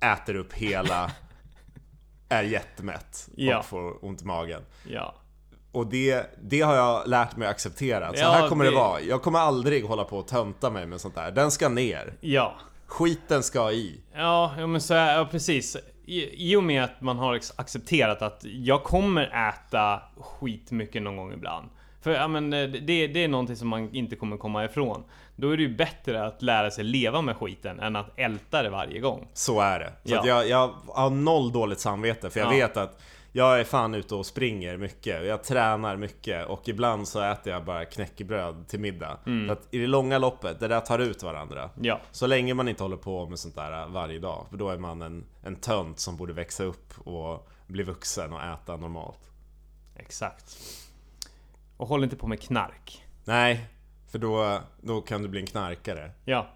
Äter 0.00 0.34
upp 0.36 0.52
hela 0.52 1.10
Är 2.28 2.42
jättemätt 2.42 3.28
och 3.32 3.42
Ja. 3.42 3.62
får 3.62 4.04
ont 4.04 4.22
i 4.22 4.24
magen 4.24 4.62
Ja. 4.88 5.14
Och 5.72 5.86
det, 5.86 6.26
det 6.42 6.60
har 6.60 6.74
jag 6.74 7.08
lärt 7.08 7.36
mig 7.36 7.48
att 7.48 7.54
acceptera 7.54 8.12
Så 8.12 8.18
Ja, 8.20 8.30
här 8.30 8.48
kommer 8.48 8.64
det... 8.64 8.70
det- 8.70 8.76
vara 8.76 9.00
Jag 9.00 9.22
kommer 9.22 9.38
aldrig 9.38 9.84
hålla 9.84 10.04
på 10.04 10.18
och 10.18 10.28
tönta 10.28 10.70
mig 10.70 10.86
med 10.86 11.00
sånt 11.00 11.14
där 11.14 11.30
Den 11.30 11.50
ska 11.50 11.68
ner 11.68 12.14
Ja. 12.20 12.54
Skiten 12.86 13.42
ska 13.42 13.72
i 13.72 14.00
Ja, 14.14 14.54
men 14.66 14.80
så 14.80 14.94
är, 14.94 15.16
ja, 15.18 15.28
precis. 15.30 15.76
I, 16.06 16.56
och 16.56 16.64
med 16.64 16.84
att 16.84 17.00
man 17.00 17.18
har 17.18 17.40
accepterat 17.56 18.22
att 18.22 18.40
jag 18.44 18.82
kommer 18.84 19.48
äta 19.48 20.00
skit 20.16 20.70
mycket 20.70 21.02
någon 21.02 21.16
gång 21.16 21.32
ibland. 21.32 21.68
För 22.00 22.10
ja, 22.10 22.28
men, 22.28 22.52
eh, 22.52 22.68
det, 22.68 23.06
det 23.06 23.24
är 23.24 23.28
någonting 23.28 23.56
som 23.56 23.68
man 23.68 23.94
inte 23.94 24.16
kommer 24.16 24.36
komma 24.36 24.64
ifrån. 24.64 25.04
Då 25.36 25.50
är 25.50 25.56
det 25.56 25.62
ju 25.62 25.76
bättre 25.76 26.26
att 26.26 26.42
lära 26.42 26.70
sig 26.70 26.84
leva 26.84 27.20
med 27.22 27.36
skiten 27.36 27.80
än 27.80 27.96
att 27.96 28.10
älta 28.16 28.62
det 28.62 28.70
varje 28.70 29.00
gång. 29.00 29.26
Så 29.32 29.60
är 29.60 29.78
det. 29.78 29.92
Så 30.04 30.14
Ja. 30.14 30.22
jag, 30.26 30.48
jag 30.48 30.74
har 30.88 31.10
noll 31.10 31.52
dåligt 31.52 31.80
samvete 31.80 32.30
för 32.30 32.40
jag 32.40 32.46
Ja. 32.46 32.56
vet 32.56 32.76
att 32.76 33.00
jag 33.32 33.60
är 33.60 33.64
fan 33.64 33.94
ute 33.94 34.14
och 34.14 34.26
springer 34.26 34.76
mycket 34.76 35.20
och 35.20 35.26
jag 35.26 35.44
tränar 35.44 35.96
mycket 35.96 36.46
och 36.46 36.68
ibland 36.68 37.08
så 37.08 37.20
äter 37.20 37.52
jag 37.52 37.64
bara 37.64 37.84
knäckebröd 37.84 38.68
till 38.68 38.80
middag. 38.80 39.18
Mm. 39.26 39.46
För 39.46 39.52
att 39.52 39.68
i 39.74 39.78
det 39.78 39.86
långa 39.86 40.18
loppet, 40.18 40.60
det 40.60 40.68
där 40.68 40.80
tar 40.80 40.98
ut 40.98 41.22
varandra. 41.22 41.70
Ja, 41.80 42.00
Så 42.10 42.26
länge 42.26 42.54
man 42.54 42.68
inte 42.68 42.82
håller 42.82 42.96
på 42.96 43.26
med 43.26 43.38
sånt 43.38 43.54
där 43.54 43.86
varje 43.88 44.18
dag, 44.18 44.46
för 44.50 44.56
då 44.56 44.68
är 44.70 44.78
man 44.78 45.02
en, 45.02 45.24
en 45.42 45.56
tönt 45.56 45.98
som 45.98 46.16
borde 46.16 46.32
växa 46.32 46.64
upp 46.64 46.98
och 47.06 47.48
bli 47.66 47.82
vuxen 47.82 48.32
och 48.32 48.42
äta 48.42 48.76
normalt. 48.76 49.30
exakt. 49.96 50.56
Och 51.76 51.88
håll 51.88 52.04
inte 52.04 52.16
på 52.16 52.26
med 52.26 52.40
knark. 52.40 53.04
Nej, 53.24 53.66
för 54.10 54.18
då, 54.18 54.60
då 54.80 55.00
kan 55.00 55.22
du 55.22 55.28
bli 55.28 55.40
en 55.40 55.46
knarkare. 55.46 56.10
Ja, 56.24 56.46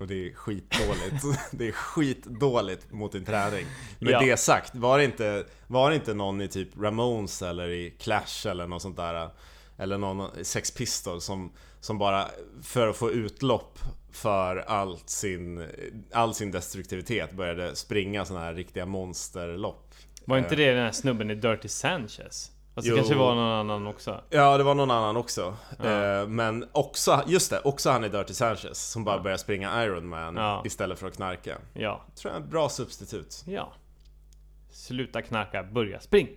Och 0.00 0.06
det 0.06 0.26
är 0.28 0.32
skitdåligt. 0.32 1.24
det 1.50 1.68
är 1.68 1.72
skitdåligt 1.72 2.92
mot 2.92 3.12
din 3.12 3.24
träning. 3.24 3.66
Med 3.98 4.12
Ja. 4.12 4.20
det 4.20 4.36
sagt, 4.36 4.74
var 4.74 4.98
det, 4.98 5.04
inte, 5.04 5.44
var 5.66 5.90
det 5.90 5.96
inte 5.96 6.14
någon 6.14 6.40
i 6.40 6.48
typ 6.48 6.68
Ramones 6.78 7.42
eller 7.42 7.68
i 7.68 7.90
Clash 7.90 8.46
eller 8.46 8.66
något 8.66 8.82
sånt 8.82 8.96
där 8.96 9.30
Eller 9.78 9.98
någon 9.98 10.44
Sex 10.44 10.70
Pistols 10.70 11.24
som, 11.24 11.52
som 11.80 11.98
bara 11.98 12.28
för 12.62 12.88
att 12.88 12.96
få 12.96 13.10
utlopp 13.10 13.78
för 14.12 14.56
allt 14.56 15.10
sin, 15.10 15.66
all 16.12 16.34
sin 16.34 16.50
destruktivitet 16.50 17.32
började 17.32 17.76
springa 17.76 18.24
såna 18.24 18.40
här 18.40 18.54
riktiga 18.54 18.86
monsterlopp. 18.86 19.94
var 20.24 20.38
inte 20.38 20.56
det 20.56 20.72
den 20.72 20.84
här 20.84 20.92
snubben 20.92 21.30
i 21.30 21.34
Dirty 21.34 21.68
Sanchez? 21.68 22.50
Fast 22.80 22.86
det 22.86 22.90
Jo. 22.90 22.96
kanske 22.96 23.14
var 23.14 23.34
någon 23.34 23.52
annan 23.52 23.86
också. 23.86 24.20
Ja, 24.30 24.58
det 24.58 24.64
var 24.64 24.74
någon 24.74 24.90
annan 24.90 25.16
också. 25.16 25.54
Ja. 25.82 26.20
Eh, 26.20 26.26
men 26.28 26.64
också, 26.72 27.22
just 27.26 27.50
det, 27.50 27.60
också 27.60 27.90
han 27.90 28.04
är 28.04 28.08
Dirty 28.08 28.34
Sanchez 28.34 28.90
som 28.90 29.04
bara 29.04 29.18
börjar 29.20 29.36
springa 29.36 29.84
Ironman 29.84 30.36
Ja. 30.36 30.62
istället 30.66 30.98
för 30.98 31.06
att 31.06 31.16
knarka. 31.16 31.56
Ja, 31.74 32.00
Tror 32.14 32.32
jag 32.34 32.40
är 32.40 32.44
ett 32.44 32.50
bra 32.50 32.68
substitut. 32.68 33.42
ja. 33.46 33.72
Sluta 34.72 35.22
knarka, 35.22 35.62
börja 35.62 36.00
spring! 36.00 36.28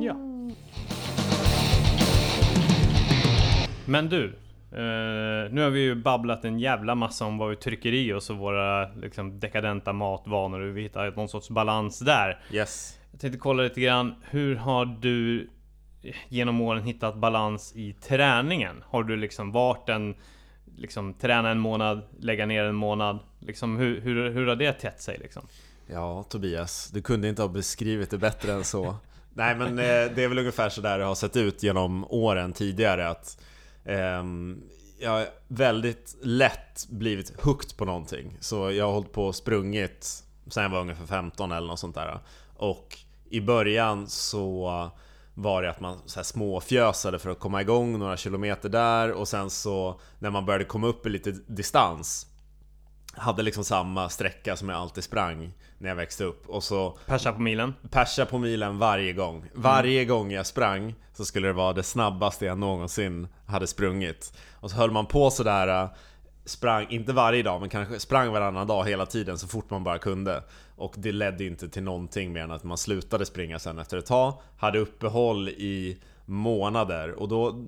Ja. 0.00 0.14
Men 3.86 4.08
du, 4.08 4.24
eh, 4.72 5.52
nu 5.52 5.62
har 5.62 5.70
vi 5.70 5.80
ju 5.80 5.94
babblat 5.94 6.44
en 6.44 6.58
jävla 6.58 6.94
massa 6.94 7.24
om 7.24 7.38
vad 7.38 7.50
vi 7.50 7.56
trycker 7.56 7.92
i 7.94 8.12
oss 8.12 8.30
och 8.30 8.36
våra 8.36 8.88
liksom, 8.94 9.40
dekadenta 9.40 9.92
matvanor 9.92 10.60
och 10.60 10.76
vi 10.76 10.82
hittar 10.82 11.10
någon 11.10 11.28
sorts 11.28 11.50
balans 11.50 11.98
där. 11.98 12.40
Yes. 12.52 12.95
Jag 13.10 13.20
tänkte 13.20 13.38
kolla 13.38 13.62
lite 13.62 13.80
grann, 13.80 14.14
hur 14.30 14.56
har 14.56 14.86
du 14.86 15.48
genom 16.28 16.60
åren 16.60 16.82
hittat 16.82 17.16
balans 17.16 17.72
i 17.76 17.92
träningen? 17.92 18.84
Har 18.86 19.04
du 19.04 19.16
liksom 19.16 19.52
varit 19.52 19.88
en 19.88 20.14
liksom 20.76 21.14
träna 21.14 21.50
en 21.50 21.58
månad, 21.58 22.02
lägga 22.18 22.46
ner 22.46 22.64
en 22.64 22.74
månad? 22.74 23.18
Liksom 23.38 23.76
hur, 23.76 24.00
hur, 24.00 24.30
hur 24.30 24.46
har 24.46 24.56
det 24.56 24.72
tätt 24.72 25.02
sig 25.02 25.18
liksom? 25.18 25.42
Ja, 25.86 26.22
Tobias, 26.22 26.90
du 26.90 27.02
kunde 27.02 27.28
inte 27.28 27.42
ha 27.42 27.48
beskrivit 27.48 28.10
det 28.10 28.18
bättre 28.18 28.52
än 28.52 28.64
så. 28.64 28.96
Nej, 29.34 29.56
men 29.56 29.78
eh, 29.78 30.14
det 30.14 30.18
är 30.24 30.28
väl 30.28 30.38
ungefär 30.38 30.68
så 30.68 30.80
där 30.80 30.98
det 30.98 31.04
har 31.04 31.14
sett 31.14 31.36
ut 31.36 31.62
genom 31.62 32.04
åren 32.04 32.52
tidigare 32.52 33.08
att 33.08 33.40
eh, 33.84 34.24
jag 34.98 35.10
har 35.10 35.26
väldigt 35.48 36.16
lätt 36.22 36.86
blivit 36.88 37.40
hooked 37.40 37.76
på 37.76 37.84
någonting. 37.84 38.36
Så 38.40 38.70
jag 38.70 38.84
har 38.84 38.92
hållit 38.92 39.12
på 39.12 39.26
och 39.26 39.34
sprungit 39.34 40.22
sen 40.50 40.62
jag 40.62 40.70
var 40.70 40.80
ungefär 40.80 41.06
15 41.06 41.52
eller 41.52 41.66
något 41.66 41.78
sånt 41.78 41.94
där. 41.94 42.20
Och 42.58 42.98
i 43.30 43.40
början 43.40 44.06
så 44.06 44.70
var 45.34 45.62
det 45.62 45.70
att 45.70 45.80
man 45.80 45.98
så 46.06 46.18
här 46.18 46.24
småfjösade 46.24 47.18
för 47.18 47.30
att 47.30 47.38
komma 47.38 47.60
igång 47.60 47.98
några 47.98 48.16
kilometer 48.16 48.68
där 48.68 49.12
och 49.12 49.28
sen 49.28 49.50
så 49.50 50.00
när 50.18 50.30
man 50.30 50.46
började 50.46 50.64
komma 50.64 50.86
upp 50.86 51.06
i 51.06 51.08
lite 51.08 51.30
distans 51.30 52.26
hade 53.16 53.42
liksom 53.42 53.64
samma 53.64 54.08
sträcka 54.08 54.56
som 54.56 54.68
jag 54.68 54.78
alltid 54.78 55.04
sprang 55.04 55.52
när 55.78 55.88
jag 55.88 55.96
växte 55.96 56.24
upp 56.24 56.48
och 56.48 56.64
så 56.64 56.98
Persa 57.06 57.32
på 57.32 57.40
milen? 57.40 57.74
persa 57.90 58.26
på 58.26 58.38
milen 58.38 58.78
varje 58.78 59.12
gång. 59.12 59.44
Varje 59.54 60.04
gång 60.04 60.32
jag 60.32 60.46
sprang 60.46 60.94
så 61.14 61.24
skulle 61.24 61.46
det 61.46 61.52
vara 61.52 61.72
det 61.72 61.82
snabbaste 61.82 62.44
jag 62.44 62.58
någonsin 62.58 63.28
hade 63.46 63.66
sprungit. 63.66 64.32
Och 64.52 64.70
så 64.70 64.76
höll 64.76 64.90
man 64.90 65.06
på 65.06 65.30
sådär, 65.30 65.82
äh, 65.82 65.90
sprang, 66.44 66.86
inte 66.90 67.12
varje 67.12 67.42
dag 67.42 67.60
men 67.60 67.70
kanske 67.70 68.00
sprang 68.00 68.32
varannan 68.32 68.66
dag 68.66 68.84
hela 68.88 69.06
tiden 69.06 69.38
så 69.38 69.48
fort 69.48 69.70
man 69.70 69.84
bara 69.84 69.98
kunde. 69.98 70.42
Och 70.76 70.94
det 70.98 71.12
ledde 71.12 71.44
inte 71.44 71.68
till 71.68 71.82
någonting 71.82 72.32
mer 72.32 72.40
än 72.40 72.50
att 72.50 72.64
man 72.64 72.78
slutade 72.78 73.26
springa 73.26 73.58
sen 73.58 73.78
efter 73.78 73.96
ett 73.98 74.06
tag, 74.06 74.34
hade 74.56 74.78
uppehåll 74.78 75.48
i 75.48 75.98
månader 76.24 77.10
och 77.12 77.28
då, 77.28 77.64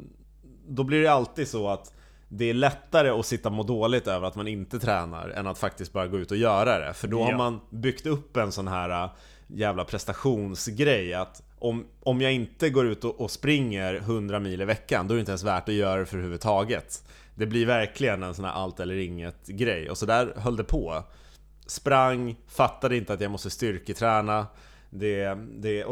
då 0.68 0.85
blir 0.85 1.03
det 1.03 1.12
alltid 1.12 1.49
så 1.49 1.68
att 1.68 1.92
det 2.29 2.44
är 2.51 2.55
lättare 2.55 3.09
att 3.09 3.27
sitta 3.27 3.49
och 3.49 3.55
må 3.55 3.62
dåligt 3.62 4.07
över 4.07 4.27
att 4.27 4.35
man 4.35 4.49
inte 4.49 4.79
tränar 4.79 5.29
än 5.29 5.47
att 5.47 5.59
faktiskt 5.59 5.92
bara 5.92 6.07
gå 6.07 6.18
ut 6.18 6.31
och 6.31 6.37
göra 6.37 6.79
det. 6.79 6.94
För 6.94 7.09
då 7.09 7.23
har 7.23 7.31
Ja. 7.31 7.37
man 7.37 7.61
byggt 7.71 8.07
upp 8.07 8.37
en 8.37 8.53
sån 8.53 8.68
här 8.68 9.05
äh, 9.05 9.11
jävla 9.47 9.85
prestationsgrej 9.85 11.14
att 11.14 11.42
om, 11.59 11.87
om 12.03 12.21
jag 12.21 12.33
inte 12.33 12.71
går 12.71 12.87
ut 12.87 13.05
och, 13.05 13.21
och 13.21 13.31
springer 13.31 13.94
100 13.94 14.40
mil 14.40 14.61
i 14.62 14.64
veckan 14.64 15.09
då 15.09 15.14
är 15.14 15.16
det 15.16 15.21
inte 15.21 15.31
ens 15.33 15.44
värt 15.44 15.68
att 15.68 15.75
göra 15.75 16.01
det 16.01 16.07
för 16.07 16.16
överhuvudtaget. 16.16 17.05
Det 17.35 17.47
blir 17.47 17.66
verkligen 17.66 18.23
en 18.23 18.35
sån 18.35 18.44
här 18.44 18.53
allt 18.53 18.81
eller 18.81 18.94
inget 18.97 19.47
grej 19.47 19.90
och 19.90 19.99
så 19.99 20.07
där 20.07 20.33
höll 20.37 20.57
det 20.57 20.64
på. 20.64 21.03
Sprang, 21.68 22.37
fattade 22.46 22.96
inte 22.96 23.12
att 23.12 23.20
jag 23.20 23.31
måste 23.31 23.50
styrketräna. 23.50 24.46
Det, 24.90 25.35
det, 25.35 25.85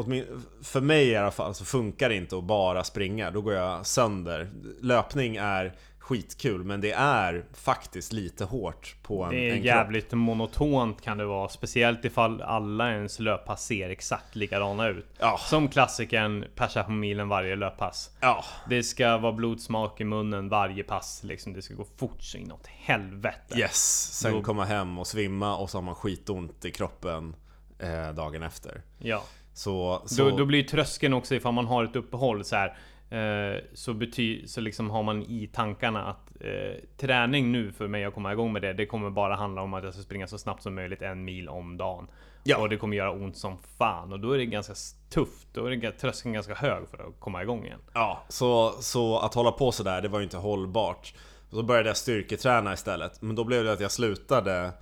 för 0.62 0.80
mig 0.80 1.08
i 1.08 1.16
alla 1.16 1.30
fall 1.30 1.54
så 1.54 1.64
funkar 1.64 2.08
det 2.08 2.14
inte 2.14 2.38
att 2.38 2.44
bara 2.44 2.84
springa, 2.84 3.30
då 3.30 3.40
går 3.40 3.54
jag 3.54 3.86
sönder. 3.86 4.50
Löpning 4.80 5.36
är 5.36 5.74
skitkul 6.06 6.64
men 6.64 6.80
det 6.80 6.92
är 6.92 7.44
faktiskt 7.52 8.12
lite 8.12 8.44
hårt 8.44 8.96
på 9.02 9.24
en, 9.24 9.30
Det 9.30 9.36
är 9.36 9.50
en 9.50 9.56
kropp. 9.56 9.64
jävligt 9.66 10.12
monotont 10.12 11.02
kan 11.02 11.18
det 11.18 11.24
vara. 11.24 11.48
Speciellt 11.48 12.04
ifall 12.04 12.42
alla 12.42 12.92
ens 12.92 13.18
löppass 13.18 13.64
ser 13.64 13.90
exakt 13.90 14.36
likadana 14.36 14.88
ut. 14.88 15.06
Ja. 15.18 15.38
Som 15.38 15.68
klassikern 15.68 16.44
persa 16.54 16.84
på 16.84 16.90
milen 16.90 17.28
varje 17.28 17.56
löppass. 17.56 18.10
Ja, 18.20 18.44
Det 18.68 18.82
ska 18.82 19.18
vara 19.18 19.32
blodsmak 19.32 20.00
i 20.00 20.04
munnen 20.04 20.48
varje 20.48 20.82
pass. 20.84 21.20
Liksom. 21.24 21.52
Det 21.52 21.62
ska 21.62 21.74
gå 21.74 21.86
fort 21.96 22.22
så 22.22 22.38
inåt 22.38 22.66
helvete. 22.66 23.58
yes. 23.58 24.10
Sen 24.12 24.32
Då- 24.32 24.42
komma 24.42 24.64
hem 24.64 24.98
och 24.98 25.06
svimma 25.06 25.56
och 25.56 25.70
så 25.70 25.78
har 25.78 25.82
man 25.82 25.94
skitont 25.94 26.64
i 26.64 26.70
kroppen 26.70 27.34
eh, 27.78 28.14
dagen 28.14 28.42
efter. 28.42 28.82
Ja. 28.98 29.22
Så, 29.54 30.02
så 30.06 30.28
Då, 30.30 30.36
då 30.36 30.44
blir 30.44 30.62
tröskeln 30.64 31.14
också 31.14 31.34
ifall 31.34 31.52
man 31.52 31.66
har 31.66 31.84
ett 31.84 31.96
uppehåll 31.96 32.44
så 32.44 32.56
här. 32.56 32.76
Eh, 33.10 33.62
så 33.74 33.92
bety- 33.92 34.46
så 34.46 34.60
liksom 34.60 34.90
har 34.90 35.02
man 35.02 35.22
i 35.22 35.50
tankarna 35.52 36.04
att 36.04 36.30
eh, 36.40 36.84
träning 36.96 37.52
nu 37.52 37.72
för 37.72 37.88
mig 37.88 38.04
att 38.04 38.14
komma 38.14 38.32
igång 38.32 38.52
med 38.52 38.62
det, 38.62 38.72
det 38.72 38.86
kommer 38.86 39.10
bara 39.10 39.34
handla 39.34 39.62
om 39.62 39.74
att 39.74 39.84
jag 39.84 39.92
ska 39.92 40.02
springa 40.02 40.26
så 40.26 40.38
snabbt 40.38 40.62
som 40.62 40.74
möjligt 40.74 41.02
en 41.02 41.24
mil 41.24 41.48
om 41.48 41.76
dagen. 41.76 42.08
Ja. 42.44 42.58
Och 42.58 42.68
det 42.68 42.76
kommer 42.76 42.96
göra 42.96 43.10
ont 43.10 43.36
som 43.36 43.58
fan 43.78 44.12
och 44.12 44.20
då 44.20 44.32
är 44.32 44.38
det 44.38 44.46
ganska 44.46 44.74
tufft. 45.10 45.48
Då 45.52 45.66
är 45.66 45.76
det, 45.76 45.92
tröskeln 45.92 46.32
ganska 46.32 46.54
hög 46.54 46.88
för 46.88 46.98
att 46.98 47.20
komma 47.20 47.42
igång 47.42 47.64
igen. 47.64 47.80
Ja, 47.92 48.24
så, 48.28 48.70
så 48.70 49.18
att 49.18 49.34
hålla 49.34 49.52
på 49.52 49.72
sådär, 49.72 50.02
det 50.02 50.08
var 50.08 50.18
ju 50.18 50.24
inte 50.24 50.36
hållbart. 50.36 51.14
Så 51.50 51.62
började 51.62 51.88
jag 51.88 51.96
styrketräna 51.96 52.72
istället. 52.72 53.22
Men 53.22 53.36
då 53.36 53.44
blev 53.44 53.64
det 53.64 53.72
att 53.72 53.80
jag 53.80 53.90
slutade 53.90 54.72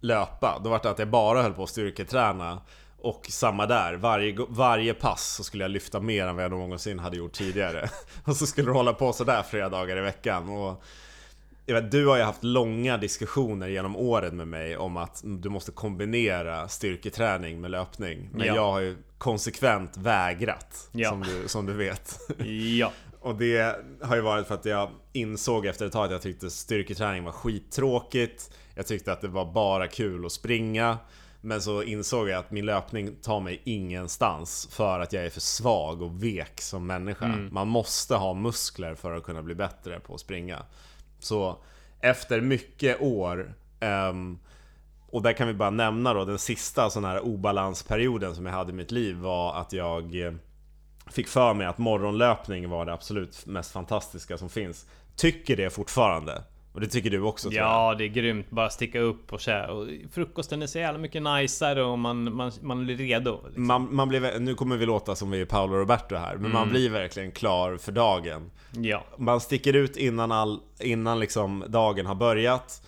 löpa. 0.00 0.60
Då 0.64 0.70
var 0.70 0.80
det 0.82 0.90
att 0.90 0.98
jag 0.98 1.08
bara 1.08 1.42
höll 1.42 1.52
på 1.52 1.62
att 1.62 1.68
styrketräna. 1.68 2.60
Och 3.04 3.26
samma 3.28 3.66
där, 3.66 3.94
varje, 3.94 4.36
varje 4.48 4.94
pass 4.94 5.34
så 5.36 5.44
skulle 5.44 5.64
jag 5.64 5.70
lyfta 5.70 6.00
mer 6.00 6.26
än 6.26 6.34
vad 6.36 6.44
jag 6.44 6.50
någonsin 6.50 6.98
hade 6.98 7.16
gjort 7.16 7.32
tidigare. 7.32 7.88
Och 8.24 8.36
så 8.36 8.46
skulle 8.46 8.68
du 8.68 8.72
hålla 8.72 8.92
på 8.92 9.12
sådär 9.12 9.42
flera 9.42 9.68
dagar 9.68 9.96
i 9.96 10.00
veckan. 10.00 10.48
Och 10.48 10.82
jag 11.66 11.74
vet, 11.82 11.90
du 11.90 12.06
har 12.06 12.16
ju 12.16 12.22
haft 12.22 12.44
långa 12.44 12.96
diskussioner 12.96 13.68
genom 13.68 13.96
åren 13.96 14.36
med 14.36 14.48
mig 14.48 14.76
om 14.76 14.96
att 14.96 15.20
du 15.24 15.48
måste 15.48 15.72
kombinera 15.72 16.68
styrketräning 16.68 17.60
med 17.60 17.70
löpning. 17.70 18.28
Men 18.32 18.46
Ja. 18.46 18.54
jag 18.54 18.72
har 18.72 18.80
ju 18.80 18.96
konsekvent 19.18 19.96
vägrat, 19.96 20.88
Ja. 20.92 21.10
som, 21.10 21.20
du, 21.22 21.48
som 21.48 21.66
du 21.66 21.72
vet. 21.72 22.18
Ja. 22.78 22.92
Och 23.20 23.34
det 23.34 23.76
har 24.02 24.16
ju 24.16 24.22
varit 24.22 24.46
för 24.46 24.54
att 24.54 24.64
jag 24.64 24.90
insåg 25.12 25.66
efter 25.66 25.86
ett 25.86 25.92
tag 25.92 26.04
att 26.04 26.10
jag 26.10 26.22
tyckte 26.22 26.50
styrketräning 26.50 27.24
var 27.24 27.32
skittråkigt. 27.32 28.50
Jag 28.74 28.86
tyckte 28.86 29.12
att 29.12 29.20
det 29.20 29.28
var 29.28 29.52
bara 29.52 29.88
kul 29.88 30.26
att 30.26 30.32
springa. 30.32 30.98
Men 31.44 31.62
så 31.62 31.82
insåg 31.82 32.28
jag 32.28 32.38
att 32.38 32.50
min 32.50 32.66
löpning 32.66 33.16
tar 33.22 33.40
mig 33.40 33.60
ingenstans 33.64 34.68
för 34.70 35.00
att 35.00 35.12
jag 35.12 35.24
är 35.24 35.30
för 35.30 35.40
svag 35.40 36.02
och 36.02 36.24
vek 36.24 36.60
som 36.60 36.86
människa. 36.86 37.26
Man 37.50 37.68
måste 37.68 38.14
ha 38.14 38.34
muskler 38.34 38.94
för 38.94 39.16
att 39.16 39.22
kunna 39.22 39.42
bli 39.42 39.54
bättre 39.54 40.00
på 40.00 40.14
att 40.14 40.20
springa. 40.20 40.62
Så 41.18 41.56
efter 42.00 42.40
mycket 42.40 43.00
år 43.00 43.54
ehm, 43.80 44.38
och 45.06 45.22
där 45.22 45.32
kan 45.32 45.46
vi 45.46 45.54
bara 45.54 45.70
nämna 45.70 46.14
då 46.14 46.24
den 46.24 46.38
sista 46.38 46.90
sån 46.90 47.04
här 47.04 47.20
obalansperioden 47.20 48.34
som 48.34 48.46
jag 48.46 48.52
hade 48.52 48.70
i 48.72 48.74
mitt 48.74 48.90
liv 48.90 49.16
var 49.16 49.54
att 49.54 49.72
jag 49.72 50.26
eh, 50.26 50.32
fick 51.10 51.28
för 51.28 51.54
mig 51.54 51.66
att 51.66 51.78
morgonlöpning 51.78 52.68
var 52.68 52.86
det 52.86 52.92
absolut 52.92 53.46
mest 53.46 53.72
fantastiska 53.72 54.38
som 54.38 54.48
finns. 54.48 54.86
Tycker 55.16 55.56
det 55.56 55.70
fortfarande. 55.70 56.42
Och 56.74 56.80
det 56.80 56.86
tycker 56.86 57.10
du 57.10 57.20
också. 57.20 57.52
Ja, 57.52 57.94
det 57.98 58.04
är 58.04 58.08
grymt. 58.08 58.50
Bara 58.50 58.70
sticka 58.70 59.00
upp 59.00 59.32
och 59.32 59.40
käka. 59.40 59.72
Och 59.72 59.88
frukosten 60.12 60.62
är 60.62 60.66
så 60.66 60.78
jävla 60.78 60.98
mycket 60.98 61.22
najsare 61.22 61.84
och 61.84 61.98
man, 61.98 62.34
man, 62.34 62.52
man 62.62 62.84
blir 62.84 62.96
redo. 62.96 63.40
Liksom. 63.46 63.66
Man, 63.66 63.94
man 63.94 64.08
blir, 64.08 64.40
nu 64.40 64.54
kommer 64.54 64.76
vi 64.76 64.86
låta 64.86 65.14
som 65.14 65.30
vi 65.30 65.40
är 65.40 65.44
Paolo 65.44 65.76
Roberto 65.76 66.16
här, 66.16 66.36
men 66.36 66.52
man 66.52 66.70
blir 66.70 66.90
verkligen 66.90 67.32
klar 67.32 67.76
för 67.76 67.92
dagen. 67.92 68.50
Ja. 68.72 69.04
Man 69.18 69.40
sticker 69.40 69.72
ut 69.72 69.96
innan, 69.96 70.32
all, 70.32 70.60
innan 70.80 71.20
liksom 71.20 71.64
dagen 71.68 72.06
har 72.06 72.14
börjat. 72.14 72.86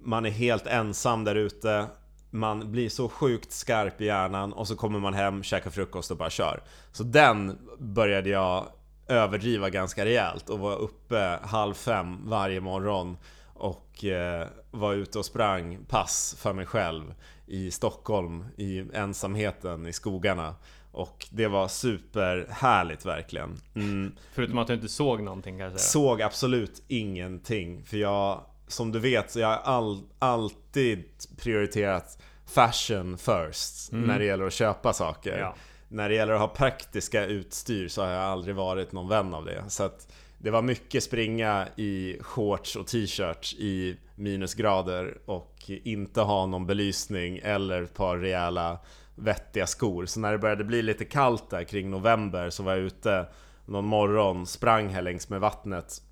Man 0.00 0.26
är 0.26 0.30
helt 0.30 0.66
ensam 0.66 1.24
där 1.24 1.34
ute. 1.34 1.86
Man 2.30 2.72
blir 2.72 2.88
så 2.88 3.08
sjukt 3.08 3.52
skarp 3.52 4.00
i 4.00 4.04
hjärnan 4.04 4.52
och 4.52 4.68
så 4.68 4.76
kommer 4.76 4.98
man 4.98 5.14
hem, 5.14 5.42
käkar 5.42 5.70
frukost 5.70 6.10
och 6.10 6.16
bara 6.16 6.30
kör. 6.30 6.62
Så 6.92 7.02
den 7.02 7.58
började 7.78 8.30
jag 8.30 8.66
överdriva 9.08 9.70
ganska 9.70 10.04
rejält 10.04 10.50
och 10.50 10.58
var 10.58 10.76
uppe 10.76 11.38
halv 11.42 11.74
fem 11.74 12.28
varje 12.28 12.60
morgon 12.60 13.16
och 13.54 14.04
eh, 14.04 14.46
var 14.70 14.94
ute 14.94 15.18
och 15.18 15.24
sprang 15.24 15.78
pass 15.88 16.36
för 16.38 16.52
mig 16.52 16.66
själv 16.66 17.14
i 17.46 17.70
Stockholm 17.70 18.44
i 18.56 18.84
ensamheten 18.94 19.86
i 19.86 19.92
skogarna. 19.92 20.54
Och 20.92 21.26
det 21.30 21.48
var 21.48 21.68
superhärligt 21.68 23.06
verkligen. 23.06 23.60
Mm. 23.74 24.14
Förutom 24.32 24.58
att 24.58 24.66
du 24.66 24.74
inte 24.74 24.88
såg 24.88 25.22
någonting 25.22 25.58
kanske. 25.58 25.78
Såg 25.78 26.22
absolut 26.22 26.82
ingenting. 26.88 27.84
För 27.84 27.96
jag, 27.96 28.44
som 28.66 28.92
du 28.92 28.98
vet, 28.98 29.30
så 29.30 29.40
jag 29.40 29.48
har 29.48 29.56
all, 29.56 30.02
alltid 30.18 31.04
prioriterat 31.38 32.18
fashion 32.46 33.18
first. 33.18 33.92
När 33.92 34.18
det 34.18 34.24
gäller 34.24 34.46
att 34.46 34.52
köpa 34.52 34.92
saker. 34.92 35.38
Ja. 35.38 35.54
När 35.94 36.08
det 36.08 36.14
gäller 36.14 36.32
att 36.32 36.40
ha 36.40 36.48
praktiska 36.48 37.26
utstyr 37.26 37.88
så 37.88 38.02
har 38.02 38.10
jag 38.10 38.22
aldrig 38.22 38.54
varit 38.54 38.92
någon 38.92 39.08
vän 39.08 39.34
av 39.34 39.44
det. 39.44 39.64
Så 39.68 39.82
att 39.82 40.12
det 40.38 40.50
var 40.50 40.62
mycket 40.62 41.02
springa 41.02 41.68
i 41.76 42.16
shorts 42.20 42.76
och 42.76 42.86
t-shirts 42.86 43.54
i 43.54 43.96
minusgrader 44.14 45.18
och 45.26 45.54
inte 45.66 46.20
ha 46.20 46.46
någon 46.46 46.66
belysning 46.66 47.40
eller 47.42 47.82
ett 47.82 47.94
par 47.94 48.18
rejäla 48.18 48.78
vettiga 49.14 49.66
skor. 49.66 50.06
Så 50.06 50.20
när 50.20 50.32
det 50.32 50.38
började 50.38 50.64
bli 50.64 50.82
lite 50.82 51.04
kallt 51.04 51.50
där 51.50 51.64
kring 51.64 51.90
november 51.90 52.50
så 52.50 52.62
var 52.62 52.72
jag 52.72 52.80
ute 52.80 53.26
någon 53.66 53.86
morgon, 53.86 54.46
sprang 54.46 54.88
här 54.88 55.02
längs 55.02 55.28
med 55.28 55.40
vattnet 55.40 56.02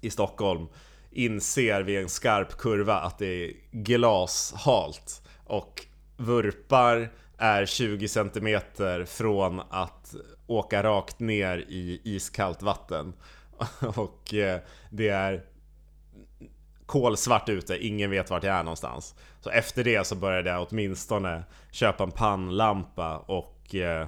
i 0.00 0.10
Stockholm. 0.10 0.66
Inser 1.10 1.82
vid 1.82 1.98
en 1.98 2.08
skarp 2.08 2.58
kurva 2.58 2.94
att 2.94 3.18
det 3.18 3.44
är 3.44 3.52
glashalt 3.70 5.22
och 5.44 5.86
vurpar 6.16 7.10
är 7.38 7.66
20 7.66 8.08
cm 8.08 8.60
från 9.06 9.60
att 9.70 10.14
åka 10.46 10.82
rakt 10.82 11.20
ner 11.20 11.58
i 11.58 12.00
iskallt 12.04 12.62
vatten. 12.62 13.12
Och 13.96 14.34
eh, 14.34 14.60
det 14.90 15.08
är 15.08 15.44
kolsvart 16.86 17.48
ute, 17.48 17.86
ingen 17.86 18.10
vet 18.10 18.30
vart 18.30 18.44
jag 18.44 18.56
är 18.56 18.62
någonstans. 18.62 19.14
Så 19.40 19.50
efter 19.50 19.84
det 19.84 20.06
så 20.06 20.16
började 20.16 20.50
jag 20.50 20.66
åtminstone 20.70 21.44
köpa 21.70 22.04
en 22.04 22.10
pannlampa 22.10 23.18
och 23.18 23.74
eh, 23.74 24.06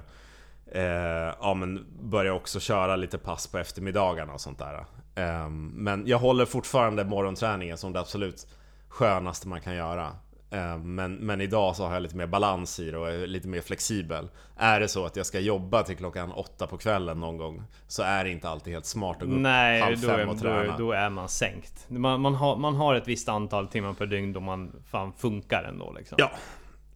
eh, 0.71 1.33
ja, 1.41 1.53
men 1.53 1.85
började 2.01 2.37
också 2.37 2.59
köra 2.59 2.95
lite 2.95 3.17
pass 3.17 3.47
på 3.47 3.57
eftermiddagarna 3.57 4.33
och 4.33 4.41
sånt 4.41 4.59
där. 4.59 4.85
Eh, 5.15 5.49
men 5.49 6.07
jag 6.07 6.19
håller 6.19 6.45
fortfarande 6.45 7.05
morgonträningen 7.05 7.77
som 7.77 7.93
det 7.93 7.99
absolut 7.99 8.47
skönaste 8.89 9.47
man 9.47 9.61
kan 9.61 9.75
göra. 9.75 10.11
Eh, 10.51 10.77
men, 10.77 11.15
men 11.15 11.41
idag 11.41 11.75
så 11.75 11.85
har 11.85 11.93
jag 11.93 12.03
lite 12.03 12.15
mer 12.15 12.27
balans 12.27 12.79
i 12.79 12.91
det 12.91 12.97
och 12.97 13.09
är 13.09 13.27
lite 13.27 13.47
mer 13.47 13.61
flexibel. 13.61 14.29
Är 14.57 14.79
det 14.79 14.87
så 14.87 15.05
att 15.05 15.15
jag 15.15 15.25
ska 15.25 15.39
jobba 15.39 15.83
till 15.83 15.97
klockan 15.97 16.31
åtta 16.31 16.67
på 16.67 16.77
kvällen 16.77 17.19
någon 17.19 17.37
gång 17.37 17.63
Så 17.87 18.03
är 18.03 18.23
det 18.23 18.29
inte 18.29 18.49
alltid 18.49 18.73
helt 18.73 18.85
smart 18.85 19.17
att 19.21 19.27
gå 19.27 19.33
upp 19.35 19.41
Nej, 19.41 19.81
halv 19.81 20.01
då 20.01 20.07
fem 20.07 20.19
är, 20.19 20.27
och 20.29 20.35
då, 20.35 20.41
träna. 20.41 20.73
är- 20.73 20.77
då 20.77 20.91
är 20.91 21.09
man 21.09 21.29
sänkt. 21.29 21.85
Man, 21.89 22.21
man, 22.21 22.35
har, 22.35 22.55
man 22.55 22.75
har 22.75 22.95
ett 22.95 23.07
visst 23.07 23.29
antal 23.29 23.67
timmar 23.67 23.93
per 23.93 24.05
dygn 24.05 24.33
då 24.33 24.39
man 24.39 24.71
fan 24.91 25.13
funkar 25.13 25.63
ändå 25.63 25.93
liksom. 25.97 26.15
Ja. 26.19 26.31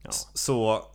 Ja. 0.01 0.09
Så 0.33 0.85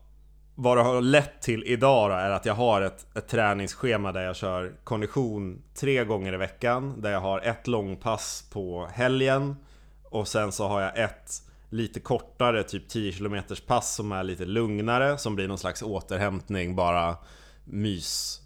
vad 0.55 0.77
det 0.77 0.83
har 0.83 1.01
lett 1.01 1.43
till 1.43 1.65
idag 1.67 2.11
då 2.11 2.15
är 2.15 2.31
att 2.31 2.47
jag 2.47 2.55
har 2.55 2.83
ett, 2.83 3.17
ett 3.17 3.29
träningsschema 3.29 4.13
där 4.13 4.23
jag 4.23 4.37
kör 4.37 4.73
kondition 4.85 5.63
tre 5.75 6.05
gånger 6.05 6.35
i 6.35 6.37
veckan. 6.37 7.01
Där 7.01 7.11
jag 7.11 7.21
har 7.21 7.41
ett 7.41 7.67
långpass 7.67 8.49
på 8.53 8.89
helgen. 8.93 9.57
Och 10.05 10.29
sen 10.29 10.53
så 10.53 10.69
har 10.69 10.81
jag 10.81 10.99
ett 10.99 11.31
lite 11.71 12.01
kortare, 12.01 12.63
typ 12.63 12.89
10 12.89 13.13
km 13.13 13.43
pass 13.67 13.95
som 13.95 14.13
är 14.13 14.25
lite 14.25 14.45
lugnare. 14.45 15.19
Som 15.19 15.35
blir 15.35 15.49
någon 15.49 15.59
slags 15.59 15.83
återhämtning, 15.83 16.77
bara 16.77 17.17
mys 17.65 18.41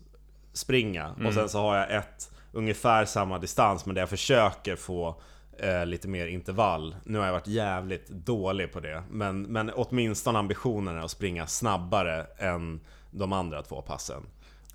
springa. 0.52 1.14
Och 1.26 1.34
sen 1.34 1.48
så 1.48 1.58
har 1.58 1.76
jag 1.76 1.94
ett 1.96 2.30
ungefär 2.52 3.04
samma 3.04 3.38
distans 3.38 3.86
men 3.86 3.94
där 3.94 4.02
jag 4.02 4.08
försöker 4.08 4.76
få 4.76 5.20
eh, 5.58 5.86
lite 5.86 6.08
mer 6.08 6.26
intervall. 6.26 6.96
Nu 7.04 7.18
har 7.18 7.26
jag 7.26 7.32
varit 7.32 7.46
jävligt 7.46 8.08
dålig 8.08 8.72
på 8.72 8.80
det. 8.80 9.02
Men, 9.10 9.42
men 9.42 9.70
åtminstone 9.74 10.38
ambitionen 10.38 10.96
är 10.96 11.00
att 11.00 11.10
springa 11.10 11.46
snabbare 11.46 12.26
än 12.38 12.80
de 13.10 13.32
andra 13.32 13.62
två 13.62 13.82
passen. 13.82 14.22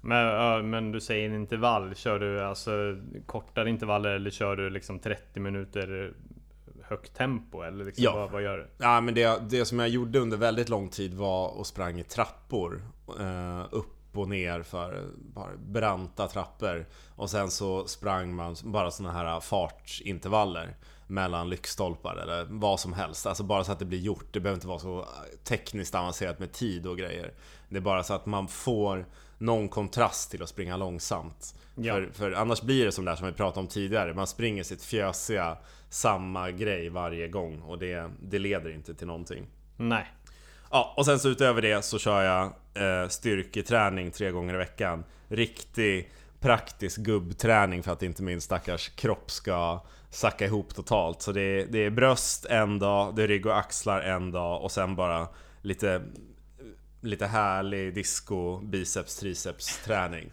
Men, 0.01 0.69
men 0.69 0.91
du 0.91 1.01
säger 1.01 1.29
intervall. 1.29 1.95
Kör 1.95 2.19
du 2.19 2.43
alltså 2.43 2.71
kortare 3.25 3.69
intervaller 3.69 4.09
eller 4.09 4.29
kör 4.29 4.55
du 4.55 4.69
liksom 4.69 4.99
30 4.99 5.39
minuter 5.39 6.13
högt 6.89 7.13
tempo? 7.17 7.61
Eller 7.61 7.85
liksom, 7.85 8.03
Ja. 8.03 8.15
vad, 8.15 8.31
vad 8.31 8.41
gör 8.43 8.57
du? 8.57 8.67
Ja 8.77 9.01
men 9.01 9.13
det, 9.13 9.41
det 9.49 9.65
som 9.65 9.79
jag 9.79 9.89
gjorde 9.89 10.19
under 10.19 10.37
väldigt 10.37 10.69
lång 10.69 10.89
tid 10.89 11.13
var 11.13 11.61
att 11.61 11.67
sprang 11.67 11.99
i 11.99 12.03
trappor. 12.03 12.81
Eh, 13.19 13.65
upp 13.71 13.93
och 14.17 14.29
ner 14.29 14.63
för 14.63 15.03
bara 15.17 15.49
branta 15.57 16.27
trappor. 16.27 16.85
Och 17.15 17.29
sen 17.29 17.51
så 17.51 17.87
sprang 17.87 18.35
man 18.35 18.55
bara 18.63 18.91
såna 18.91 19.11
här 19.11 19.39
fartsintervaller. 19.39 20.75
Mellan 21.09 21.49
lyktstolpar 21.49 22.15
eller 22.15 22.45
vad 22.49 22.79
som 22.79 22.93
helst. 22.93 23.25
Alltså 23.25 23.43
bara 23.43 23.63
så 23.63 23.71
att 23.71 23.79
det 23.79 23.85
blir 23.85 23.99
gjort. 23.99 24.25
Det 24.31 24.39
behöver 24.39 24.57
inte 24.57 24.67
vara 24.67 24.79
så 24.79 25.05
tekniskt 25.43 25.95
avancerat 25.95 26.39
med 26.39 26.51
tid 26.51 26.87
och 26.87 26.97
grejer. 26.97 27.33
Det 27.69 27.77
är 27.77 27.81
bara 27.81 28.03
så 28.03 28.13
att 28.13 28.25
man 28.25 28.47
får 28.47 29.05
någon 29.37 29.69
kontrast 29.69 30.31
till 30.31 30.43
att 30.43 30.49
springa 30.49 30.77
långsamt. 30.77 31.55
Ja. 31.75 31.93
För, 31.93 32.09
för 32.13 32.31
annars 32.31 32.61
blir 32.61 32.85
det 32.85 32.91
som 32.91 33.05
det 33.05 33.11
här 33.11 33.15
som 33.15 33.27
vi 33.27 33.33
pratade 33.33 33.59
om 33.59 33.67
tidigare. 33.67 34.13
Man 34.13 34.27
springer 34.27 34.63
sitt 34.63 34.83
fjösiga 34.83 35.57
samma 35.89 36.51
grej 36.51 36.89
varje 36.89 37.27
gång 37.27 37.61
och 37.61 37.79
det, 37.79 38.11
det 38.21 38.39
leder 38.39 38.69
inte 38.69 38.93
till 38.93 39.07
någonting. 39.07 39.47
Nej. 39.77 40.07
Ja, 40.71 40.93
och 40.97 41.05
sen 41.05 41.19
så 41.19 41.29
utöver 41.29 41.61
det 41.61 41.81
så 41.81 41.99
kör 41.99 42.23
jag 42.23 42.45
eh, 42.73 43.07
styrketräning 43.07 44.11
tre 44.11 44.31
gånger 44.31 44.53
i 44.53 44.57
veckan. 44.57 45.03
Riktig 45.27 46.11
praktisk 46.39 46.97
gubbträning 46.97 47.83
för 47.83 47.91
att 47.91 48.03
inte 48.03 48.23
min 48.23 48.41
stackars 48.41 48.89
kropp 48.89 49.31
ska 49.31 49.83
sacka 50.09 50.45
ihop 50.45 50.75
totalt. 50.75 51.21
Så 51.21 51.31
det 51.31 51.41
är, 51.41 51.65
det 51.65 51.79
är 51.79 51.89
bröst 51.89 52.45
en 52.45 52.79
dag, 52.79 53.15
det 53.15 53.23
är 53.23 53.27
rygg 53.27 53.45
och 53.45 53.57
axlar 53.57 54.01
en 54.01 54.31
dag 54.31 54.63
och 54.63 54.71
sen 54.71 54.95
bara 54.95 55.27
lite, 55.61 56.01
lite 57.01 57.25
härlig 57.25 57.93
disco, 57.93 58.59
biceps, 58.59 59.15
triceps 59.15 59.83
träning. 59.85 60.31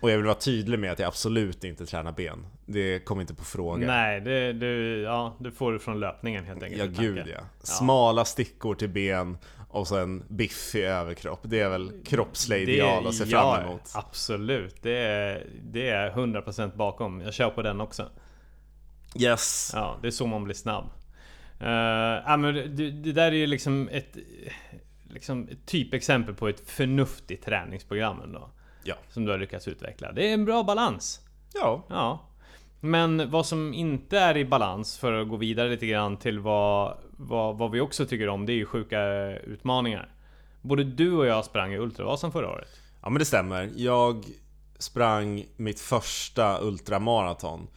Och 0.00 0.10
jag 0.10 0.16
vill 0.16 0.26
vara 0.26 0.38
tydlig 0.38 0.78
med 0.78 0.92
att 0.92 0.98
jag 0.98 1.08
absolut 1.08 1.64
inte 1.64 1.86
tränar 1.86 2.12
ben. 2.12 2.46
Det 2.66 2.98
kommer 2.98 3.20
inte 3.20 3.34
på 3.34 3.44
fråga. 3.44 3.86
Nej, 3.86 4.20
det, 4.20 4.52
du, 4.52 5.00
ja, 5.02 5.36
du 5.40 5.50
får 5.50 5.72
det 5.72 5.78
från 5.78 6.00
löpningen 6.00 6.44
helt 6.44 6.62
enkelt. 6.62 6.96
Ja 6.96 7.02
gud 7.02 7.26
ja. 7.26 7.40
Smala 7.62 8.24
stickor 8.24 8.74
till 8.74 8.88
ben 8.88 9.38
och 9.68 9.88
sen 9.88 10.24
biffig 10.28 10.84
överkropp. 10.84 11.40
Det 11.42 11.60
är 11.60 11.68
väl 11.68 11.92
kroppsliga 12.04 12.58
ideal 12.58 13.06
att 13.06 13.14
se 13.14 13.24
ja, 13.24 13.54
fram 13.54 13.66
emot. 13.66 13.82
Absolut, 13.94 14.82
det 14.82 14.98
är, 14.98 15.46
det 15.62 15.88
är 15.88 16.10
100% 16.10 16.76
bakom. 16.76 17.20
Jag 17.20 17.34
kör 17.34 17.50
på 17.50 17.62
den 17.62 17.80
också. 17.80 18.08
Yes. 19.16 19.70
Ja, 19.74 19.98
det 20.02 20.06
är 20.06 20.10
så 20.10 20.26
man 20.26 20.44
blir 20.44 20.54
snabb. 20.54 20.84
Uh, 21.62 21.68
ja, 22.26 22.36
men 22.36 22.54
det, 22.54 22.90
det 22.90 23.12
där 23.12 23.26
är 23.26 23.36
ju 23.36 23.46
liksom 23.46 23.88
ett, 23.92 24.16
liksom 25.10 25.48
ett 25.48 25.66
typexempel 25.66 26.34
på 26.34 26.48
ett 26.48 26.70
förnuftigt 26.70 27.44
träningsprogram 27.44 28.22
ändå. 28.22 28.50
Ja. 28.82 28.94
Som 29.10 29.24
du 29.24 29.30
har 29.30 29.38
lyckats 29.38 29.68
utveckla. 29.68 30.12
Det 30.12 30.28
är 30.28 30.34
en 30.34 30.44
bra 30.44 30.62
balans. 30.62 31.20
Ja. 31.54 31.84
Ja. 31.88 32.24
Men 32.80 33.30
vad 33.30 33.46
som 33.46 33.74
inte 33.74 34.18
är 34.18 34.36
i 34.36 34.44
balans, 34.44 34.98
för 34.98 35.12
att 35.12 35.28
gå 35.28 35.36
vidare 35.36 35.68
lite 35.68 35.86
grann 35.86 36.16
till 36.16 36.38
vad, 36.38 36.98
vad, 37.10 37.58
vad 37.58 37.70
vi 37.70 37.80
också 37.80 38.06
tycker 38.06 38.28
om, 38.28 38.46
det 38.46 38.52
är 38.52 38.56
ju 38.56 38.66
sjuka 38.66 39.02
utmaningar. 39.36 40.08
Både 40.62 40.84
du 40.84 41.12
och 41.12 41.26
jag 41.26 41.44
sprang 41.44 41.72
i 41.72 41.78
Ultravasan 41.78 42.32
förra 42.32 42.50
året. 42.50 42.68
Ja 43.02 43.10
men 43.10 43.18
det 43.18 43.24
stämmer. 43.24 43.70
Jag 43.76 44.24
sprang 44.78 45.44
mitt 45.56 45.80
första 45.80 46.60
ultramaraton. 46.60 47.68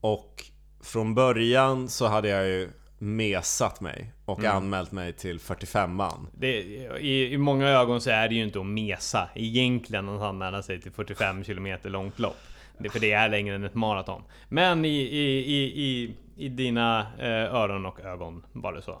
Och 0.00 0.44
från 0.80 1.14
början 1.14 1.88
så 1.88 2.06
hade 2.06 2.28
jag 2.28 2.46
ju 2.46 2.68
mesat 2.98 3.80
mig 3.80 4.12
och 4.28 4.44
anmält 4.44 4.92
mig 4.92 5.12
till 5.12 5.38
45an. 5.38 6.26
Det, 6.32 6.60
i, 7.00 7.32
I 7.32 7.38
många 7.38 7.68
ögon 7.68 8.00
så 8.00 8.10
är 8.10 8.28
det 8.28 8.34
ju 8.34 8.42
inte 8.42 8.60
att 8.60 8.66
mesa 8.66 9.28
egentligen 9.34 10.08
att 10.08 10.22
anmäla 10.22 10.62
sig 10.62 10.80
till 10.80 10.92
45 10.92 11.44
km 11.44 11.78
långt 11.82 12.18
lopp. 12.18 12.36
Det, 12.78 12.88
för 12.88 13.00
det 13.00 13.12
är 13.12 13.28
längre 13.28 13.54
än 13.54 13.64
ett 13.64 13.74
maraton. 13.74 14.22
Men 14.48 14.84
i, 14.84 14.88
i, 14.88 15.38
i, 15.38 15.82
i, 15.84 16.14
i 16.36 16.48
dina 16.48 17.06
eh, 17.18 17.54
öron 17.54 17.86
och 17.86 18.00
ögon 18.00 18.44
var 18.52 18.72
det 18.72 18.82
så. 18.82 19.00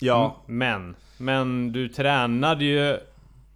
Ja, 0.00 0.42
Men, 0.46 0.96
men 1.18 1.72
du 1.72 1.88
tränade 1.88 2.64
ju 2.64 2.90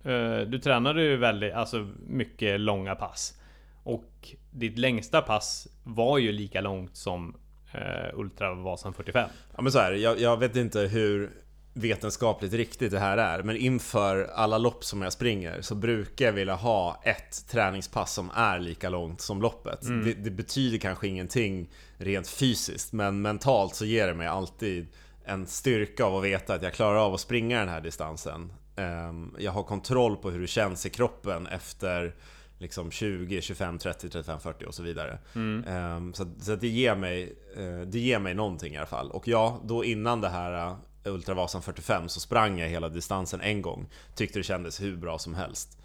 eh, 0.04 0.40
Du 0.46 0.58
tränade 0.58 1.02
ju 1.02 1.16
väldigt, 1.16 1.52
alltså 1.52 1.88
mycket 2.06 2.60
långa 2.60 2.94
pass. 2.94 3.40
Och 3.82 4.28
ditt 4.50 4.78
längsta 4.78 5.22
pass 5.22 5.68
var 5.84 6.18
ju 6.18 6.32
lika 6.32 6.60
långt 6.60 6.96
som 6.96 7.36
eh, 7.72 8.18
Ultravasan 8.18 8.94
45. 8.94 9.30
ja 9.56 9.62
men 9.62 9.72
så 9.72 9.78
här, 9.78 9.92
jag, 9.92 10.20
jag 10.20 10.36
vet 10.36 10.56
inte 10.56 10.80
hur 10.80 11.30
vetenskapligt 11.72 12.52
riktigt 12.52 12.90
det 12.90 12.98
här 12.98 13.16
är 13.18 13.42
Men 13.42 13.56
inför 13.56 14.30
alla 14.34 14.58
lopp 14.58 14.84
som 14.84 15.02
jag 15.02 15.12
springer 15.12 15.60
så 15.60 15.74
brukar 15.74 16.24
jag 16.24 16.32
vilja 16.32 16.54
ha 16.54 17.00
ett 17.04 17.48
träningspass 17.48 18.12
som 18.14 18.30
är 18.34 18.58
lika 18.58 18.88
långt 18.88 19.20
som 19.20 19.42
loppet. 19.42 19.80
Det, 20.04 20.14
det 20.14 20.30
betyder 20.30 20.78
kanske 20.78 21.08
ingenting 21.08 21.70
rent 21.96 22.28
fysiskt 22.28 22.92
Men 22.92 23.22
mentalt 23.22 23.74
så 23.74 23.84
ger 23.84 24.06
det 24.06 24.14
mig 24.14 24.26
alltid 24.26 24.86
en 25.24 25.46
styrka 25.46 26.04
av 26.04 26.16
att 26.16 26.24
veta 26.24 26.54
att 26.54 26.62
jag 26.62 26.72
klarar 26.72 26.98
av 27.06 27.14
att 27.14 27.20
springa 27.20 27.58
den 27.60 27.68
här 27.68 27.80
distansen. 27.80 28.52
Ehm, 28.76 29.36
Jag 29.38 29.52
har 29.52 29.62
kontroll 29.62 30.16
på 30.16 30.30
hur 30.30 30.40
det 30.40 30.46
känns 30.46 30.86
i 30.86 30.90
kroppen 30.90 31.46
efter 31.46 32.14
liksom 32.58 32.90
20, 32.90 33.42
25, 33.42 33.78
30, 33.78 34.08
35, 34.08 34.40
40 34.40 34.64
och 34.64 34.74
så 34.74 34.82
vidare. 34.82 35.18
Ehm, 35.66 36.14
så 36.14 36.26
så 36.40 36.56
det, 36.56 36.68
ger 36.68 36.94
mig, 36.94 37.36
eh, 37.56 37.80
det 37.80 37.98
ger 37.98 38.18
mig 38.18 38.34
någonting 38.34 38.74
i 38.74 38.76
alla 38.76 38.86
fall. 38.86 39.10
Och 39.10 39.28
ja, 39.28 39.60
då 39.64 39.84
innan 39.84 40.20
det 40.20 40.28
här 40.28 40.66
eh, 41.04 41.12
Ultravasan 41.12 41.62
45 41.62 42.08
så 42.08 42.20
sprang 42.20 42.58
jag 42.58 42.68
hela 42.68 42.88
distansen 42.88 43.40
en 43.40 43.62
gång. 43.62 43.88
Tyckte 44.14 44.38
det 44.38 44.42
kändes 44.42 44.80
hur 44.80 44.96
bra 44.96 45.18
som 45.18 45.34
helst. 45.34 45.78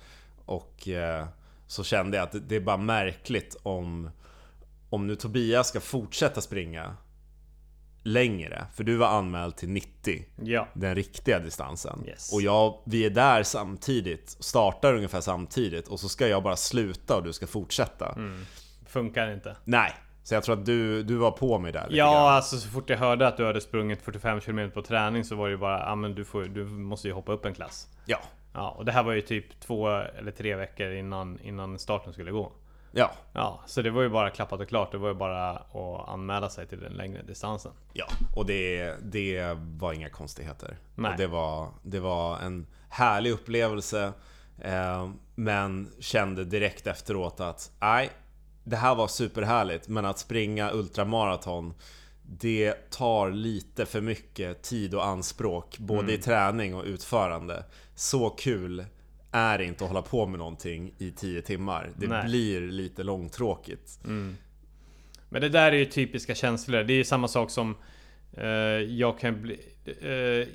Och 0.46 0.88
eh, 0.88 1.28
så 1.68 1.84
kände 1.84 2.18
jag 2.18 2.24
att 2.24 2.32
det, 2.32 2.40
det 2.40 2.56
är 2.56 2.62
bara 2.62 2.78
märkligt 2.78 3.58
om, 3.64 4.10
om 4.90 5.08
nu 5.08 5.16
Tobias 5.16 5.68
ska 5.68 5.80
fortsätta 5.80 6.42
springa 6.42 6.96
längre. 8.04 8.66
För 8.74 8.84
du 8.84 8.96
var 8.96 9.08
anmäld 9.08 9.56
till 9.56 9.70
90 9.70 10.26
Ja. 10.44 10.68
den 10.74 10.96
riktiga 10.96 11.40
distansen. 11.40 12.04
Yes. 12.08 12.34
Och 12.34 12.42
jag, 12.42 12.80
vi 12.86 13.06
är 13.06 13.10
där 13.10 13.44
samtidigt, 13.44 14.30
startar 14.40 14.94
ungefär 14.94 15.22
samtidigt 15.22 15.88
och 15.88 16.00
så 16.00 16.10
ska 16.10 16.28
jag 16.28 16.44
bara 16.44 16.56
sluta 16.56 17.18
och 17.18 17.24
du 17.24 17.34
ska 17.34 17.48
fortsätta. 17.48 18.18
Funkar 18.86 19.32
inte. 19.34 19.56
Nej, 19.64 19.94
Så 20.24 20.34
jag 20.34 20.44
tror 20.44 20.60
att 20.60 20.66
du, 20.66 21.04
du 21.04 21.16
var 21.16 21.32
på 21.32 21.60
mig 21.60 21.72
där 21.72 21.84
lite 21.88 21.98
Ja, 21.98 22.14
grann. 22.14 22.34
alltså 22.34 22.58
så 22.58 22.70
fort 22.70 22.90
jag 22.90 22.98
hörde 22.98 23.28
att 23.28 23.38
du 23.38 23.46
hade 23.46 23.62
sprungit 23.62 24.02
45 24.02 24.42
km 24.42 24.72
på 24.72 24.82
träning 24.82 25.24
så 25.24 25.36
var 25.36 25.46
det 25.48 25.52
ju 25.52 25.58
bara, 25.58 25.80
ja 25.80 25.96
men 25.96 26.16
du, 26.16 26.26
får, 26.26 26.44
du 26.44 26.66
måste 26.66 27.08
ju 27.08 27.14
hoppa 27.14 27.32
upp 27.32 27.46
en 27.46 27.54
klass. 27.54 27.88
Ja. 28.06 28.18
Ja, 28.54 28.70
och 28.70 28.86
det 28.86 28.92
här 28.92 29.04
var 29.04 29.14
ju 29.14 29.22
typ 29.22 29.60
två 29.60 29.90
eller 29.90 30.32
tre 30.32 30.56
veckor 30.56 30.92
innan, 30.92 31.40
innan 31.44 31.80
starten 31.80 32.14
skulle 32.14 32.32
gå. 32.32 32.52
Ja. 32.96 33.12
Ja, 33.34 33.62
så 33.66 33.82
det 33.82 33.90
var 33.90 34.02
ju 34.02 34.10
bara 34.10 34.30
klappat 34.30 34.60
och 34.60 34.68
klart. 34.68 34.92
Det 34.92 34.98
var 34.98 35.08
ju 35.08 35.16
bara 35.16 35.50
att 35.50 36.10
anmäla 36.10 36.50
sig 36.50 36.68
till 36.68 36.80
den 36.80 36.94
längre 36.94 37.24
distansen. 37.24 37.72
Ja, 37.94 38.06
och 38.36 38.46
det, 38.46 38.96
det 39.02 39.58
var 39.58 39.94
inga 39.94 40.10
konstigheter. 40.10 40.78
Nej. 40.96 41.12
Och 41.12 41.18
det, 41.18 41.28
var, 41.28 41.70
det 41.84 42.00
var 42.00 42.40
en 42.40 42.68
härlig 42.90 43.32
upplevelse. 43.32 44.14
Eh, 44.62 45.10
men 45.36 45.92
kände 46.00 46.46
direkt 46.46 46.88
efteråt 46.88 47.40
att 47.40 47.72
nej, 47.80 48.10
det 48.64 48.76
här 48.76 48.96
var 48.96 49.08
superhärligt. 49.08 49.88
Men 49.88 50.06
att 50.06 50.20
springa 50.20 50.72
ultramaraton 50.72 51.74
det 52.26 52.92
tar 52.92 53.32
lite 53.32 53.86
för 53.86 54.02
mycket 54.02 54.62
tid 54.62 54.96
och 54.96 55.06
anspråk 55.06 55.78
både 55.78 56.14
i 56.14 56.18
träning 56.18 56.76
och 56.76 56.84
utförande. 56.84 57.64
Så 57.96 58.30
kul 58.30 58.86
är 59.34 59.62
inte 59.62 59.84
att 59.84 59.90
hålla 59.90 60.02
på 60.02 60.26
med 60.26 60.40
någonting 60.40 60.94
i 60.98 61.12
10 61.12 61.42
timmar. 61.42 61.90
Det 61.96 62.08
Nej. 62.08 62.26
blir 62.26 62.62
lite 62.62 63.04
långtråkigt. 63.04 64.00
Men 65.30 65.42
det 65.42 65.50
där 65.50 65.72
är 65.72 65.78
ju 65.78 65.86
typiska 65.86 66.36
känslor. 66.36 66.84
Det 66.84 66.94
är 66.94 66.98
ju 66.98 67.04
samma 67.04 67.28
sak 67.28 67.50
som 67.50 67.76
eh, 68.38 68.48
jag 68.78 69.20
kan 69.20 69.42
bli... 69.42 69.60
Eh, 70.02 70.48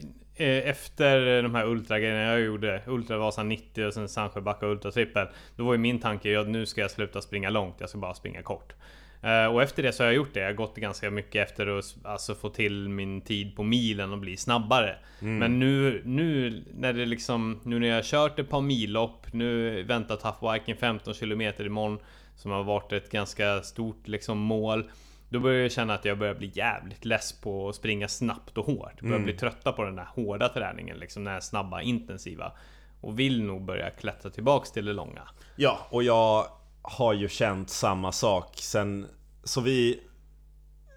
eh, 0.47 0.69
efter 0.69 1.43
de 1.43 1.55
här 1.55 1.67
ultragrejerna 1.67 2.23
jag 2.23 2.41
gjorde, 2.41 2.83
Ultravasan 2.87 3.49
90 3.49 3.87
och 3.87 3.95
sen 3.95 4.09
Sandsjöbacka 4.09 4.67
Ultra 4.67 4.91
Trippel. 4.91 5.27
Då 5.57 5.65
var 5.65 5.73
ju 5.73 5.79
min 5.79 6.01
tanke 6.01 6.41
att 6.41 6.49
nu 6.49 6.67
ska 6.67 6.81
jag 6.81 6.91
sluta 6.91 7.21
springa 7.21 7.51
långt, 7.51 7.77
jag 7.79 7.89
ska 7.89 7.99
bara 7.99 8.15
springa 8.15 8.43
kort. 8.43 8.75
Eh, 9.23 9.47
och 9.47 9.63
efter 9.63 9.83
det 9.83 9.93
så 9.93 10.03
har 10.03 10.07
jag 10.09 10.17
gjort 10.17 10.35
det. 10.35 10.41
Jag 10.41 10.47
har 10.47 10.55
gått 10.55 10.77
ganska 10.77 11.11
mycket 11.11 11.49
efter 11.49 11.79
att 11.79 11.97
alltså, 12.03 12.35
få 12.35 12.49
till 12.49 12.89
min 12.89 13.21
tid 13.21 13.57
på 13.57 13.63
milen 13.63 14.13
och 14.13 14.19
bli 14.19 14.37
snabbare. 14.37 14.97
Men 15.39 15.59
nu, 15.59 16.03
nu 16.05 16.63
när 16.75 16.93
det 16.93 17.07
liksom, 17.07 17.61
nu 17.65 17.79
när 17.79 17.89
jag 17.89 17.95
har 17.95 18.03
kört 18.03 18.39
ett 18.39 18.51
par 18.51 18.61
millopp, 18.61 19.27
nu 19.33 19.83
väntar 19.83 20.17
Tough 20.17 20.53
Viking 20.53 20.77
15 20.77 21.15
km 21.15 21.43
imorgon. 21.59 21.99
Som 22.37 22.51
har 22.51 22.65
varit 22.65 22.93
ett 22.93 23.11
ganska 23.11 23.63
stort 23.63 24.09
liksom 24.09 24.39
mål. 24.39 24.91
Då 25.29 25.41
börjar 25.41 25.63
jag 25.63 25.73
känna 25.73 25.95
att 25.95 26.05
jag 26.05 26.19
börjar 26.19 26.35
bli 26.35 26.51
jävligt 26.55 27.05
less 27.05 27.41
på 27.41 27.69
att 27.69 27.75
springa 27.75 28.09
snabbt 28.09 28.59
och 28.59 28.67
hårt. 28.67 28.93
Jag 28.99 29.09
börjar 29.09 29.25
bli 29.25 29.33
trötta 29.33 29.73
på 29.73 29.85
den 29.85 29.97
där 29.97 30.09
hårda 30.15 30.49
träningen, 30.49 30.97
liksom 30.97 31.25
den 31.25 31.33
här 31.33 31.41
snabba, 31.41 31.83
intensiva. 31.83 32.53
Och 33.01 33.19
vill 33.19 33.43
nog 33.43 33.63
börja 33.63 33.91
klättra 33.91 34.31
tillbaks 34.31 34.73
till 34.73 34.85
det 34.85 34.93
långa. 34.93 35.23
Ja, 35.57 35.87
och 35.91 36.03
jag 36.03 36.47
har 36.91 37.13
ju 37.13 37.29
känt 37.29 37.71
samma 37.71 38.13
sak 38.13 38.57
sen... 38.61 39.07
Så 39.45 39.61
vi... 39.61 40.01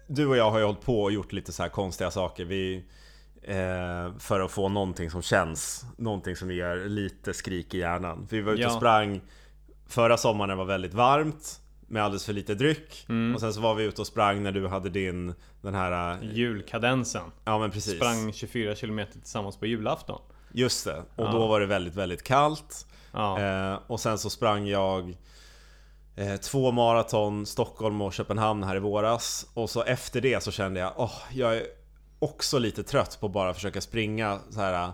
Du 0.08 0.26
och 0.26 0.36
jag 0.36 0.50
har 0.50 0.58
ju 0.58 0.64
hållit 0.64 0.80
på 0.80 1.02
och 1.02 1.12
gjort 1.12 1.32
lite 1.32 1.52
så 1.52 1.62
här 1.62 1.70
konstiga 1.70 2.10
saker. 2.10 2.44
Vi... 2.44 2.84
Eh, 3.42 4.18
för 4.18 4.40
att 4.40 4.50
få 4.50 4.68
någonting 4.68 5.10
som 5.10 5.22
känns. 5.22 5.84
Någonting 5.98 6.36
som 6.36 6.50
ger 6.50 6.88
lite 6.88 7.34
skrik 7.34 7.74
i 7.74 7.78
hjärnan. 7.78 8.26
Vi 8.30 8.40
var 8.40 8.52
ute 8.52 8.66
och 8.66 8.72
sprang 8.72 9.20
Förra 9.86 10.16
sommaren 10.16 10.58
var 10.58 10.64
väldigt 10.64 10.94
varmt 10.94 11.60
Med 11.86 12.04
alldeles 12.04 12.26
för 12.26 12.32
lite 12.32 12.54
dryck 12.54 13.04
Mm. 13.08 13.34
Och 13.34 13.40
sen 13.40 13.54
så 13.54 13.60
var 13.60 13.74
vi 13.74 13.84
ute 13.84 14.00
och 14.00 14.06
sprang 14.06 14.42
när 14.42 14.52
du 14.52 14.68
hade 14.68 14.90
din 14.90 15.34
Den 15.62 15.74
här... 15.74 16.12
eh, 16.22 16.32
Julkadensen. 16.34 17.22
Ja 17.44 17.58
men 17.58 17.70
precis 17.70 17.96
Sprang 17.96 18.32
24 18.32 18.74
km 18.74 19.00
tillsammans 19.12 19.56
på 19.56 19.66
julafton. 19.66 20.20
Just 20.52 20.84
det, 20.84 20.96
och 20.98 21.26
Ja. 21.26 21.32
då 21.32 21.46
var 21.46 21.60
det 21.60 21.66
väldigt 21.66 21.94
väldigt 21.94 22.22
kallt 22.22 22.86
Ja. 23.12 23.40
Eh, 23.40 23.78
och 23.86 24.00
sen 24.00 24.18
så 24.18 24.30
sprang 24.30 24.66
jag 24.66 25.16
eh, 26.16 26.36
två 26.36 26.72
maraton 26.72 27.46
Stockholm 27.46 28.00
och 28.02 28.12
Köpenhamn 28.12 28.62
här 28.62 28.76
i 28.76 28.78
våras. 28.78 29.46
Och 29.54 29.70
så 29.70 29.82
efter 29.82 30.20
det 30.20 30.42
så 30.42 30.50
kände 30.50 30.80
jag, 30.80 30.92
åh, 30.96 31.18
jag 31.32 31.56
är 31.56 31.66
också 32.18 32.58
lite 32.58 32.82
trött 32.82 33.18
på 33.20 33.26
att 33.26 33.32
bara 33.32 33.54
försöka 33.54 33.80
springa 33.80 34.38
så 34.50 34.60
här. 34.60 34.84
Eh, 34.84 34.90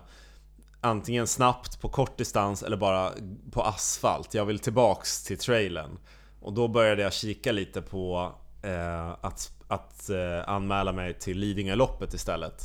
antingen 0.81 1.27
snabbt 1.27 1.81
på 1.81 1.89
kort 1.89 2.17
distans 2.17 2.63
eller 2.63 2.77
bara 2.77 3.11
på 3.51 3.61
asfalt. 3.61 4.33
Jag 4.33 4.45
vill 4.45 4.59
tillbaks 4.59 5.23
till 5.23 5.37
trailen. 5.37 5.99
Och 6.41 6.53
då 6.53 6.67
började 6.67 7.01
jag 7.01 7.13
kika 7.13 7.51
lite 7.51 7.81
på 7.81 8.31
eh, 8.63 9.09
att, 9.09 9.51
att 9.67 10.09
eh, 10.09 10.49
anmäla 10.49 10.91
mig 10.91 11.13
till 11.19 11.37
Lidingöloppet 11.37 12.13
istället. 12.13 12.63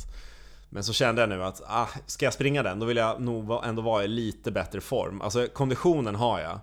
Men 0.69 0.83
så 0.83 0.93
kände 0.93 1.21
jag 1.21 1.29
nu 1.29 1.43
att, 1.43 1.61
ah, 1.67 1.87
ska 2.05 2.25
jag 2.25 2.33
springa 2.33 2.63
den 2.63 2.79
då 2.79 2.85
vill 2.85 2.97
jag 2.97 3.21
nog 3.21 3.61
ändå 3.65 3.81
vara 3.81 4.03
i 4.03 4.07
lite 4.07 4.51
bättre 4.51 4.81
form. 4.81 5.21
Alltså 5.21 5.47
konditionen 5.53 6.15
har 6.15 6.39
jag, 6.39 6.59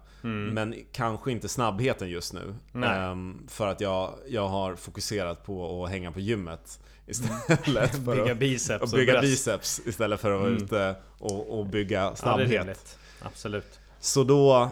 men 0.53 0.75
kanske 0.93 1.33
inte 1.33 1.49
snabbheten 1.49 2.09
just 2.11 2.33
nu. 2.33 2.55
Ehm, 2.85 3.47
för 3.49 3.67
att 3.67 3.81
jag, 3.81 4.15
jag 4.29 4.49
har 4.49 4.75
fokuserat 4.77 5.45
på 5.45 5.85
att 5.85 5.91
hänga 5.91 6.13
på 6.13 6.21
gymmet 6.21 6.81
istället. 7.07 7.91
för 8.05 8.15
Bygga 8.17 8.33
att, 8.33 8.39
biceps 8.39 8.83
och 8.93 8.99
bygga 8.99 9.13
bröst. 9.13 9.25
biceps 9.25 9.81
istället 9.87 10.21
för 10.21 10.31
att 10.35 10.41
vara 10.41 10.51
ute 10.51 10.95
och, 11.19 11.59
och 11.59 11.67
bygga 11.67 12.01
Ja, 12.03 12.15
snabbhet. 12.17 12.51
rimligt. 12.51 12.99
Absolut. 13.23 13.81
Så 14.01 14.25
då 14.25 14.71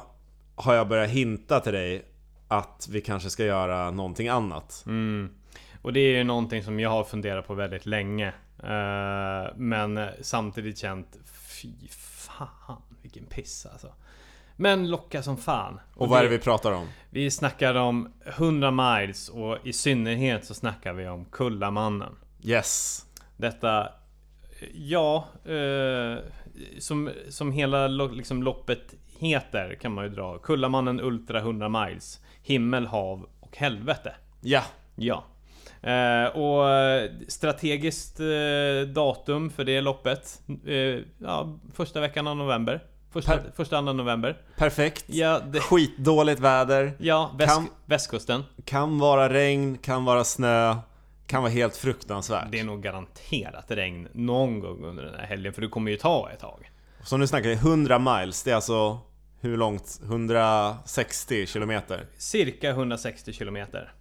har 0.54 0.74
jag 0.74 0.88
börjat 0.88 1.10
hinta 1.10 1.60
till 1.60 1.72
dig 1.72 2.04
att 2.48 2.88
vi 2.90 3.00
kanske 3.00 3.30
ska 3.30 3.44
göra 3.44 3.90
någonting 3.90 4.28
annat. 4.28 4.82
Mm. 4.86 5.30
Och 5.82 5.92
det 5.92 6.00
är 6.00 6.18
ju 6.18 6.24
någonting 6.24 6.64
som 6.64 6.80
jag 6.80 6.90
har 6.90 7.04
funderat 7.04 7.46
på 7.46 7.54
väldigt 7.54 7.86
länge. 7.86 8.32
Eh, 8.62 9.56
men 9.56 10.08
samtidigt 10.20 10.78
känt, 10.78 11.18
fy 11.26 11.88
fan 11.88 12.82
vilken 13.02 13.26
piss 13.26 13.66
alltså. 13.66 13.92
Men 14.56 14.90
locka 14.90 15.22
som 15.22 15.36
fan. 15.36 15.80
Och 15.94 16.08
vad 16.08 16.18
är 16.18 16.22
det 16.22 16.28
vi 16.28 16.38
pratar 16.38 16.72
om? 16.72 16.88
Vi 17.10 17.30
snackar 17.30 17.74
om 17.74 18.12
100 18.24 18.70
miles 18.70 19.28
och 19.28 19.58
i 19.64 19.72
synnerhet 19.72 20.44
så 20.44 20.54
snackar 20.54 20.92
vi 20.92 21.08
om 21.08 21.24
Kullamannen. 21.24 22.16
Yes! 22.42 23.04
Detta, 23.36 23.88
ja, 24.74 25.28
eh, 25.44 26.18
som, 26.78 27.10
som 27.28 27.52
hela 27.52 27.88
liksom 27.88 28.42
loppet 28.42 28.94
heter 29.18 29.74
kan 29.74 29.92
man 29.92 30.04
ju 30.04 30.10
dra. 30.10 30.38
Kullamannen 30.38 31.00
Ultra 31.00 31.38
100 31.38 31.68
miles. 31.68 32.20
Himmel, 32.42 32.86
hav 32.86 33.28
och 33.40 33.56
helvete. 33.56 34.14
Ja! 34.40 34.62
Ja. 34.96 35.24
Eh, 35.82 36.36
och 36.36 36.64
strategiskt 37.28 38.20
eh, 38.20 38.88
datum 38.94 39.50
för 39.50 39.64
det 39.64 39.80
loppet. 39.80 40.42
Eh, 40.66 40.74
ja, 41.18 41.58
första 41.74 42.00
veckan 42.00 42.26
av 42.26 42.36
november. 42.36 42.84
Första, 43.12 43.32
Per- 43.36 43.50
första 43.56 43.78
andra 43.78 43.92
november. 43.92 44.36
Perfekt! 44.56 45.04
Ja, 45.06 45.40
det, 45.52 45.60
Skitdåligt 45.60 46.40
väder 46.40 46.92
ja 46.98 47.34
väst, 47.38 47.54
Kan- 47.56 47.68
västkusten. 47.86 48.44
Kan 48.64 48.98
vara 48.98 49.28
regn, 49.32 49.78
kan 49.78 50.04
vara 50.04 50.24
snö 50.24 50.76
Kan 51.26 51.42
vara 51.42 51.52
helt 51.52 51.76
fruktansvärt 51.76 52.46
Det 52.50 52.60
är 52.60 52.64
nog 52.64 52.82
garanterat 52.82 53.64
regn 53.68 54.08
någon 54.12 54.60
gång 54.60 54.84
under 54.84 55.02
den 55.04 55.14
här 55.14 55.26
helgen. 55.26 55.52
För 55.52 55.60
det 55.62 55.68
kommer 55.68 55.90
ju 55.90 55.96
ta 55.96 56.30
ett 56.32 56.40
tag. 56.40 56.70
Så 57.04 57.16
nu 57.16 57.26
snackar 57.26 57.48
vi 57.48 57.54
100 57.54 57.98
miles, 57.98 58.42
det 58.42 58.50
är 58.50 58.54
alltså 58.54 58.98
Hur 59.40 59.56
långt? 59.56 60.00
160 60.04 61.46
kilometer 61.46 62.06
Cirka 62.16 62.70
160 62.70 63.32
kilometer. 63.32 63.92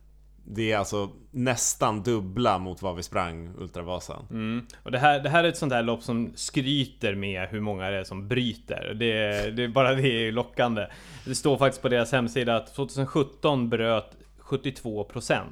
Det 0.51 0.71
är 0.71 0.77
alltså 0.77 1.09
nästan 1.31 2.03
dubbla 2.03 2.57
mot 2.59 2.81
vad 2.81 2.95
vi 2.95 3.03
sprang 3.03 3.53
Ultravasan 3.57 4.25
Mm. 4.29 4.65
Och 4.83 4.91
det 4.91 4.99
här, 4.99 5.19
det 5.19 5.29
här 5.29 5.43
är 5.43 5.47
ett 5.47 5.57
sånt 5.57 5.73
här 5.73 5.83
lopp 5.83 6.03
som 6.03 6.31
skryter 6.35 7.15
med 7.15 7.47
hur 7.49 7.59
många 7.59 7.89
det 7.89 7.97
är 7.97 8.03
som 8.03 8.27
bryter. 8.27 8.93
Det, 8.99 9.11
är- 9.11 9.51
det 9.51 9.63
är 9.63 9.67
bara 9.67 9.95
det 9.95 10.07
är 10.07 10.31
lockande. 10.31 10.87
Det 11.25 11.35
står 11.35 11.57
faktiskt 11.57 11.81
på 11.81 11.89
deras 11.89 12.11
hemsida 12.11 12.55
att 12.55 12.73
2017 12.75 13.69
bröt 13.69 14.17
72%. 14.39 15.43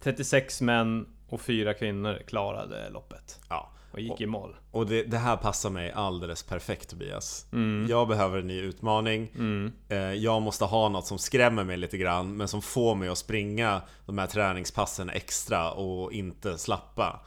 36 0.00 0.60
män 0.60 1.06
och 1.28 1.40
4 1.40 1.74
kvinnor 1.74 2.22
klarade 2.26 2.90
loppet. 2.90 3.40
Ja 3.48 3.70
Och 3.96 4.02
gick 4.02 4.20
i 4.20 4.26
mål. 4.26 4.56
Och 4.70 4.86
det, 4.86 5.02
det 5.02 5.18
här 5.18 5.36
passar 5.36 5.70
mig 5.70 5.92
alldeles 5.92 6.42
perfekt 6.42 6.90
Tobias. 6.90 7.46
Mm. 7.52 7.86
Jag 7.90 8.08
behöver 8.08 8.38
en 8.38 8.46
ny 8.46 8.60
utmaning. 8.60 9.28
Eh, 9.88 9.96
Jag 9.98 10.42
måste 10.42 10.64
ha 10.64 10.88
något 10.88 11.06
som 11.06 11.18
skrämmer 11.18 11.64
mig 11.64 11.76
lite 11.76 11.98
grann 11.98 12.36
Men 12.36 12.48
som 12.48 12.62
får 12.62 12.94
mig 12.94 13.08
att 13.08 13.18
springa 13.18 13.80
de 14.06 14.18
här 14.18 14.26
träningspassen 14.26 15.10
extra 15.10 15.70
och 15.72 16.12
inte 16.12 16.58
slappa. 16.58 17.20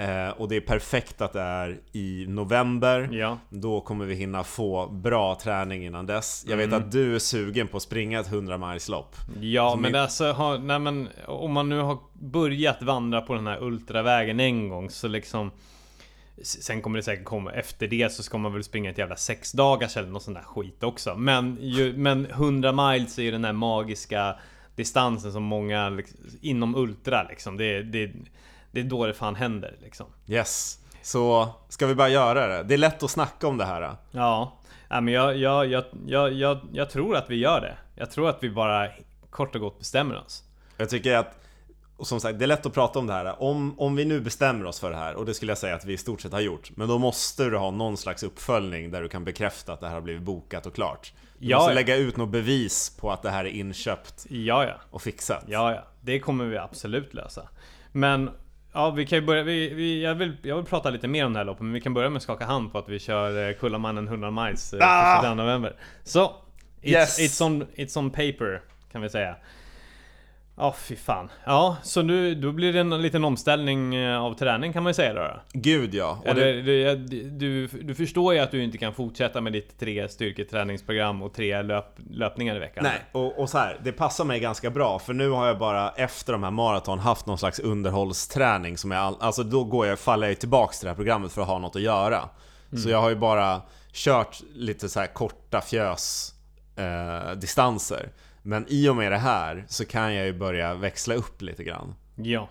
Eh, 0.00 0.30
Och 0.40 0.48
det 0.48 0.56
är 0.56 0.60
perfekt 0.60 1.20
att 1.20 1.32
det 1.32 1.40
är 1.40 1.78
i 1.92 2.26
november. 2.28 3.08
Ja. 3.12 3.38
Då 3.50 3.80
kommer 3.80 4.04
vi 4.04 4.14
hinna 4.14 4.44
få 4.44 4.86
bra 4.88 5.34
träning 5.42 5.84
innan 5.86 6.06
dess. 6.06 6.44
Jag 6.48 6.56
vet 6.56 6.72
att 6.72 6.92
du 6.92 7.14
är 7.14 7.18
sugen 7.18 7.68
på 7.68 7.76
att 7.76 7.82
springa 7.82 8.20
ett 8.20 8.28
100 8.32 8.58
mileslopp 8.58 9.16
Ja 9.40 9.70
Som 9.70 9.82
men 9.82 9.94
i- 9.94 9.98
alltså, 9.98 10.32
har, 10.32 10.58
nej, 10.58 10.78
men, 10.78 11.08
om 11.26 11.52
man 11.52 11.68
nu 11.68 11.80
har 11.80 11.98
börjat 12.12 12.82
vandra 12.82 13.20
på 13.20 13.34
den 13.34 13.46
här 13.46 13.62
ultravägen 13.62 14.40
en 14.40 14.68
gång 14.68 14.90
så 14.90 15.08
liksom 15.08 15.50
Sen 16.42 16.82
kommer 16.82 16.96
det 16.96 17.02
säkert 17.02 17.24
komma 17.24 17.52
efter 17.52 17.86
det 17.86 18.12
så 18.12 18.22
ska 18.22 18.38
man 18.38 18.52
väl 18.52 18.64
springa 18.64 18.90
ett 18.90 18.98
jävla 18.98 19.16
sex 19.16 19.52
dagars 19.52 19.96
eller 19.96 20.08
något 20.08 20.22
sånt 20.22 20.36
där 20.36 20.44
skit 20.44 20.82
också. 20.82 21.14
Men, 21.14 21.58
ju, 21.60 21.96
men 21.96 22.26
100 22.26 22.72
miles 22.72 23.18
är 23.18 23.22
ju 23.22 23.30
den 23.30 23.44
här 23.44 23.52
magiska 23.52 24.36
distansen 24.76 25.32
som 25.32 25.42
många 25.42 25.88
liksom, 25.88 26.18
inom 26.40 26.74
ultra 26.74 27.22
liksom. 27.22 27.56
Det, 27.56 27.82
det, 27.82 28.12
det 28.70 28.80
är 28.80 28.84
då 28.84 29.06
det 29.06 29.14
fan 29.14 29.34
händer 29.34 29.76
liksom. 29.82 30.06
Yes 30.26 30.80
Så 31.02 31.48
ska 31.68 31.86
vi 31.86 31.94
bara 31.94 32.08
göra 32.08 32.46
det? 32.46 32.62
Det 32.62 32.74
är 32.74 32.78
lätt 32.78 33.02
att 33.02 33.10
snacka 33.10 33.46
om 33.46 33.58
det 33.58 33.64
här 33.64 33.96
Ja, 34.10 34.58
ja 34.88 35.00
men 35.00 35.14
jag, 35.14 35.36
jag, 35.36 35.66
jag, 35.66 35.84
jag, 36.06 36.32
jag, 36.32 36.58
jag 36.72 36.90
tror 36.90 37.16
att 37.16 37.30
vi 37.30 37.36
gör 37.36 37.60
det. 37.60 37.76
Jag 37.94 38.10
tror 38.10 38.28
att 38.28 38.38
vi 38.42 38.50
bara 38.50 38.88
kort 39.30 39.54
och 39.54 39.60
gott 39.60 39.78
bestämmer 39.78 40.24
oss. 40.24 40.42
Jag 40.76 40.90
tycker 40.90 41.16
att 41.16 41.45
och 41.96 42.06
som 42.06 42.20
sagt, 42.20 42.38
det 42.38 42.44
är 42.44 42.46
lätt 42.46 42.66
att 42.66 42.74
prata 42.74 42.98
om 42.98 43.06
det 43.06 43.12
här. 43.12 43.42
Om, 43.42 43.80
om 43.80 43.96
vi 43.96 44.04
nu 44.04 44.20
bestämmer 44.20 44.64
oss 44.64 44.80
för 44.80 44.90
det 44.90 44.96
här, 44.96 45.14
och 45.14 45.26
det 45.26 45.34
skulle 45.34 45.50
jag 45.50 45.58
säga 45.58 45.74
att 45.74 45.84
vi 45.84 45.92
i 45.92 45.96
stort 45.96 46.20
sett 46.20 46.32
har 46.32 46.40
gjort. 46.40 46.70
Men 46.76 46.88
då 46.88 46.98
måste 46.98 47.44
du 47.44 47.56
ha 47.56 47.70
någon 47.70 47.96
slags 47.96 48.22
uppföljning 48.22 48.90
där 48.90 49.02
du 49.02 49.08
kan 49.08 49.24
bekräfta 49.24 49.72
att 49.72 49.80
det 49.80 49.86
här 49.86 49.94
har 49.94 50.00
blivit 50.00 50.22
bokat 50.22 50.66
och 50.66 50.74
klart. 50.74 51.12
Du 51.38 51.48
Ja, 51.48 51.56
måste 51.56 51.70
ja. 51.70 51.74
lägga 51.74 51.96
ut 51.96 52.16
något 52.16 52.28
bevis 52.28 52.96
på 53.00 53.12
att 53.12 53.22
det 53.22 53.30
här 53.30 53.44
är 53.44 53.48
inköpt 53.48 54.26
Ja, 54.28 54.64
ja. 54.64 54.74
och 54.90 55.02
fixat. 55.02 55.44
Ja, 55.48 55.74
ja. 55.74 55.84
Det 56.00 56.20
kommer 56.20 56.44
vi 56.44 56.56
absolut 56.58 57.14
lösa. 57.14 57.48
Men 57.92 58.30
Ja, 58.72 58.90
vi 58.90 59.06
kan 59.06 59.18
ju 59.18 59.24
börja. 59.26 59.42
Vi, 59.42 59.74
vi, 59.74 60.02
jag, 60.02 60.14
vill, 60.14 60.36
jag 60.42 60.56
vill 60.56 60.64
prata 60.64 60.90
lite 60.90 61.08
mer 61.08 61.26
om 61.26 61.32
det 61.32 61.38
här 61.38 61.44
loppet, 61.44 61.62
men 61.62 61.72
vi 61.72 61.80
kan 61.80 61.94
börja 61.94 62.08
med 62.10 62.16
att 62.16 62.22
skaka 62.22 62.44
hand 62.44 62.72
på 62.72 62.78
att 62.78 62.88
vi 62.88 62.98
kör 62.98 63.48
eh, 63.48 63.54
Kullamannen 63.54 64.08
100 64.08 64.30
miles 64.30 64.74
eh, 64.74 64.78
Ah! 64.82 65.22
22 65.22 65.34
november. 65.34 65.76
Så, 66.04 66.20
it's, 66.26 66.32
Yes! 66.82 67.18
it's, 67.18 67.44
on, 67.46 67.66
it's 67.74 67.98
on 67.98 68.10
paper, 68.10 68.62
kan 68.92 69.02
vi 69.02 69.08
säga. 69.10 69.36
Ja, 70.58 70.74
fy 70.78 70.96
fan. 70.96 71.28
Ja, 71.44 71.76
så 71.82 72.02
nu, 72.02 72.34
då 72.34 72.52
blir 72.52 72.72
det 72.72 72.80
en 72.80 73.02
liten 73.02 73.24
omställning 73.24 73.94
eh, 73.94 74.22
av 74.22 74.34
träning 74.34 74.72
kan 74.72 74.82
man 74.82 74.90
ju 74.90 74.94
säga 74.94 75.14
då. 75.14 75.20
då. 75.20 75.40
Gud 75.52 75.94
ja. 75.94 76.18
Och 76.20 76.26
Eller, 76.26 76.62
det, 76.62 76.94
det, 76.94 77.22
du, 77.22 77.66
du 77.66 77.94
förstår 77.94 78.34
ju 78.34 78.40
att 78.40 78.50
du 78.50 78.62
inte 78.62 78.78
kan 78.78 78.94
fortsätta 78.94 79.40
med 79.40 79.52
ditt 79.52 79.78
tre 79.78 80.08
styrketräningsprogram 80.08 81.22
och 81.22 81.34
tre 81.34 81.62
löp, 81.62 81.98
löpningar 82.10 82.56
i 82.56 82.58
veckan. 82.58 82.84
nej, 82.84 83.00
och, 83.12 83.38
och 83.38 83.50
så 83.50 83.58
här, 83.58 83.80
det 83.84 83.92
passar 83.92 84.24
mig 84.24 84.40
ganska 84.40 84.70
bra 84.70 84.98
för 84.98 85.14
nu 85.14 85.30
har 85.30 85.46
jag 85.46 85.58
bara 85.58 85.90
efter 85.90 86.32
de 86.32 86.42
här 86.42 86.50
maraton 86.50 86.98
haft 86.98 87.26
någon 87.26 87.38
slags 87.38 87.58
underhållsträning 87.58 88.78
som 88.78 88.90
jag 88.90 89.00
all, 89.00 89.16
Alltså 89.20 89.42
då 89.42 89.64
går 89.64 89.86
jag, 89.86 89.98
faller 89.98 90.28
jag 90.28 90.38
tillbaks 90.38 90.78
till 90.78 90.86
det 90.86 90.90
här 90.90 90.96
programmet 90.96 91.32
för 91.32 91.42
att 91.42 91.48
ha 91.48 91.58
något 91.58 91.76
att 91.76 91.82
göra. 91.82 92.28
Så 92.82 92.90
jag 92.90 93.00
har 93.00 93.08
ju 93.08 93.16
bara 93.16 93.62
kört 93.92 94.40
lite 94.54 94.88
så 94.88 95.00
här 95.00 95.06
korta 95.06 95.60
fjös 95.60 96.34
eh, 96.76 97.32
distanser. 97.36 98.08
Men 98.46 98.66
i 98.68 98.88
och 98.88 98.96
med 98.96 99.12
det 99.12 99.18
här 99.18 99.64
så 99.68 99.84
kan 99.84 100.14
jag 100.14 100.26
ju 100.26 100.32
börja 100.32 100.74
växla 100.74 101.14
upp 101.14 101.42
lite 101.42 101.64
grann. 101.64 101.94
Ja. 102.14 102.48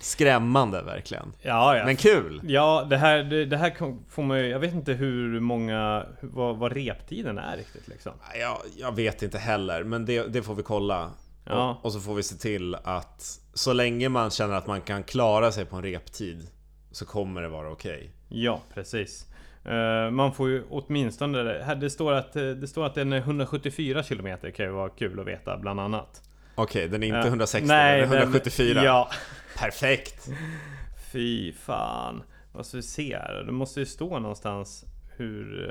Skrämmande 0.00 0.82
verkligen. 0.82 1.32
Ja, 1.42 1.76
ja. 1.76 1.84
Men 1.84 1.96
kul! 1.96 2.40
Ja, 2.44 2.86
det 2.90 2.96
här, 2.96 3.22
det, 3.22 3.44
det 3.44 3.56
här 3.56 3.74
får 4.08 4.22
man 4.22 4.38
ju, 4.38 4.46
Jag 4.46 4.58
vet 4.58 4.74
inte 4.74 4.92
hur 4.92 5.40
många... 5.40 6.06
Vad, 6.20 6.56
vad 6.56 6.72
reptiden 6.72 7.38
är 7.38 7.56
riktigt 7.56 7.88
liksom. 7.88 8.12
Jag, 8.40 8.58
jag 8.76 8.96
vet 8.96 9.22
inte 9.22 9.38
heller, 9.38 9.84
men 9.84 10.04
det, 10.04 10.22
det 10.22 10.42
får 10.42 10.54
vi 10.54 10.62
kolla. 10.62 11.10
Ja. 11.44 11.70
Och, 11.70 11.84
och 11.84 11.92
så 11.92 12.00
får 12.00 12.14
vi 12.14 12.22
se 12.22 12.36
till 12.36 12.74
att 12.74 13.40
så 13.54 13.72
länge 13.72 14.08
man 14.08 14.30
känner 14.30 14.54
att 14.54 14.66
man 14.66 14.80
kan 14.80 15.02
klara 15.02 15.52
sig 15.52 15.64
på 15.64 15.76
en 15.76 15.82
reptid 15.82 16.46
så 16.92 17.06
kommer 17.06 17.42
det 17.42 17.48
vara 17.48 17.70
okej. 17.70 18.10
Ja, 18.28 18.60
precis. 18.74 19.26
Eh, 19.68 20.10
man 20.10 20.32
får 20.34 20.48
ju 20.48 20.64
åtminstone... 20.70 21.42
Det, 21.42 21.64
här, 21.64 21.74
det, 21.74 21.90
står 21.90 22.12
att, 22.12 22.36
eh, 22.36 22.42
det 22.50 22.68
står 22.68 22.86
att 22.86 22.94
den 22.94 23.12
är 23.12 23.18
174 23.18 24.02
km 24.02 24.36
kan 24.54 24.66
ju 24.66 24.72
vara 24.72 24.88
kul 24.88 25.20
att 25.20 25.26
veta 25.26 25.56
bland 25.58 25.80
annat. 25.80 26.22
Okej, 26.54 26.88
den 26.88 27.02
är 27.02 27.06
inte 27.06 27.18
Eh, 27.18 27.26
116, 27.26 27.68
nej, 27.68 28.00
den 28.00 28.12
är 28.12 28.16
174. 28.16 28.74
Men, 28.74 28.84
ja. 28.84 29.10
Perfekt! 29.58 30.28
Fy 31.12 31.52
fan. 31.52 32.22
Vad 32.52 32.66
ska 32.66 32.76
vi 32.76 32.82
se 32.82 33.16
här? 33.16 33.42
Det 33.46 33.52
måste 33.52 33.80
ju 33.80 33.86
stå 33.86 34.18
någonstans 34.18 34.84
hur... 35.16 35.70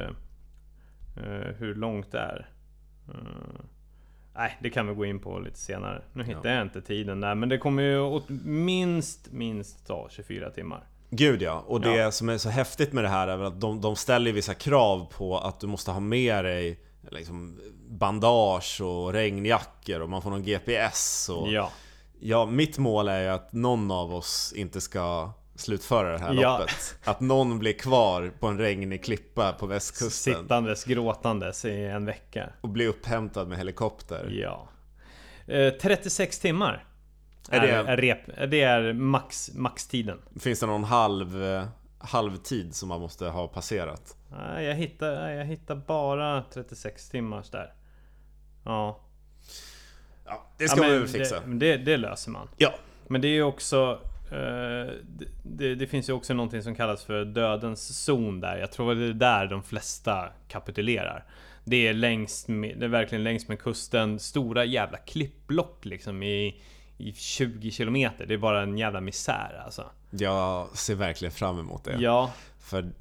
eh, 1.18 1.56
hur 1.58 1.76
långt 1.76 2.12
det 2.12 2.20
är. 2.20 2.50
Eh, 3.10 3.62
nej, 4.36 4.58
det 4.62 4.70
kan 4.70 4.88
vi 4.88 4.93
gå 4.93 5.06
in 5.06 5.20
på 5.20 5.39
lite 5.39 5.60
senare. 5.60 6.02
Nu 6.14 6.24
hittar 6.24 6.50
Ja. 6.50 6.56
jag 6.56 6.62
inte 6.62 6.82
tiden 6.82 7.22
där. 7.22 7.36
Men 7.36 7.50
det 7.50 7.58
kommer 7.58 7.84
ju 7.84 8.00
åt 8.00 8.30
minst, 8.45 9.32
minst 9.32 9.88
ta 9.88 10.08
24 10.12 10.50
timmar. 10.50 10.84
Gud 11.10 11.41
ja, 11.41 11.64
och 11.68 11.82
det 11.82 11.95
Ja. 11.95 12.12
som 12.12 12.30
är 12.30 12.38
så 12.38 12.49
häftigt 12.49 12.93
med 12.93 13.03
det 13.03 13.10
här 13.10 13.28
är 13.28 13.38
väl 13.38 13.47
att 13.47 13.62
de, 13.62 13.82
de 13.82 13.95
ställer 13.95 14.32
vissa 14.32 14.53
krav 14.53 15.12
på 15.18 15.38
att 15.38 15.60
du 15.60 15.68
måste 15.68 15.91
ha 15.91 15.99
med 15.99 16.45
dig 16.45 16.80
liksom, 17.12 17.60
bandage 17.89 18.82
och 18.82 19.14
regnjackor 19.14 19.99
och 19.99 20.10
man 20.10 20.22
får 20.22 20.30
någon 20.30 20.43
GPS 20.43 21.30
och... 21.30 21.47
Ja. 21.51 21.72
Ja, 22.20 22.45
mitt 22.45 22.78
mål 22.78 23.08
är 23.08 23.22
ju 23.22 23.28
att 23.28 23.53
någon 23.53 23.91
av 23.91 24.14
oss 24.16 24.53
inte 24.55 24.82
ska 24.82 25.32
slutföra 25.55 26.12
det 26.12 26.18
här 26.20 26.34
Ja. 26.34 26.58
loppet. 26.58 26.95
Att 27.03 27.20
någon 27.20 27.60
blir 27.60 27.74
kvar 27.74 28.32
på 28.39 28.47
en 28.47 28.58
regnig 28.58 29.03
klippa 29.03 29.51
på 29.53 29.66
västkusten 29.66 30.36
Sittandes, 30.36 30.84
gråtandes 30.86 31.66
i 31.66 31.84
en 31.86 32.05
vecka. 32.05 32.49
och 32.62 32.70
blir 32.70 32.88
upphämtad 32.88 33.47
med 33.47 33.58
helikopter. 33.58 34.30
Ja. 34.41 34.68
Eh, 35.53 35.74
36 35.82 36.39
timmar. 36.39 36.86
Är 37.52 37.62
det- 37.62 37.72
är, 37.72 37.98
rep, 37.98 38.52
det 38.52 38.62
är 38.62 38.93
max, 38.93 39.52
maxtiden. 39.56 40.20
Finns 40.39 40.60
det 40.60 40.66
någon 40.66 40.84
halv, 40.84 41.43
eh, 41.43 41.66
halvtid 42.00 42.76
som 42.76 42.89
man 42.89 43.00
måste 43.02 43.26
ha 43.26 43.48
passerat? 43.48 44.16
Nej, 44.32 44.66
jag 44.66 44.76
hittar, 44.76 45.30
jag 45.30 45.45
hittar 45.45 45.76
bara 45.76 46.43
36 46.54 47.10
timmars 47.10 47.50
där. 47.50 47.74
Ja. 48.64 49.00
Ja, 50.26 50.48
det 50.58 50.68
ska 50.68 50.84
ja, 50.84 50.88
man 50.89 51.00
väl 51.00 51.08
fixa. 51.08 51.39
Det, 51.45 51.56
det, 51.56 51.78
det 51.78 51.98
löser 51.98 52.32
man. 52.32 52.48
Ja. 52.58 52.74
Men 53.08 53.22
det 53.22 53.28
är 53.28 53.34
ju 53.34 53.43
också... 53.43 54.00
eh, 54.32 54.93
det, 55.43 55.76
det, 55.76 55.88
finns 55.88 56.10
ju 56.10 56.14
också 56.14 56.34
någonting 56.34 56.64
som 56.64 56.76
kallas 56.76 57.04
för 57.04 57.26
dödens 57.26 58.04
zon 58.06 58.39
där. 58.39 58.58
Jag 58.58 58.72
tror 58.72 58.91
att 58.91 58.98
det 58.98 59.06
är 59.06 59.14
där 59.14 59.48
de 59.48 59.64
flesta 59.64 60.30
kapitulerar. 60.48 61.26
Det 61.64 61.88
är 61.88 61.93
längs 61.93 62.48
med, 62.48 62.80
det 62.80 62.86
är 62.86 62.89
verkligen 62.89 63.24
längs 63.24 63.48
med 63.48 63.60
kusten. 63.62 64.20
Stora 64.20 64.66
jävla 64.66 64.98
klippblock 64.98 65.86
liksom 65.86 66.24
i, 66.24 66.62
i 66.98 67.14
20 67.14 67.72
kilometer. 67.72 68.26
Det 68.26 68.34
är 68.34 68.38
bara 68.38 68.62
en 68.62 68.78
jävla 68.78 69.02
misär 69.02 69.62
alltså. 69.66 69.86
Jag 70.10 70.78
ser 70.78 70.95
verkligen 70.95 71.32
fram 71.32 71.60
emot 71.60 71.84
det. 71.84 71.95
Ja, 72.00 72.32
För 72.60 72.91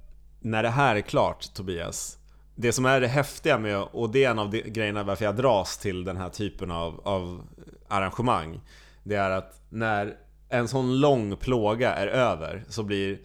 när 0.41 0.63
det 0.63 0.69
här 0.69 0.97
är 0.97 1.01
klart 1.01 1.55
Tobias 1.55 2.19
Det 2.55 2.73
som 2.73 2.85
är 2.85 3.01
det 3.01 3.09
häftiga 3.09 3.59
med, 3.59 3.79
och 3.79 4.11
det 4.11 4.25
är 4.25 4.31
en 4.31 4.39
av 4.39 4.51
de 4.51 4.61
grejerna 4.63 5.03
varför 5.03 5.25
jag 5.25 5.37
dras 5.37 5.79
till 5.79 6.05
den 6.05 6.17
här 6.17 6.29
typen 6.29 6.71
av, 6.71 7.01
av 7.05 7.43
arrangemang 7.89 8.61
Det 9.03 9.15
är 9.15 9.31
att 9.31 9.61
när 9.69 10.17
en 10.49 10.69
sån 10.69 11.01
lång 11.01 11.37
plåga 11.37 11.95
är 11.95 12.07
över 12.07 12.65
så 12.69 12.83
blir 12.83 13.19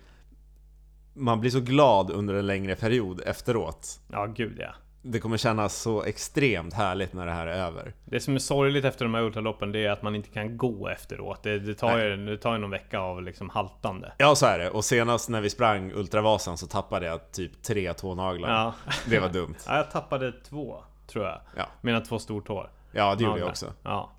Man 1.13 1.39
blir 1.39 1.51
så 1.51 1.59
glad 1.59 2.11
under 2.11 2.33
en 2.33 2.47
längre 2.47 2.75
period 2.75 3.21
efteråt 3.25 3.99
ja 4.11 4.25
gud 4.25 4.57
ja. 4.59 4.73
Det 5.03 5.19
kommer 5.19 5.37
kännas 5.37 5.75
så 5.75 6.03
extremt 6.03 6.73
härligt 6.73 7.13
när 7.13 7.25
det 7.25 7.31
här 7.31 7.47
är 7.47 7.53
över 7.65 7.93
Det 8.05 8.19
som 8.19 8.35
är 8.35 8.39
sorgligt 8.39 8.85
efter 8.85 9.05
de 9.05 9.13
här 9.13 9.21
ultraloppen 9.21 9.71
det 9.71 9.85
är 9.85 9.89
att 9.91 10.01
man 10.01 10.15
inte 10.15 10.29
kan 10.29 10.57
gå 10.57 10.87
efteråt. 10.87 11.43
Det, 11.43 11.59
det, 11.59 11.73
tar, 11.73 11.99
ju, 11.99 12.25
det 12.25 12.37
tar 12.37 12.53
ju 12.53 12.59
någon 12.59 12.69
vecka 12.71 12.99
av 12.99 13.23
liksom 13.23 13.49
haltande. 13.49 14.13
Ja 14.17 14.35
så 14.35 14.45
är 14.45 14.59
det, 14.59 14.69
och 14.69 14.85
senast 14.85 15.29
när 15.29 15.41
vi 15.41 15.49
sprang 15.49 15.91
Ultravasan 15.91 16.57
så 16.57 16.67
tappade 16.67 17.05
jag 17.05 17.31
typ 17.31 17.63
tre 17.63 17.93
tånaglar 17.93 18.49
Ja. 18.49 18.73
Det 19.05 19.19
var 19.19 19.29
dumt 19.29 19.55
ja, 19.67 19.75
jag 19.77 19.91
tappade 19.91 20.31
två, 20.31 20.83
tror 21.07 21.25
jag. 21.25 21.41
Ja, 21.57 21.65
Mina 21.81 22.01
två 22.01 22.19
stortår. 22.19 22.69
ja 22.91 23.15
det 23.15 23.23
gjorde 23.23 23.23
jag 23.23 23.29
Naglar. 23.29 23.49
också 23.49 23.73
Ja. 23.83 24.11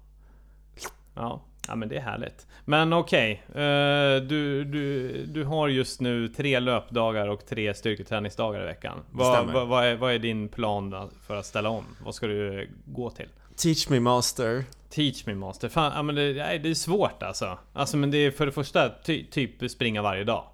Ja. 1.14 1.40
Ja 1.68 1.74
men 1.74 1.88
det 1.88 1.96
är 1.96 2.00
härligt. 2.00 2.46
Men 2.64 2.92
okej. 2.92 3.42
eh, 3.48 4.22
du, 4.22 4.64
du, 4.64 5.12
du 5.26 5.44
har 5.44 5.68
just 5.68 6.00
nu 6.00 6.28
tre 6.28 6.60
löpdagar 6.60 7.28
och 7.28 7.46
tre 7.46 7.74
styrketräningsdagar 7.74 8.62
i 8.62 8.64
veckan. 8.64 8.98
Vad, 9.10 9.52
vad, 9.52 9.68
vad, 9.68 9.84
är, 9.84 9.96
vad 9.96 10.12
är 10.12 10.18
din 10.18 10.48
plan 10.48 11.10
för 11.26 11.36
att 11.36 11.46
ställa 11.46 11.68
om? 11.68 11.84
Vad 12.04 12.14
ska 12.14 12.26
du 12.26 12.70
gå 12.84 13.10
till? 13.10 13.28
Teach 13.56 13.88
me 13.88 14.00
master 14.00 14.64
Teach 14.94 15.26
me 15.26 15.34
master. 15.34 15.68
Fan, 15.68 15.92
ja, 15.94 16.02
men 16.02 16.14
det, 16.14 16.32
det 16.32 16.70
är 16.70 16.74
svårt 16.74 17.22
alltså. 17.22 17.58
Alltså 17.72 17.96
men 17.96 18.10
det 18.10 18.18
är 18.18 18.30
för 18.30 18.46
det 18.46 18.52
första 18.52 18.88
ty, 18.88 19.24
typ 19.24 19.70
springa 19.70 20.02
varje 20.02 20.24
dag. 20.24 20.44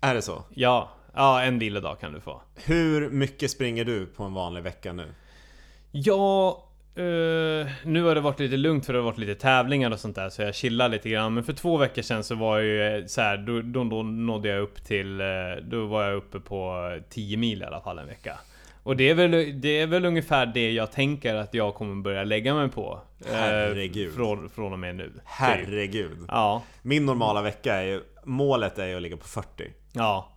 Är 0.00 0.14
det 0.14 0.22
så? 0.22 0.44
Ja, 0.54 0.90
ja 1.14 1.42
en 1.42 1.58
vilodag 1.58 2.00
kan 2.00 2.12
du 2.12 2.20
få. 2.20 2.42
Hur 2.54 3.10
mycket 3.10 3.50
springer 3.50 3.84
du 3.84 4.06
på 4.06 4.24
en 4.24 4.34
vanlig 4.34 4.62
vecka 4.62 4.92
nu? 4.92 5.14
Ja, 5.90 6.63
eh, 6.96 7.66
nu 7.84 8.02
har 8.02 8.14
det 8.14 8.20
varit 8.20 8.40
lite 8.40 8.56
lugnt 8.56 8.86
för 8.86 8.92
det 8.92 8.98
har 8.98 9.04
varit 9.04 9.18
lite 9.18 9.34
tävlingar 9.34 9.90
och 9.90 10.00
sånt 10.00 10.16
där 10.16 10.28
så 10.30 10.42
jag 10.42 10.54
chillar 10.54 10.88
lite 10.88 11.08
grann. 11.10 11.34
Men 11.34 11.44
för 11.44 11.52
två 11.52 11.76
veckor 11.76 12.02
sedan 12.02 12.24
så 12.24 12.34
var 12.34 12.58
jag 12.58 12.66
ju 12.66 12.98
eh, 12.98 13.06
så 13.06 13.20
här, 13.20 13.36
då, 13.36 13.60
då, 13.62 13.84
då 13.84 14.02
nådde 14.02 14.48
jag 14.48 14.60
upp 14.62 14.84
till, 14.84 15.20
eh, 15.20 15.26
då 15.62 15.86
var 15.86 16.04
jag 16.04 16.16
uppe 16.16 16.40
på 16.40 16.90
10 17.10 17.36
mil 17.36 17.62
i 17.62 17.64
alla 17.64 17.80
fall 17.80 17.98
en 17.98 18.06
vecka. 18.06 18.38
Och 18.82 18.96
det 18.96 19.10
är, 19.10 19.14
väl, 19.14 19.60
det 19.60 19.80
är 19.80 19.86
väl 19.86 20.04
ungefär 20.04 20.46
det 20.46 20.72
jag 20.72 20.92
tänker 20.92 21.34
att 21.34 21.54
jag 21.54 21.74
kommer 21.74 22.02
börja 22.02 22.24
lägga 22.24 22.54
mig 22.54 22.68
på. 22.68 23.00
eh, 23.26 23.32
Herregud. 23.34 24.14
Från, 24.14 24.48
från 24.48 24.72
och 24.72 24.78
med 24.78 24.96
nu. 24.96 25.04
Typ. 25.10 25.22
Herregud. 25.24 26.18
Ja, 26.28 26.62
Min 26.82 27.06
normala 27.06 27.42
vecka 27.42 27.74
är 27.74 27.82
ju, 27.82 28.00
målet 28.24 28.78
är 28.78 28.86
ju 28.86 28.96
att 28.96 29.02
ligga 29.02 29.16
på 29.16 29.24
40. 29.28 29.64
ja. 29.92 30.30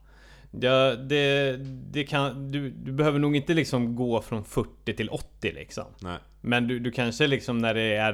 Ja, 0.52 0.96
det, 0.96 1.58
det 1.92 2.04
kan, 2.04 2.52
du, 2.52 2.70
du 2.70 2.92
behöver 2.92 3.20
nog 3.20 3.36
inte 3.36 3.54
liksom 3.54 3.96
gå 3.96 4.22
från 4.22 4.44
40 4.44 4.94
till 4.94 5.10
80 5.10 5.52
liksom. 5.52 5.86
Nej. 6.02 6.18
Men 6.42 6.68
du, 6.68 6.80
du 6.80 6.92
kanske 6.92 7.28
liksom 7.28 7.58
när 7.58 7.74
det 7.74 7.82
är 7.96 8.14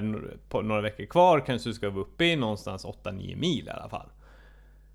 några 0.64 0.82
veckor 0.82 1.06
kvar 1.06 1.40
kanske 1.46 1.70
du 1.70 1.74
ska 1.74 1.90
vara 1.90 2.02
uppe 2.02 2.26
i 2.26 2.36
någonstans 2.36 2.86
8-9 2.86 3.36
mil 3.36 3.68
i 3.68 3.70
alla 3.70 3.90
fall. 3.90 4.08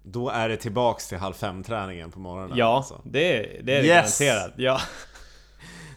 Då 0.03 0.29
är 0.31 0.49
det 0.49 0.57
tillbaks 0.57 1.09
till 1.09 1.19
halv 1.19 1.35
fem 1.35 1.63
träningen 1.63 2.11
på 2.11 2.21
morgonen. 2.21 2.59
Ja, 2.59 2.77
alltså. 2.77 3.01
det, 3.05 3.33
det 3.63 3.75
är 3.77 3.83
det 3.83 3.89
Yes! 3.89 4.19
garanterat. 4.19 4.55
Ja. 4.57 4.79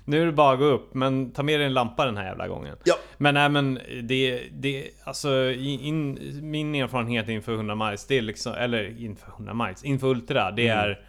Nu 0.05 0.21
är 0.21 0.25
det 0.25 0.31
bara 0.31 0.53
att 0.53 0.59
gå 0.59 0.65
upp, 0.65 0.93
men 0.93 1.31
ta 1.31 1.43
med 1.43 1.59
dig 1.59 1.65
en 1.67 1.73
lampa 1.73 2.05
den 2.05 2.17
här 2.17 2.25
jävla 2.25 2.47
gången. 2.47 2.75
Ja. 2.83 2.95
Men 3.17 3.33
nej 3.33 3.49
men 3.49 3.79
det, 4.03 4.43
det 4.51 4.89
alltså 5.03 5.51
in, 5.51 6.19
min 6.41 6.75
erfarenhet 6.75 7.29
inför 7.29 7.53
100 7.53 7.75
miles, 7.75 8.07
det 8.07 8.17
är 8.17 8.21
liksom, 8.21 8.53
eller 8.53 9.01
inför 9.01 9.27
100 9.31 9.53
miles, 9.53 9.83
inför 9.83 10.07
Ultra, 10.07 10.51
det 10.51 10.67
Mm. 10.67 10.79
är 10.85 11.05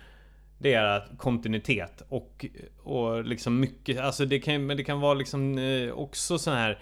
det 0.62 0.74
är 0.74 0.84
att 0.84 1.10
kontinuitet 1.18 2.02
och, 2.08 2.46
och 2.82 3.24
liksom 3.24 3.60
mycket, 3.60 4.00
alltså 4.00 4.24
det 4.24 4.40
kan, 4.40 4.66
men 4.66 4.76
det 4.76 4.84
kan 4.84 5.00
vara 5.00 5.14
liksom 5.14 5.58
eh, 5.58 5.92
också 5.92 6.38
sån 6.38 6.54
här 6.54 6.78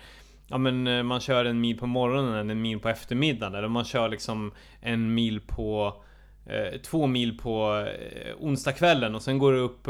Ja 0.48 0.58
men 0.58 0.86
eh, 0.86 1.02
man 1.02 1.20
kör 1.20 1.44
en 1.44 1.60
mil 1.60 1.78
på 1.78 1.86
morgonen, 1.86 2.50
en 2.50 2.62
mil 2.62 2.78
på 2.80 2.88
eftermiddagen 2.88 3.54
eller 3.54 3.68
man 3.68 3.84
kör 3.84 4.08
liksom 4.08 4.52
en 4.80 5.14
mil 5.14 5.40
på 5.40 5.94
eh, 6.46 6.80
Två 6.80 7.06
mil 7.06 7.38
på 7.38 7.86
eh, 7.88 8.34
onsdagskvällen 8.38 9.14
och 9.14 9.22
sen 9.22 9.38
går 9.38 9.52
du 9.52 9.58
upp 9.58 9.82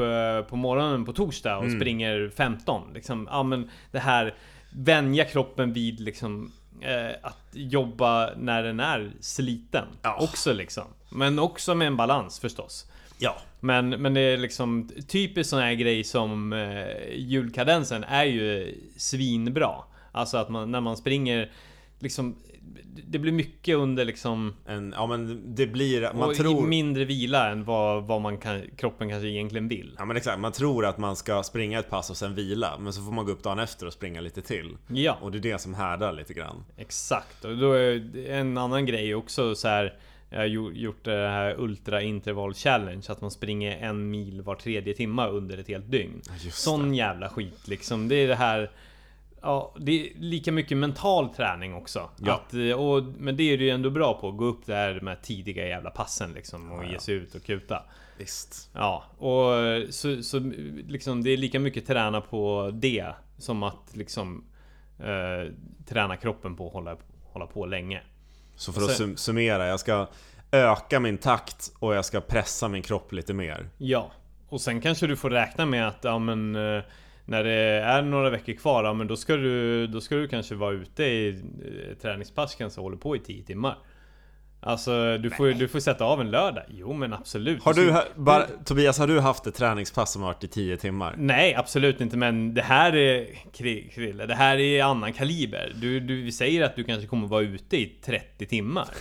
på 0.49 0.57
morgonen 0.57 1.05
på 1.05 1.12
torsdag 1.12 1.57
och 1.57 1.64
Mm. 1.64 1.80
springer 1.80 2.30
15 2.36 2.82
liksom, 2.95 3.28
Ja 3.30 3.43
men 3.43 3.70
det 3.91 3.99
här 3.99 4.34
Vänja 4.72 5.24
kroppen 5.24 5.72
vid 5.72 6.01
liksom 6.01 6.53
eh, 6.80 7.16
Att 7.22 7.49
jobba 7.53 8.30
när 8.36 8.62
den 8.62 8.80
är 8.80 9.11
sliten 9.20 9.84
Ja. 10.03 10.18
Också 10.20 10.53
liksom 10.53 10.84
Men 11.11 11.38
också 11.38 11.74
med 11.74 11.86
en 11.86 11.97
balans 11.97 12.41
förstås 12.41 12.86
Ja. 13.21 13.37
men, 13.61 13.89
men 13.89 14.14
det 14.14 14.21
är 14.21 14.37
liksom 14.37 14.91
typiskt 15.09 15.51
sån 15.51 15.61
här 15.61 15.75
grej 15.75 16.05
som 16.05 16.53
eh, 16.53 17.14
julkadensen 17.16 18.05
är 18.05 18.25
ju 18.25 18.75
svinbra. 18.97 19.75
Alltså 20.12 20.37
att 20.37 20.49
man, 20.49 20.71
när 20.71 20.81
man 20.81 20.97
springer 20.97 21.51
liksom 21.99 22.37
Det 23.07 23.18
blir 23.18 23.33
mycket 23.33 23.77
under 23.77 24.05
liksom 24.05 24.55
En, 24.66 24.95
ja 24.97 25.07
men 25.07 25.55
det 25.55 25.66
blir, 25.66 26.12
man 26.14 26.35
tror... 26.35 26.66
mindre 26.66 27.05
vila 27.05 27.51
än 27.51 27.64
vad, 27.64 28.05
vad 28.05 28.21
man 28.21 28.39
kan, 28.39 28.62
kroppen 28.77 29.09
kanske 29.09 29.29
egentligen 29.29 29.68
vill. 29.68 29.95
Ja 29.99 30.05
men 30.05 30.16
exakt, 30.16 30.41
man 30.41 30.53
tror 30.53 30.87
att 30.87 30.99
man 30.99 31.16
ska 31.16 31.43
springa 31.43 31.79
ett 31.79 31.91
pass 31.91 32.11
och 32.11 32.16
sen 32.16 32.35
vila 32.35 32.79
Men 32.79 32.93
så 32.93 33.03
får 33.03 33.12
man 33.12 33.25
gå 33.25 33.33
upp 33.33 33.43
dagen 33.43 33.59
efter 33.59 33.87
och 33.87 33.93
springa 33.93 34.21
lite 34.21 34.43
till 34.43 34.77
Ja, 34.89 35.18
Och 35.21 35.31
det 35.33 35.39
är 35.39 35.43
det 35.43 35.61
som 35.61 35.75
härdar 35.75 36.12
lite 36.12 36.35
grann 36.35 36.64
exakt. 36.77 37.45
Och 37.45 37.57
då 37.57 37.73
är 37.73 38.29
en 38.31 38.59
annan 38.59 38.87
grej 38.87 39.14
också 39.14 39.55
så 39.55 39.68
här 39.68 39.95
jag 40.31 40.39
har 40.39 40.47
gjo- 40.47 40.72
gjort 40.72 41.05
det 41.05 41.28
här 41.28 41.55
Ultra 41.61 42.03
Interval 42.03 42.55
Challenge 42.55 43.03
Att 43.09 43.20
man 43.20 43.31
springer 43.31 43.76
en 43.78 44.11
mil 44.11 44.43
var 44.43 44.55
tredje 44.55 44.95
timma 44.95 45.28
under 45.28 45.59
ett 45.59 45.68
helt 45.68 45.91
dygn 45.91 46.20
Sån 46.51 46.95
jävla 46.95 47.28
skit 47.28 47.68
liksom. 47.68 48.09
Det 48.09 48.14
är 48.14 48.28
det 48.28 48.35
här 48.35 48.70
Ja, 49.43 49.74
det 49.78 49.93
är 49.93 50.14
lika 50.18 50.53
mycket 50.53 50.76
mental 50.76 51.28
träning 51.28 51.74
också. 51.74 52.11
Ja. 52.18 52.33
Att, 52.35 52.55
eh, 52.55 52.72
och, 52.72 53.05
men 53.18 53.37
det 53.37 53.43
är 53.43 53.59
du 53.59 53.64
ju 53.64 53.70
ändå 53.70 53.91
bra 53.91 54.20
på. 54.20 54.31
Gå 54.33 54.45
upp 54.45 54.66
där 54.66 55.01
med 55.01 55.22
tidiga 55.22 55.66
jävla 55.68 55.91
passen 55.91 56.33
liksom 56.33 56.72
och 56.72 56.85
Ja, 56.85 56.89
ge 56.89 56.93
ja. 56.95 57.01
sig 57.01 57.14
ut 57.14 57.35
och 57.35 57.43
kuta. 57.45 57.83
Visst 58.18 58.70
Ja, 58.74 59.05
och 59.18 59.57
eh, 59.57 59.89
så, 59.91 60.22
så 60.22 60.39
liksom 60.89 61.22
det 61.24 61.31
är 61.31 61.37
lika 61.37 61.61
mycket 61.61 61.87
träna 61.87 62.20
på 62.20 62.70
det 62.74 63.07
som 63.39 63.62
att 63.62 63.91
liksom 63.97 64.45
eh, 64.99 65.53
träna 65.89 66.16
kroppen 66.16 66.57
på 66.57 66.66
att 66.66 66.72
hålla, 66.72 66.97
hålla 67.24 67.47
på 67.47 67.66
länge. 67.66 68.03
Så 68.61 68.73
för 68.73 68.83
att 68.83 69.19
summera, 69.19 69.67
jag 69.67 69.81
ska 69.81 70.07
öka 70.51 71.01
min 71.01 71.19
takt 71.19 71.73
och 71.79 71.95
jag 71.95 72.05
ska 72.05 72.21
pressa 72.21 72.69
min 72.69 72.83
kropp 72.83 73.13
lite 73.13 73.35
mer 73.35 73.69
Ja, 73.79 74.13
och 74.49 74.61
sen 74.61 74.81
kanske 74.81 75.07
du 75.07 75.17
får 75.17 75.31
räkna 75.31 75.67
med 75.67 75.89
att 75.89 75.99
ja, 76.03 76.19
men, 76.19 76.57
eh, 76.57 76.83
när 77.25 77.45
det 77.45 77.53
är 77.85 78.03
några 78.03 78.31
veckor 78.31 78.53
kvar, 78.53 78.85
ja, 78.85 78.93
men 78.93 79.07
då 79.07 79.17
ska 79.17 79.37
du, 79.37 79.87
då 79.87 80.01
ska 80.01 80.15
du 80.15 80.29
kanske 80.29 80.55
vara 80.55 80.73
ute 80.73 81.05
i 81.05 81.29
eh, 81.29 81.97
träningspass 82.03 82.55
kanske 82.55 82.81
håller 82.81 82.97
på 82.97 83.17
i 83.17 83.19
10 83.19 83.43
timmar. 83.43 83.79
Alltså 84.63 85.19
du 85.19 85.31
får, 85.31 85.47
du 85.53 85.69
får 85.69 85.81
sätta 85.81 86.05
av 86.05 86.21
en 86.21 86.31
lördag. 86.31 86.63
Jo 86.69 86.93
men 86.93 87.13
absolut. 87.13 87.63
Har 87.63 87.75
du, 87.75 87.95
bara, 88.17 88.47
Tobias, 88.65 88.99
har 88.99 89.07
du 89.07 89.21
haft 89.21 89.47
ett 89.47 89.55
träningspass 89.55 90.13
som 90.13 90.23
varit 90.23 90.45
i 90.45 90.49
10 90.49 90.77
timmar? 90.77 91.15
Nej 91.19 91.55
absolut 91.55 92.01
inte 92.01 92.17
men 92.17 92.55
det 92.55 92.63
här 92.63 92.97
är 92.97 93.27
Kri- 93.53 93.89
Krille, 93.95 94.27
det 94.27 94.35
här 94.35 94.59
är 94.59 94.83
annan 94.85 95.13
kaliber. 95.13 95.73
Du, 95.75 96.01
du 96.01 96.23
vi 96.23 96.33
säger 96.33 96.63
att 96.65 96.77
du 96.77 96.85
kanske 96.85 97.07
kommer 97.07 97.29
vara 97.29 97.43
ute 97.43 97.77
i 97.77 97.87
30 98.05 98.47
timmar. 98.47 98.89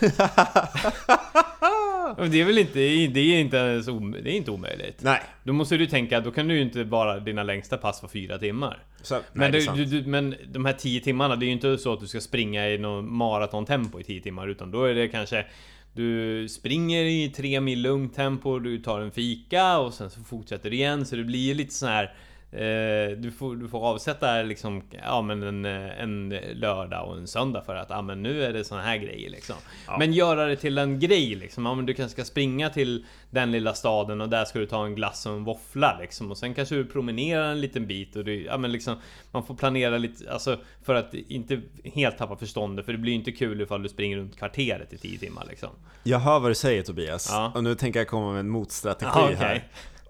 Det 2.30 2.40
är 2.40 2.44
väl 2.44 2.58
inte, 2.58 2.78
det 3.08 3.18
är 3.20 3.40
inte 3.40 3.56
ens 3.56 3.88
om, 3.88 4.10
det 4.12 4.30
är 4.30 4.34
inte 4.36 4.50
omöjligt. 4.50 4.96
Nej, 5.02 5.20
Då 5.44 5.52
måste 5.52 5.76
du 5.76 5.86
tänka, 5.86 6.20
då 6.20 6.30
kan 6.30 6.48
du 6.48 6.54
ju 6.54 6.62
inte 6.62 6.84
bara 6.84 7.20
dina 7.20 7.42
längsta 7.42 7.76
pass 7.76 8.02
vara 8.02 8.12
fyra 8.12 8.38
timmar. 8.38 8.78
så, 9.02 9.14
nej 9.14 9.52
Men, 9.66 9.76
du, 9.76 9.84
du, 9.84 10.06
men 10.06 10.34
de 10.52 10.64
här 10.64 10.72
10 10.72 11.00
timmarna, 11.00 11.36
det 11.36 11.44
är 11.44 11.46
ju 11.46 11.52
inte 11.52 11.78
så 11.78 11.92
att 11.92 12.00
du 12.00 12.06
ska 12.06 12.20
springa 12.20 12.68
i 12.68 12.78
någon 12.78 13.12
maratontempo 13.14 14.00
i 14.00 14.04
10 14.04 14.20
timmar 14.20 14.48
utan 14.48 14.70
då 14.70 14.84
är 14.84 14.94
det 14.94 15.08
kanske 15.08 15.44
du 15.92 16.48
springer 16.48 17.04
i 17.04 17.32
tre 17.36 17.60
mil 17.60 17.82
lugnt 17.82 18.14
tempo, 18.14 18.58
du 18.58 18.78
tar 18.78 19.00
en 19.00 19.10
fika 19.10 19.78
och 19.78 19.94
sen 19.94 20.10
så 20.10 20.20
fortsätter 20.20 20.70
du 20.70 20.76
igen. 20.76 21.06
Så 21.06 21.16
det 21.16 21.24
blir 21.24 21.46
ju 21.46 21.54
lite 21.54 21.74
sån 21.74 21.88
här 21.88 22.14
eh, 22.52 23.16
du, 23.16 23.32
får, 23.38 23.56
du 23.56 23.68
får 23.68 23.86
avsätta 23.86 24.42
liksom, 24.42 24.82
ja 25.04 25.22
men 25.22 25.42
en, 25.42 25.64
en 25.64 26.28
lördag 26.52 27.08
och 27.08 27.16
en 27.16 27.26
söndag 27.26 27.62
för 27.62 27.74
att 27.74 27.90
ja 27.90 28.02
men 28.02 28.22
nu 28.22 28.44
är 28.44 28.52
det 28.52 28.64
såna 28.64 28.82
här 28.82 28.96
grejer 28.96 29.30
liksom. 29.30 29.54
Ja. 29.86 29.96
Men 29.98 30.12
göra 30.12 30.46
det 30.46 30.56
till 30.56 30.78
en 30.78 30.98
grej 31.00 31.34
liksom. 31.34 31.66
Ja 31.66 31.74
men 31.74 31.86
du 31.86 31.94
kanske 31.94 32.12
ska 32.12 32.24
springa 32.24 32.70
till 32.70 33.04
den 33.30 33.52
lilla 33.52 33.74
staden 33.74 34.20
och 34.20 34.28
där 34.28 34.44
ska 34.44 34.58
du 34.58 34.66
ta 34.66 34.84
en 34.86 34.94
glass 34.94 35.26
och 35.26 35.32
en 35.32 35.44
våffla 35.44 35.98
liksom. 36.00 36.30
Och 36.30 36.38
sen 36.38 36.54
kanske 36.54 36.74
du 36.74 36.84
promenerar 36.84 37.50
en 37.52 37.60
liten 37.60 37.86
bit 37.86 38.16
och 38.16 38.24
du, 38.24 38.44
ja 38.44 38.56
men 38.58 38.72
liksom 38.72 38.96
Man 39.30 39.46
får 39.46 39.54
planera 39.54 39.98
lite, 39.98 40.32
alltså 40.32 40.58
för 40.82 40.94
att 40.94 41.14
inte 41.14 41.60
helt 41.84 42.18
tappa 42.18 42.36
förståndet 42.36 42.84
för 42.84 42.92
det 42.92 42.98
blir 42.98 43.12
ju 43.12 43.18
inte 43.18 43.32
kul 43.32 43.60
ifall 43.60 43.82
du 43.82 43.88
springer 43.88 44.16
runt 44.16 44.36
kvarteret 44.38 44.92
i 44.92 44.98
10 44.98 45.18
timmar 45.18 45.46
liksom. 45.48 45.70
Jag 46.02 46.18
hör 46.18 46.40
vad 46.40 46.50
du 46.50 46.54
säger 46.54 46.82
Tobias, 46.82 47.28
Ja. 47.32 47.52
och 47.54 47.64
nu 47.64 47.74
tänker 47.74 48.00
jag 48.00 48.08
komma 48.08 48.30
med 48.32 48.40
en 48.40 48.48
motstrategi 48.48 49.10
Ja, 49.14 49.24
okej. 49.24 49.36
här 49.36 49.64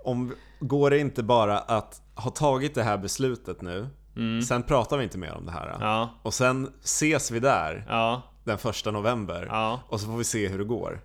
Om, 0.05 0.35
Går 0.61 0.91
det 0.91 0.99
inte 0.99 1.23
bara 1.23 1.59
att 1.59 2.03
ha 2.15 2.31
tagit 2.31 2.75
det 2.75 2.83
här 2.83 2.99
beslutet 2.99 3.63
nu, 3.63 3.89
sen 4.49 4.63
pratar 4.63 4.97
vi 4.97 5.05
inte 5.05 5.19
mer 5.19 5.35
om 5.35 5.47
det 5.47 5.53
här 5.53 5.67
Mm. 5.67 5.81
Ja, 5.81 6.11
Och 6.23 6.35
sen 6.35 6.73
ses 6.83 7.31
vi 7.31 7.41
där 7.41 7.85
ja, 7.89 8.23
den 8.45 8.59
första 8.59 8.91
november 8.91 9.47
ja, 9.51 9.81
Och 9.89 10.01
så 10.01 10.07
får 10.07 10.17
vi 10.17 10.25
se 10.25 10.49
hur 10.49 10.59
det 10.59 10.65
går. 10.65 11.01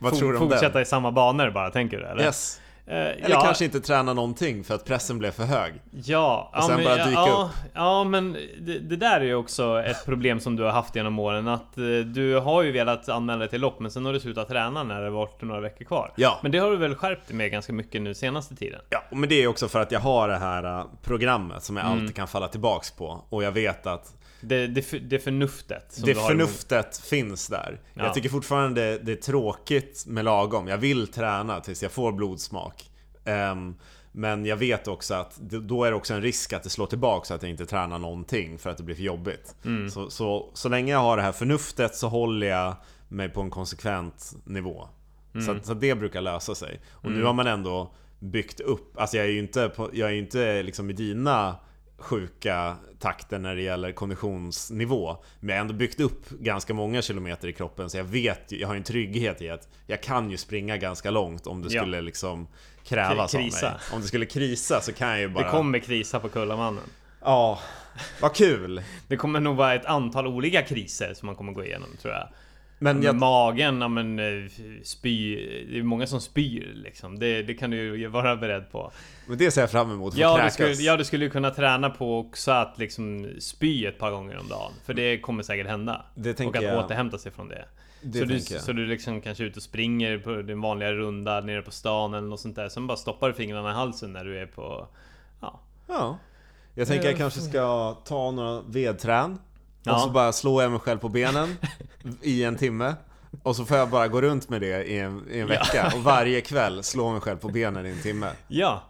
Vad 0.00 0.14
tror 0.18 0.32
du 0.32 0.38
om 0.38 0.50
Fortsätta 0.50 0.72
den? 0.72 0.82
i 0.82 0.86
samma 0.86 1.12
banor 1.12 1.50
bara, 1.50 1.70
tänker 1.70 1.98
du 1.98 2.04
eller? 2.06 2.22
Yes. 2.24 2.60
Eh, 2.86 2.96
Eller 2.96 3.30
ja, 3.30 3.40
kanske 3.40 3.64
inte 3.64 3.80
träna 3.80 4.12
någonting 4.14 4.64
för 4.64 4.74
att 4.74 4.84
pressen 4.84 5.18
blev 5.18 5.30
för 5.30 5.44
hög 5.44 5.72
Ja, 5.90 6.50
Och 6.52 6.58
ja, 6.58 6.62
sen 6.66 6.76
men, 6.76 6.84
bara 6.84 6.96
dyka 6.96 7.10
ja, 7.20 7.50
Ja, 7.74 8.04
men 8.04 8.32
det, 8.60 8.78
det 8.78 8.96
där 8.96 9.20
är 9.20 9.24
ju 9.24 9.34
också 9.34 9.82
ett 9.86 10.04
problem 10.04 10.40
som 10.40 10.56
du 10.56 10.62
har 10.62 10.70
haft 10.70 10.96
genom 10.96 11.18
åren. 11.18 11.48
Att 11.48 11.78
eh, 11.78 11.84
du 12.06 12.38
har 12.40 12.62
ju 12.62 12.72
velat 12.72 13.08
anmäla 13.08 13.38
dig 13.38 13.48
till 13.48 13.60
lopp, 13.60 13.80
men 13.80 13.90
sen 13.90 14.04
har 14.06 14.12
du 14.12 14.20
slutat 14.20 14.48
träna 14.48 14.82
när 14.82 15.00
det 15.02 15.10
varit 15.10 15.42
några 15.42 15.60
veckor 15.60 15.84
kvar. 15.84 16.12
Ja. 16.16 16.38
Men 16.42 16.52
det 16.52 16.58
har 16.58 16.70
du 16.70 16.76
väl 16.76 16.94
skärpt 16.94 17.28
dig 17.28 17.36
med 17.36 17.50
ganska 17.50 17.72
mycket 17.72 18.02
nu 18.02 18.14
senaste 18.14 18.54
tiden? 18.56 18.80
Ja, 18.90 19.02
men 19.10 19.28
det 19.28 19.42
är 19.42 19.46
också 19.46 19.68
för 19.68 19.80
att 19.80 19.92
jag 19.92 20.00
har 20.00 20.28
det 20.28 20.38
här 20.38 20.78
äh, 20.78 20.84
programmet 21.02 21.62
som 21.62 21.76
jag 21.76 21.86
Mm. 21.86 21.98
alltid 21.98 22.16
kan 22.16 22.28
falla 22.28 22.48
tillbaks 22.48 22.90
på 22.90 23.24
Och 23.28 23.42
jag 23.42 23.52
vet 23.52 23.86
att 23.86 24.14
Det, 24.42 24.66
det, 24.66 24.98
det 24.98 25.18
förnuftet 25.18 25.92
som 25.92 26.06
det 26.06 26.12
du 26.12 26.20
har 26.20 26.28
förnuftet 26.28 26.98
finns 26.98 27.48
där. 27.48 27.80
Ja. 27.94 28.04
Jag 28.04 28.14
tycker 28.14 28.28
fortfarande 28.28 28.98
det 28.98 29.12
är 29.12 29.16
tråkigt 29.16 30.04
med 30.06 30.24
lagom. 30.24 30.68
Jag 30.68 30.78
vill 30.78 31.08
träna 31.08 31.60
tills 31.60 31.82
jag 31.82 31.92
får 31.92 32.12
blodsmak. 32.12 32.90
Ehm, 33.24 33.74
Men 34.12 34.46
jag 34.46 34.56
vet 34.56 34.88
också 34.88 35.14
att 35.14 35.36
då 35.40 35.84
är 35.84 35.90
det 35.90 35.96
också 35.96 36.14
en 36.14 36.22
risk 36.22 36.52
att 36.52 36.62
det 36.62 36.70
slår 36.70 36.86
tillbaka 36.86 37.24
så 37.24 37.34
att 37.34 37.42
jag 37.42 37.50
inte 37.50 37.66
tränar 37.66 37.98
någonting 37.98 38.58
för 38.58 38.70
att 38.70 38.76
det 38.76 38.82
blir 38.82 38.94
för 38.94 39.02
jobbigt. 39.02 39.54
Mm. 39.64 39.90
så, 39.90 40.10
så, 40.10 40.50
så 40.54 40.68
länge 40.68 40.92
jag 40.92 40.98
har 40.98 41.16
det 41.16 41.22
här 41.22 41.32
förnuftet 41.32 41.94
så 41.96 42.08
håller 42.08 42.46
jag 42.46 42.74
mig 43.08 43.28
på 43.28 43.40
en 43.40 43.50
konsekvent 43.50 44.32
nivå. 44.44 44.88
Mm. 45.34 45.46
så, 45.46 45.66
så 45.66 45.74
det 45.74 45.94
brukar 45.94 46.20
lösa 46.20 46.54
sig. 46.54 46.80
Och 46.90 47.10
nu 47.10 47.24
har 47.24 47.32
man 47.32 47.46
ändå 47.46 47.94
byggt 48.18 48.60
upp 48.60 48.98
Alltså 48.98 49.16
jag 49.16 49.26
är 49.26 49.30
ju 49.30 49.38
inte, 49.38 49.68
på, 49.68 49.90
jag 49.92 50.08
är 50.10 50.14
inte 50.14 50.62
liksom 50.62 50.90
i 50.90 50.92
dina 50.92 51.56
sjuka 52.02 52.76
takter 52.98 53.38
när 53.38 53.54
det 53.56 53.62
gäller 53.62 53.92
konditionsnivå 53.92 55.16
Men 55.40 55.48
jag 55.48 55.56
har 55.56 55.60
ändå 55.60 55.74
byggt 55.74 56.00
upp 56.00 56.30
ganska 56.30 56.74
många 56.74 57.02
kilometer 57.02 57.48
i 57.48 57.52
kroppen 57.52 57.90
så 57.90 57.96
jag 57.96 58.04
vet 58.04 58.52
jag 58.52 58.68
har 58.68 58.76
en 58.76 58.82
trygghet 58.82 59.42
i 59.42 59.50
att 59.50 59.68
jag 59.86 60.02
kan 60.02 60.30
ju 60.30 60.36
springa 60.36 60.76
ganska 60.76 61.10
långt 61.10 61.46
om 61.46 61.62
det 61.62 61.74
Ja. 61.74 61.82
skulle 61.82 62.00
liksom 62.00 62.46
krävas 62.84 63.34
av 63.34 63.38
Krisa. 63.38 63.70
mig 63.70 63.78
Om 63.92 64.00
det 64.00 64.06
skulle 64.06 64.26
krisa 64.26 64.80
så 64.80 64.92
kan 64.92 65.08
jag 65.08 65.20
ju 65.20 65.28
bara 65.28 65.44
Det 65.44 65.50
kommer 65.50 65.78
krisa 65.78 66.20
på 66.20 66.28
Kullamannen. 66.28 66.84
Ja, 67.20 67.58
vad 68.20 68.34
kul! 68.34 68.82
Det 69.08 69.16
kommer 69.16 69.40
nog 69.40 69.56
vara 69.56 69.74
ett 69.74 69.86
antal 69.86 70.26
olika 70.26 70.62
kriser 70.62 71.14
som 71.14 71.26
man 71.26 71.36
kommer 71.36 71.52
gå 71.52 71.64
igenom 71.64 71.88
tror 72.02 72.14
jag. 72.14 72.28
Men 72.82 73.02
jag, 73.02 73.16
Magen, 73.16 73.80
ja 73.80 73.88
men 73.88 74.18
eh, 74.18 74.50
spy, 74.82 75.36
det 75.70 75.78
är 75.78 75.82
många 75.82 76.06
som 76.06 76.20
spyr 76.20 76.72
liksom. 76.74 77.18
Det, 77.18 77.42
det 77.42 77.54
kan 77.54 77.70
du 77.70 77.98
ju 77.98 78.06
vara 78.06 78.36
beredd 78.36 78.70
på. 78.72 78.92
men 79.26 79.38
det 79.38 79.50
ser 79.50 79.60
jag 79.60 79.70
fram 79.70 79.90
emot, 79.90 80.16
Ja 80.16 80.44
du, 80.44 80.50
skulle, 80.50 80.72
ja, 80.72 80.96
du 80.96 81.04
skulle 81.04 81.24
ju 81.24 81.30
kunna 81.30 81.50
träna 81.50 81.90
på 81.90 82.18
också 82.18 82.50
att 82.50 82.78
liksom 82.78 83.28
spy 83.40 83.86
ett 83.86 83.98
par 83.98 84.10
gånger 84.10 84.38
om 84.38 84.48
dagen. 84.48 84.72
För 84.84 84.94
det 84.94 85.18
kommer 85.18 85.42
säkert 85.42 85.66
hända. 85.66 86.06
Det 86.14 86.40
och 86.40 86.56
att 86.56 86.62
jag. 86.62 86.84
återhämta 86.84 87.18
sig 87.18 87.32
från 87.32 87.48
det. 87.48 87.64
Det 88.02 88.18
så, 88.18 88.24
du, 88.24 88.34
jag. 88.34 88.44
så 88.44 88.72
du 88.72 88.86
liksom 88.86 89.20
kanske 89.20 89.44
är 89.44 89.46
ute 89.46 89.56
och 89.56 89.62
springer 89.62 90.18
på 90.18 90.42
din 90.42 90.60
vanliga 90.60 90.92
runda 90.92 91.40
nere 91.40 91.62
på 91.62 91.70
stan 91.70 92.14
eller 92.14 92.28
något 92.28 92.40
sånt 92.40 92.56
där. 92.56 92.68
Sen 92.68 92.86
bara 92.86 92.96
stoppar 92.96 93.28
du 93.28 93.34
fingrarna 93.34 93.70
i 93.70 93.74
halsen 93.74 94.12
när 94.12 94.24
du 94.24 94.38
är 94.38 94.46
på... 94.46 94.88
Ja. 95.40 95.60
Ja. 95.88 96.18
Jag 96.74 96.88
tänker 96.88 97.08
jag 97.08 97.18
kanske 97.18 97.40
ska 97.40 97.96
ta 98.04 98.30
några 98.30 98.60
vedträn 98.60 99.38
Ja. 99.82 99.94
Och 99.94 100.00
så 100.00 100.10
bara 100.10 100.32
slår 100.32 100.62
jag 100.62 100.70
mig 100.70 100.80
själv 100.80 100.98
på 100.98 101.08
benen 101.08 101.56
i 102.22 102.44
en 102.44 102.56
timme 102.56 102.94
Och 103.42 103.56
så 103.56 103.64
får 103.64 103.76
jag 103.76 103.90
bara 103.90 104.08
gå 104.08 104.20
runt 104.20 104.48
med 104.48 104.60
det 104.60 104.84
i 104.84 104.98
en, 104.98 105.26
i 105.30 105.38
en 105.40 105.48
vecka 105.48 105.92
Och 105.94 106.02
varje 106.02 106.40
kväll 106.40 106.82
slå 106.82 107.12
mig 107.12 107.20
själv 107.20 107.36
på 107.36 107.48
benen 107.48 107.86
i 107.86 107.90
en 107.90 108.02
timme 108.02 108.30
Ja. 108.48 108.82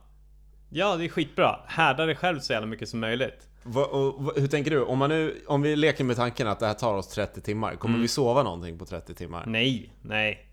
Ja, 0.74 0.96
det 0.96 1.04
är 1.04 1.08
skitbra. 1.08 1.58
Härda 1.66 2.06
dig 2.06 2.16
själv 2.16 2.40
så 2.40 2.52
jävla 2.52 2.66
mycket 2.66 2.88
som 2.88 3.00
möjligt. 3.00 3.48
Va, 3.62 3.84
och, 3.84 4.32
Hur 4.36 4.46
tänker 4.48 4.70
du? 4.70 4.82
Om, 4.84 4.98
man 4.98 5.10
nu, 5.10 5.42
om 5.46 5.62
vi 5.62 5.76
leker 5.76 6.04
med 6.04 6.16
tanken 6.16 6.48
att 6.48 6.60
det 6.60 6.66
här 6.66 6.74
tar 6.74 6.94
oss 6.94 7.08
30 7.08 7.40
timmar 7.40 7.74
Kommer 7.74 7.94
Mm. 7.94 8.02
vi 8.02 8.08
sova 8.08 8.42
någonting 8.42 8.78
på 8.78 8.84
30 8.84 9.14
timmar? 9.14 9.44
Nej, 9.46 9.92
nej. 10.02 10.46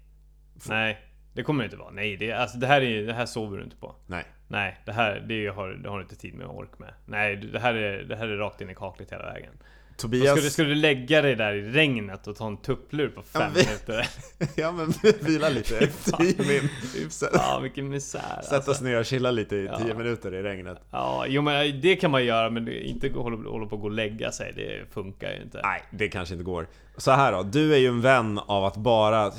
Nej. 0.67 0.97
Det 1.33 1.43
kommer 1.43 1.63
det 1.63 1.65
inte 1.65 1.77
vara. 1.77 1.91
Nej, 1.91 2.17
det, 2.17 2.31
alltså, 2.31 2.57
det 2.57 2.67
här, 2.67 2.81
är, 2.81 3.03
det 3.07 3.13
här 3.13 3.25
sover 3.25 3.57
du 3.57 3.63
inte 3.63 3.75
på. 3.75 3.95
Nej 4.07 4.23
Nej, 4.47 4.77
det 4.85 4.91
här 4.91 5.25
det 5.27 5.47
har, 5.47 5.69
det 5.69 5.89
har 5.89 5.97
du 5.97 6.03
inte 6.03 6.15
tid 6.15 6.33
med 6.33 6.47
och 6.47 6.57
ork 6.57 6.79
med. 6.79 6.93
Nej, 7.05 7.35
det 7.35 7.59
här 7.59 7.73
är, 7.73 8.03
det 8.03 8.15
här 8.15 8.27
är 8.27 8.37
rakt 8.37 8.61
in 8.61 8.69
i 8.69 8.75
kaklet 8.75 9.11
hela 9.11 9.23
vägen. 9.25 9.53
Tobias... 9.99 10.41
Du, 10.43 10.49
ska 10.49 10.63
du 10.63 10.75
lägga 10.75 11.21
dig 11.21 11.35
där 11.35 11.53
i 11.53 11.61
regnet 11.71 12.27
och 12.27 12.35
ta 12.35 12.47
en 12.47 12.57
tupplur 12.57 13.09
på 13.09 13.21
fem 13.21 13.41
Ja, 13.41 13.49
vi- 13.55 13.65
minuter? 13.65 14.07
ja 14.55 14.71
men 14.71 14.93
vila 15.21 15.49
lite. 15.49 15.79
Min. 16.19 16.69
Ja, 17.33 17.59
vilken 17.63 17.89
misär 17.89 18.19
Sätta 18.43 18.55
alltså. 18.55 18.73
sig 18.73 18.83
ner 18.87 18.99
och 18.99 19.05
chilla 19.05 19.31
lite 19.31 19.55
i 19.55 19.65
Ja. 19.65 19.77
tio 19.79 19.93
minuter 19.93 20.33
i 20.33 20.41
regnet. 20.43 20.77
Ja, 20.91 21.25
jo 21.27 21.41
men 21.41 21.81
det 21.81 21.95
kan 21.95 22.11
man 22.11 22.25
göra 22.25 22.49
men 22.49 22.67
inte 22.67 23.09
hålla, 23.09 23.49
hålla 23.49 23.65
på 23.65 23.75
att 23.75 23.81
gå 23.81 23.87
och 23.87 23.93
lägga 23.93 24.31
sig. 24.31 24.53
Det 24.55 24.93
funkar 24.93 25.31
ju 25.31 25.41
inte. 25.41 25.61
Nej, 25.63 25.83
det 25.91 26.07
kanske 26.07 26.33
inte 26.33 26.43
går. 26.43 26.67
Så 26.97 27.11
här 27.11 27.31
då, 27.31 27.43
du 27.43 27.73
är 27.73 27.77
ju 27.77 27.87
en 27.87 28.01
vän 28.01 28.39
av 28.39 28.65
att 28.65 28.75
bara 28.77 29.31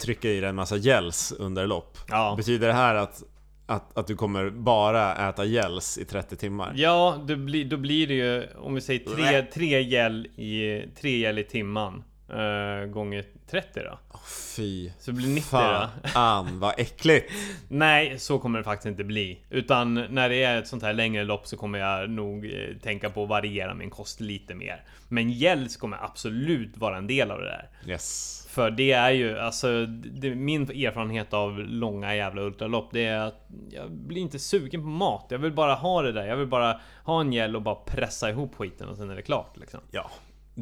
trycka 0.00 0.28
i 0.30 0.40
dig 0.40 0.48
en 0.48 0.54
massa 0.56 0.76
gels 0.76 1.32
under 1.38 1.66
lopp. 1.66 1.98
Ja. 2.08 2.34
Betyder 2.36 2.66
det 2.68 2.74
här 2.74 2.94
att, 2.94 3.22
att, 3.66 3.98
att 3.98 4.06
du 4.06 4.16
kommer 4.16 4.50
bara 4.50 5.28
äta 5.28 5.44
gels 5.44 5.98
i 5.98 6.04
30 6.04 6.36
timmar? 6.36 6.72
Ja, 6.76 7.24
det 7.26 7.36
blir, 7.36 7.64
då 7.64 7.76
blir 7.76 8.06
det 8.06 8.14
ju 8.14 8.46
om 8.56 8.74
vi 8.74 8.80
säger 8.80 9.16
tre, 9.16 9.42
tre 9.42 9.82
gel 9.82 10.26
i, 10.26 10.84
tre 11.00 11.18
gel 11.18 11.38
i 11.38 11.44
timman. 11.44 12.04
Eh, 12.28 12.86
gånger 12.86 13.24
30 13.50 13.80
då. 13.80 13.98
Åh, 14.12 14.20
Fy 14.56 14.90
Så 14.98 15.10
det 15.10 15.16
blir 15.16 15.28
90 15.34 15.48
då. 15.52 15.88
fan 16.08 16.60
vad 16.60 16.74
äckligt! 16.78 17.32
Nej, 17.68 18.18
så 18.18 18.38
kommer 18.38 18.58
det 18.58 18.64
faktiskt 18.64 18.86
inte 18.86 19.04
bli. 19.04 19.40
Utan 19.50 19.94
när 19.94 20.28
det 20.28 20.42
är 20.42 20.58
ett 20.58 20.68
sånt 20.68 20.82
här 20.82 20.92
längre 20.92 21.24
lopp 21.24 21.46
så 21.46 21.56
kommer 21.56 21.78
jag 21.78 22.10
nog 22.10 22.44
eh, 22.46 22.76
tänka 22.82 23.10
på 23.10 23.22
att 23.22 23.28
variera 23.28 23.74
min 23.74 23.90
kost 23.90 24.20
lite 24.20 24.54
mer. 24.54 24.84
Men 25.08 25.30
gels 25.30 25.76
kommer 25.76 26.04
absolut 26.04 26.76
vara 26.76 26.96
en 26.96 27.06
del 27.06 27.30
av 27.30 27.38
det 27.40 27.46
där. 27.46 27.68
Yes. 27.86 28.42
För 28.50 28.70
det 28.70 28.92
är 28.92 29.10
ju, 29.10 29.38
alltså 29.38 29.86
det, 29.86 30.34
min 30.34 30.62
erfarenhet 30.62 31.34
av 31.34 31.58
långa 31.58 32.14
jävla 32.16 32.42
ultralopp 32.42 32.88
Det 32.92 33.04
är 33.04 33.18
att 33.18 33.46
jag 33.70 33.90
blir 33.90 34.22
inte 34.22 34.38
sugen 34.38 34.82
på 34.82 34.88
mat 34.88 35.26
Jag 35.28 35.38
vill 35.38 35.52
bara 35.52 35.74
ha 35.74 36.02
det 36.02 36.12
där, 36.12 36.26
jag 36.26 36.36
vill 36.36 36.46
bara 36.46 36.80
ha 37.04 37.20
en 37.20 37.32
gel 37.32 37.56
och 37.56 37.62
bara 37.62 37.74
pressa 37.74 38.30
ihop 38.30 38.54
skiten 38.54 38.88
och 38.88 38.96
sen 38.96 39.10
är 39.10 39.16
det 39.16 39.22
klart 39.22 39.56
liksom 39.56 39.80
Ja, 39.90 40.10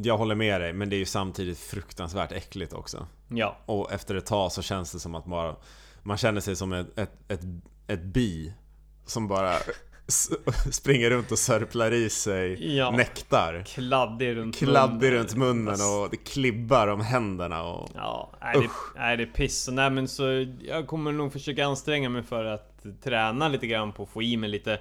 jag 0.03 0.17
håller 0.17 0.35
med 0.35 0.61
dig, 0.61 0.73
men 0.73 0.89
det 0.89 0.95
är 0.95 0.97
ju 0.97 1.05
samtidigt 1.05 1.59
fruktansvärt 1.59 2.31
äckligt 2.31 2.73
också. 2.73 3.07
Ja, 3.27 3.57
Och 3.65 3.91
efter 3.93 4.15
ett 4.15 4.25
tag 4.25 4.51
så 4.51 4.61
känns 4.61 4.91
det 4.91 4.99
som 4.99 5.15
att 5.15 5.25
bara 5.25 5.55
Man 6.03 6.17
känner 6.17 6.41
sig 6.41 6.55
som 6.55 6.73
ett, 6.73 6.99
ett, 6.99 7.11
ett, 7.27 7.39
ett 7.87 8.03
bi 8.03 8.53
Som 9.05 9.27
bara 9.27 9.53
springer 10.71 11.09
runt 11.09 11.31
och 11.31 11.39
sörplar 11.39 11.91
i 11.91 12.09
sig 12.09 12.75
Ja. 12.77 12.91
nektar 12.91 13.63
kladdig 13.67 14.35
runt 14.35 14.57
Kladdig 14.57 15.11
runt 15.11 15.35
munnen 15.35 15.73
och 15.73 16.09
det 16.11 16.17
klibbar 16.17 16.87
om 16.87 17.01
händerna 17.01 17.63
och... 17.63 17.89
Ja, 17.95 18.31
nej 18.41 18.55
det, 18.61 18.69
nej 18.95 19.17
det 19.17 19.23
är 19.23 19.27
piss. 19.27 19.69
Nej 19.71 19.89
men 19.89 20.07
så 20.07 20.45
jag 20.61 20.87
kommer 20.87 21.11
nog 21.11 21.33
försöka 21.33 21.65
anstränga 21.65 22.09
mig 22.09 22.23
för 22.23 22.45
att 22.45 22.85
träna 23.03 23.47
lite 23.47 23.67
grann 23.67 23.91
på 23.91 24.03
att 24.03 24.09
få 24.09 24.21
i 24.21 24.37
mig 24.37 24.49
lite 24.49 24.79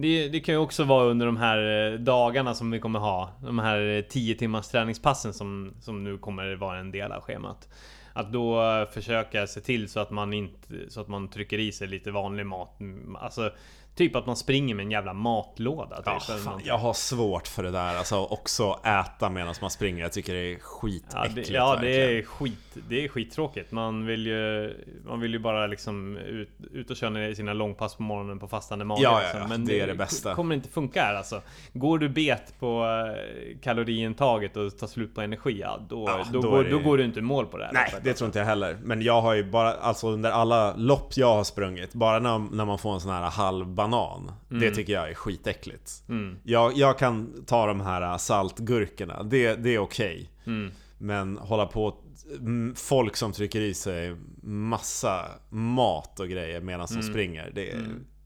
det, 0.00 0.28
det 0.28 0.40
kan 0.40 0.54
ju 0.54 0.58
också 0.58 0.84
vara 0.84 1.04
under 1.04 1.26
de 1.26 1.36
här 1.36 1.92
eh, 1.92 1.98
dagarna 1.98 2.54
som 2.54 2.70
vi 2.70 2.80
kommer 2.80 2.98
ha. 2.98 3.30
De 3.42 3.58
här 3.58 3.96
eh, 3.96 4.02
10 4.02 4.34
timmars 4.34 4.68
träningspassen 4.68 5.32
som, 5.32 5.74
som 5.80 6.04
nu 6.04 6.18
kommer 6.18 6.56
vara 6.56 6.78
en 6.78 6.90
del 6.90 7.12
av 7.12 7.20
schemat. 7.20 7.68
Att 8.12 8.32
då 8.32 8.62
eh, 8.62 8.88
försöka 8.88 9.46
se 9.46 9.60
till 9.60 9.88
så 9.88 10.00
att 10.00 10.10
man 10.10 10.32
inte 10.32 10.90
Så 10.90 11.00
att 11.00 11.08
man 11.08 11.28
trycker 11.28 11.58
i 11.58 11.72
sig 11.72 11.88
lite 11.88 12.10
vanlig 12.10 12.46
mat. 12.46 12.80
Mm, 12.80 13.16
alltså 13.16 13.52
Typ 13.98 14.16
att 14.16 14.26
man 14.26 14.36
springer 14.36 14.74
med 14.74 14.84
en 14.84 14.90
jävla 14.90 15.12
matlåda 15.12 15.96
typ, 15.96 16.04
Ja, 16.06 16.20
fan, 16.44 16.60
jag 16.64 16.78
har 16.78 16.92
svårt 16.92 17.48
för 17.48 17.62
det 17.62 17.70
där, 17.70 17.96
alltså 17.96 18.16
också 18.16 18.78
äta 18.84 19.30
medan 19.30 19.54
man 19.60 19.70
springer. 19.70 20.02
Jag 20.02 20.12
tycker 20.12 20.34
det 20.34 20.38
är 20.40 20.52
Ja, 20.52 20.58
skitäckligt 20.60 21.48
det, 21.48 21.54
ja 21.54 21.76
det 21.80 22.18
är 22.18 22.22
skit 22.22 22.58
Det 22.88 23.04
är 23.04 23.08
skittråkigt 23.08 23.72
Man 23.72 24.06
vill 24.06 24.26
ju 24.26 24.74
Man 25.08 25.20
vill 25.20 25.32
ju 25.32 25.38
bara 25.38 25.66
liksom 25.66 26.16
ut, 26.16 26.48
ut 26.72 26.90
och 26.90 26.96
köra 26.96 27.34
sina 27.34 27.52
långpass 27.52 27.94
på 27.94 28.02
morgonen 28.02 28.38
på 28.38 28.48
fastande 28.48 28.84
mage 28.84 29.02
Ja, 29.02 29.12
ja, 29.12 29.20
liksom. 29.20 29.40
ja, 29.40 29.46
Men 29.48 29.66
det 29.66 29.80
är 29.80 29.86
det 29.86 29.94
bästa. 29.94 30.34
kommer 30.34 30.54
inte 30.54 30.68
funka 30.68 31.02
här 31.02 31.14
alltså 31.14 31.40
Går 31.72 31.98
du 31.98 32.08
bet 32.08 32.54
på 32.60 32.84
eh, 32.84 33.58
kaloriintaget 33.62 34.56
och 34.56 34.78
tar 34.78 34.86
slut 34.86 35.14
på 35.14 35.20
energi 35.20 35.58
Ja 35.60 35.80
då, 35.88 36.04
Ja, 36.08 36.24
då, 36.32 36.40
då 36.40 36.50
går, 36.50 36.64
det- 36.64 36.70
då 36.70 36.78
går 36.78 36.98
du 36.98 37.04
inte 37.04 37.18
i 37.18 37.22
mål 37.22 37.46
på 37.46 37.58
det 37.58 37.64
här 37.64 37.72
Nej, 37.72 37.88
det 37.90 37.96
alltså. 38.10 38.18
tror 38.18 38.26
inte 38.26 38.38
jag 38.38 38.46
heller. 38.46 38.78
Men 38.82 39.02
jag 39.02 39.20
har 39.22 39.34
ju 39.34 39.44
bara, 39.50 39.72
alltså 39.72 40.08
under 40.08 40.30
alla 40.30 40.74
lopp 40.76 41.12
jag 41.16 41.34
har 41.34 41.44
sprungit, 41.44 41.94
bara 41.94 42.18
när, 42.18 42.38
när 42.56 42.64
man 42.64 42.78
får 42.78 42.94
en 42.94 43.00
sån 43.00 43.10
här 43.10 43.22
halv 43.30 43.66
banan. 43.90 44.32
Det 44.48 44.70
tycker 44.70 44.92
jag 44.92 45.10
är 45.10 45.14
skitäckligt. 45.14 45.90
Mm. 46.08 46.38
Jag, 46.42 46.76
jag 46.76 46.98
kan 46.98 47.44
ta 47.46 47.66
de 47.66 47.80
här 47.80 48.18
saltgurkorna, 48.18 49.22
det, 49.22 49.54
det 49.54 49.74
är 49.74 49.78
okej. 49.78 50.30
Mm. 50.46 50.70
Men 50.98 51.38
hålla 51.38 51.66
på 51.66 51.94
mm, 52.38 52.74
folk 52.76 53.16
som 53.16 53.32
trycker 53.32 53.60
i 53.60 53.74
sig 53.74 54.16
massa 54.42 55.24
mat 55.50 56.20
och 56.20 56.28
grejer 56.28 56.60
medan 56.60 56.86
de 56.90 57.02
springer, 57.02 57.50
det 57.54 57.70
är... 57.70 57.80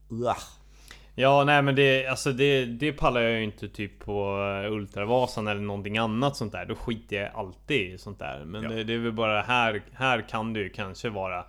Uah. 0.09 0.37
Ja 1.15 1.43
nej 1.43 1.61
men 1.61 1.75
det, 1.75 2.07
alltså 2.07 2.31
det, 2.31 2.65
det 2.65 2.93
pallar 2.93 3.21
jag 3.21 3.31
ju 3.31 3.43
inte 3.43 3.69
typ 3.69 3.99
på 3.99 4.37
eh, 4.65 4.71
Ultravasan 4.71 5.47
eller 5.47 5.61
någonting 5.61 5.97
annat 5.97 6.37
sånt 6.37 6.51
där. 6.51 6.65
Då 6.65 6.75
skiter 6.75 7.15
jag 7.15 7.31
alltid 7.35 7.93
i 7.93 7.97
sånt 7.97 8.19
där. 8.19 8.45
Men 8.45 8.63
Ja. 8.63 8.69
det, 8.69 8.83
det 8.83 8.93
är 8.93 8.97
väl 8.97 9.11
bara 9.11 9.41
här, 9.41 9.83
här 9.93 10.29
kan 10.29 10.53
det 10.53 10.59
ju 10.59 10.69
kanske 10.69 11.09
vara 11.09 11.45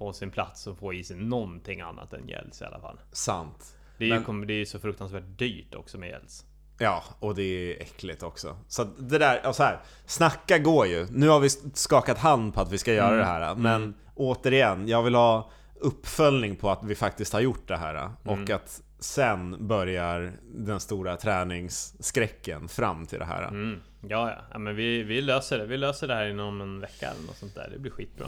på 0.00 0.12
sin 0.12 0.30
plats 0.30 0.66
att 0.66 0.78
få 0.78 0.92
i 0.94 1.04
sig 1.04 1.16
någonting 1.16 1.80
annat 1.80 2.12
än 2.12 2.26
gels 2.28 2.62
i 2.62 2.64
alla 2.64 2.80
fall. 2.80 3.00
Sant. 3.12 3.76
Det 3.98 4.04
är 4.04 4.08
ju 4.08 4.14
Men- 4.14 4.24
kommer- 4.24 4.46
det 4.46 4.52
är 4.52 4.58
ju 4.58 4.66
så 4.66 4.78
fruktansvärt 4.78 5.38
dyrt 5.38 5.74
också 5.74 5.98
med 5.98 6.08
gels. 6.08 6.44
Ja, 6.78 7.04
och 7.18 7.34
det 7.34 7.42
är 7.42 7.82
äckligt 7.82 8.22
också. 8.22 8.56
Så 8.68 8.84
det 8.84 9.18
där, 9.18 9.46
och 9.48 9.54
så 9.56 9.62
här, 9.62 9.80
snacka 10.06 10.58
går 10.58 10.86
ju. 10.86 11.06
Nu 11.10 11.28
har 11.28 11.40
vi 11.40 11.48
skakat 11.74 12.18
hand 12.18 12.54
på 12.54 12.60
att 12.60 12.72
vi 12.72 12.78
ska 12.78 12.92
göra 12.94 13.16
det 13.16 13.24
här. 13.24 13.54
Men 13.54 13.94
återigen, 14.14 14.88
jag 14.88 15.02
vill 15.02 15.14
ha 15.14 15.50
uppföljning 15.80 16.56
på 16.56 16.70
att 16.70 16.84
vi 16.84 16.94
faktiskt 16.94 17.32
har 17.32 17.40
gjort 17.40 17.68
det 17.68 17.76
här. 17.76 18.10
Och 18.24 18.50
att 18.50 18.82
sen 18.98 19.68
börjar 19.68 20.32
den 20.54 20.80
stora 20.80 21.16
träningsskräcken 21.16 22.68
fram 22.68 23.06
till 23.06 23.18
det 23.18 23.24
här. 23.24 23.48
Mm. 23.48 23.80
Ja, 24.08 24.30
ja. 24.30 24.36
ja 24.52 24.58
men 24.58 24.76
vi, 24.76 25.02
vi 25.02 25.20
löser 25.20 25.58
det. 25.58 25.66
Vi 25.66 25.76
löser 25.76 26.08
det 26.08 26.14
här 26.14 26.26
inom 26.28 26.60
en 26.60 26.80
vecka 26.80 27.10
eller 27.10 27.26
något 27.26 27.36
sånt 27.36 27.54
där. 27.54 27.70
Det 27.72 27.78
blir 27.78 27.92
skitbra. 27.92 28.26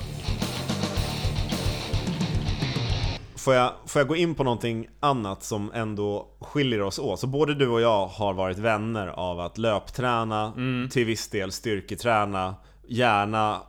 Får 3.43 3.55
jag, 3.55 3.72
får 3.86 4.01
jag 4.01 4.09
gå 4.09 4.16
in 4.16 4.34
på 4.34 4.45
någonting 4.45 4.88
annat 5.01 5.43
som 5.43 5.72
ändå 5.74 6.28
skiljer 6.40 6.80
oss 6.82 6.99
åt? 6.99 7.20
Så 7.20 7.26
både 7.26 7.55
du 7.55 7.68
och 7.68 7.80
jag 7.80 8.07
har 8.07 8.32
varit 8.32 8.59
vänner 8.59 9.07
av 9.07 9.40
att 9.40 9.59
löpträna, 9.59 10.53
till 10.90 11.05
viss 11.05 11.28
del 11.28 11.53
styrketräna, 11.53 12.55
gärna 12.88 13.61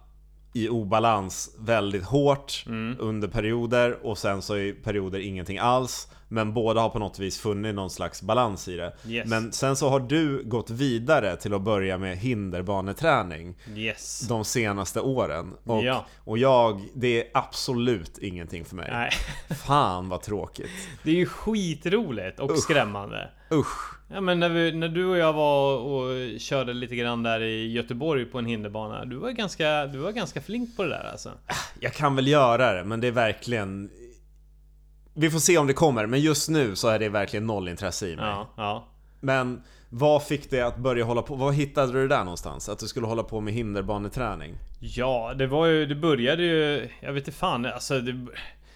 i 0.53 0.69
obalans 0.69 1.55
väldigt 1.59 2.03
hårt 2.03 2.65
under 2.99 3.27
perioder 3.27 4.05
och 4.05 4.17
sen 4.17 4.41
så 4.41 4.57
i 4.57 4.73
perioder 4.73 5.19
ingenting 5.19 5.57
alls. 5.57 6.07
Men 6.33 6.53
båda 6.53 6.81
har 6.81 6.89
på 6.89 6.99
något 6.99 7.19
vis 7.19 7.39
funnit 7.39 7.75
någon 7.75 7.89
slags 7.89 8.21
balans 8.21 8.67
i 8.67 8.75
det. 8.75 8.93
Yes. 9.07 9.29
Men 9.29 9.51
sen 9.51 9.75
så 9.75 9.89
har 9.89 9.99
du 9.99 10.43
gått 10.43 10.69
vidare 10.69 11.35
till 11.35 11.53
att 11.53 11.61
börja 11.61 11.97
med 11.97 12.17
hinderbaneträning 12.17 13.55
Yes. 13.75 14.19
de 14.29 14.45
senaste 14.45 15.01
åren. 15.01 15.53
Och, 15.63 15.83
Ja. 15.83 16.05
och 16.23 16.37
jag, 16.37 16.81
det 16.93 17.21
är 17.21 17.27
absolut 17.33 18.17
ingenting 18.17 18.65
för 18.65 18.75
mig. 18.75 18.89
Nej. 18.91 19.09
Fan 19.65 20.09
vad 20.09 20.21
tråkigt. 20.21 20.69
Det 21.03 21.11
är 21.11 21.15
ju 21.15 21.25
skitroligt 21.25 22.39
och 22.39 22.57
skrämmande. 22.57 23.29
Usch. 23.51 23.93
Ja 24.07 24.21
men 24.21 24.39
när, 24.39 24.49
vi, 24.49 24.71
när 24.71 24.87
du 24.89 25.05
och 25.05 25.17
jag 25.17 25.33
var 25.33 25.77
och 25.77 26.39
körde 26.39 26.73
lite 26.73 26.95
grann 26.95 27.23
där 27.23 27.41
i 27.41 27.71
Göteborg 27.71 28.25
på 28.25 28.39
en 28.39 28.45
hinderbana 28.45 29.05
Du 29.05 29.15
var 29.15 29.31
ganska, 29.31 29.85
du 29.85 29.97
var 29.97 30.11
ganska 30.11 30.41
flink 30.41 30.75
på 30.77 30.83
det 30.83 30.89
där 30.89 31.09
alltså 31.11 31.29
Jag 31.79 31.93
kan 31.93 32.15
väl 32.15 32.27
göra 32.27 32.73
det, 32.73 32.83
men 32.83 33.01
det 33.01 33.07
är 33.07 33.11
verkligen... 33.11 33.89
Vi 35.13 35.29
får 35.29 35.39
se 35.39 35.57
om 35.57 35.67
det 35.67 35.73
kommer, 35.73 36.05
men 36.05 36.19
just 36.19 36.49
nu 36.49 36.75
så 36.75 36.87
är 36.87 36.99
det 36.99 37.09
verkligen 37.09 37.47
noll 37.47 37.69
intresse 37.69 38.07
i 38.07 38.15
mig. 38.15 38.25
Ja, 38.25 38.49
ja 38.57 38.87
Men 39.19 39.61
vad 39.89 40.23
fick 40.23 40.49
dig 40.49 40.61
att 40.61 40.77
börja 40.77 41.05
hålla 41.05 41.21
på? 41.21 41.35
Var 41.35 41.51
hittade 41.51 41.91
du 41.91 42.01
det 42.01 42.15
där 42.15 42.23
någonstans? 42.23 42.69
Att 42.69 42.79
du 42.79 42.87
skulle 42.87 43.07
hålla 43.07 43.23
på 43.23 43.41
med 43.41 43.53
hinderbaneträning? 43.53 44.53
Ja, 44.79 45.33
det 45.33 45.47
var 45.47 45.65
ju, 45.65 45.85
det 45.85 45.95
började 45.95 46.43
ju, 46.43 46.89
jag 47.01 47.13
vet 47.13 47.27
inte 47.27 47.39
fan, 47.39 47.65
alltså 47.65 47.99
det, 47.99 48.27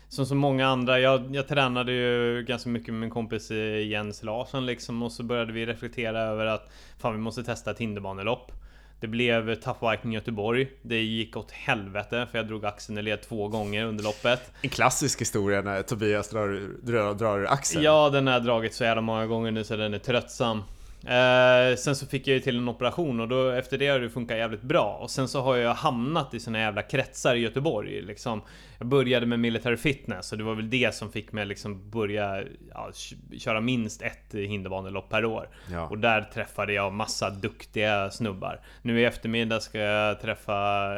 Som 0.09 0.25
så 0.25 0.35
många 0.35 0.67
andra, 0.67 0.99
jag, 0.99 1.35
jag 1.35 1.47
tränade 1.47 1.91
ju 1.91 2.43
ganska 2.43 2.69
mycket 2.69 2.93
med 2.93 3.01
min 3.01 3.09
kompis 3.09 3.51
eh, 3.51 3.87
Jens 3.87 4.23
Larsson 4.23 4.65
liksom 4.65 5.03
och 5.03 5.11
så 5.11 5.23
började 5.23 5.53
vi 5.53 5.65
reflektera 5.65 6.21
över 6.21 6.45
att 6.45 6.71
Fan 6.97 7.13
vi 7.13 7.19
måste 7.19 7.43
testa 7.43 7.71
ett 7.71 7.79
hinderbanelopp 7.79 8.51
Det 8.99 9.07
blev 9.07 9.55
Tough 9.55 9.91
Viking 9.91 10.13
Göteborg 10.13 10.67
Det 10.81 11.01
gick 11.01 11.37
åt 11.37 11.51
helvete 11.51 12.27
för 12.31 12.37
jag 12.37 12.47
drog 12.47 12.65
axeln 12.65 12.97
i 12.97 13.01
led 13.01 13.21
två 13.21 13.47
gånger 13.47 13.85
under 13.85 14.03
loppet 14.03 14.51
En 14.61 14.69
klassisk 14.69 15.21
historia 15.21 15.61
när 15.61 15.81
Tobias 15.81 16.29
drar, 16.29 17.13
drar, 17.13 17.43
axeln. 17.43 17.83
Ja, 17.83 18.09
den 18.09 18.27
har 18.27 18.33
jag 18.33 18.43
dragit 18.43 18.73
så 18.73 18.83
jävla 18.83 19.01
många 19.01 19.25
gånger 19.25 19.51
nu 19.51 19.63
så 19.63 19.75
den 19.75 19.93
är 19.93 19.99
tröttsam. 19.99 20.63
Eh, 21.07 21.75
sen 21.75 21.95
så 21.95 22.07
fick 22.07 22.27
jag 22.27 22.33
ju 22.33 22.39
till 22.39 22.57
en 22.57 22.69
operation 22.69 23.19
och 23.19 23.27
då 23.27 23.49
efter 23.49 23.77
det 23.77 23.87
har 23.87 23.99
det 23.99 24.09
funkat 24.09 24.37
jävligt 24.37 24.61
bra. 24.61 24.97
Och 25.01 25.09
sen 25.11 25.27
så 25.27 25.41
har 25.41 25.55
jag 25.55 25.73
hamnat 25.73 26.33
i 26.33 26.39
såna 26.39 26.59
jävla 26.59 26.81
kretsar 26.81 27.35
i 27.35 27.39
Göteborg. 27.39 28.01
Liksom. 28.01 28.41
Jag 28.77 28.87
började 28.87 29.25
med 29.25 29.39
military 29.39 29.77
fitness 29.77 30.31
och 30.31 30.37
det 30.37 30.43
var 30.43 30.55
väl 30.55 30.69
det 30.69 30.95
som 30.95 31.11
fick 31.11 31.31
mig 31.31 31.45
liksom 31.45 31.89
börja 31.89 32.43
ja, 32.73 32.91
köra 33.39 33.61
minst 33.61 34.01
ett 34.01 34.33
hinderbanelopp 34.33 35.09
per 35.09 35.25
år. 35.25 35.49
Ja. 35.71 35.87
Och 35.87 35.97
där 35.97 36.21
träffade 36.21 36.73
jag 36.73 36.93
massa 36.93 37.29
duktiga 37.29 38.09
snubbar. 38.11 38.61
Nu 38.81 39.01
i 39.01 39.05
eftermiddag 39.05 39.59
ska 39.59 39.79
jag 39.79 40.21
träffa 40.21 40.91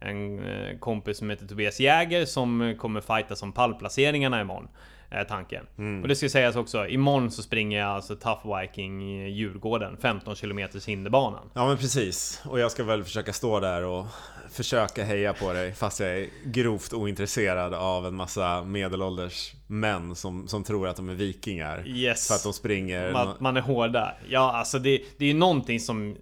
en 0.00 0.46
eh, 0.46 0.78
kompis 0.78 1.18
som 1.18 1.30
heter 1.30 1.46
Tobias 1.46 1.80
Jäger 1.80 2.24
som 2.24 2.76
kommer 2.78 3.00
fighta 3.00 3.36
som 3.36 3.52
pallplaceringarna 3.52 4.40
imorgon. 4.40 4.68
Är 5.14 5.24
tanken. 5.24 5.66
Mm. 5.78 6.02
Och 6.02 6.08
det 6.08 6.16
ska 6.16 6.28
sägas 6.28 6.56
också, 6.56 6.88
imorgon 6.88 7.30
så 7.30 7.42
springer 7.42 7.78
jag 7.78 7.88
alltså 7.88 8.16
Tough 8.16 8.60
Viking 8.60 9.02
i 9.02 9.30
Djurgården, 9.30 9.96
15 10.02 10.34
km 10.34 10.68
hinderbanan. 10.86 11.50
Ja 11.54 11.66
men 11.68 11.76
precis. 11.76 12.42
Och 12.44 12.60
jag 12.60 12.70
ska 12.70 12.84
väl 12.84 13.04
försöka 13.04 13.32
stå 13.32 13.60
där 13.60 13.84
och 13.84 14.06
försöka 14.50 15.04
heja 15.04 15.32
på 15.32 15.52
dig 15.52 15.72
fast 15.72 16.00
jag 16.00 16.18
är 16.18 16.28
grovt 16.44 16.92
ointresserad 16.92 17.74
av 17.74 18.06
en 18.06 18.14
massa 18.14 18.64
medelålders 18.64 19.52
män 19.66 20.14
som, 20.14 20.48
som 20.48 20.64
tror 20.64 20.88
att 20.88 20.96
de 20.96 21.08
är 21.08 21.14
vikingar. 21.14 21.88
Yes. 21.88 22.28
För 22.28 22.34
att 22.34 22.42
de 22.42 22.52
springer... 22.52 23.12
Man, 23.12 23.36
man 23.38 23.56
är 23.56 23.60
hårda. 23.60 24.14
Ja, 24.28 24.52
alltså 24.52 24.78
det, 24.78 25.02
det 25.18 25.24
är 25.24 25.28
ju 25.28 25.34
någonting 25.34 25.80
som 25.80 26.16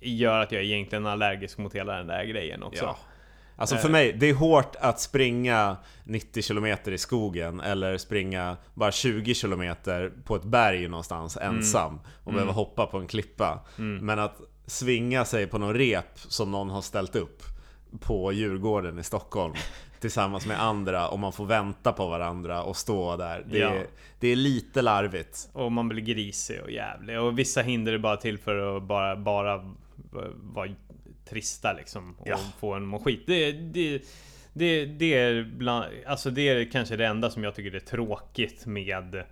gör 0.00 0.38
att 0.38 0.52
jag 0.52 0.64
egentligen 0.64 1.06
är 1.06 1.10
allergisk 1.10 1.58
mot 1.58 1.74
hela 1.74 1.96
den 1.96 2.06
där 2.06 2.24
grejen 2.24 2.62
också. 2.62 2.84
Ja. 2.84 2.96
Alltså 3.62 3.76
Eh. 3.76 3.80
för 3.82 3.88
mig, 3.88 4.12
det 4.12 4.30
är 4.30 4.34
hårt 4.34 4.76
att 4.80 5.00
springa 5.00 5.76
90 6.04 6.42
km 6.42 6.66
i 6.86 6.98
skogen 6.98 7.60
eller 7.60 7.98
springa 7.98 8.56
bara 8.74 8.92
20 8.92 9.34
km 9.34 9.74
på 10.24 10.36
ett 10.36 10.44
berg 10.44 10.88
någonstans 10.88 11.36
Mm. 11.36 11.56
ensam 11.56 12.00
och 12.24 12.32
behöva 12.32 12.52
hoppa 12.52 12.86
på 12.86 12.98
en 12.98 13.06
klippa. 13.06 13.60
Men 13.76 14.18
att 14.18 14.40
svinga 14.66 15.24
sig 15.24 15.46
på 15.46 15.58
någon 15.58 15.74
rep 15.74 16.06
som 16.14 16.50
någon 16.50 16.70
har 16.70 16.82
ställt 16.82 17.16
upp 17.16 17.42
på 18.00 18.32
Djurgården 18.32 18.98
i 18.98 19.02
Stockholm 19.02 19.54
tillsammans 20.00 20.46
med 20.46 20.62
andra 20.62 21.08
och 21.08 21.18
man 21.18 21.32
får 21.32 21.46
vänta 21.46 21.92
på 21.92 22.08
varandra 22.08 22.62
och 22.62 22.76
stå 22.76 23.16
där. 23.16 23.44
Det, 23.50 23.58
Ja. 23.58 23.68
är, 23.70 23.86
det 24.20 24.28
är 24.28 24.36
lite 24.36 24.82
larvigt. 24.82 25.48
Och 25.52 25.72
man 25.72 25.88
blir 25.88 26.02
grisig 26.02 26.60
och 26.62 26.70
jävlig. 26.70 27.20
Och 27.20 27.38
vissa 27.38 27.62
hinder 27.62 27.92
är 27.92 27.98
bara 27.98 28.16
till 28.16 28.38
för 28.38 28.76
att 28.76 28.82
bara, 28.82 29.16
bara 29.16 29.74
vara 30.54 30.68
trista 31.30 31.72
liksom. 31.72 32.14
Och 32.18 32.28
Ja. 32.28 32.38
få 32.60 32.74
en 32.74 32.86
må 32.86 32.98
skit. 32.98 33.22
Det, 33.26 33.52
det, 33.52 34.02
det, 34.52 34.84
det, 34.84 35.14
är 35.14 35.42
bland, 35.56 35.84
alltså 36.06 36.30
det 36.30 36.48
är 36.48 36.70
kanske 36.70 36.96
det 36.96 37.06
enda 37.06 37.30
som 37.30 37.44
jag 37.44 37.54
tycker 37.54 37.74
är 37.76 37.80
tråkigt 37.80 38.66
med 38.66 39.22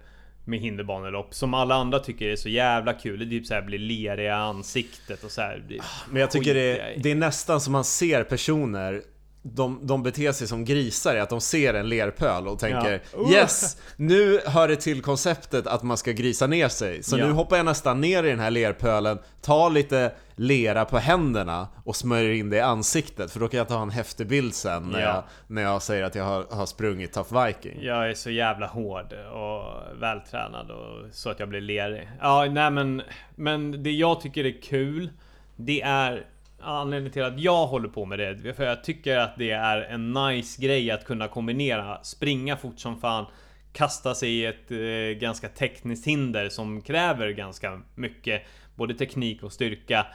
med 0.44 0.58
hinderbanelopp 0.60 1.34
som 1.34 1.54
alla 1.54 1.74
andra 1.74 1.98
tycker 1.98 2.28
är 2.28 2.36
så 2.36 2.48
jävla 2.48 2.92
kul. 2.92 3.18
Det 3.18 3.24
är 3.24 3.28
typ 3.38 3.46
såhär 3.46 3.62
blir 3.62 3.78
leriga 3.78 4.34
ansiktet 4.36 5.24
och 5.24 5.30
så 5.30 5.40
här. 5.40 5.64
Det- 5.68 5.80
Men 6.10 6.20
jag 6.20 6.30
tycker 6.30 6.54
det, 6.54 6.92
i. 6.94 7.00
det 7.00 7.10
är 7.10 7.14
nästan 7.14 7.60
som 7.60 7.72
man 7.72 7.84
ser 7.84 8.24
personer 8.24 9.02
de, 9.42 9.86
de 9.86 10.02
beter 10.02 10.32
sig 10.32 10.48
som 10.48 10.64
grisar 10.64 11.16
i 11.16 11.20
att 11.20 11.28
de 11.30 11.40
ser 11.40 11.74
en 11.74 11.88
lerpöl 11.88 12.48
och 12.48 12.58
tänker 12.58 13.00
Ja. 13.12 13.18
Uh. 13.20 13.32
Yes! 13.32 13.76
Nu 13.96 14.40
hör 14.46 14.68
det 14.68 14.76
till 14.76 15.02
konceptet 15.02 15.66
att 15.66 15.82
man 15.82 15.96
ska 15.96 16.12
grisa 16.12 16.46
ner 16.46 16.68
sig. 16.68 17.02
Så 17.02 17.18
Ja. 17.18 17.26
nu 17.26 17.32
hoppar 17.32 17.56
jag 17.56 17.66
nästan 17.66 18.00
ner 18.00 18.24
i 18.24 18.30
den 18.30 18.40
här 18.40 18.50
lerpölen, 18.50 19.18
tar 19.40 19.70
lite 19.70 20.12
lera 20.36 20.84
på 20.84 20.98
händerna 20.98 21.68
och 21.84 21.96
smörjer 21.96 22.32
in 22.32 22.50
det 22.50 22.56
i 22.56 22.60
ansiktet. 22.60 23.30
För 23.30 23.40
då 23.40 23.48
kan 23.48 23.58
jag 23.58 23.68
ta 23.68 23.82
en 23.82 23.90
häftig 23.90 24.26
bild 24.26 24.54
sen 24.54 24.82
när, 24.88 25.00
Ja. 25.00 25.06
jag, 25.06 25.22
när 25.46 25.62
jag 25.62 25.82
säger 25.82 26.02
att 26.04 26.14
jag 26.14 26.24
har, 26.24 26.46
har 26.50 26.66
sprungit 26.66 27.12
Tough 27.12 27.44
Viking. 27.46 27.78
Jag 27.82 28.10
är 28.10 28.14
så 28.14 28.30
jävla 28.30 28.66
hård 28.66 29.12
och 29.32 30.00
vältränad 30.02 30.70
och 30.70 31.06
så 31.12 31.30
att 31.30 31.40
jag 31.40 31.48
blir 31.48 31.60
lerig. 31.60 32.08
Ja, 32.20 32.46
nej 32.50 32.70
men, 32.70 33.02
men 33.34 33.82
det 33.82 33.90
jag 33.90 34.20
tycker 34.20 34.44
är 34.46 34.62
kul, 34.62 35.10
det 35.56 35.82
är 35.82 36.26
anledningen 36.62 37.12
till 37.12 37.22
att 37.22 37.40
jag 37.40 37.66
håller 37.66 37.88
på 37.88 38.04
med 38.04 38.18
det. 38.18 38.54
För 38.54 38.64
jag 38.64 38.84
tycker 38.84 39.18
att 39.18 39.36
det 39.38 39.50
är 39.50 39.80
en 39.80 40.12
nice 40.12 40.62
grej 40.62 40.90
att 40.90 41.04
kunna 41.04 41.28
kombinera 41.28 42.02
springa 42.02 42.56
fort 42.56 42.78
som 42.78 43.00
fan, 43.00 43.26
kasta 43.72 44.14
sig 44.14 44.30
i 44.30 44.46
ett 44.46 44.70
eh, 44.70 45.20
ganska 45.20 45.48
tekniskt 45.48 46.06
hinder 46.06 46.48
som 46.48 46.82
kräver 46.82 47.30
ganska 47.30 47.80
mycket 47.94 48.42
både 48.74 48.94
teknik 48.94 49.42
och 49.42 49.52
styrka 49.52 50.06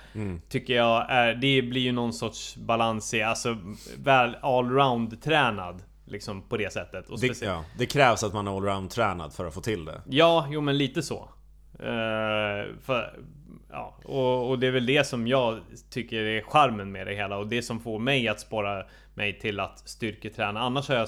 Tycker 0.49 0.75
jag 0.75 1.11
är, 1.11 1.33
det 1.33 1.61
blir 1.61 1.81
ju 1.81 1.91
någon 1.91 2.13
sorts 2.13 2.55
balans 2.55 3.13
i, 3.13 3.21
alltså 3.21 3.57
väl 3.97 4.35
allround 4.41 5.21
tränad 5.21 5.81
Liksom 6.07 6.41
på 6.41 6.57
det 6.57 6.73
sättet 6.73 7.09
och 7.09 7.19
Det, 7.19 7.41
ja, 7.41 7.65
det 7.77 7.85
krävs 7.85 8.23
att 8.23 8.33
man 8.33 8.47
är 8.47 8.51
allround-tränad 8.51 9.33
för 9.33 9.45
att 9.45 9.53
få 9.53 9.61
till 9.61 9.85
det. 9.85 10.01
Ja, 10.05 10.47
jo 10.49 10.61
men 10.61 10.77
lite 10.77 11.03
så. 11.03 11.29
Uh, 11.79 12.75
för, 12.81 13.19
ja, 13.71 13.97
och, 14.03 14.49
och 14.49 14.59
det 14.59 14.67
är 14.67 14.71
väl 14.71 14.85
det 14.85 15.07
som 15.07 15.27
jag 15.27 15.59
tycker 15.89 16.23
är 16.23 16.41
charmen 16.41 16.91
med 16.91 17.07
det 17.07 17.15
hela 17.15 17.37
och 17.37 17.47
det 17.47 17.61
som 17.61 17.79
får 17.79 17.99
mig 17.99 18.27
att 18.27 18.39
spåra 18.39 18.85
mig 19.13 19.39
till 19.39 19.59
att 19.59 19.79
styrketräna. 19.89 20.59
Annars 20.59 20.87
har 20.87 20.95
jag, 20.95 21.07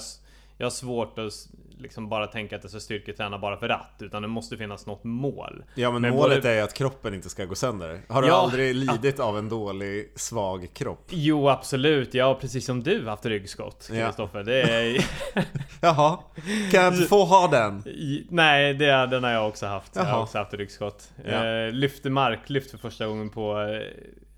jag 0.56 0.66
har 0.66 0.70
svårt 0.70 1.18
att 1.18 1.48
liksom 1.78 2.08
bara 2.08 2.26
tänka 2.26 2.56
att 2.56 2.62
jag 2.64 2.70
ska 2.70 2.80
styrketräna 2.80 3.38
bara 3.38 3.56
för 3.56 3.68
att. 3.68 3.92
Utan 4.00 4.22
det 4.22 4.28
måste 4.28 4.56
finnas 4.56 4.86
något 4.86 5.04
mål. 5.04 5.62
Ja 5.74 5.90
men 5.90 6.02
Men 6.02 6.14
målet 6.14 6.42
både- 6.42 6.54
är 6.54 6.62
att 6.62 6.74
kroppen 6.74 7.14
inte 7.14 7.28
ska 7.28 7.44
gå 7.44 7.54
sönder. 7.54 8.00
Har 8.08 8.22
du 8.22 8.28
Ja. 8.28 8.34
aldrig 8.34 8.74
lidit 8.74 9.20
av 9.20 9.38
en 9.38 9.48
dålig, 9.48 10.12
svag 10.16 10.68
kropp? 10.74 11.04
Jo 11.08 11.48
absolut, 11.48 12.14
ja 12.14 12.38
precis 12.40 12.66
som 12.66 12.82
du 12.82 13.06
haft 13.08 13.26
ryggskott 13.26 13.88
Ja. 13.92 14.06
Kristoffer. 14.06 14.42
Det 14.44 14.62
är... 14.62 15.04
Jaha, 15.80 16.18
kan 16.72 16.82
jag 16.84 17.08
få 17.08 17.24
ha 17.24 17.48
den? 17.48 17.82
Nej, 18.30 18.74
det, 18.74 19.06
den 19.06 19.24
har 19.24 19.30
jag 19.30 19.48
också 19.48 19.66
haft. 19.66 19.96
Jag 19.96 20.02
har 20.02 20.10
Jaha. 20.10 20.22
också 20.22 20.38
haft 20.38 20.54
ryggskott. 20.54 21.10
Ja. 21.24 21.46
Eh, 21.46 21.72
lyfte 21.72 22.10
marklyft 22.10 22.70
för 22.70 22.78
första 22.78 23.06
gången 23.06 23.30
på 23.30 23.60
eh, 23.60 23.80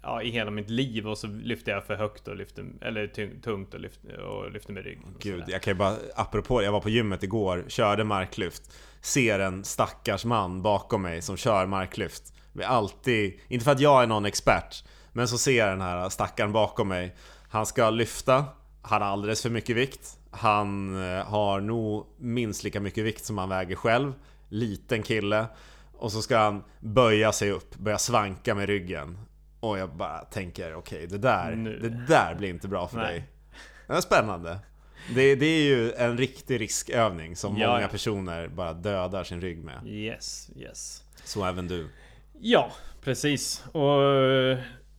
ja, 0.03 0.23
i 0.23 0.31
hela 0.31 0.51
mitt 0.51 0.71
liv 0.71 1.09
och 1.09 1.19
så 1.19 1.27
lyfte 1.27 1.71
jag 1.71 1.85
för 1.85 1.97
högt 1.97 2.29
och 2.29 2.37
lyfte, 2.37 2.65
eller 2.81 3.07
tung- 3.07 3.41
tungt 3.41 3.75
och 3.75 3.81
lyfte, 3.81 4.17
och 4.17 4.53
lyfte 4.53 4.73
med 4.73 4.85
rygg. 4.85 5.01
och 5.15 5.21
Gud, 5.21 5.45
jag 5.47 5.63
kan 5.63 5.73
ju 5.73 5.79
bara, 5.79 5.97
apropå, 6.15 6.63
jag 6.63 6.73
var 6.73 6.81
på 6.81 6.91
gymmet 6.91 7.23
igår, 7.23 7.65
körde 7.69 8.05
marklyft 8.05 8.73
Ser 9.01 9.39
en 9.39 9.65
stackars 9.65 10.25
man 10.25 10.63
bakom 10.63 11.03
mig 11.03 11.23
som 11.23 11.37
kör 11.37 11.67
marklyft. 11.67 12.35
Vi 12.53 12.65
alltid, 12.65 13.41
inte 13.49 13.65
för 13.65 13.73
att 13.73 13.81
jag 13.81 14.03
är 14.03 14.07
någon 14.07 14.25
expert 14.25 14.85
Men 15.13 15.29
så 15.29 15.39
ser 15.39 15.59
jag 15.59 15.69
den 15.69 15.81
här 15.81 16.09
stackaren 16.09 16.53
bakom 16.53 16.89
mig. 16.89 17.17
Han 17.49 17.67
ska 17.67 17.91
lyfta 17.91 18.45
Han 18.83 19.03
har 19.03 19.09
alldeles 19.09 19.43
för 19.43 19.51
mycket 19.51 19.77
vikt 19.77 20.19
Han 20.31 20.97
eh, 21.05 21.25
har 21.25 21.61
nog 21.61 22.07
minst 22.19 22.65
lika 22.65 22.81
mycket 22.81 23.05
vikt 23.05 23.25
som 23.25 23.39
han 23.39 23.49
väger 23.49 23.77
själv 23.77 24.13
Liten 24.49 25.03
kille. 25.03 25.47
Och 25.93 26.13
så 26.13 26.23
ska 26.23 26.39
han 26.39 26.65
böja 26.81 27.33
sig 27.33 27.51
upp, 27.51 27.77
börja 27.77 27.99
svanka 27.99 28.55
med 28.55 28.67
ryggen 28.67 29.19
Och 29.61 29.79
jag 29.79 29.97
bara 29.97 30.19
tänker, 30.19 30.75
okej 30.75 31.07
det 31.07 31.19
där, 31.19 31.51
Nu. 31.51 31.79
det 31.79 31.89
där 31.89 32.35
blir 32.35 32.51
inte 32.51 32.69
bra 32.69 32.89
för 32.89 32.97
Nej. 32.97 33.07
dig 33.15 33.25
det 33.91 33.97
är 33.97 34.01
spännande. 34.01 34.59
Det, 35.15 35.35
det 35.35 35.47
är 35.47 35.63
ju 35.63 35.93
en 35.93 36.19
riktig 36.19 36.61
riskövning 36.61 37.37
som 37.37 37.57
Ja, 37.59 37.73
många 37.73 37.89
personer 37.89 38.49
bara 38.49 38.73
dödar 38.73 39.25
sin 39.25 39.41
rygg 39.41 39.65
med. 39.65 39.87
Yes, 39.87 40.51
yes. 40.57 41.05
Så 41.25 41.45
även 41.45 41.69
du. 41.69 41.89
Ja, 42.41 42.71
precis. 43.05 43.65
Och 43.73 44.01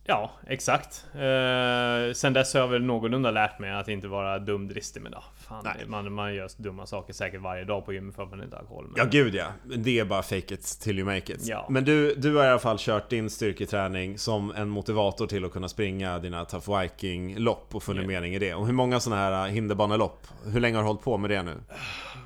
ja, 0.04 0.32
exakt. 0.46 1.06
Eh, 1.14 2.12
sen 2.14 2.32
dess 2.32 2.54
har 2.54 2.60
jag 2.60 2.68
väl 2.68 2.82
någorlunda 2.82 3.30
lärt 3.30 3.58
mig 3.58 3.70
att 3.70 3.88
inte 3.88 4.08
vara 4.08 4.38
dumdristig 4.38 5.02
med 5.02 5.12
det. 5.12 5.22
Fan, 5.52 5.62
Nej. 5.76 5.86
man, 5.86 6.12
man 6.12 6.34
gör 6.34 6.48
dumma 6.56 6.86
saker 6.86 7.12
säkert 7.12 7.40
varje 7.40 7.64
dag 7.64 7.84
på 7.84 7.92
gymmet 7.92 8.14
för 8.14 8.22
att 8.22 8.30
man 8.30 8.42
inte 8.42 8.56
har 8.56 8.60
alkohol. 8.60 8.84
Men... 8.84 8.94
Ja 8.96 9.04
gud 9.04 9.34
ja, 9.34 9.46
det 9.76 9.98
är 9.98 10.04
bara 10.04 10.22
fake 10.22 10.54
it 10.54 10.78
till 10.80 10.98
you 10.98 11.06
make 11.14 11.32
it. 11.32 11.46
Ja. 11.46 11.66
Men 11.70 11.84
du, 11.84 12.14
du 12.14 12.36
har 12.36 12.44
i 12.44 12.48
alla 12.48 12.58
fall 12.58 12.76
kört 12.78 13.10
din 13.10 13.30
styrketräning 13.30 14.18
som 14.18 14.52
en 14.56 14.68
motivator 14.68 15.26
till 15.26 15.44
att 15.44 15.52
kunna 15.52 15.68
springa 15.68 16.18
dina 16.18 16.44
Tough 16.44 16.80
Viking-lopp 16.80 17.74
och 17.74 17.82
funnit 17.82 18.02
Ja. 18.02 18.08
mening 18.08 18.34
i 18.34 18.38
det. 18.38 18.54
Och 18.54 18.66
hur 18.66 18.72
många 18.72 19.00
sådana 19.00 19.22
här 19.22 19.48
hinderbanelopp? 19.48 20.26
Hur 20.44 20.60
länge 20.60 20.76
har 20.76 20.82
du 20.82 20.86
hållit 20.88 21.02
på 21.02 21.18
med 21.18 21.30
det 21.30 21.42
nu? 21.42 21.54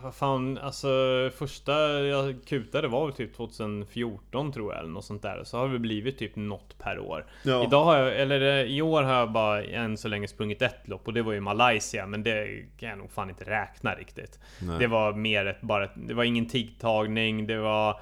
Vad 0.07 0.15
fan, 0.15 0.59
alltså 0.59 0.89
första 1.39 1.73
jag 2.01 2.35
kutade 2.47 2.89
var 2.89 3.07
väl 3.07 3.15
typ 3.15 3.37
2014 3.37 4.53
tror 4.53 4.73
jag 4.73 4.81
eller 4.81 4.91
något 4.93 5.05
sånt 5.05 5.23
där. 5.23 5.45
Så 5.45 5.59
har 5.59 5.69
det 5.69 5.79
blivit 5.79 6.19
typ 6.19 6.37
något 6.37 6.79
per 6.79 6.99
år. 6.99 7.27
Ja. 7.43 7.65
Idag 7.65 7.85
har 7.85 7.97
jag, 7.99 8.21
eller 8.21 8.41
eh, 8.41 8.71
i 8.77 8.83
år 8.83 9.03
har 9.03 9.15
jag 9.15 9.33
bara 9.33 9.65
än 9.65 9.97
så 9.97 10.09
länge 10.09 10.29
sprungit 10.29 10.63
ett 10.63 10.89
lopp 10.89 11.07
och 11.07 11.13
det 11.15 11.23
var 11.23 11.35
i 11.35 11.41
Malaysia. 11.41 12.07
Men 12.07 12.23
det 12.23 12.47
kan 12.79 12.89
jag 12.89 12.99
nog 12.99 13.11
fan 13.11 13.29
inte 13.31 13.45
räkna 13.45 13.95
riktigt. 13.95 14.39
Nej. 14.63 14.79
Det 14.79 14.87
var 14.87 15.13
mer 15.13 15.47
ett, 15.47 15.61
bara 15.61 15.87
det 15.95 16.15
var 16.15 16.25
ingen 16.25 16.49
tidtagning, 16.49 17.47
det 17.47 17.59
var 17.59 18.01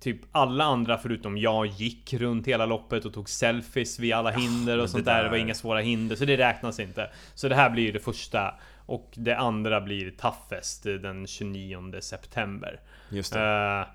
Typ 0.00 0.20
alla 0.32 0.64
andra 0.64 0.98
förutom 0.98 1.38
jag 1.38 1.66
gick 1.66 2.12
runt 2.14 2.46
hela 2.46 2.66
loppet 2.66 3.04
och 3.04 3.14
tog 3.14 3.28
selfies 3.28 3.98
vid 3.98 4.12
alla 4.14 4.30
hinder 4.30 4.78
och 4.78 4.90
sånt 4.90 5.04
det 5.04 5.10
där. 5.10 5.16
där- 5.18 5.24
Det 5.24 5.30
var 5.30 5.36
inga 5.36 5.54
svåra 5.54 5.80
hinder, 5.80 6.16
så 6.16 6.24
det 6.24 6.36
räknas 6.36 6.80
inte. 6.80 7.10
Så 7.34 7.48
det 7.48 7.54
här 7.54 7.70
blir 7.70 7.82
ju 7.84 7.92
det 7.92 8.00
första. 8.00 8.54
Och 8.86 9.10
det 9.14 9.36
andra 9.36 9.80
blir 9.80 10.10
Toughest 10.10 10.82
den 10.82 11.26
29 11.26 11.92
september. 12.00 12.80
Just 13.10 13.32
det. 13.32 13.38
Uh, 13.38 13.86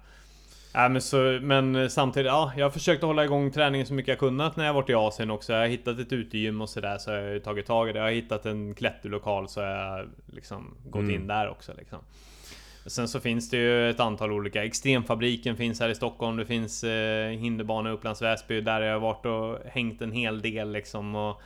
ja, 0.74 0.90
men, 0.90 1.02
så, 1.02 1.40
men 1.42 1.90
samtidigt, 1.90 2.28
ja, 2.28 2.54
jag 2.58 2.66
har 2.66 2.72
försökt 2.72 3.04
hålla 3.04 3.24
igång 3.24 3.52
träningen 3.52 3.88
så 3.88 3.94
mycket 3.94 4.10
jag 4.10 4.20
kunnat 4.20 4.56
när 4.56 4.66
jag 4.66 4.74
varit 4.74 4.90
i 4.90 4.94
Asien 4.94 5.32
också. 5.32 5.54
Jag 5.54 5.60
har 5.60 5.68
hittat 5.68 6.00
ett 6.00 6.14
utegym 6.14 6.62
och 6.62 6.70
sådär 6.70 6.98
så 6.98 7.12
jag 7.12 7.32
har 7.32 7.40
tagit 7.40 7.66
tag 7.66 7.90
i 7.90 7.94
det. 7.94 8.00
Jag 8.00 8.06
har 8.06 8.12
hittat 8.12 8.46
en 8.46 8.76
klätterlokal 8.76 9.50
så 9.50 9.60
jag 9.60 9.90
har 9.90 10.10
liksom 10.26 10.78
gått 10.86 11.02
Mm. 11.02 11.16
in 11.16 11.28
där 11.28 11.50
också 11.50 11.74
liksom. 11.78 12.00
Sen 12.86 13.08
så 13.08 13.20
finns 13.20 13.50
det 13.50 13.58
ju 13.58 13.90
ett 13.90 14.00
antal 14.00 14.32
olika. 14.32 14.64
Extremfabriken 14.66 15.58
finns 15.58 15.80
här 15.80 15.90
i 15.90 15.96
Stockholm. 15.96 16.38
Det 16.38 16.46
finns 16.46 16.84
eh, 16.84 17.30
hinderbana 17.30 17.90
i 17.90 17.94
Upplands 17.94 18.22
Väsby. 18.22 18.62
Där 18.62 18.74
har 18.74 18.88
jag 18.88 19.00
varit 19.00 19.26
och 19.26 19.58
hängt 19.72 20.02
en 20.02 20.12
hel 20.12 20.42
del 20.42 20.72
liksom. 20.72 21.16
Och 21.16 21.42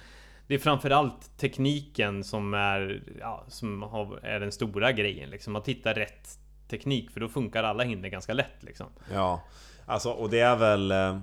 det 0.54 0.58
är 0.58 0.60
framförallt 0.60 1.38
tekniken 1.38 2.24
som 2.24 2.54
är, 2.54 3.04
ja, 3.20 3.46
som 3.48 3.82
har, 3.82 4.20
är 4.26 4.40
den 4.40 4.52
stora 4.52 4.92
grejen 4.92 5.30
liksom. 5.30 5.56
Att 5.56 5.68
hitta 5.68 5.94
rätt 5.94 6.30
teknik 6.70 7.12
för 7.12 7.20
då 7.20 7.28
funkar 7.28 7.64
alla 7.64 7.84
hinder 7.84 8.10
ganska 8.10 8.34
lätt 8.34 8.64
liksom. 8.64 8.88
Ja, 9.14 9.44
alltså 9.86 10.12
och 10.12 10.30
det 10.30 10.40
är 10.40 10.56
väl... 10.56 10.92
Eh, 10.92 11.20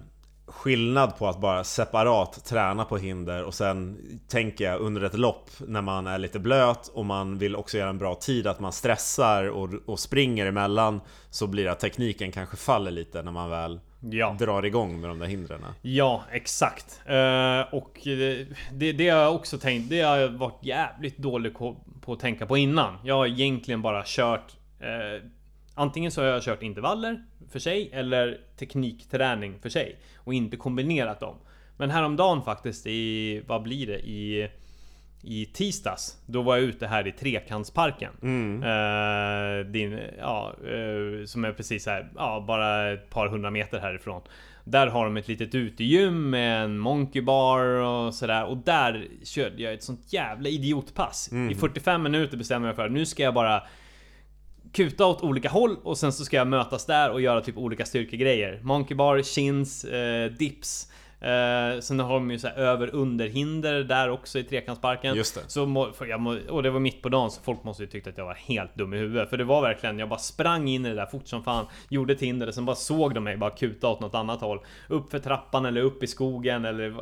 skillnad 0.46 1.18
på 1.18 1.28
att 1.28 1.40
bara 1.40 1.64
separat 1.64 2.44
träna 2.44 2.84
på 2.84 2.96
hinder 2.96 3.44
och 3.44 3.54
sen 3.54 3.98
tänker 4.28 4.64
jag 4.64 4.80
under 4.80 5.02
ett 5.02 5.18
lopp 5.18 5.50
när 5.58 5.82
man 5.82 6.06
är 6.06 6.18
lite 6.18 6.38
blöt 6.38 6.88
och 6.88 7.06
man 7.06 7.38
vill 7.38 7.56
också 7.56 7.78
göra 7.78 7.90
en 7.90 7.98
bra 7.98 8.14
tid 8.14 8.46
att 8.46 8.60
man 8.60 8.72
stressar 8.72 9.44
och, 9.44 9.70
och 9.86 9.98
springer 9.98 10.46
emellan 10.46 11.00
så 11.30 11.46
blir 11.46 11.64
det 11.64 11.72
att 11.72 11.80
tekniken 11.80 12.32
kanske 12.32 12.56
faller 12.56 12.90
lite 12.90 13.22
när 13.22 13.32
man 13.32 13.50
väl 13.50 13.80
ja. 14.00 14.36
drar 14.38 14.64
igång 14.64 15.00
med 15.00 15.10
de 15.10 15.18
där 15.18 15.26
hindren. 15.26 15.64
Ja, 15.82 16.24
exakt. 16.32 17.00
Uh, 17.08 17.74
och 17.74 18.00
det, 18.72 18.92
det 18.92 19.08
har 19.08 19.20
jag 19.20 19.34
också 19.34 19.58
tänkt, 19.58 19.90
det 19.90 20.00
har 20.00 20.16
jag 20.16 20.28
varit 20.28 20.64
jävligt 20.64 21.18
dålig 21.18 21.54
på, 21.54 21.76
på 22.00 22.12
att 22.12 22.20
tänka 22.20 22.46
på 22.46 22.56
innan. 22.56 22.98
Jag 23.04 23.14
har 23.14 23.26
egentligen 23.26 23.82
bara 23.82 24.02
kört 24.06 24.56
uh, 24.82 25.28
Antingen 25.80 26.10
så 26.10 26.20
har 26.20 26.28
jag 26.28 26.42
kört 26.42 26.62
intervaller 26.62 27.24
för 27.50 27.58
sig 27.58 27.90
eller 27.92 28.40
teknikträning 28.56 29.58
för 29.58 29.68
sig 29.68 29.96
och 30.16 30.34
inte 30.34 30.56
kombinerat 30.56 31.20
dem. 31.20 31.34
Men 31.76 31.90
häromdagen 31.90 32.42
faktiskt 32.42 32.86
i, 32.86 33.42
vad 33.46 33.62
blir 33.62 33.86
det? 33.86 33.98
I, 33.98 34.50
i 35.22 35.46
tisdags, 35.46 36.16
då 36.26 36.42
var 36.42 36.56
jag 36.56 36.64
ute 36.64 36.86
här 36.86 37.06
i 37.06 37.12
Trekantsparken. 37.12 38.12
Mm. 38.22 38.62
Uh, 38.62 39.66
din, 39.66 39.98
ja, 40.18 40.54
uh, 40.64 41.24
som 41.24 41.44
är 41.44 41.52
precis 41.52 41.86
här, 41.86 42.10
ja, 42.16 42.44
bara 42.46 42.92
ett 42.92 43.10
par 43.10 43.28
hundra 43.28 43.50
meter 43.50 43.78
härifrån. 43.78 44.22
Där 44.64 44.86
har 44.86 45.04
de 45.04 45.16
ett 45.16 45.28
litet 45.28 45.54
utegym 45.54 46.30
med 46.30 46.64
en 46.64 46.78
monkey 46.78 47.22
bar 47.22 47.64
och 47.64 48.14
sådär. 48.14 48.44
Och 48.44 48.56
där 48.56 49.08
körde 49.24 49.62
jag 49.62 49.74
ett 49.74 49.82
sånt 49.82 50.12
jävla 50.12 50.48
idiotpass. 50.48 51.32
Mm. 51.32 51.50
I 51.50 51.54
45 51.54 52.02
minuter 52.02 52.36
bestämde 52.36 52.68
jag 52.68 52.76
för 52.76 52.86
att 52.86 52.92
nu 52.92 53.06
ska 53.06 53.22
jag 53.22 53.34
bara 53.34 53.62
kuta 54.72 55.06
åt 55.06 55.22
olika 55.22 55.48
håll 55.48 55.76
och 55.82 55.98
sen 55.98 56.12
så 56.12 56.24
ska 56.24 56.36
jag 56.36 56.46
mötas 56.46 56.86
där 56.86 57.10
och 57.10 57.20
göra 57.20 57.40
typ 57.40 57.56
olika 57.56 57.86
styrkegrejer. 57.86 58.60
Monkey 58.62 58.96
bar, 58.96 59.22
chins, 59.22 59.84
eh, 59.84 60.30
dips. 60.30 60.90
Eh, 61.20 61.80
sen 61.80 62.00
har 62.00 62.14
de 62.14 62.30
ju 62.30 62.38
så 62.38 62.48
över 62.48 62.94
under 62.94 63.28
hinder 63.28 63.84
där 63.84 64.10
också 64.10 64.38
i 64.38 64.44
trekantsparken. 64.44 65.16
Just 65.16 65.34
det. 65.34 65.40
Så 65.46 65.66
må, 65.66 65.92
må, 66.18 66.38
och 66.48 66.62
det 66.62 66.70
var 66.70 66.80
mitt 66.80 67.02
på 67.02 67.08
dagen 67.08 67.30
så 67.30 67.40
folk 67.42 67.64
måste 67.64 67.82
ju 67.82 67.88
tyckt 67.88 68.06
att 68.06 68.18
jag 68.18 68.24
var 68.24 68.34
helt 68.34 68.74
dum 68.74 68.94
i 68.94 68.96
huvudet. 68.96 69.30
För 69.30 69.36
det 69.36 69.44
var 69.44 69.62
verkligen, 69.62 69.98
jag 69.98 70.08
bara 70.08 70.18
sprang 70.18 70.68
in 70.68 70.86
i 70.86 70.88
det 70.88 70.94
där 70.94 71.06
fort 71.06 71.28
som 71.28 71.44
fan. 71.44 71.66
Gjorde 71.88 72.12
ett 72.12 72.20
hinder 72.20 72.46
och 72.46 72.54
sen 72.54 72.64
bara 72.64 72.76
såg 72.76 73.14
de 73.14 73.24
mig 73.24 73.36
bara 73.36 73.50
kuta 73.50 73.88
åt 73.88 74.00
något 74.00 74.14
annat 74.14 74.40
håll. 74.40 74.60
Upp 74.88 75.10
för 75.10 75.18
trappan 75.18 75.66
eller 75.66 75.80
upp 75.80 76.02
i 76.02 76.06
skogen 76.06 76.64
eller... 76.64 76.94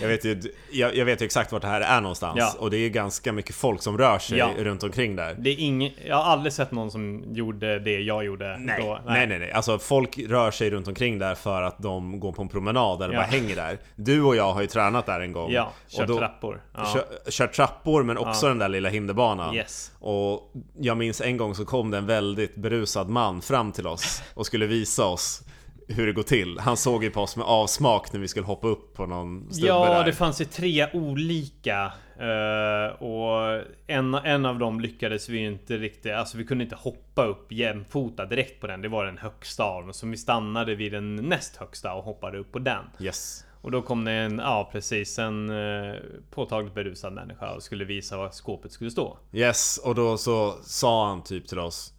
Jag 0.00 0.08
vet 0.08 0.24
ju, 0.24 0.40
jag, 0.70 0.96
jag, 0.96 1.04
vet 1.04 1.22
ju 1.22 1.24
exakt 1.24 1.52
vart 1.52 1.62
det 1.62 1.68
här 1.68 1.80
är 1.80 2.00
någonstans 2.00 2.38
ja. 2.38 2.54
och 2.58 2.70
det 2.70 2.76
är 2.76 2.80
ju 2.80 2.88
ganska 2.88 3.32
mycket 3.32 3.54
folk 3.54 3.82
som 3.82 3.98
rör 3.98 4.18
sig 4.18 4.38
ja. 4.38 4.50
runt 4.58 4.82
omkring 4.82 5.16
där. 5.16 5.36
Det 5.38 5.50
är 5.50 5.60
ing, 5.60 5.96
jag 6.06 6.16
har 6.16 6.24
aldrig 6.24 6.52
sett 6.52 6.70
någon 6.70 6.90
som 6.90 7.24
gjorde 7.34 7.78
det 7.78 8.00
jag 8.00 8.24
gjorde. 8.24 8.56
Nej, 8.58 8.82
då. 8.82 9.00
nej, 9.06 9.18
nej, 9.18 9.26
nej, 9.26 9.38
nej. 9.38 9.52
Alltså 9.52 9.78
folk 9.78 10.18
rör 10.18 10.50
sig 10.50 10.70
runt 10.70 10.88
omkring 10.88 11.18
där 11.18 11.34
för 11.34 11.62
att 11.62 11.78
de 11.78 12.20
går 12.20 12.32
på 12.32 12.42
en 12.42 12.48
promenad 12.48 13.02
eller 13.02 13.14
ja. 13.14 13.20
bara 13.20 13.26
hänger 13.26 13.56
där. 13.56 13.78
Du 13.96 14.22
och 14.22 14.36
jag 14.36 14.52
har 14.52 14.60
ju 14.60 14.66
tränat 14.66 15.06
där 15.06 15.20
en 15.20 15.32
gång. 15.32 15.52
Ja, 15.52 15.72
kört 15.88 16.08
då, 16.08 16.18
trappor. 16.18 16.62
Ja. 16.74 16.84
Kör, 16.94 17.30
kört 17.30 17.52
trappor 17.52 18.02
men 18.02 18.18
också 18.18 18.48
den 18.48 18.58
där 18.58 18.68
lilla 18.68 18.88
hinderbanan. 18.88 19.54
Yes. 19.54 19.92
Och 19.98 20.52
jag 20.78 20.96
minns 20.96 21.20
en 21.20 21.36
gång 21.36 21.54
så 21.54 21.64
kom 21.64 21.90
det 21.90 21.98
en 21.98 22.06
väldigt 22.06 22.54
berusad 22.54 23.08
man 23.08 23.42
fram 23.42 23.72
till 23.72 23.86
oss 23.86 24.22
och 24.34 24.46
skulle 24.46 24.66
visa 24.66 25.04
oss 25.04 25.42
hur 25.88 26.06
det 26.06 26.12
går 26.12 26.22
till. 26.22 26.58
Han 26.58 26.76
såg 26.76 27.04
ju 27.04 27.10
på 27.10 27.20
oss 27.20 27.36
med 27.36 27.46
avsmak 27.46 28.12
när 28.12 28.20
vi 28.20 28.28
skulle 28.28 28.46
hoppa 28.46 28.68
upp 28.68 28.94
på 28.94 29.06
någon 29.06 29.52
stubbe 29.52 29.68
Ja, 29.68 29.94
där. 29.94 30.04
det 30.04 30.12
fanns 30.12 30.40
ju 30.40 30.44
tre 30.44 30.88
olika. 30.92 31.92
Uh, 32.20 33.02
och 33.02 33.62
en, 33.86 34.14
en 34.14 34.46
av 34.46 34.58
dem 34.58 34.80
lyckades 34.80 35.28
vi 35.28 35.38
inte 35.38 35.76
riktigt, 35.76 36.12
alltså 36.12 36.38
vi 36.38 36.44
kunde 36.44 36.64
inte 36.64 36.76
hoppa 36.76 37.24
upp 37.24 37.52
jämfota 37.52 38.26
direkt 38.26 38.60
på 38.60 38.66
den. 38.66 38.82
Det 38.82 38.88
var 38.88 39.04
den 39.04 39.18
högsta 39.18 39.64
av 39.64 39.82
dem. 39.82 39.92
Så 39.92 40.06
vi 40.06 40.16
stannade 40.16 40.74
vid 40.74 40.92
den 40.92 41.16
näst 41.16 41.56
högsta 41.56 41.94
och 41.94 42.04
hoppade 42.04 42.38
upp 42.38 42.52
på 42.52 42.58
den. 42.58 42.84
Yes. 43.00 43.44
Och 43.60 43.70
då 43.70 43.82
kom 43.82 44.04
det 44.04 44.12
en, 44.12 44.38
ja 44.38 44.68
precis, 44.72 45.18
en 45.18 45.50
uh, 45.50 45.96
påtagligt 46.30 46.74
berusad 46.74 47.12
människa 47.12 47.50
och 47.50 47.62
skulle 47.62 47.84
visa 47.84 48.16
var 48.16 48.30
skåpet 48.30 48.72
skulle 48.72 48.90
stå. 48.90 49.18
Yes, 49.32 49.80
och 49.84 49.94
då 49.94 50.18
så 50.18 50.54
sa 50.62 51.08
han 51.08 51.22
typ 51.22 51.48
till 51.48 51.58
oss 51.58 51.94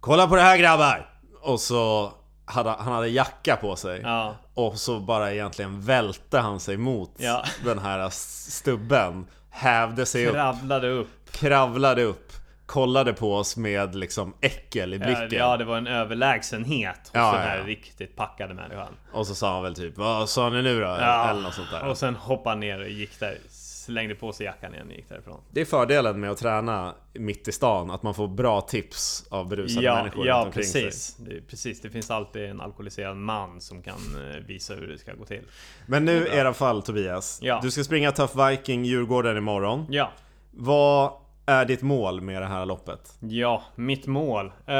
Kolla 0.00 0.26
på 0.26 0.36
det 0.36 0.42
här 0.42 0.58
grabbar! 0.58 1.08
Och 1.42 1.60
så 1.60 2.12
hade, 2.46 2.70
han 2.70 2.92
hade 2.92 3.08
jacka 3.08 3.56
på 3.56 3.76
sig. 3.76 4.00
Ja. 4.00 4.36
Och 4.54 4.78
så 4.78 5.00
bara 5.00 5.32
egentligen 5.32 5.80
välte 5.80 6.38
han 6.38 6.60
sig 6.60 6.76
mot 6.76 7.10
ja. 7.16 7.44
den 7.64 7.78
här 7.78 8.10
stubben. 8.10 9.26
Hävde 9.50 10.06
sig 10.06 10.30
Kravlade 10.32 10.88
upp. 10.88 11.06
upp. 11.06 11.32
Kravlade 11.32 12.02
upp. 12.02 12.32
Kollade 12.66 13.12
på 13.12 13.34
oss 13.34 13.56
med 13.56 13.94
liksom 13.94 14.34
äckel 14.40 14.94
i 14.94 14.98
blicken. 14.98 15.28
Ja, 15.30 15.56
det 15.56 15.64
var 15.64 15.76
en 15.76 15.86
överlägsenhet 15.86 16.98
hos 16.98 17.10
ja, 17.12 17.32
den 17.32 17.42
här 17.42 17.62
riktigt 17.62 18.16
packade 18.16 18.54
människan. 18.54 18.92
Och 19.12 19.26
så 19.26 19.34
sa 19.34 19.54
han 19.54 19.62
väl 19.62 19.74
typ 19.74 19.98
Vad 19.98 20.28
sa 20.28 20.50
ni 20.50 20.62
nu 20.62 20.80
då? 20.80 20.86
Eller 20.86 21.40
något 21.42 21.54
sånt 21.54 21.70
där. 21.70 21.84
Och 21.88 21.98
sen 21.98 22.16
hoppade 22.16 22.56
ner 22.56 22.80
och 22.80 22.88
gick 22.88 23.20
där 23.20 23.38
slängde 23.86 24.14
på 24.14 24.32
sig 24.32 24.46
jackan 24.46 24.74
igen 24.74 24.86
och 24.86 24.92
gick 24.92 25.08
därifrån. 25.08 25.40
Det 25.50 25.60
är 25.60 25.64
fördelen 25.64 26.20
med 26.20 26.30
att 26.30 26.38
träna 26.38 26.94
mitt 27.12 27.48
i 27.48 27.52
stan, 27.52 27.90
att 27.90 28.02
man 28.02 28.14
får 28.14 28.28
bra 28.28 28.60
tips 28.60 29.26
av 29.30 29.48
berusade 29.48 29.86
ja, 29.86 29.94
människor 29.94 30.26
Ja, 30.26 30.50
precis. 30.52 31.16
Det, 31.16 31.40
precis. 31.40 31.80
Det 31.80 31.90
finns 31.90 32.10
alltid 32.10 32.44
en 32.44 32.60
alkoholiserad 32.60 33.16
man 33.16 33.60
som 33.60 33.82
kan 33.82 33.94
eh, 33.94 34.36
visa 34.46 34.74
hur 34.74 34.86
det 34.86 34.98
ska 34.98 35.14
gå 35.14 35.24
till. 35.24 35.42
Men 35.86 36.04
nu 36.04 36.26
i 36.26 36.40
alla 36.40 36.54
fall 36.54 36.82
Tobias. 36.82 37.38
Ja. 37.42 37.60
Du 37.62 37.70
ska 37.70 37.84
springa 37.84 38.12
Tough 38.12 38.48
Viking 38.48 38.84
Djurgården 38.84 39.36
imorgon. 39.36 39.86
Ja. 39.90 40.12
Vad 40.50 41.12
är 41.46 41.64
ditt 41.64 41.82
mål 41.82 42.20
med 42.20 42.42
det 42.42 42.46
här 42.46 42.66
loppet? 42.66 43.18
Ja, 43.20 43.62
mitt 43.74 44.06
mål. 44.06 44.46
Uh, 44.46 44.74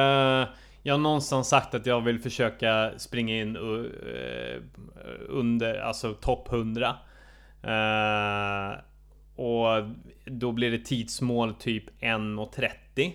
jag 0.82 0.94
har 0.94 0.98
någonstans 0.98 1.48
sagt 1.48 1.74
att 1.74 1.86
jag 1.86 2.00
vill 2.00 2.20
försöka 2.20 2.92
springa 2.96 3.36
in 3.36 3.56
uh, 3.56 4.62
under, 5.28 5.78
alltså 5.78 6.14
topp 6.14 6.52
100. 6.52 6.88
Uh, 6.88 8.78
och 9.36 9.66
då 10.24 10.52
blir 10.52 10.70
det 10.70 10.78
tidsmål 10.78 11.54
typ 11.54 11.84
1.30 12.00 13.12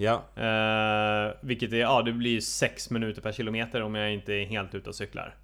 Ja. 0.00 0.14
Eh, 0.36 1.34
Vilket 1.40 1.72
är, 1.72 1.76
ja 1.76 2.02
det 2.02 2.12
blir 2.12 2.40
6 2.40 2.90
minuter 2.90 3.22
per 3.22 3.32
kilometer 3.32 3.82
om 3.82 3.94
jag 3.94 4.12
inte 4.12 4.32
är 4.32 4.46
helt 4.46 4.74
ute 4.74 4.88
och 4.88 4.94
cyklar. 4.94 5.34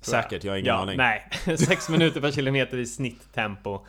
Säkert, 0.00 0.44
jag 0.44 0.52
har 0.52 0.56
ingen 0.56 0.66
ja, 0.66 0.82
aning. 0.82 0.96
Nej, 0.96 1.28
6 1.56 1.88
minuter 1.88 2.20
per 2.20 2.30
kilometer 2.30 2.78
i 2.78 2.86
snitttempo 2.86 3.86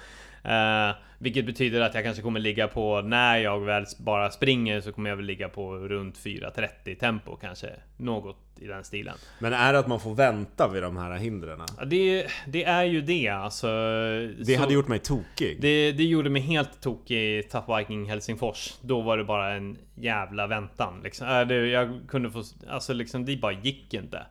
Uh, 0.47 0.95
vilket 1.19 1.45
betyder 1.45 1.81
att 1.81 1.95
jag 1.95 2.03
kanske 2.03 2.21
kommer 2.21 2.39
ligga 2.39 2.67
på, 2.67 3.01
när 3.01 3.37
jag 3.37 3.59
väl 3.59 3.85
bara 3.97 4.29
springer 4.31 4.81
så 4.81 4.91
kommer 4.91 5.09
jag 5.09 5.17
väl 5.17 5.25
ligga 5.25 5.49
på 5.49 5.75
runt 5.75 6.17
4.30 6.17 6.99
tempo 6.99 7.35
kanske. 7.35 7.69
Något 7.97 8.37
i 8.59 8.67
den 8.67 8.83
stilen. 8.83 9.17
Men 9.39 9.53
är 9.53 9.73
det 9.73 9.79
att 9.79 9.87
man 9.87 9.99
får 9.99 10.15
vänta 10.15 10.67
vid 10.67 10.83
de 10.83 10.97
här 10.97 11.15
hindren? 11.15 11.61
Ja, 11.77 11.85
det, 11.85 12.27
det 12.47 12.63
är 12.63 12.83
ju 12.83 13.01
det 13.01 13.27
alltså. 13.27 13.67
Det 14.45 14.55
hade 14.55 14.73
gjort 14.73 14.87
mig 14.87 14.99
tokig. 14.99 15.57
Det, 15.61 15.91
det 15.91 16.03
gjorde 16.03 16.29
mig 16.29 16.41
helt 16.41 16.81
tokig 16.81 17.39
i 17.39 17.43
Tough 17.43 17.77
Viking 17.77 18.09
Helsingfors. 18.09 18.73
Då 18.81 19.01
var 19.01 19.17
det 19.17 19.23
bara 19.23 19.53
en 19.53 19.77
jävla 19.95 20.47
väntan. 20.47 21.01
Liksom. 21.03 21.27
Äh, 21.27 21.55
jag 21.55 21.99
kunde 22.07 22.31
få, 22.31 22.43
alltså 22.69 22.93
liksom 22.93 23.25
det 23.25 23.37
bara 23.37 23.53
gick 23.53 23.93
inte. 23.93 24.25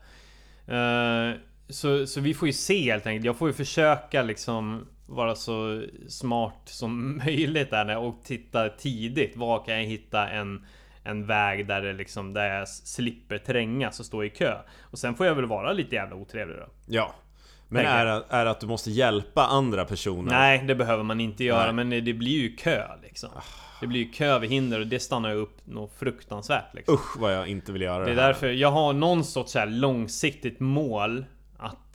Uh, 0.68 1.40
så, 1.68 2.06
så 2.06 2.20
vi 2.20 2.34
får 2.34 2.48
ju 2.48 2.52
se 2.52 2.92
helt 2.92 3.06
enkelt. 3.06 3.26
Jag 3.26 3.36
får 3.36 3.48
ju 3.48 3.54
försöka 3.54 4.22
liksom 4.22 4.86
vara 5.06 5.34
så 5.34 5.82
smart 6.08 6.62
som 6.64 7.18
möjligt 7.26 7.70
där 7.70 7.96
och 7.96 8.20
titta 8.24 8.68
tidigt. 8.68 9.36
Var 9.36 9.64
kan 9.64 9.74
jag 9.74 9.84
hitta 9.84 10.28
en, 10.28 10.66
en 11.02 11.26
väg 11.26 11.68
där, 11.68 11.82
det 11.82 11.92
liksom, 11.92 12.32
där 12.32 12.58
jag 12.58 12.68
slipper 12.68 13.38
trängas 13.38 14.00
och 14.00 14.06
stå 14.06 14.24
i 14.24 14.30
kö? 14.30 14.56
Och 14.80 14.98
sen 14.98 15.14
får 15.14 15.26
jag 15.26 15.34
väl 15.34 15.46
vara 15.46 15.72
lite 15.72 15.94
jävla 15.94 16.16
otrevlig 16.16 16.56
då. 16.56 16.66
Ja. 16.86 17.14
Men 17.68 17.86
är 17.86 18.24
är 18.28 18.46
att 18.46 18.60
du 18.60 18.66
måste 18.66 18.90
hjälpa 18.90 19.46
andra 19.46 19.84
personer? 19.84 20.30
Nej, 20.30 20.64
det 20.64 20.74
behöver 20.74 21.02
man 21.02 21.20
inte 21.20 21.44
göra. 21.44 21.72
Nej. 21.72 21.84
Men 21.84 22.04
det 22.04 22.12
blir 22.12 22.40
ju 22.40 22.56
kö 22.56 22.86
liksom. 23.02 23.30
Ah. 23.36 23.42
Det 23.80 23.86
blir 23.86 24.00
ju 24.00 24.10
kö 24.10 24.38
vid 24.38 24.50
hinder 24.50 24.80
och 24.80 24.86
det 24.86 25.00
stannar 25.00 25.30
ju 25.30 25.36
upp 25.36 25.56
något 25.64 25.92
fruktansvärt 25.98 26.74
liksom. 26.74 26.94
Usch 26.94 27.16
vad 27.20 27.34
jag 27.34 27.48
inte 27.48 27.72
vill 27.72 27.82
göra 27.82 27.98
det, 27.98 28.04
det 28.04 28.22
är 28.22 28.26
därför 28.26 28.48
jag 28.48 28.70
har 28.70 28.92
någon 28.92 29.24
sorts 29.24 29.52
så 29.52 29.64
långsiktigt 29.64 30.60
mål 30.60 31.24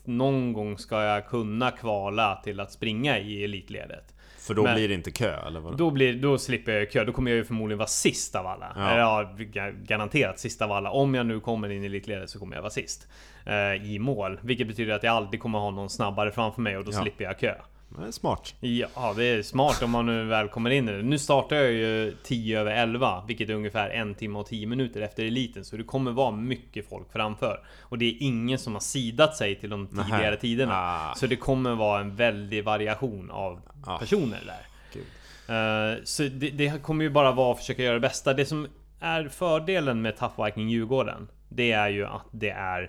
någon 0.07 0.53
gång 0.53 0.77
ska 0.77 1.03
jag 1.03 1.27
kunna 1.27 1.71
kvala 1.71 2.35
till 2.35 2.59
att 2.59 2.71
springa 2.71 3.19
i 3.19 3.43
elitledet. 3.43 4.13
För 4.39 4.53
då 4.53 4.63
Men 4.63 4.75
blir 4.75 4.87
det 4.87 4.93
inte 4.93 5.11
kö 5.11 5.47
eller? 5.47 5.59
Vad? 5.59 5.77
Då, 5.77 5.91
blir, 5.91 6.13
då 6.13 6.37
slipper 6.37 6.71
jag 6.71 6.91
kö. 6.91 7.05
Då 7.05 7.11
kommer 7.11 7.31
jag 7.31 7.37
ju 7.37 7.43
förmodligen 7.43 7.77
vara 7.77 7.87
sist 7.87 8.35
av 8.35 8.47
alla. 8.47 8.71
Ja. 8.75 8.97
ja 8.97 9.71
garanterat 9.83 10.39
sist 10.39 10.61
av 10.61 10.71
alla. 10.71 10.91
Om 10.91 11.15
jag 11.15 11.25
nu 11.25 11.39
kommer 11.39 11.69
in 11.69 11.83
i 11.83 11.85
elitledet 11.85 12.29
så 12.29 12.39
kommer 12.39 12.55
jag 12.55 12.61
vara 12.61 12.71
sist. 12.71 13.07
Eh, 13.45 13.93
I 13.93 13.99
mål. 13.99 14.39
Vilket 14.41 14.67
betyder 14.67 14.93
att 14.93 15.03
jag 15.03 15.15
alltid 15.15 15.39
kommer 15.39 15.59
ha 15.59 15.71
någon 15.71 15.89
snabbare 15.89 16.31
framför 16.31 16.61
mig 16.61 16.77
och 16.77 16.85
då 16.85 16.91
ja. 16.91 17.01
slipper 17.01 17.23
jag 17.23 17.39
kö. 17.39 17.55
Det 17.97 18.07
är 18.07 18.11
smart. 18.11 18.55
Ja, 18.59 19.13
det 19.17 19.23
är 19.23 19.41
smart 19.41 19.81
om 19.81 19.91
man 19.91 20.05
nu 20.05 20.25
väl 20.25 20.47
kommer 20.47 20.69
in 20.69 20.89
i 20.89 20.91
det. 20.91 21.03
Nu 21.03 21.17
startar 21.17 21.55
jag 21.55 21.71
ju 21.71 22.15
10 22.23 22.59
över 22.59 22.71
11, 22.71 23.23
vilket 23.27 23.49
är 23.49 23.53
ungefär 23.53 23.89
en 23.89 24.15
timme 24.15 24.39
och 24.39 24.45
10 24.45 24.67
minuter 24.67 25.01
efter 25.01 25.25
eliten. 25.25 25.65
Så 25.65 25.77
det 25.77 25.83
kommer 25.83 26.11
vara 26.11 26.31
mycket 26.31 26.89
folk 26.89 27.11
framför. 27.11 27.59
Och 27.81 27.97
det 27.97 28.05
är 28.05 28.15
ingen 28.19 28.59
som 28.59 28.73
har 28.73 28.79
sidat 28.79 29.35
sig 29.35 29.55
till 29.55 29.69
de 29.69 29.87
tidigare 29.87 30.21
Nähä. 30.21 30.35
tiderna. 30.35 30.73
Ah. 30.75 31.13
Så 31.15 31.27
det 31.27 31.35
kommer 31.35 31.75
vara 31.75 32.01
en 32.01 32.15
väldig 32.15 32.63
variation 32.63 33.31
av 33.31 33.61
ah. 33.83 33.97
personer 33.97 34.39
där. 34.45 34.67
Uh, 35.49 35.99
så 36.03 36.23
det, 36.23 36.49
det, 36.49 36.83
kommer 36.83 37.03
ju 37.03 37.09
bara 37.09 37.31
vara 37.31 37.51
att 37.51 37.59
försöka 37.59 37.83
göra 37.83 37.93
det 37.93 37.99
bästa. 37.99 38.33
Det 38.33 38.45
som 38.45 38.67
är 38.99 39.27
fördelen 39.27 40.01
med 40.01 40.17
Tough 40.17 40.45
Viking 40.45 40.69
Djurgården, 40.69 41.27
det 41.49 41.71
är 41.71 41.89
ju 41.89 42.05
att 42.05 42.25
det 42.31 42.49
är 42.49 42.81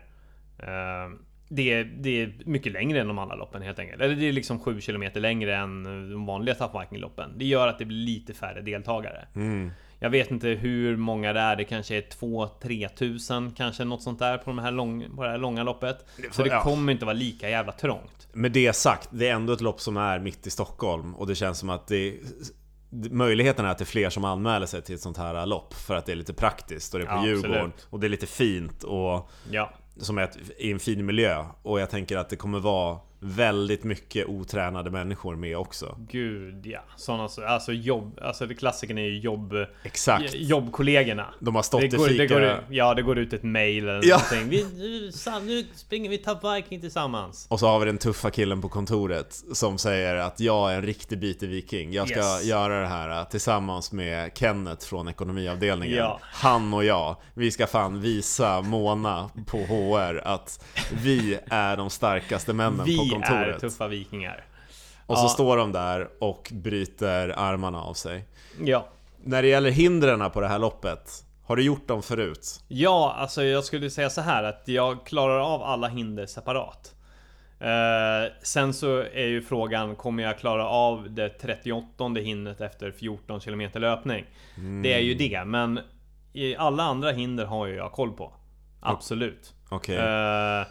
uh, 0.62 1.14
det 1.54 1.72
är, 1.72 1.84
det 1.84 2.22
är 2.22 2.32
mycket 2.46 2.72
längre 2.72 3.00
än 3.00 3.08
de 3.08 3.18
andra 3.18 3.36
loppen 3.36 3.62
helt 3.62 3.78
enkelt. 3.78 4.02
Eller 4.02 4.14
det 4.14 4.28
är 4.28 4.32
liksom 4.32 4.58
7 4.60 4.80
km 4.80 5.04
längre 5.14 5.56
än 5.56 5.84
de 6.12 6.26
vanliga 6.26 6.54
Tough-Viking-loppen. 6.54 7.38
Det 7.38 7.44
gör 7.44 7.68
att 7.68 7.78
det 7.78 7.84
blir 7.84 7.96
lite 8.06 8.34
färre 8.34 8.60
deltagare. 8.60 9.26
Mm. 9.34 9.70
Jag 9.98 10.10
vet 10.10 10.30
inte 10.30 10.48
hur 10.48 10.96
många 10.96 11.32
det 11.32 11.40
är. 11.40 11.56
Det 11.56 11.64
kanske 11.64 11.96
är 11.96 12.02
2-3 12.02 12.88
tusen 12.88 13.52
kanske 13.56 13.84
något 13.84 14.02
sånt 14.02 14.18
där 14.18 14.38
på, 14.38 14.50
de 14.50 14.58
här 14.58 14.70
lång, 14.70 15.16
på 15.16 15.24
det 15.24 15.30
här 15.30 15.38
långa 15.38 15.62
loppet. 15.62 16.06
Så 16.30 16.42
det 16.42 16.48
Ja. 16.48 16.62
kommer 16.62 16.92
inte 16.92 17.04
vara 17.04 17.14
lika 17.14 17.50
jävla 17.50 17.72
trångt. 17.72 18.28
Med 18.32 18.52
det 18.52 18.72
sagt, 18.72 19.08
det 19.12 19.28
är 19.28 19.34
ändå 19.34 19.52
ett 19.52 19.60
lopp 19.60 19.80
som 19.80 19.96
är 19.96 20.18
mitt 20.18 20.46
i 20.46 20.50
Stockholm 20.50 21.14
och 21.14 21.26
det 21.26 21.34
känns 21.34 21.58
som 21.58 21.70
att 21.70 21.86
det 21.88 22.14
Möjligheten 23.10 23.64
är 23.64 23.68
att 23.70 23.78
det 23.78 23.84
är 23.84 23.86
fler 23.86 24.10
som 24.10 24.24
anmäler 24.24 24.66
sig 24.66 24.82
till 24.82 24.94
ett 24.94 25.00
sånt 25.00 25.16
här 25.16 25.46
lopp 25.46 25.74
för 25.74 25.94
att 25.94 26.06
det 26.06 26.12
är 26.12 26.16
lite 26.16 26.32
praktiskt 26.34 26.94
och 26.94 27.00
det 27.00 27.06
är 27.06 27.08
på 27.08 27.14
Ja, 27.14 27.26
Djurgården 27.26 27.54
absolut. 27.56 27.86
och 27.90 28.00
det 28.00 28.06
är 28.06 28.08
lite 28.08 28.26
fint 28.26 28.82
och 28.82 29.30
Ja, 29.50 29.72
som 29.96 30.18
är 30.18 30.22
ett, 30.22 30.38
i 30.58 30.72
en 30.72 30.78
fin 30.78 31.06
miljö. 31.06 31.44
Och 31.62 31.80
jag 31.80 31.90
tänker 31.90 32.16
att 32.16 32.28
det 32.28 32.36
kommer 32.36 32.60
vara 32.60 32.98
väldigt 33.24 33.84
mycket 33.84 34.26
otränade 34.26 34.90
människor 34.90 35.36
med 35.36 35.56
också. 35.56 35.96
gud 36.08 36.66
ja. 36.66 36.80
Sådana 36.96 37.28
så, 37.28 37.44
alltså 37.46 37.72
jobb, 37.72 38.18
alltså 38.22 38.46
det 38.46 38.54
klassiken 38.54 38.98
är 38.98 39.02
ju 39.02 39.18
jobb... 39.18 39.52
Exakt. 39.82 40.34
Jobbkollegorna. 40.34 41.26
De 41.40 41.54
har 41.54 41.62
stått 41.62 41.80
Det 41.80 41.86
i 41.86 41.90
går, 41.90 42.08
det 42.08 42.14
fika... 42.14 42.34
går, 42.40 42.64
ja, 42.70 42.94
det 42.94 43.02
går 43.02 43.18
ut 43.18 43.32
ett 43.32 43.42
mail 43.42 43.88
eller 43.88 44.00
Ja. 44.08 44.16
någonting. 44.32 44.48
Vi, 44.50 44.66
nu, 44.78 45.12
sam- 45.12 45.46
nu 45.46 45.66
springer 45.74 46.10
vi 46.10 46.22
Viking 46.56 46.80
tillsammans. 46.80 47.46
Och 47.50 47.60
så 47.60 47.66
har 47.66 47.78
vi 47.78 47.86
den 47.86 47.98
tuffa 47.98 48.30
killen 48.30 48.60
på 48.62 48.68
kontoret 48.68 49.42
som 49.52 49.78
säger 49.78 50.14
att 50.16 50.40
jag 50.40 50.72
är 50.72 50.76
en 50.76 50.82
riktig 50.82 51.18
bitig 51.18 51.48
viking. 51.48 51.92
Jag 51.92 52.08
ska 52.08 52.18
Yes. 52.18 52.44
göra 52.44 52.80
det 52.80 52.86
här 52.86 53.18
äh, 53.20 53.24
tillsammans 53.28 53.92
med 53.92 54.30
Kenneth 54.34 54.86
från 54.86 55.08
ekonomiavdelningen. 55.08 55.96
Ja. 55.98 56.20
Han 56.22 56.74
och 56.74 56.84
jag. 56.84 57.16
Vi 57.34 57.50
ska 57.50 57.66
fan 57.66 58.00
visa 58.00 58.60
Mona 58.60 59.30
på 59.46 59.58
HR 59.58 60.20
att 60.24 60.64
vi 61.04 61.38
är 61.50 61.76
de 61.76 61.90
starkaste 61.90 62.52
männen 62.52 62.78
på 62.78 62.84
Vi 62.84 62.96
kontoret. 63.12 63.54
är 63.56 63.58
tuffa 63.68 63.88
vikingar. 63.88 64.44
Och 65.06 65.18
så 65.18 65.24
Ja. 65.24 65.28
står 65.28 65.56
de 65.56 65.72
där 65.72 66.08
och 66.20 66.48
bryter 66.52 67.28
armarna 67.38 67.82
av 67.82 67.94
sig. 67.94 68.24
Ja. 68.64 68.86
När 69.24 69.42
det 69.42 69.48
gäller 69.48 69.70
hindren 69.70 70.30
på 70.30 70.40
det 70.40 70.48
här 70.48 70.58
loppet, 70.58 71.24
har 71.44 71.56
du 71.56 71.62
gjort 71.62 71.88
dem 71.88 72.02
förut? 72.02 72.60
Ja, 72.68 73.14
alltså 73.18 73.44
jag 73.44 73.64
skulle 73.64 73.90
säga 73.90 74.10
så 74.10 74.20
här 74.20 74.42
att 74.42 74.62
jag 74.64 75.06
klarar 75.06 75.38
av 75.54 75.62
alla 75.62 75.88
hinder 75.88 76.26
separat. 76.26 76.94
Eh, 77.60 78.32
sen 78.42 78.74
så 78.74 78.98
är 78.98 79.26
ju 79.26 79.42
frågan, 79.42 79.96
kommer 79.96 80.22
jag 80.22 80.38
klara 80.38 80.68
av 80.68 81.10
det 81.10 81.28
38 81.28 82.04
hindret 82.20 82.60
efter 82.60 82.90
14 82.92 83.40
km 83.40 83.70
löpning? 83.74 84.24
Det 84.82 84.92
är 84.92 84.98
ju 84.98 85.14
det, 85.14 85.44
men 85.44 85.80
alla 86.58 86.82
andra 86.82 87.10
hinder 87.10 87.44
har 87.44 87.66
ju 87.66 87.74
jag 87.76 87.92
koll 87.92 88.12
på. 88.12 88.32
Absolut. 88.80 89.54
Okej. 89.68 89.96
Eh, 89.96 90.66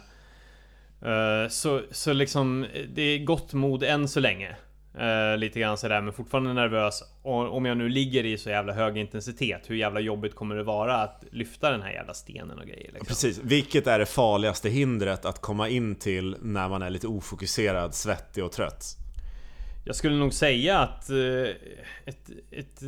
eh, 1.04 1.48
så, 1.48 1.80
så 1.90 2.12
liksom, 2.12 2.66
det 2.94 3.02
är 3.02 3.18
gott 3.24 3.52
mod 3.52 3.82
än 3.82 4.08
så 4.08 4.20
länge. 4.20 4.56
Eh, 4.98 5.38
lite 5.38 5.60
grann 5.60 5.78
sådär, 5.78 6.00
men 6.00 6.12
fortfarande 6.12 6.52
nervös. 6.52 7.02
Och 7.22 7.56
om 7.56 7.64
jag 7.64 7.76
nu 7.76 7.88
ligger 7.88 8.24
i 8.24 8.38
så 8.38 8.50
jävla 8.50 8.72
hög 8.72 8.96
intensitet, 8.96 9.70
hur 9.70 9.76
jävla 9.76 10.00
jobbigt 10.00 10.34
kommer 10.34 10.54
det 10.54 10.62
vara 10.62 10.96
att 10.96 11.24
lyfta 11.30 11.70
den 11.70 11.82
här 11.82 11.92
jävla 11.92 12.14
stenen 12.14 12.58
och 12.58 12.66
grejer? 12.66 12.90
Liksom? 12.92 13.06
Precis, 13.06 13.40
vilket 13.42 13.86
är 13.86 13.98
det 13.98 14.06
farligaste 14.06 14.68
hindret 14.68 15.24
att 15.24 15.40
komma 15.40 15.68
in 15.68 15.94
till 15.94 16.36
när 16.40 16.68
man 16.68 16.82
är 16.82 16.90
lite 16.90 17.06
ofokuserad, 17.06 17.94
svettig 17.94 18.44
och 18.44 18.52
trött? 18.52 18.96
Jag 19.84 19.96
skulle 19.96 20.16
nog 20.16 20.32
säga 20.32 20.78
att 20.78 21.10
eh, 21.10 21.16
ett, 22.04 22.30
ett, 22.50 22.82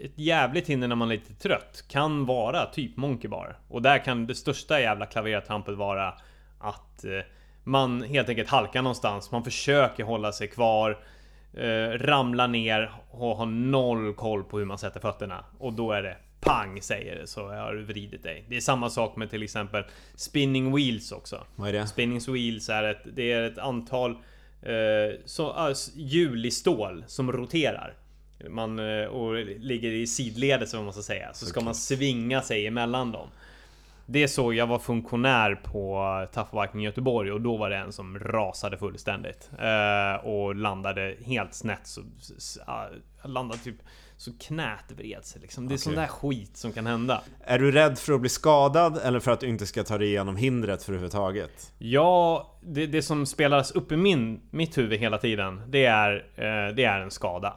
ett 0.00 0.18
jävligt 0.18 0.68
hinder 0.68 0.88
när 0.88 0.96
man 0.96 1.10
är 1.10 1.14
lite 1.14 1.34
trött 1.34 1.84
kan 1.88 2.26
vara 2.26 2.66
typ 2.66 2.96
Monkey 2.96 3.28
Bar. 3.28 3.58
Och 3.68 3.82
där 3.82 4.04
kan 4.04 4.26
det 4.26 4.34
största 4.34 4.80
jävla 4.80 5.06
klavertrampet 5.06 5.74
vara 5.74 6.14
att 6.58 7.04
eh, 7.04 7.10
man 7.66 8.02
helt 8.02 8.28
enkelt 8.28 8.48
halkar 8.48 8.82
någonstans. 8.82 9.30
Man 9.30 9.44
försöker 9.44 10.04
hålla 10.04 10.32
sig 10.32 10.48
kvar. 10.48 10.98
Eh, 11.54 11.88
ramlar 11.88 12.48
ner 12.48 12.92
och 13.10 13.36
har 13.36 13.46
noll 13.46 14.14
koll 14.14 14.44
på 14.44 14.58
hur 14.58 14.64
man 14.64 14.78
sätter 14.78 15.00
fötterna. 15.00 15.44
Och 15.58 15.72
då 15.72 15.92
är 15.92 16.02
det 16.02 16.16
pang 16.40 16.82
säger 16.82 17.16
det 17.16 17.26
så 17.26 17.48
har 17.48 17.72
du 17.72 17.84
vridit 17.84 18.22
dig. 18.22 18.44
Det 18.48 18.56
är 18.56 18.60
samma 18.60 18.90
sak 18.90 19.16
med 19.16 19.30
till 19.30 19.42
exempel 19.42 19.84
spinning 20.14 20.76
wheels 20.76 21.12
också. 21.12 21.44
Vad 21.56 21.68
är 21.68 21.72
det? 21.72 21.86
Spinning 21.86 22.20
wheels 22.28 22.68
är 22.68 22.84
ett, 22.84 23.02
det 23.14 23.32
är 23.32 23.42
ett 23.42 23.58
antal 23.58 24.10
eh, 24.62 25.20
så, 25.24 25.50
alltså, 25.50 25.90
hjul 25.94 26.46
i 26.46 26.50
stål 26.50 27.04
som 27.06 27.32
roterar. 27.32 27.94
Man, 28.48 28.78
eh, 28.78 29.06
och 29.06 29.34
ligger 29.44 29.90
i 29.90 30.06
sidledes 30.06 30.74
vad 30.74 30.84
man 30.84 30.92
ska 30.92 31.02
säga. 31.02 31.32
Så 31.32 31.46
ska 31.46 31.60
Okej. 31.60 31.64
man 31.64 31.74
svinga 31.74 32.42
sig 32.42 32.66
emellan 32.66 33.12
dem. 33.12 33.28
Det 34.06 34.28
såg 34.28 34.54
jag 34.54 34.66
var 34.66 34.78
funktionär 34.78 35.54
på 35.54 36.26
Tough 36.32 36.62
Viking 36.62 36.80
Göteborg 36.80 37.32
och 37.32 37.40
då 37.40 37.56
var 37.56 37.70
det 37.70 37.76
en 37.76 37.92
som 37.92 38.18
rasade 38.18 38.78
fullständigt. 38.78 39.50
Eh, 39.58 40.26
och 40.26 40.54
landade 40.54 41.16
helt 41.24 41.54
snett. 41.54 41.86
Så, 41.86 42.00
så, 42.38 42.60
landade 43.24 43.60
typ 43.60 43.76
så 44.16 44.30
knät 44.38 44.92
vred 44.96 45.24
sig 45.24 45.40
liksom. 45.40 45.68
Det 45.68 45.72
är 45.72 45.76
Okej. 45.76 45.78
sån 45.78 45.94
där 45.94 46.06
skit 46.06 46.56
som 46.56 46.72
kan 46.72 46.86
hända. 46.86 47.22
Är 47.40 47.58
du 47.58 47.72
rädd 47.72 47.98
för 47.98 48.12
att 48.12 48.20
bli 48.20 48.30
skadad 48.30 48.98
eller 49.04 49.20
för 49.20 49.30
att 49.30 49.40
du 49.40 49.48
inte 49.48 49.66
ska 49.66 49.84
ta 49.84 49.98
dig 49.98 50.08
igenom 50.08 50.36
hindret 50.36 50.82
för 50.82 50.92
överhuvudtaget? 50.92 51.72
Ja, 51.78 52.50
det, 52.62 52.86
det 52.86 53.02
som 53.02 53.26
spelas 53.26 53.70
upp 53.70 53.92
i 53.92 53.96
min, 53.96 54.40
mitt 54.50 54.78
huvud 54.78 55.00
hela 55.00 55.18
tiden, 55.18 55.62
det 55.68 55.84
är, 55.84 56.14
eh, 56.34 56.74
det 56.74 56.84
är 56.84 57.00
en 57.00 57.10
skada. 57.10 57.54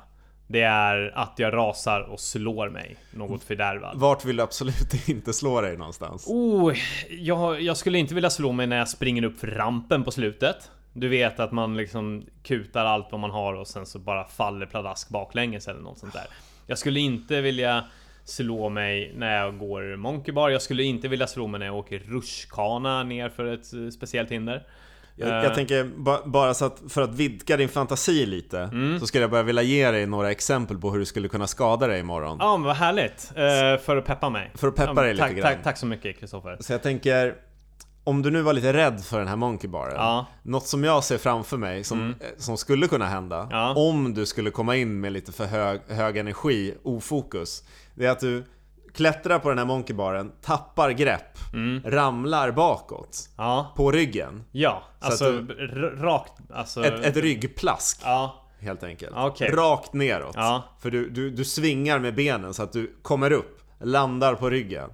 Det 0.51 0.61
är 0.61 1.11
att 1.15 1.33
jag 1.35 1.53
rasar 1.53 2.01
och 2.01 2.19
slår 2.19 2.69
mig 2.69 2.95
något 3.11 3.43
fördärvad. 3.43 3.97
Vart 3.99 4.25
vill 4.25 4.35
du 4.35 4.43
absolut 4.43 5.07
inte 5.09 5.33
slå 5.33 5.61
dig 5.61 5.77
någonstans? 5.77 6.27
Oh, 6.27 6.73
jag, 7.09 7.61
jag 7.61 7.77
skulle 7.77 7.97
inte 7.97 8.15
vilja 8.15 8.29
slå 8.29 8.51
mig 8.51 8.67
när 8.67 8.77
jag 8.77 8.89
springer 8.89 9.23
upp 9.23 9.39
för 9.39 9.47
rampen 9.47 10.03
på 10.03 10.11
slutet. 10.11 10.71
Du 10.93 11.07
vet 11.07 11.39
att 11.39 11.51
man 11.51 11.77
liksom 11.77 12.25
kutar 12.43 12.85
allt 12.85 13.07
vad 13.11 13.19
man 13.19 13.31
har 13.31 13.53
och 13.53 13.67
sen 13.67 13.85
så 13.85 13.99
bara 13.99 14.25
faller 14.25 14.65
pladask 14.65 15.09
baklänges 15.09 15.67
eller 15.67 15.81
något 15.81 15.97
sånt 15.97 16.13
där. 16.13 16.25
Jag 16.67 16.77
skulle 16.77 16.99
inte 16.99 17.41
vilja 17.41 17.83
slå 18.23 18.69
mig 18.69 19.13
när 19.15 19.37
jag 19.37 19.57
går 19.57 19.95
Monkey 19.95 20.31
Bar. 20.31 20.49
Jag 20.49 20.61
skulle 20.61 20.83
inte 20.83 21.07
vilja 21.07 21.27
slå 21.27 21.47
mig 21.47 21.59
när 21.59 21.65
jag 21.65 21.75
åker 21.75 21.99
rutschkana 21.99 23.03
ner 23.03 23.29
för 23.29 23.45
ett 23.45 23.73
eh, 23.73 23.89
speciellt 23.89 24.31
hinder. 24.31 24.63
Jag, 25.15 25.29
Eh, 25.29 25.43
jag 25.43 25.55
tänker 25.55 25.83
ba, 25.83 26.17
bara 26.25 26.53
så 26.53 26.65
att 26.65 26.81
för 26.89 27.01
att 27.01 27.13
vidga 27.15 27.57
din 27.57 27.69
fantasi 27.69 28.25
lite 28.25 28.59
Mm. 28.59 28.99
Så 28.99 29.07
skulle 29.07 29.23
jag 29.23 29.31
bara 29.31 29.43
vilja 29.43 29.61
ge 29.61 29.91
dig 29.91 30.05
några 30.05 30.31
exempel 30.31 30.77
på 30.77 30.91
hur 30.91 30.99
du 30.99 31.05
skulle 31.05 31.27
kunna 31.27 31.47
skada 31.47 31.87
dig 31.87 31.99
imorgon 31.99 32.37
Ja 32.39 32.57
men 32.57 32.67
vad 32.67 32.75
härligt! 32.75 33.31
Eh, 33.35 33.83
för 33.85 33.97
att 33.97 34.05
peppa 34.05 34.29
mig. 34.29 34.51
För 34.55 34.67
att 34.67 34.75
peppa 34.75 34.93
Ja, 34.95 35.01
dig 35.01 35.13
lite 35.13 35.27
tack, 35.27 35.35
grann. 35.35 35.41
tack, 35.53 35.63
tack 35.63 35.77
så 35.77 35.85
mycket 35.85 36.19
Kristoffer. 36.19 36.57
Så 36.59 36.73
jag 36.73 36.83
tänker 36.83 37.35
Om 38.03 38.21
du 38.21 38.31
nu 38.31 38.41
var 38.41 38.53
lite 38.53 38.73
rädd 38.73 39.03
för 39.05 39.19
den 39.19 39.27
här 39.27 39.35
Monkey 39.35 39.67
Baren 39.69 39.93
Ja. 39.95 40.25
Något 40.43 40.67
som 40.67 40.83
jag 40.83 41.03
ser 41.03 41.17
framför 41.17 41.57
mig 41.57 41.83
som, 41.83 42.09
eh, 42.09 42.13
som 42.37 42.57
skulle 42.57 42.87
kunna 42.87 43.05
hända 43.05 43.47
Ja. 43.51 43.73
Om 43.75 44.13
du 44.13 44.25
skulle 44.25 44.51
komma 44.51 44.75
in 44.75 44.99
med 44.99 45.11
lite 45.11 45.31
för 45.31 45.45
hög, 45.45 45.79
hög 45.87 46.17
energi, 46.17 46.73
ofokus 46.83 47.63
Det 47.95 48.05
är 48.05 48.09
att 48.11 48.19
du 48.19 48.43
klättrar 48.99 49.39
på 49.39 49.49
den 49.49 49.57
här 49.57 49.65
Monkey 49.65 49.95
Baren, 49.95 50.31
tappar 50.41 50.91
grepp, 50.91 51.37
ramlar 51.85 52.51
bakåt 52.51 53.29
Ja. 53.37 53.73
på 53.75 53.91
ryggen 53.91 54.43
Ja, 54.51 54.83
Så 54.99 55.05
alltså 55.05 55.25
r- 55.29 55.95
rakt... 55.97 56.33
Alltså... 56.53 56.85
Ett, 56.85 57.05
ett 57.05 57.17
ryggplask 57.17 58.01
Ja. 58.03 58.35
helt 58.59 58.83
enkelt. 58.83 59.11
Okej. 59.15 59.51
Rakt 59.51 59.93
neråt. 59.93 60.33
Ja. 60.35 60.63
För 60.79 60.91
du, 60.91 61.09
du, 61.09 61.29
du 61.29 61.45
svingar 61.45 61.99
med 61.99 62.15
benen 62.15 62.53
så 62.53 62.63
att 62.63 62.73
du 62.73 62.95
kommer 63.01 63.31
upp, 63.31 63.61
landar 63.79 64.35
på 64.35 64.49
ryggen, 64.49 64.89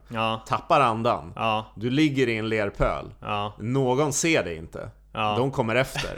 tappar 0.48 0.82
andan. 0.82 1.34
Du 1.76 1.90
ligger 1.90 2.30
i 2.30 2.38
en 2.38 2.50
lerpöl. 2.50 3.06
Någon 3.60 4.14
ser 4.14 4.44
dig 4.44 4.58
inte. 4.58 4.90
De 5.14 5.52
kommer 5.52 5.76
efter. 5.76 6.12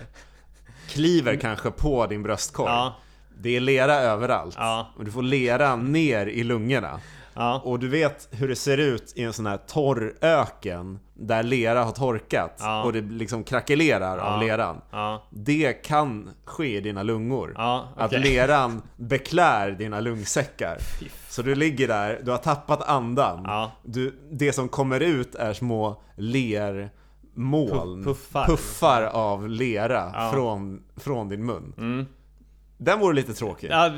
Kliver 0.90 1.36
kanske 1.36 1.72
på 1.72 2.06
din 2.08 2.24
bröstkorg. 2.24 2.92
Det 3.40 3.56
är 3.56 3.60
lera 3.60 3.94
överallt. 3.94 4.56
Ja. 4.60 4.88
Och 4.98 5.06
du 5.06 5.12
får 5.12 5.22
lera 5.24 5.76
ner 5.76 6.26
i 6.28 6.44
lungorna. 6.44 7.00
Ja. 7.38 7.62
Och 7.66 7.80
du 7.80 7.88
vet 7.88 8.28
hur 8.32 8.48
det 8.48 8.56
ser 8.56 8.78
ut 8.78 9.14
i 9.16 9.24
en 9.24 9.34
sån 9.34 9.46
här 9.46 9.58
torr 9.58 10.14
öken 10.22 11.00
där 11.14 11.44
lera 11.44 11.84
har 11.84 11.92
torkat 11.92 12.56
Ja. 12.60 12.84
och 12.84 12.94
det 12.94 13.02
liksom 13.02 13.44
krackelerar 13.44 14.18
av 14.18 14.42
Ja. 14.42 14.48
leran. 14.48 14.82
Ja. 14.92 15.24
Det 15.30 15.74
kan 15.74 16.30
ske 16.46 16.78
i 16.78 16.82
dina 16.82 17.04
lungor. 17.04 17.54
Ja, 17.58 17.88
Att 17.98 18.12
leran 18.12 18.82
beklär 18.96 19.72
dina 19.72 20.00
lungsäckar. 20.00 20.78
Så 21.30 21.42
du 21.42 21.56
ligger 21.56 21.88
där, 21.88 22.22
du 22.24 22.32
har 22.32 22.38
tappat 22.38 22.90
andan. 22.90 23.70
Du, 23.84 24.20
det 24.32 24.54
som 24.54 24.70
kommer 24.70 25.00
ut 25.00 25.36
är 25.36 25.54
små 25.54 26.02
lermoln. 26.16 28.04
Puff- 28.04 28.04
puffar. 28.04 28.46
Puffar 28.46 29.04
av 29.04 29.50
lera 29.50 30.32
från, 30.32 30.84
från 30.98 31.30
din 31.30 31.46
mun. 31.46 31.74
Mm. 31.78 32.06
Den 32.78 33.00
vore 33.00 33.16
lite 33.16 33.34
tråkig. 33.34 33.72
Ja, 33.72 33.92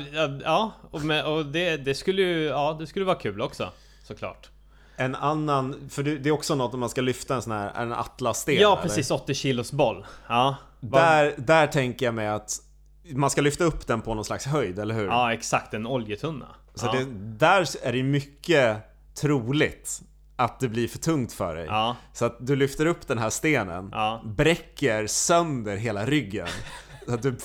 ja, 0.44 0.72
och, 0.90 1.02
med, 1.02 1.26
och 1.26 1.46
det, 1.46 1.76
det 1.76 1.94
skulle 1.94 2.22
ju... 2.22 2.44
Ja, 2.44 2.76
det 2.80 2.86
skulle 2.86 3.04
vara 3.04 3.16
kul 3.16 3.40
också. 3.40 3.68
Såklart. 4.02 4.50
En 4.96 5.14
annan, 5.14 5.90
för 5.90 6.02
det, 6.02 6.28
är 6.28 6.30
också 6.30 6.54
något 6.54 6.74
om 6.74 6.80
man 6.80 6.88
ska 6.88 7.00
lyfta 7.00 7.34
en 7.34 7.42
sån 7.42 7.52
här, 7.52 7.82
en 7.82 7.92
atlassten. 7.92 8.54
Ja, 8.54 8.72
eller? 8.72 8.82
precis. 8.82 9.10
80 9.10 9.34
kilos 9.34 9.72
boll. 9.72 10.06
Ja. 10.28 10.56
Där, 10.80 11.34
där 11.36 11.66
tänker 11.66 12.06
jag 12.06 12.14
mig 12.14 12.28
att 12.28 12.60
man 13.04 13.30
ska 13.30 13.40
lyfta 13.40 13.64
upp 13.64 13.86
den 13.86 14.00
på 14.00 14.14
någon 14.14 14.24
slags 14.24 14.46
höjd, 14.46 14.78
eller 14.78 14.94
hur? 14.94 15.06
Ja, 15.06 15.32
exakt. 15.32 15.74
En 15.74 15.86
oljetunna. 15.86 16.46
Så 16.74 16.86
ja. 16.86 16.92
det, 16.92 17.04
där 17.38 17.66
är 17.82 17.92
det 17.92 18.02
mycket 18.02 18.76
troligt 19.14 20.02
att 20.36 20.60
det 20.60 20.68
blir 20.68 20.88
för 20.88 20.98
tungt 20.98 21.32
för 21.32 21.54
dig. 21.54 21.66
Ja. 21.66 21.96
Så 22.12 22.24
att 22.24 22.36
du 22.40 22.56
lyfter 22.56 22.86
upp 22.86 23.08
den 23.08 23.18
här 23.18 23.30
stenen, 23.30 23.88
Ja. 23.92 24.22
bräcker 24.24 25.06
sönder 25.06 25.76
hela 25.76 26.06
ryggen. 26.06 26.48
Så 27.06 27.14
att 27.14 27.22
du 27.22 27.36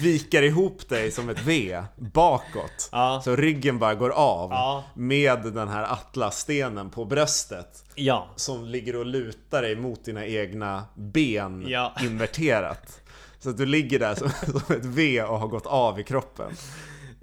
viker 0.00 0.42
ihop 0.42 0.88
dig 0.88 1.10
som 1.10 1.28
ett 1.28 1.42
V 1.42 1.82
bakåt. 1.96 2.88
Ja. 2.92 3.20
Så 3.24 3.36
ryggen 3.36 3.78
bara 3.78 3.94
går 3.94 4.10
av 4.10 4.50
Ja. 4.50 4.84
med 4.94 5.42
den 5.52 5.68
här 5.68 5.82
atlasstenen 5.92 6.90
på 6.90 7.04
bröstet. 7.04 7.84
Ja. 7.94 8.26
Som 8.36 8.64
ligger 8.64 8.96
och 8.96 9.06
lutar 9.06 9.62
dig 9.62 9.76
mot 9.76 10.04
dina 10.04 10.26
egna 10.26 10.84
ben 10.94 11.66
inverterat. 12.02 13.00
Så 13.38 13.50
att 13.50 13.56
du 13.56 13.66
ligger 13.66 13.98
där 13.98 14.14
som, 14.14 14.30
som 14.60 14.76
ett 14.76 14.84
V 14.84 15.22
och 15.22 15.38
har 15.38 15.48
gått 15.48 15.66
av 15.66 16.00
i 16.00 16.04
kroppen. 16.04 16.52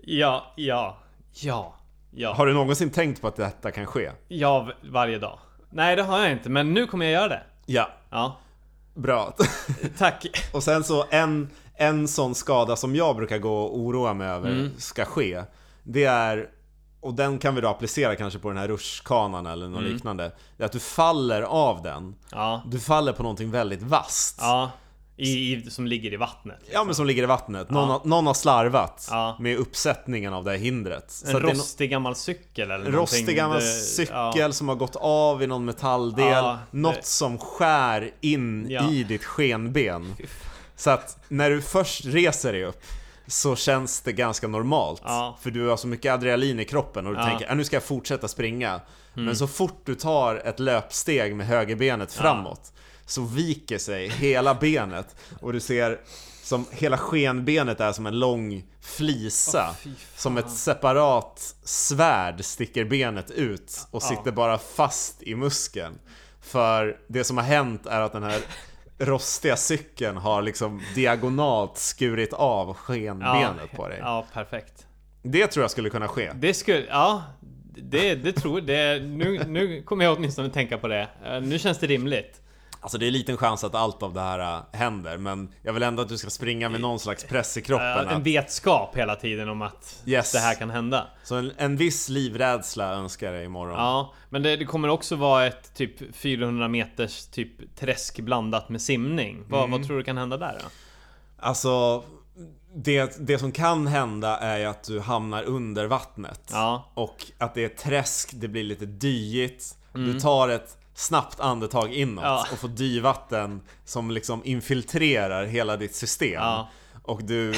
Ja, 0.03 0.53
ja, 0.55 0.97
ja, 1.33 1.75
ja. 2.11 2.33
Har 2.33 2.45
du 2.45 2.53
någonsin 2.53 2.89
tänkt 2.89 3.21
på 3.21 3.27
att 3.27 3.35
detta 3.35 3.71
kan 3.71 3.85
ske? 3.85 4.11
Ja, 4.27 4.71
varje 4.91 5.17
dag. 5.19 5.39
Nej, 5.69 5.95
det 5.95 6.03
har 6.03 6.19
jag 6.19 6.31
inte, 6.31 6.49
men 6.49 6.73
nu 6.73 6.87
kommer 6.87 7.05
jag 7.05 7.13
göra 7.13 7.27
det. 7.27 7.43
Ja, 7.65 7.89
Ja, 8.09 8.37
bra. 8.93 9.33
tack. 9.97 10.25
Och 10.53 10.63
sen 10.63 10.83
så 10.83 11.05
en, 11.09 11.49
en 11.81 12.07
sån 12.07 12.35
skada 12.35 12.75
som 12.75 12.95
jag 12.95 13.15
brukar 13.15 13.37
gå 13.37 13.61
och 13.61 13.77
oroa 13.79 14.13
mig 14.13 14.27
över 14.27 14.69
ska 14.77 15.05
ske. 15.05 15.43
Det 15.83 16.03
är, 16.05 16.49
och 17.01 17.13
den 17.13 17.37
kan 17.39 17.55
vi 17.55 17.61
då 17.61 17.67
applicera 17.67 18.15
kanske 18.15 18.39
på 18.39 18.49
den 18.49 18.57
här 18.57 18.67
rutschkanan 18.67 19.45
eller 19.45 19.67
något 19.67 19.83
liknande. 19.83 20.31
Det 20.57 20.63
är 20.63 20.65
att 20.65 20.71
du 20.71 20.79
faller 20.79 21.41
av 21.41 21.81
den. 21.81 22.15
Ja, 22.31 22.63
Du 22.67 22.79
faller 22.79 23.13
på 23.13 23.23
någonting 23.23 23.51
väldigt 23.51 23.81
vasst. 23.81 24.37
ja. 24.41 24.71
I, 25.17 25.53
i, 25.53 25.69
som 25.69 25.87
ligger 25.87 26.13
i 26.13 26.17
vattnet. 26.17 26.59
Ja 26.73 26.83
men 26.83 26.95
som 26.95 27.05
ligger 27.07 27.23
i 27.23 27.25
vattnet. 27.25 27.69
Någon, 27.69 27.89
Ja. 27.89 27.93
har, 28.03 28.07
någon 28.09 28.27
har 28.27 28.33
slarvat 28.33 29.07
Ja. 29.11 29.37
med 29.39 29.57
uppsättningen 29.57 30.33
av 30.33 30.43
det 30.43 30.51
här 30.51 30.57
hindret. 30.57 31.11
Så 31.11 31.29
En 31.29 31.35
är 31.35 31.39
no- 31.39 31.49
rostig 31.49 31.89
gammal 31.89 32.15
cykel 32.15 32.71
eller 32.71 32.91
rostig 32.91 33.35
gammal 33.35 33.59
Det- 33.59 33.65
cykel 33.65 34.15
ja. 34.35 34.51
som 34.51 34.67
har 34.67 34.75
gått 34.75 34.95
av 34.95 35.43
i 35.43 35.47
någon 35.47 35.65
metalldel. 35.65 36.55
Något 36.71 36.95
det- 36.95 37.05
som 37.05 37.37
skär 37.37 38.11
in 38.21 38.71
i 38.71 39.03
ditt 39.03 39.23
skenben. 39.23 40.15
Så 40.81 40.89
att 40.89 41.17
när 41.27 41.49
du 41.49 41.61
först 41.61 42.05
reser 42.05 42.53
dig 42.53 42.63
upp 42.65 42.83
så 43.27 43.55
känns 43.55 44.01
det 44.01 44.11
ganska 44.13 44.47
normalt. 44.47 45.01
Ja. 45.05 45.37
För 45.41 45.51
du 45.51 45.67
har 45.67 45.77
så 45.77 45.87
mycket 45.87 46.13
adrenalin 46.13 46.59
i 46.59 46.65
kroppen 46.65 47.07
och 47.07 47.13
du 47.13 47.19
Ja. 47.19 47.23
Mm. 47.25 47.31
tänker 47.37 47.51
att 47.51 47.57
nu 47.57 47.63
ska 47.63 47.75
jag 47.75 47.83
fortsätta 47.83 48.27
springa. 48.27 48.81
Men 49.13 49.35
så 49.35 49.47
fort 49.47 49.81
du 49.85 49.95
tar 49.95 50.35
ett 50.35 50.59
löpsteg 50.59 51.35
med 51.35 51.47
högerbenet 51.47 52.13
framåt 52.13 52.73
så 53.05 53.21
viker 53.21 53.77
sig 53.77 54.07
hela 54.09 54.55
benet 54.55 55.15
och 55.41 55.53
du 55.53 55.59
ser 55.59 55.99
som 56.43 56.65
hela 56.71 56.97
skenbenet 56.97 57.79
är 57.79 57.91
som 57.91 58.05
en 58.05 58.19
lång 58.19 58.63
flisa. 58.81 59.75
Fan. 59.83 59.95
som 60.15 60.37
ett 60.37 60.49
separat 60.51 61.55
svärd 61.63 62.45
sticker 62.45 62.85
benet 62.85 63.31
ut 63.31 63.87
och 63.91 64.03
sitter 64.03 64.31
bara 64.31 64.57
fast 64.57 65.21
i 65.23 65.35
muskeln. 65.35 65.93
För 66.41 66.97
det 67.07 67.23
som 67.23 67.37
har 67.37 67.43
hänt 67.43 67.85
är 67.85 68.01
att 68.01 68.11
den 68.11 68.23
här 68.23 68.41
rostiga 69.01 69.55
cykeln 69.57 70.17
har 70.17 70.41
liksom 70.41 70.81
diagonalt 70.95 71.77
skurit 71.77 72.33
av 72.33 72.73
skenbenet 72.73 73.71
på 73.75 73.87
dig. 73.87 73.97
Ja, 74.01 74.25
perfekt. 74.33 74.87
Det 75.23 75.47
tror 75.47 75.63
jag 75.63 75.71
skulle 75.71 75.89
kunna 75.89 76.07
ske. 76.07 76.31
Det 76.35 76.53
skulle, 76.53 76.85
ja. 76.89 77.23
Det, 77.75 78.15
det 78.15 78.31
tror 78.33 78.61
det, 78.61 79.03
nu, 79.03 79.41
nu 79.47 79.81
kommer 79.81 80.05
jag 80.05 80.17
åtminstone 80.17 80.49
tänka 80.49 80.77
på 80.77 80.87
det. 80.87 81.07
Eh, 81.25 81.41
Nu 81.41 81.59
känns 81.59 81.79
det 81.79 81.87
rimligt. 81.87 82.41
Alltså 82.83 82.97
det 82.97 83.07
är 83.07 83.11
liten 83.11 83.37
chans 83.37 83.63
att 83.63 83.75
allt 83.75 84.03
av 84.03 84.13
det 84.13 84.21
här 84.21 84.39
äh, 84.39 84.61
händer 84.71 85.17
men 85.17 85.53
jag 85.61 85.73
vill 85.73 85.83
ändå 85.83 86.01
att 86.01 86.09
du 86.09 86.17
ska 86.17 86.29
springa 86.29 86.69
med 86.69 86.81
någon 86.81 86.99
slags 86.99 87.23
press 87.23 87.57
i 87.57 87.61
kroppen. 87.61 88.07
Eh, 88.07 88.13
En 88.15 88.23
vetskap 88.23 88.97
hela 88.97 89.15
tiden 89.15 89.49
om 89.49 89.61
att 89.61 90.01
Yes. 90.05 90.31
det 90.31 90.39
här 90.39 90.55
kan 90.55 90.69
hända. 90.69 91.07
så 91.23 91.35
en, 91.35 91.51
en 91.57 91.77
viss 91.77 92.09
livrädsla 92.09 92.93
önskar 92.93 93.27
jag 93.27 93.35
dig 93.35 93.45
imorgon. 93.45 93.75
Ja, 93.77 94.13
men 94.29 94.43
det, 94.43 94.55
det 94.57 94.65
kommer 94.65 94.87
också 94.87 95.15
vara 95.15 95.45
ett 95.45 95.73
typ 95.75 96.15
400 96.15 96.67
meters 96.67 97.25
typ 97.25 97.75
träsk 97.79 98.19
blandat 98.19 98.69
med 98.69 98.81
simning. 98.81 99.43
Vad, 99.49 99.59
Mm. 99.59 99.71
vad 99.71 99.87
tror 99.87 99.97
du 99.97 100.03
kan 100.03 100.17
hända 100.17 100.37
där 100.37 100.57
då? 100.61 100.65
Alltså, 101.39 102.03
det, 102.75 103.15
det 103.27 103.37
som 103.37 103.51
kan 103.51 103.87
hända 103.87 104.37
är 104.37 104.57
ju 104.57 104.65
att 104.65 104.83
du 104.83 104.99
hamnar 104.99 105.43
under 105.43 105.85
vattnet. 105.85 106.49
Ja. 106.51 106.91
Och 106.93 107.25
att 107.37 107.53
det 107.55 107.63
är 107.63 107.69
träsk, 107.69 108.29
det 108.33 108.47
blir 108.47 108.63
lite 108.63 108.85
dyigt. 108.85 109.77
Du 109.93 110.03
Mm. 110.03 110.19
tar 110.19 110.49
ett 110.49 110.77
snabbt 110.93 111.39
andetag 111.39 111.93
inåt 111.93 112.23
Ja. 112.23 112.45
och 112.51 112.57
får 112.59 112.67
dyvatten 112.67 113.61
som 113.85 114.11
liksom 114.11 114.41
infiltrerar 114.45 115.45
hela 115.45 115.77
ditt 115.77 115.95
system. 115.95 116.33
Ja. 116.33 116.69
Och 117.03 117.23
du, 117.23 117.53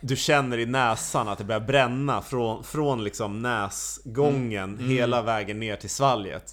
du 0.00 0.16
känner 0.16 0.58
i 0.58 0.66
näsan 0.66 1.28
att 1.28 1.38
det 1.38 1.44
börjar 1.44 1.60
bränna 1.60 2.22
från, 2.22 2.64
från 2.64 3.04
liksom 3.04 3.42
näsgången 3.42 4.74
Mm. 4.78 4.88
hela 4.90 5.22
vägen 5.22 5.60
ner 5.60 5.76
till 5.76 5.90
svalget. 5.90 6.52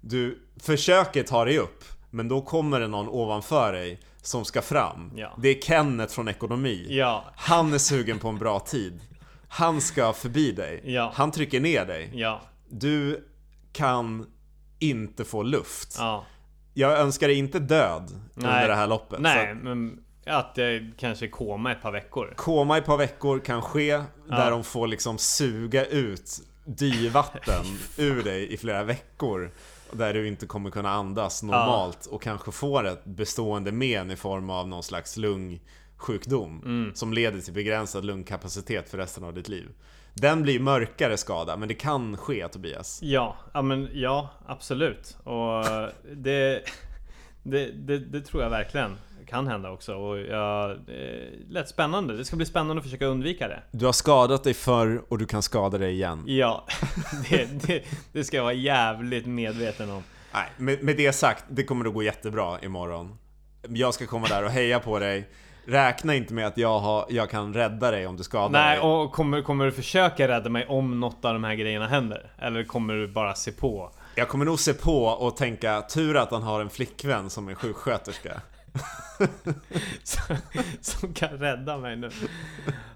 Du 0.00 0.38
försöker 0.62 1.22
ta 1.22 1.44
dig 1.44 1.58
upp, 1.58 1.84
men 2.10 2.28
då 2.28 2.40
kommer 2.42 2.80
det 2.80 2.88
någon 2.88 3.08
ovanför 3.08 3.72
dig 3.72 4.00
som 4.22 4.44
ska 4.44 4.62
fram. 4.62 5.12
Ja. 5.16 5.34
Det 5.38 5.48
är 5.48 5.60
Kenneth 5.60 6.14
från 6.14 6.28
ekonomi. 6.28 6.86
Han 7.36 7.72
är 7.74 7.78
sugen 7.78 8.18
på 8.18 8.28
en 8.28 8.38
bra 8.38 8.60
tid. 8.60 9.00
Han 9.48 9.80
ska 9.80 10.12
förbi 10.12 10.52
dig. 10.52 10.82
Han 11.14 11.30
trycker 11.30 11.60
ner 11.60 11.84
dig. 11.86 12.10
Du 12.70 13.28
kan 13.72 14.26
inte 14.82 15.24
få 15.24 15.42
luft. 15.42 15.96
ja. 15.98 16.24
Jag 16.74 16.98
önskar 16.98 17.28
dig 17.28 17.36
inte 17.38 17.58
död 17.58 18.10
under 18.34 18.50
Nej. 18.50 18.68
det 18.68 18.74
här 18.74 18.86
loppet. 18.86 19.20
Nej, 19.20 19.50
att 19.50 19.56
men 19.56 20.04
att 20.26 20.54
det 20.54 20.90
kanske 20.98 21.28
koma 21.28 21.72
ett 21.72 21.82
par 21.82 21.92
veckor. 21.92 22.34
koma 22.36 22.76
i 22.76 22.80
ett 22.80 22.86
par 22.86 22.96
veckor 22.96 23.38
kan 23.38 23.62
ske 23.62 23.86
Ja. 23.88 24.04
där 24.28 24.50
de 24.50 24.64
får 24.64 24.86
liksom 24.86 25.18
suga 25.18 25.84
ut 25.86 26.40
dyvatten 26.64 27.64
ur 27.96 28.22
dig 28.22 28.52
i 28.52 28.56
flera 28.56 28.82
veckor. 28.82 29.50
Där 29.92 30.14
du 30.14 30.28
inte 30.28 30.46
kommer 30.46 30.70
kunna 30.70 30.90
andas 30.90 31.42
normalt 31.42 32.06
och 32.06 32.22
kanske 32.22 32.52
får 32.52 32.86
ett 32.86 33.04
bestående 33.04 33.72
men 33.72 34.10
i 34.10 34.16
form 34.16 34.50
av 34.50 34.68
någon 34.68 34.82
slags 34.82 35.16
lungsjukdom. 35.16 36.62
Mm. 36.64 36.94
Som 36.94 37.12
leder 37.12 37.40
till 37.40 37.52
begränsad 37.54 38.04
lungkapacitet 38.04 38.88
för 38.90 38.98
resten 38.98 39.24
av 39.24 39.34
ditt 39.34 39.48
liv. 39.48 39.68
Den 40.14 40.42
blir 40.42 40.60
mörkare 40.60 41.16
skada, 41.16 41.56
men 41.56 41.68
det 41.68 41.74
kan 41.74 42.16
ske 42.16 42.48
Tobias. 42.48 42.98
Ja, 43.02 43.36
ja 43.54 43.62
men 43.62 43.88
ja, 43.92 44.28
absolut. 44.46 45.16
Och 45.24 45.64
det, 46.16 46.62
det, 47.42 47.66
det, 47.66 47.98
det 47.98 48.20
tror 48.20 48.42
jag 48.42 48.50
verkligen 48.50 48.96
kan 49.32 49.46
hända 49.46 49.70
också. 49.70 49.94
Och 49.94 50.18
ja, 50.18 50.76
det 50.86 50.92
är 50.92 51.30
lätt 51.48 51.68
spännande. 51.68 52.16
Det 52.16 52.24
ska 52.24 52.36
bli 52.36 52.46
spännande 52.46 52.80
att 52.80 52.84
försöka 52.84 53.06
undvika 53.06 53.48
det. 53.48 53.62
Du 53.70 53.84
har 53.84 53.92
skadat 53.92 54.44
dig 54.44 54.54
förr 54.54 55.02
och 55.08 55.18
du 55.18 55.26
kan 55.26 55.42
skada 55.42 55.78
dig 55.78 55.92
igen. 55.92 56.24
Ja, 56.26 56.66
det, 57.30 57.66
det, 57.66 57.84
det 58.12 58.24
ska 58.24 58.36
jag 58.36 58.44
vara 58.44 58.52
jävligt 58.52 59.26
medveten 59.26 59.90
om. 59.90 60.02
Nej, 60.32 60.48
med, 60.56 60.82
med 60.82 60.96
det 60.96 61.12
sagt, 61.12 61.44
det 61.48 61.64
kommer 61.64 61.86
att 61.86 61.94
gå 61.94 62.02
jättebra 62.02 62.60
imorgon. 62.60 63.18
Jag 63.68 63.94
ska 63.94 64.06
komma 64.06 64.26
där 64.26 64.44
och 64.44 64.50
heja 64.50 64.80
på 64.80 64.98
dig. 64.98 65.28
Räkna 65.64 66.14
inte 66.14 66.34
med 66.34 66.46
att 66.46 66.58
jag, 66.58 66.78
har, 66.78 67.06
jag 67.08 67.30
kan 67.30 67.54
rädda 67.54 67.90
dig 67.90 68.06
om 68.06 68.16
du 68.16 68.22
skadar 68.22 68.50
Nej, 68.50 68.76
dig. 68.76 68.88
och 68.88 69.12
kommer, 69.12 69.42
kommer 69.42 69.64
du 69.64 69.72
försöka 69.72 70.28
rädda 70.28 70.50
mig 70.50 70.66
om 70.66 71.00
något 71.00 71.24
av 71.24 71.32
de 71.32 71.44
här 71.44 71.54
grejerna 71.54 71.86
händer? 71.86 72.30
Eller 72.38 72.64
kommer 72.64 72.94
du 72.94 73.08
bara 73.08 73.34
se 73.34 73.52
på? 73.52 73.90
Jag 74.14 74.28
kommer 74.28 74.44
nog 74.44 74.60
se 74.60 74.74
på 74.74 75.04
och 75.04 75.36
tänka 75.36 75.82
tur 75.82 76.16
att 76.16 76.30
han 76.30 76.42
har 76.42 76.60
en 76.60 76.70
flickvän 76.70 77.30
som 77.30 77.48
är 77.48 77.54
sjuksköterska. 77.54 78.40
som, 80.02 80.36
som 80.80 81.14
kan 81.14 81.38
rädda 81.38 81.78
mig 81.78 81.96
nu. 81.96 82.10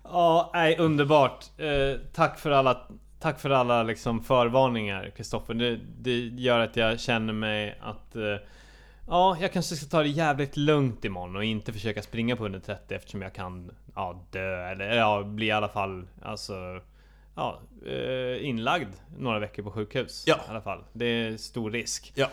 Ja, 0.03 0.51
nej, 0.55 0.79
underbart. 0.79 1.45
Eh, 1.59 2.01
tack 2.15 2.39
för 2.39 2.51
alla 2.51 2.87
Tack 3.21 3.41
för 3.41 3.51
alla 3.51 3.83
liksom 3.83 4.23
förvarningar 4.23 5.13
Kristoffer. 5.17 5.55
Det, 5.55 5.79
det 5.99 6.19
gör 6.19 6.61
att 6.61 6.77
jag 6.77 7.01
känner 7.01 7.33
mig 7.33 7.79
att 7.81 8.17
eh, 8.17 8.23
Ja, 9.09 9.37
jag 9.41 9.53
kanske 9.53 9.77
ska 9.77 9.87
ta 9.87 10.03
det 10.03 10.09
jävligt 10.09 10.57
lugnt 10.57 11.05
imorgon 11.05 11.37
och 11.37 11.45
inte 11.45 11.73
försöka 11.73 12.03
springa 12.03 12.37
på 12.37 12.45
130 12.45 12.97
eftersom 12.97 13.23
jag 13.23 13.33
kan 13.35 13.71
ja, 13.95 14.25
dö 14.31 14.69
eller 14.71 14.97
ja, 14.97 15.23
bli 15.23 15.47
i 15.47 15.51
alla 15.51 15.69
fall 15.69 16.07
alltså 16.23 16.81
Ja, 17.37 17.61
eh, 17.87 18.47
inlagd 18.49 18.89
några 19.19 19.39
veckor 19.39 19.63
på 19.63 19.71
sjukhus. 19.71 20.25
Ja. 20.27 20.35
I 20.37 20.51
alla 20.51 20.61
fall. 20.61 20.85
Det 20.93 21.05
är 21.07 21.37
stor 21.37 21.71
risk. 21.71 22.13
Ja. 22.15 22.29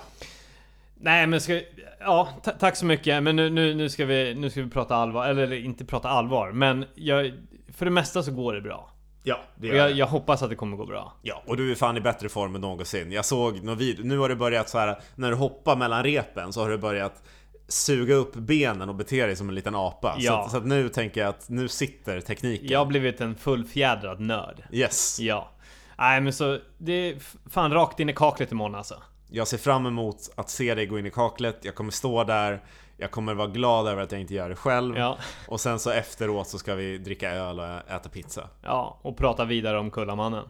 Nej 0.95 1.27
men 1.27 1.41
ska 1.41 1.61
Ja, 1.99 2.29
ta- 2.43 2.51
tack 2.51 2.75
så 2.75 2.85
mycket. 2.85 3.23
Men 3.23 3.35
nu, 3.35 3.49
nu, 3.49 3.73
nu, 3.75 3.89
ska 3.89 4.05
vi, 4.05 4.35
nu 4.35 4.49
ska 4.49 4.61
vi 4.63 4.69
prata 4.69 4.95
allvar. 4.95 5.27
Eller 5.27 5.51
inte 5.53 5.85
prata 5.85 6.09
allvar. 6.09 6.51
Men 6.51 6.85
jag, 6.95 7.33
för 7.73 7.85
det 7.85 7.91
mesta 7.91 8.23
så 8.23 8.31
går 8.31 8.53
det 8.53 8.61
bra. 8.61 8.92
Ja, 9.23 9.39
det 9.55 9.69
Och 9.71 9.77
jag, 9.77 9.91
jag 9.91 10.07
hoppas 10.07 10.43
att 10.43 10.49
det 10.49 10.55
kommer 10.55 10.77
gå 10.77 10.85
bra. 10.85 11.13
Ja, 11.21 11.43
och 11.47 11.57
du 11.57 11.71
är 11.71 11.75
fan 11.75 11.97
i 11.97 12.01
bättre 12.01 12.29
form 12.29 12.55
än 12.55 12.61
någonsin. 12.61 13.11
Jag 13.11 13.25
såg 13.25 13.63
någon 13.63 13.77
video, 13.77 14.05
nu 14.05 14.17
har 14.17 14.29
det 14.29 14.35
börjat 14.35 14.69
så 14.69 14.77
här 14.77 14.99
när 15.15 15.29
du 15.29 15.35
hoppar 15.37 15.75
mellan 15.75 16.03
repen 16.03 16.53
så 16.53 16.61
har 16.61 16.69
du 16.69 16.77
börjat 16.77 17.23
suga 17.67 18.15
upp 18.15 18.35
benen 18.35 18.89
och 18.89 18.95
bete 18.95 19.25
dig 19.25 19.35
som 19.35 19.49
en 19.49 19.55
liten 19.55 19.75
apa. 19.75 20.13
Så, 20.13 20.25
Ja. 20.25 20.43
att, 20.45 20.51
så 20.51 20.57
att 20.57 20.65
nu 20.65 20.89
tänker 20.89 21.21
jag 21.21 21.29
att 21.29 21.49
nu 21.49 21.67
sitter 21.67 22.21
tekniken. 22.21 22.67
Jag 22.67 22.79
har 22.79 22.85
blivit 22.85 23.21
en 23.21 23.35
fullfjädrad 23.35 24.19
nörd. 24.19 24.63
Yes. 24.71 25.19
Ja. 25.19 25.49
Nej 25.97 26.21
men 26.21 26.33
så, 26.33 26.59
det 26.77 26.93
är 26.93 27.15
fan 27.49 27.73
rakt 27.73 27.99
in 27.99 28.09
i 28.09 28.13
kaklet 28.13 28.51
imorgon 28.51 28.75
alltså. 28.75 28.95
Jag 29.29 29.47
ser 29.47 29.57
fram 29.57 29.85
emot 29.85 30.17
att 30.35 30.49
se 30.49 30.75
dig 30.75 30.85
gå 30.85 30.99
in 30.99 31.05
i 31.05 31.11
kaklet. 31.11 31.59
Jag 31.61 31.75
kommer 31.75 31.91
stå 31.91 32.23
där. 32.23 32.63
Jag 32.97 33.11
kommer 33.11 33.33
vara 33.33 33.47
glad 33.47 33.87
över 33.87 34.01
att 34.01 34.11
jag 34.11 34.21
inte 34.21 34.33
gör 34.33 34.49
det 34.49 34.55
själv. 34.55 34.97
Ja. 34.97 35.17
Och 35.47 35.59
sen 35.59 35.79
så 35.79 35.89
efteråt 35.89 36.47
så 36.47 36.59
ska 36.59 36.75
vi 36.75 36.97
dricka 36.97 37.31
öl 37.31 37.59
och 37.59 37.91
äta 37.91 38.09
pizza. 38.09 38.49
Ja, 38.63 38.99
och 39.01 39.17
prata 39.17 39.45
vidare 39.45 39.79
om 39.79 39.91
Kullamannen. 39.91 40.45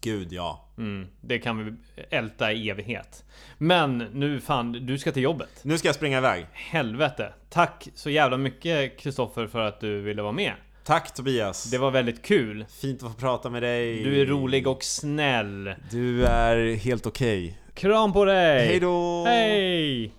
Gud 0.00 0.32
ja. 0.32 0.68
Mm, 0.78 1.08
det 1.20 1.38
kan 1.38 1.64
vi 1.64 1.74
älta 2.10 2.52
i 2.52 2.70
evighet. 2.70 3.24
Men 3.58 3.98
nu 3.98 4.40
fan, 4.40 4.72
du 4.72 4.98
ska 4.98 5.12
till 5.12 5.22
jobbet. 5.22 5.60
Nu 5.62 5.78
ska 5.78 5.88
jag 5.88 5.94
springa 5.94 6.18
iväg. 6.18 6.46
Helvete. 6.52 7.32
Tack 7.50 7.88
så 7.94 8.10
jävla 8.10 8.36
mycket 8.36 8.98
Kristoffer 8.98 9.46
för 9.46 9.60
att 9.60 9.80
du 9.80 10.00
ville 10.00 10.22
vara 10.22 10.32
med. 10.32 10.52
Tack 10.84 11.14
Tobias. 11.14 11.64
Det 11.64 11.78
var 11.78 11.90
väldigt 11.90 12.22
kul. 12.22 12.64
Fint 12.80 13.02
att 13.02 13.12
få 13.12 13.18
prata 13.18 13.50
med 13.50 13.62
dig. 13.62 14.04
Du 14.04 14.20
är 14.20 14.26
rolig 14.26 14.66
och 14.66 14.84
snäll. 14.84 15.74
Du 15.90 16.24
är 16.24 16.74
helt 16.76 17.06
okej. 17.06 17.58
Kram 17.74 18.12
på 18.12 18.24
dig! 18.24 18.66
Hej 18.66 18.80
då! 18.80 19.24
Hej! 19.26 20.12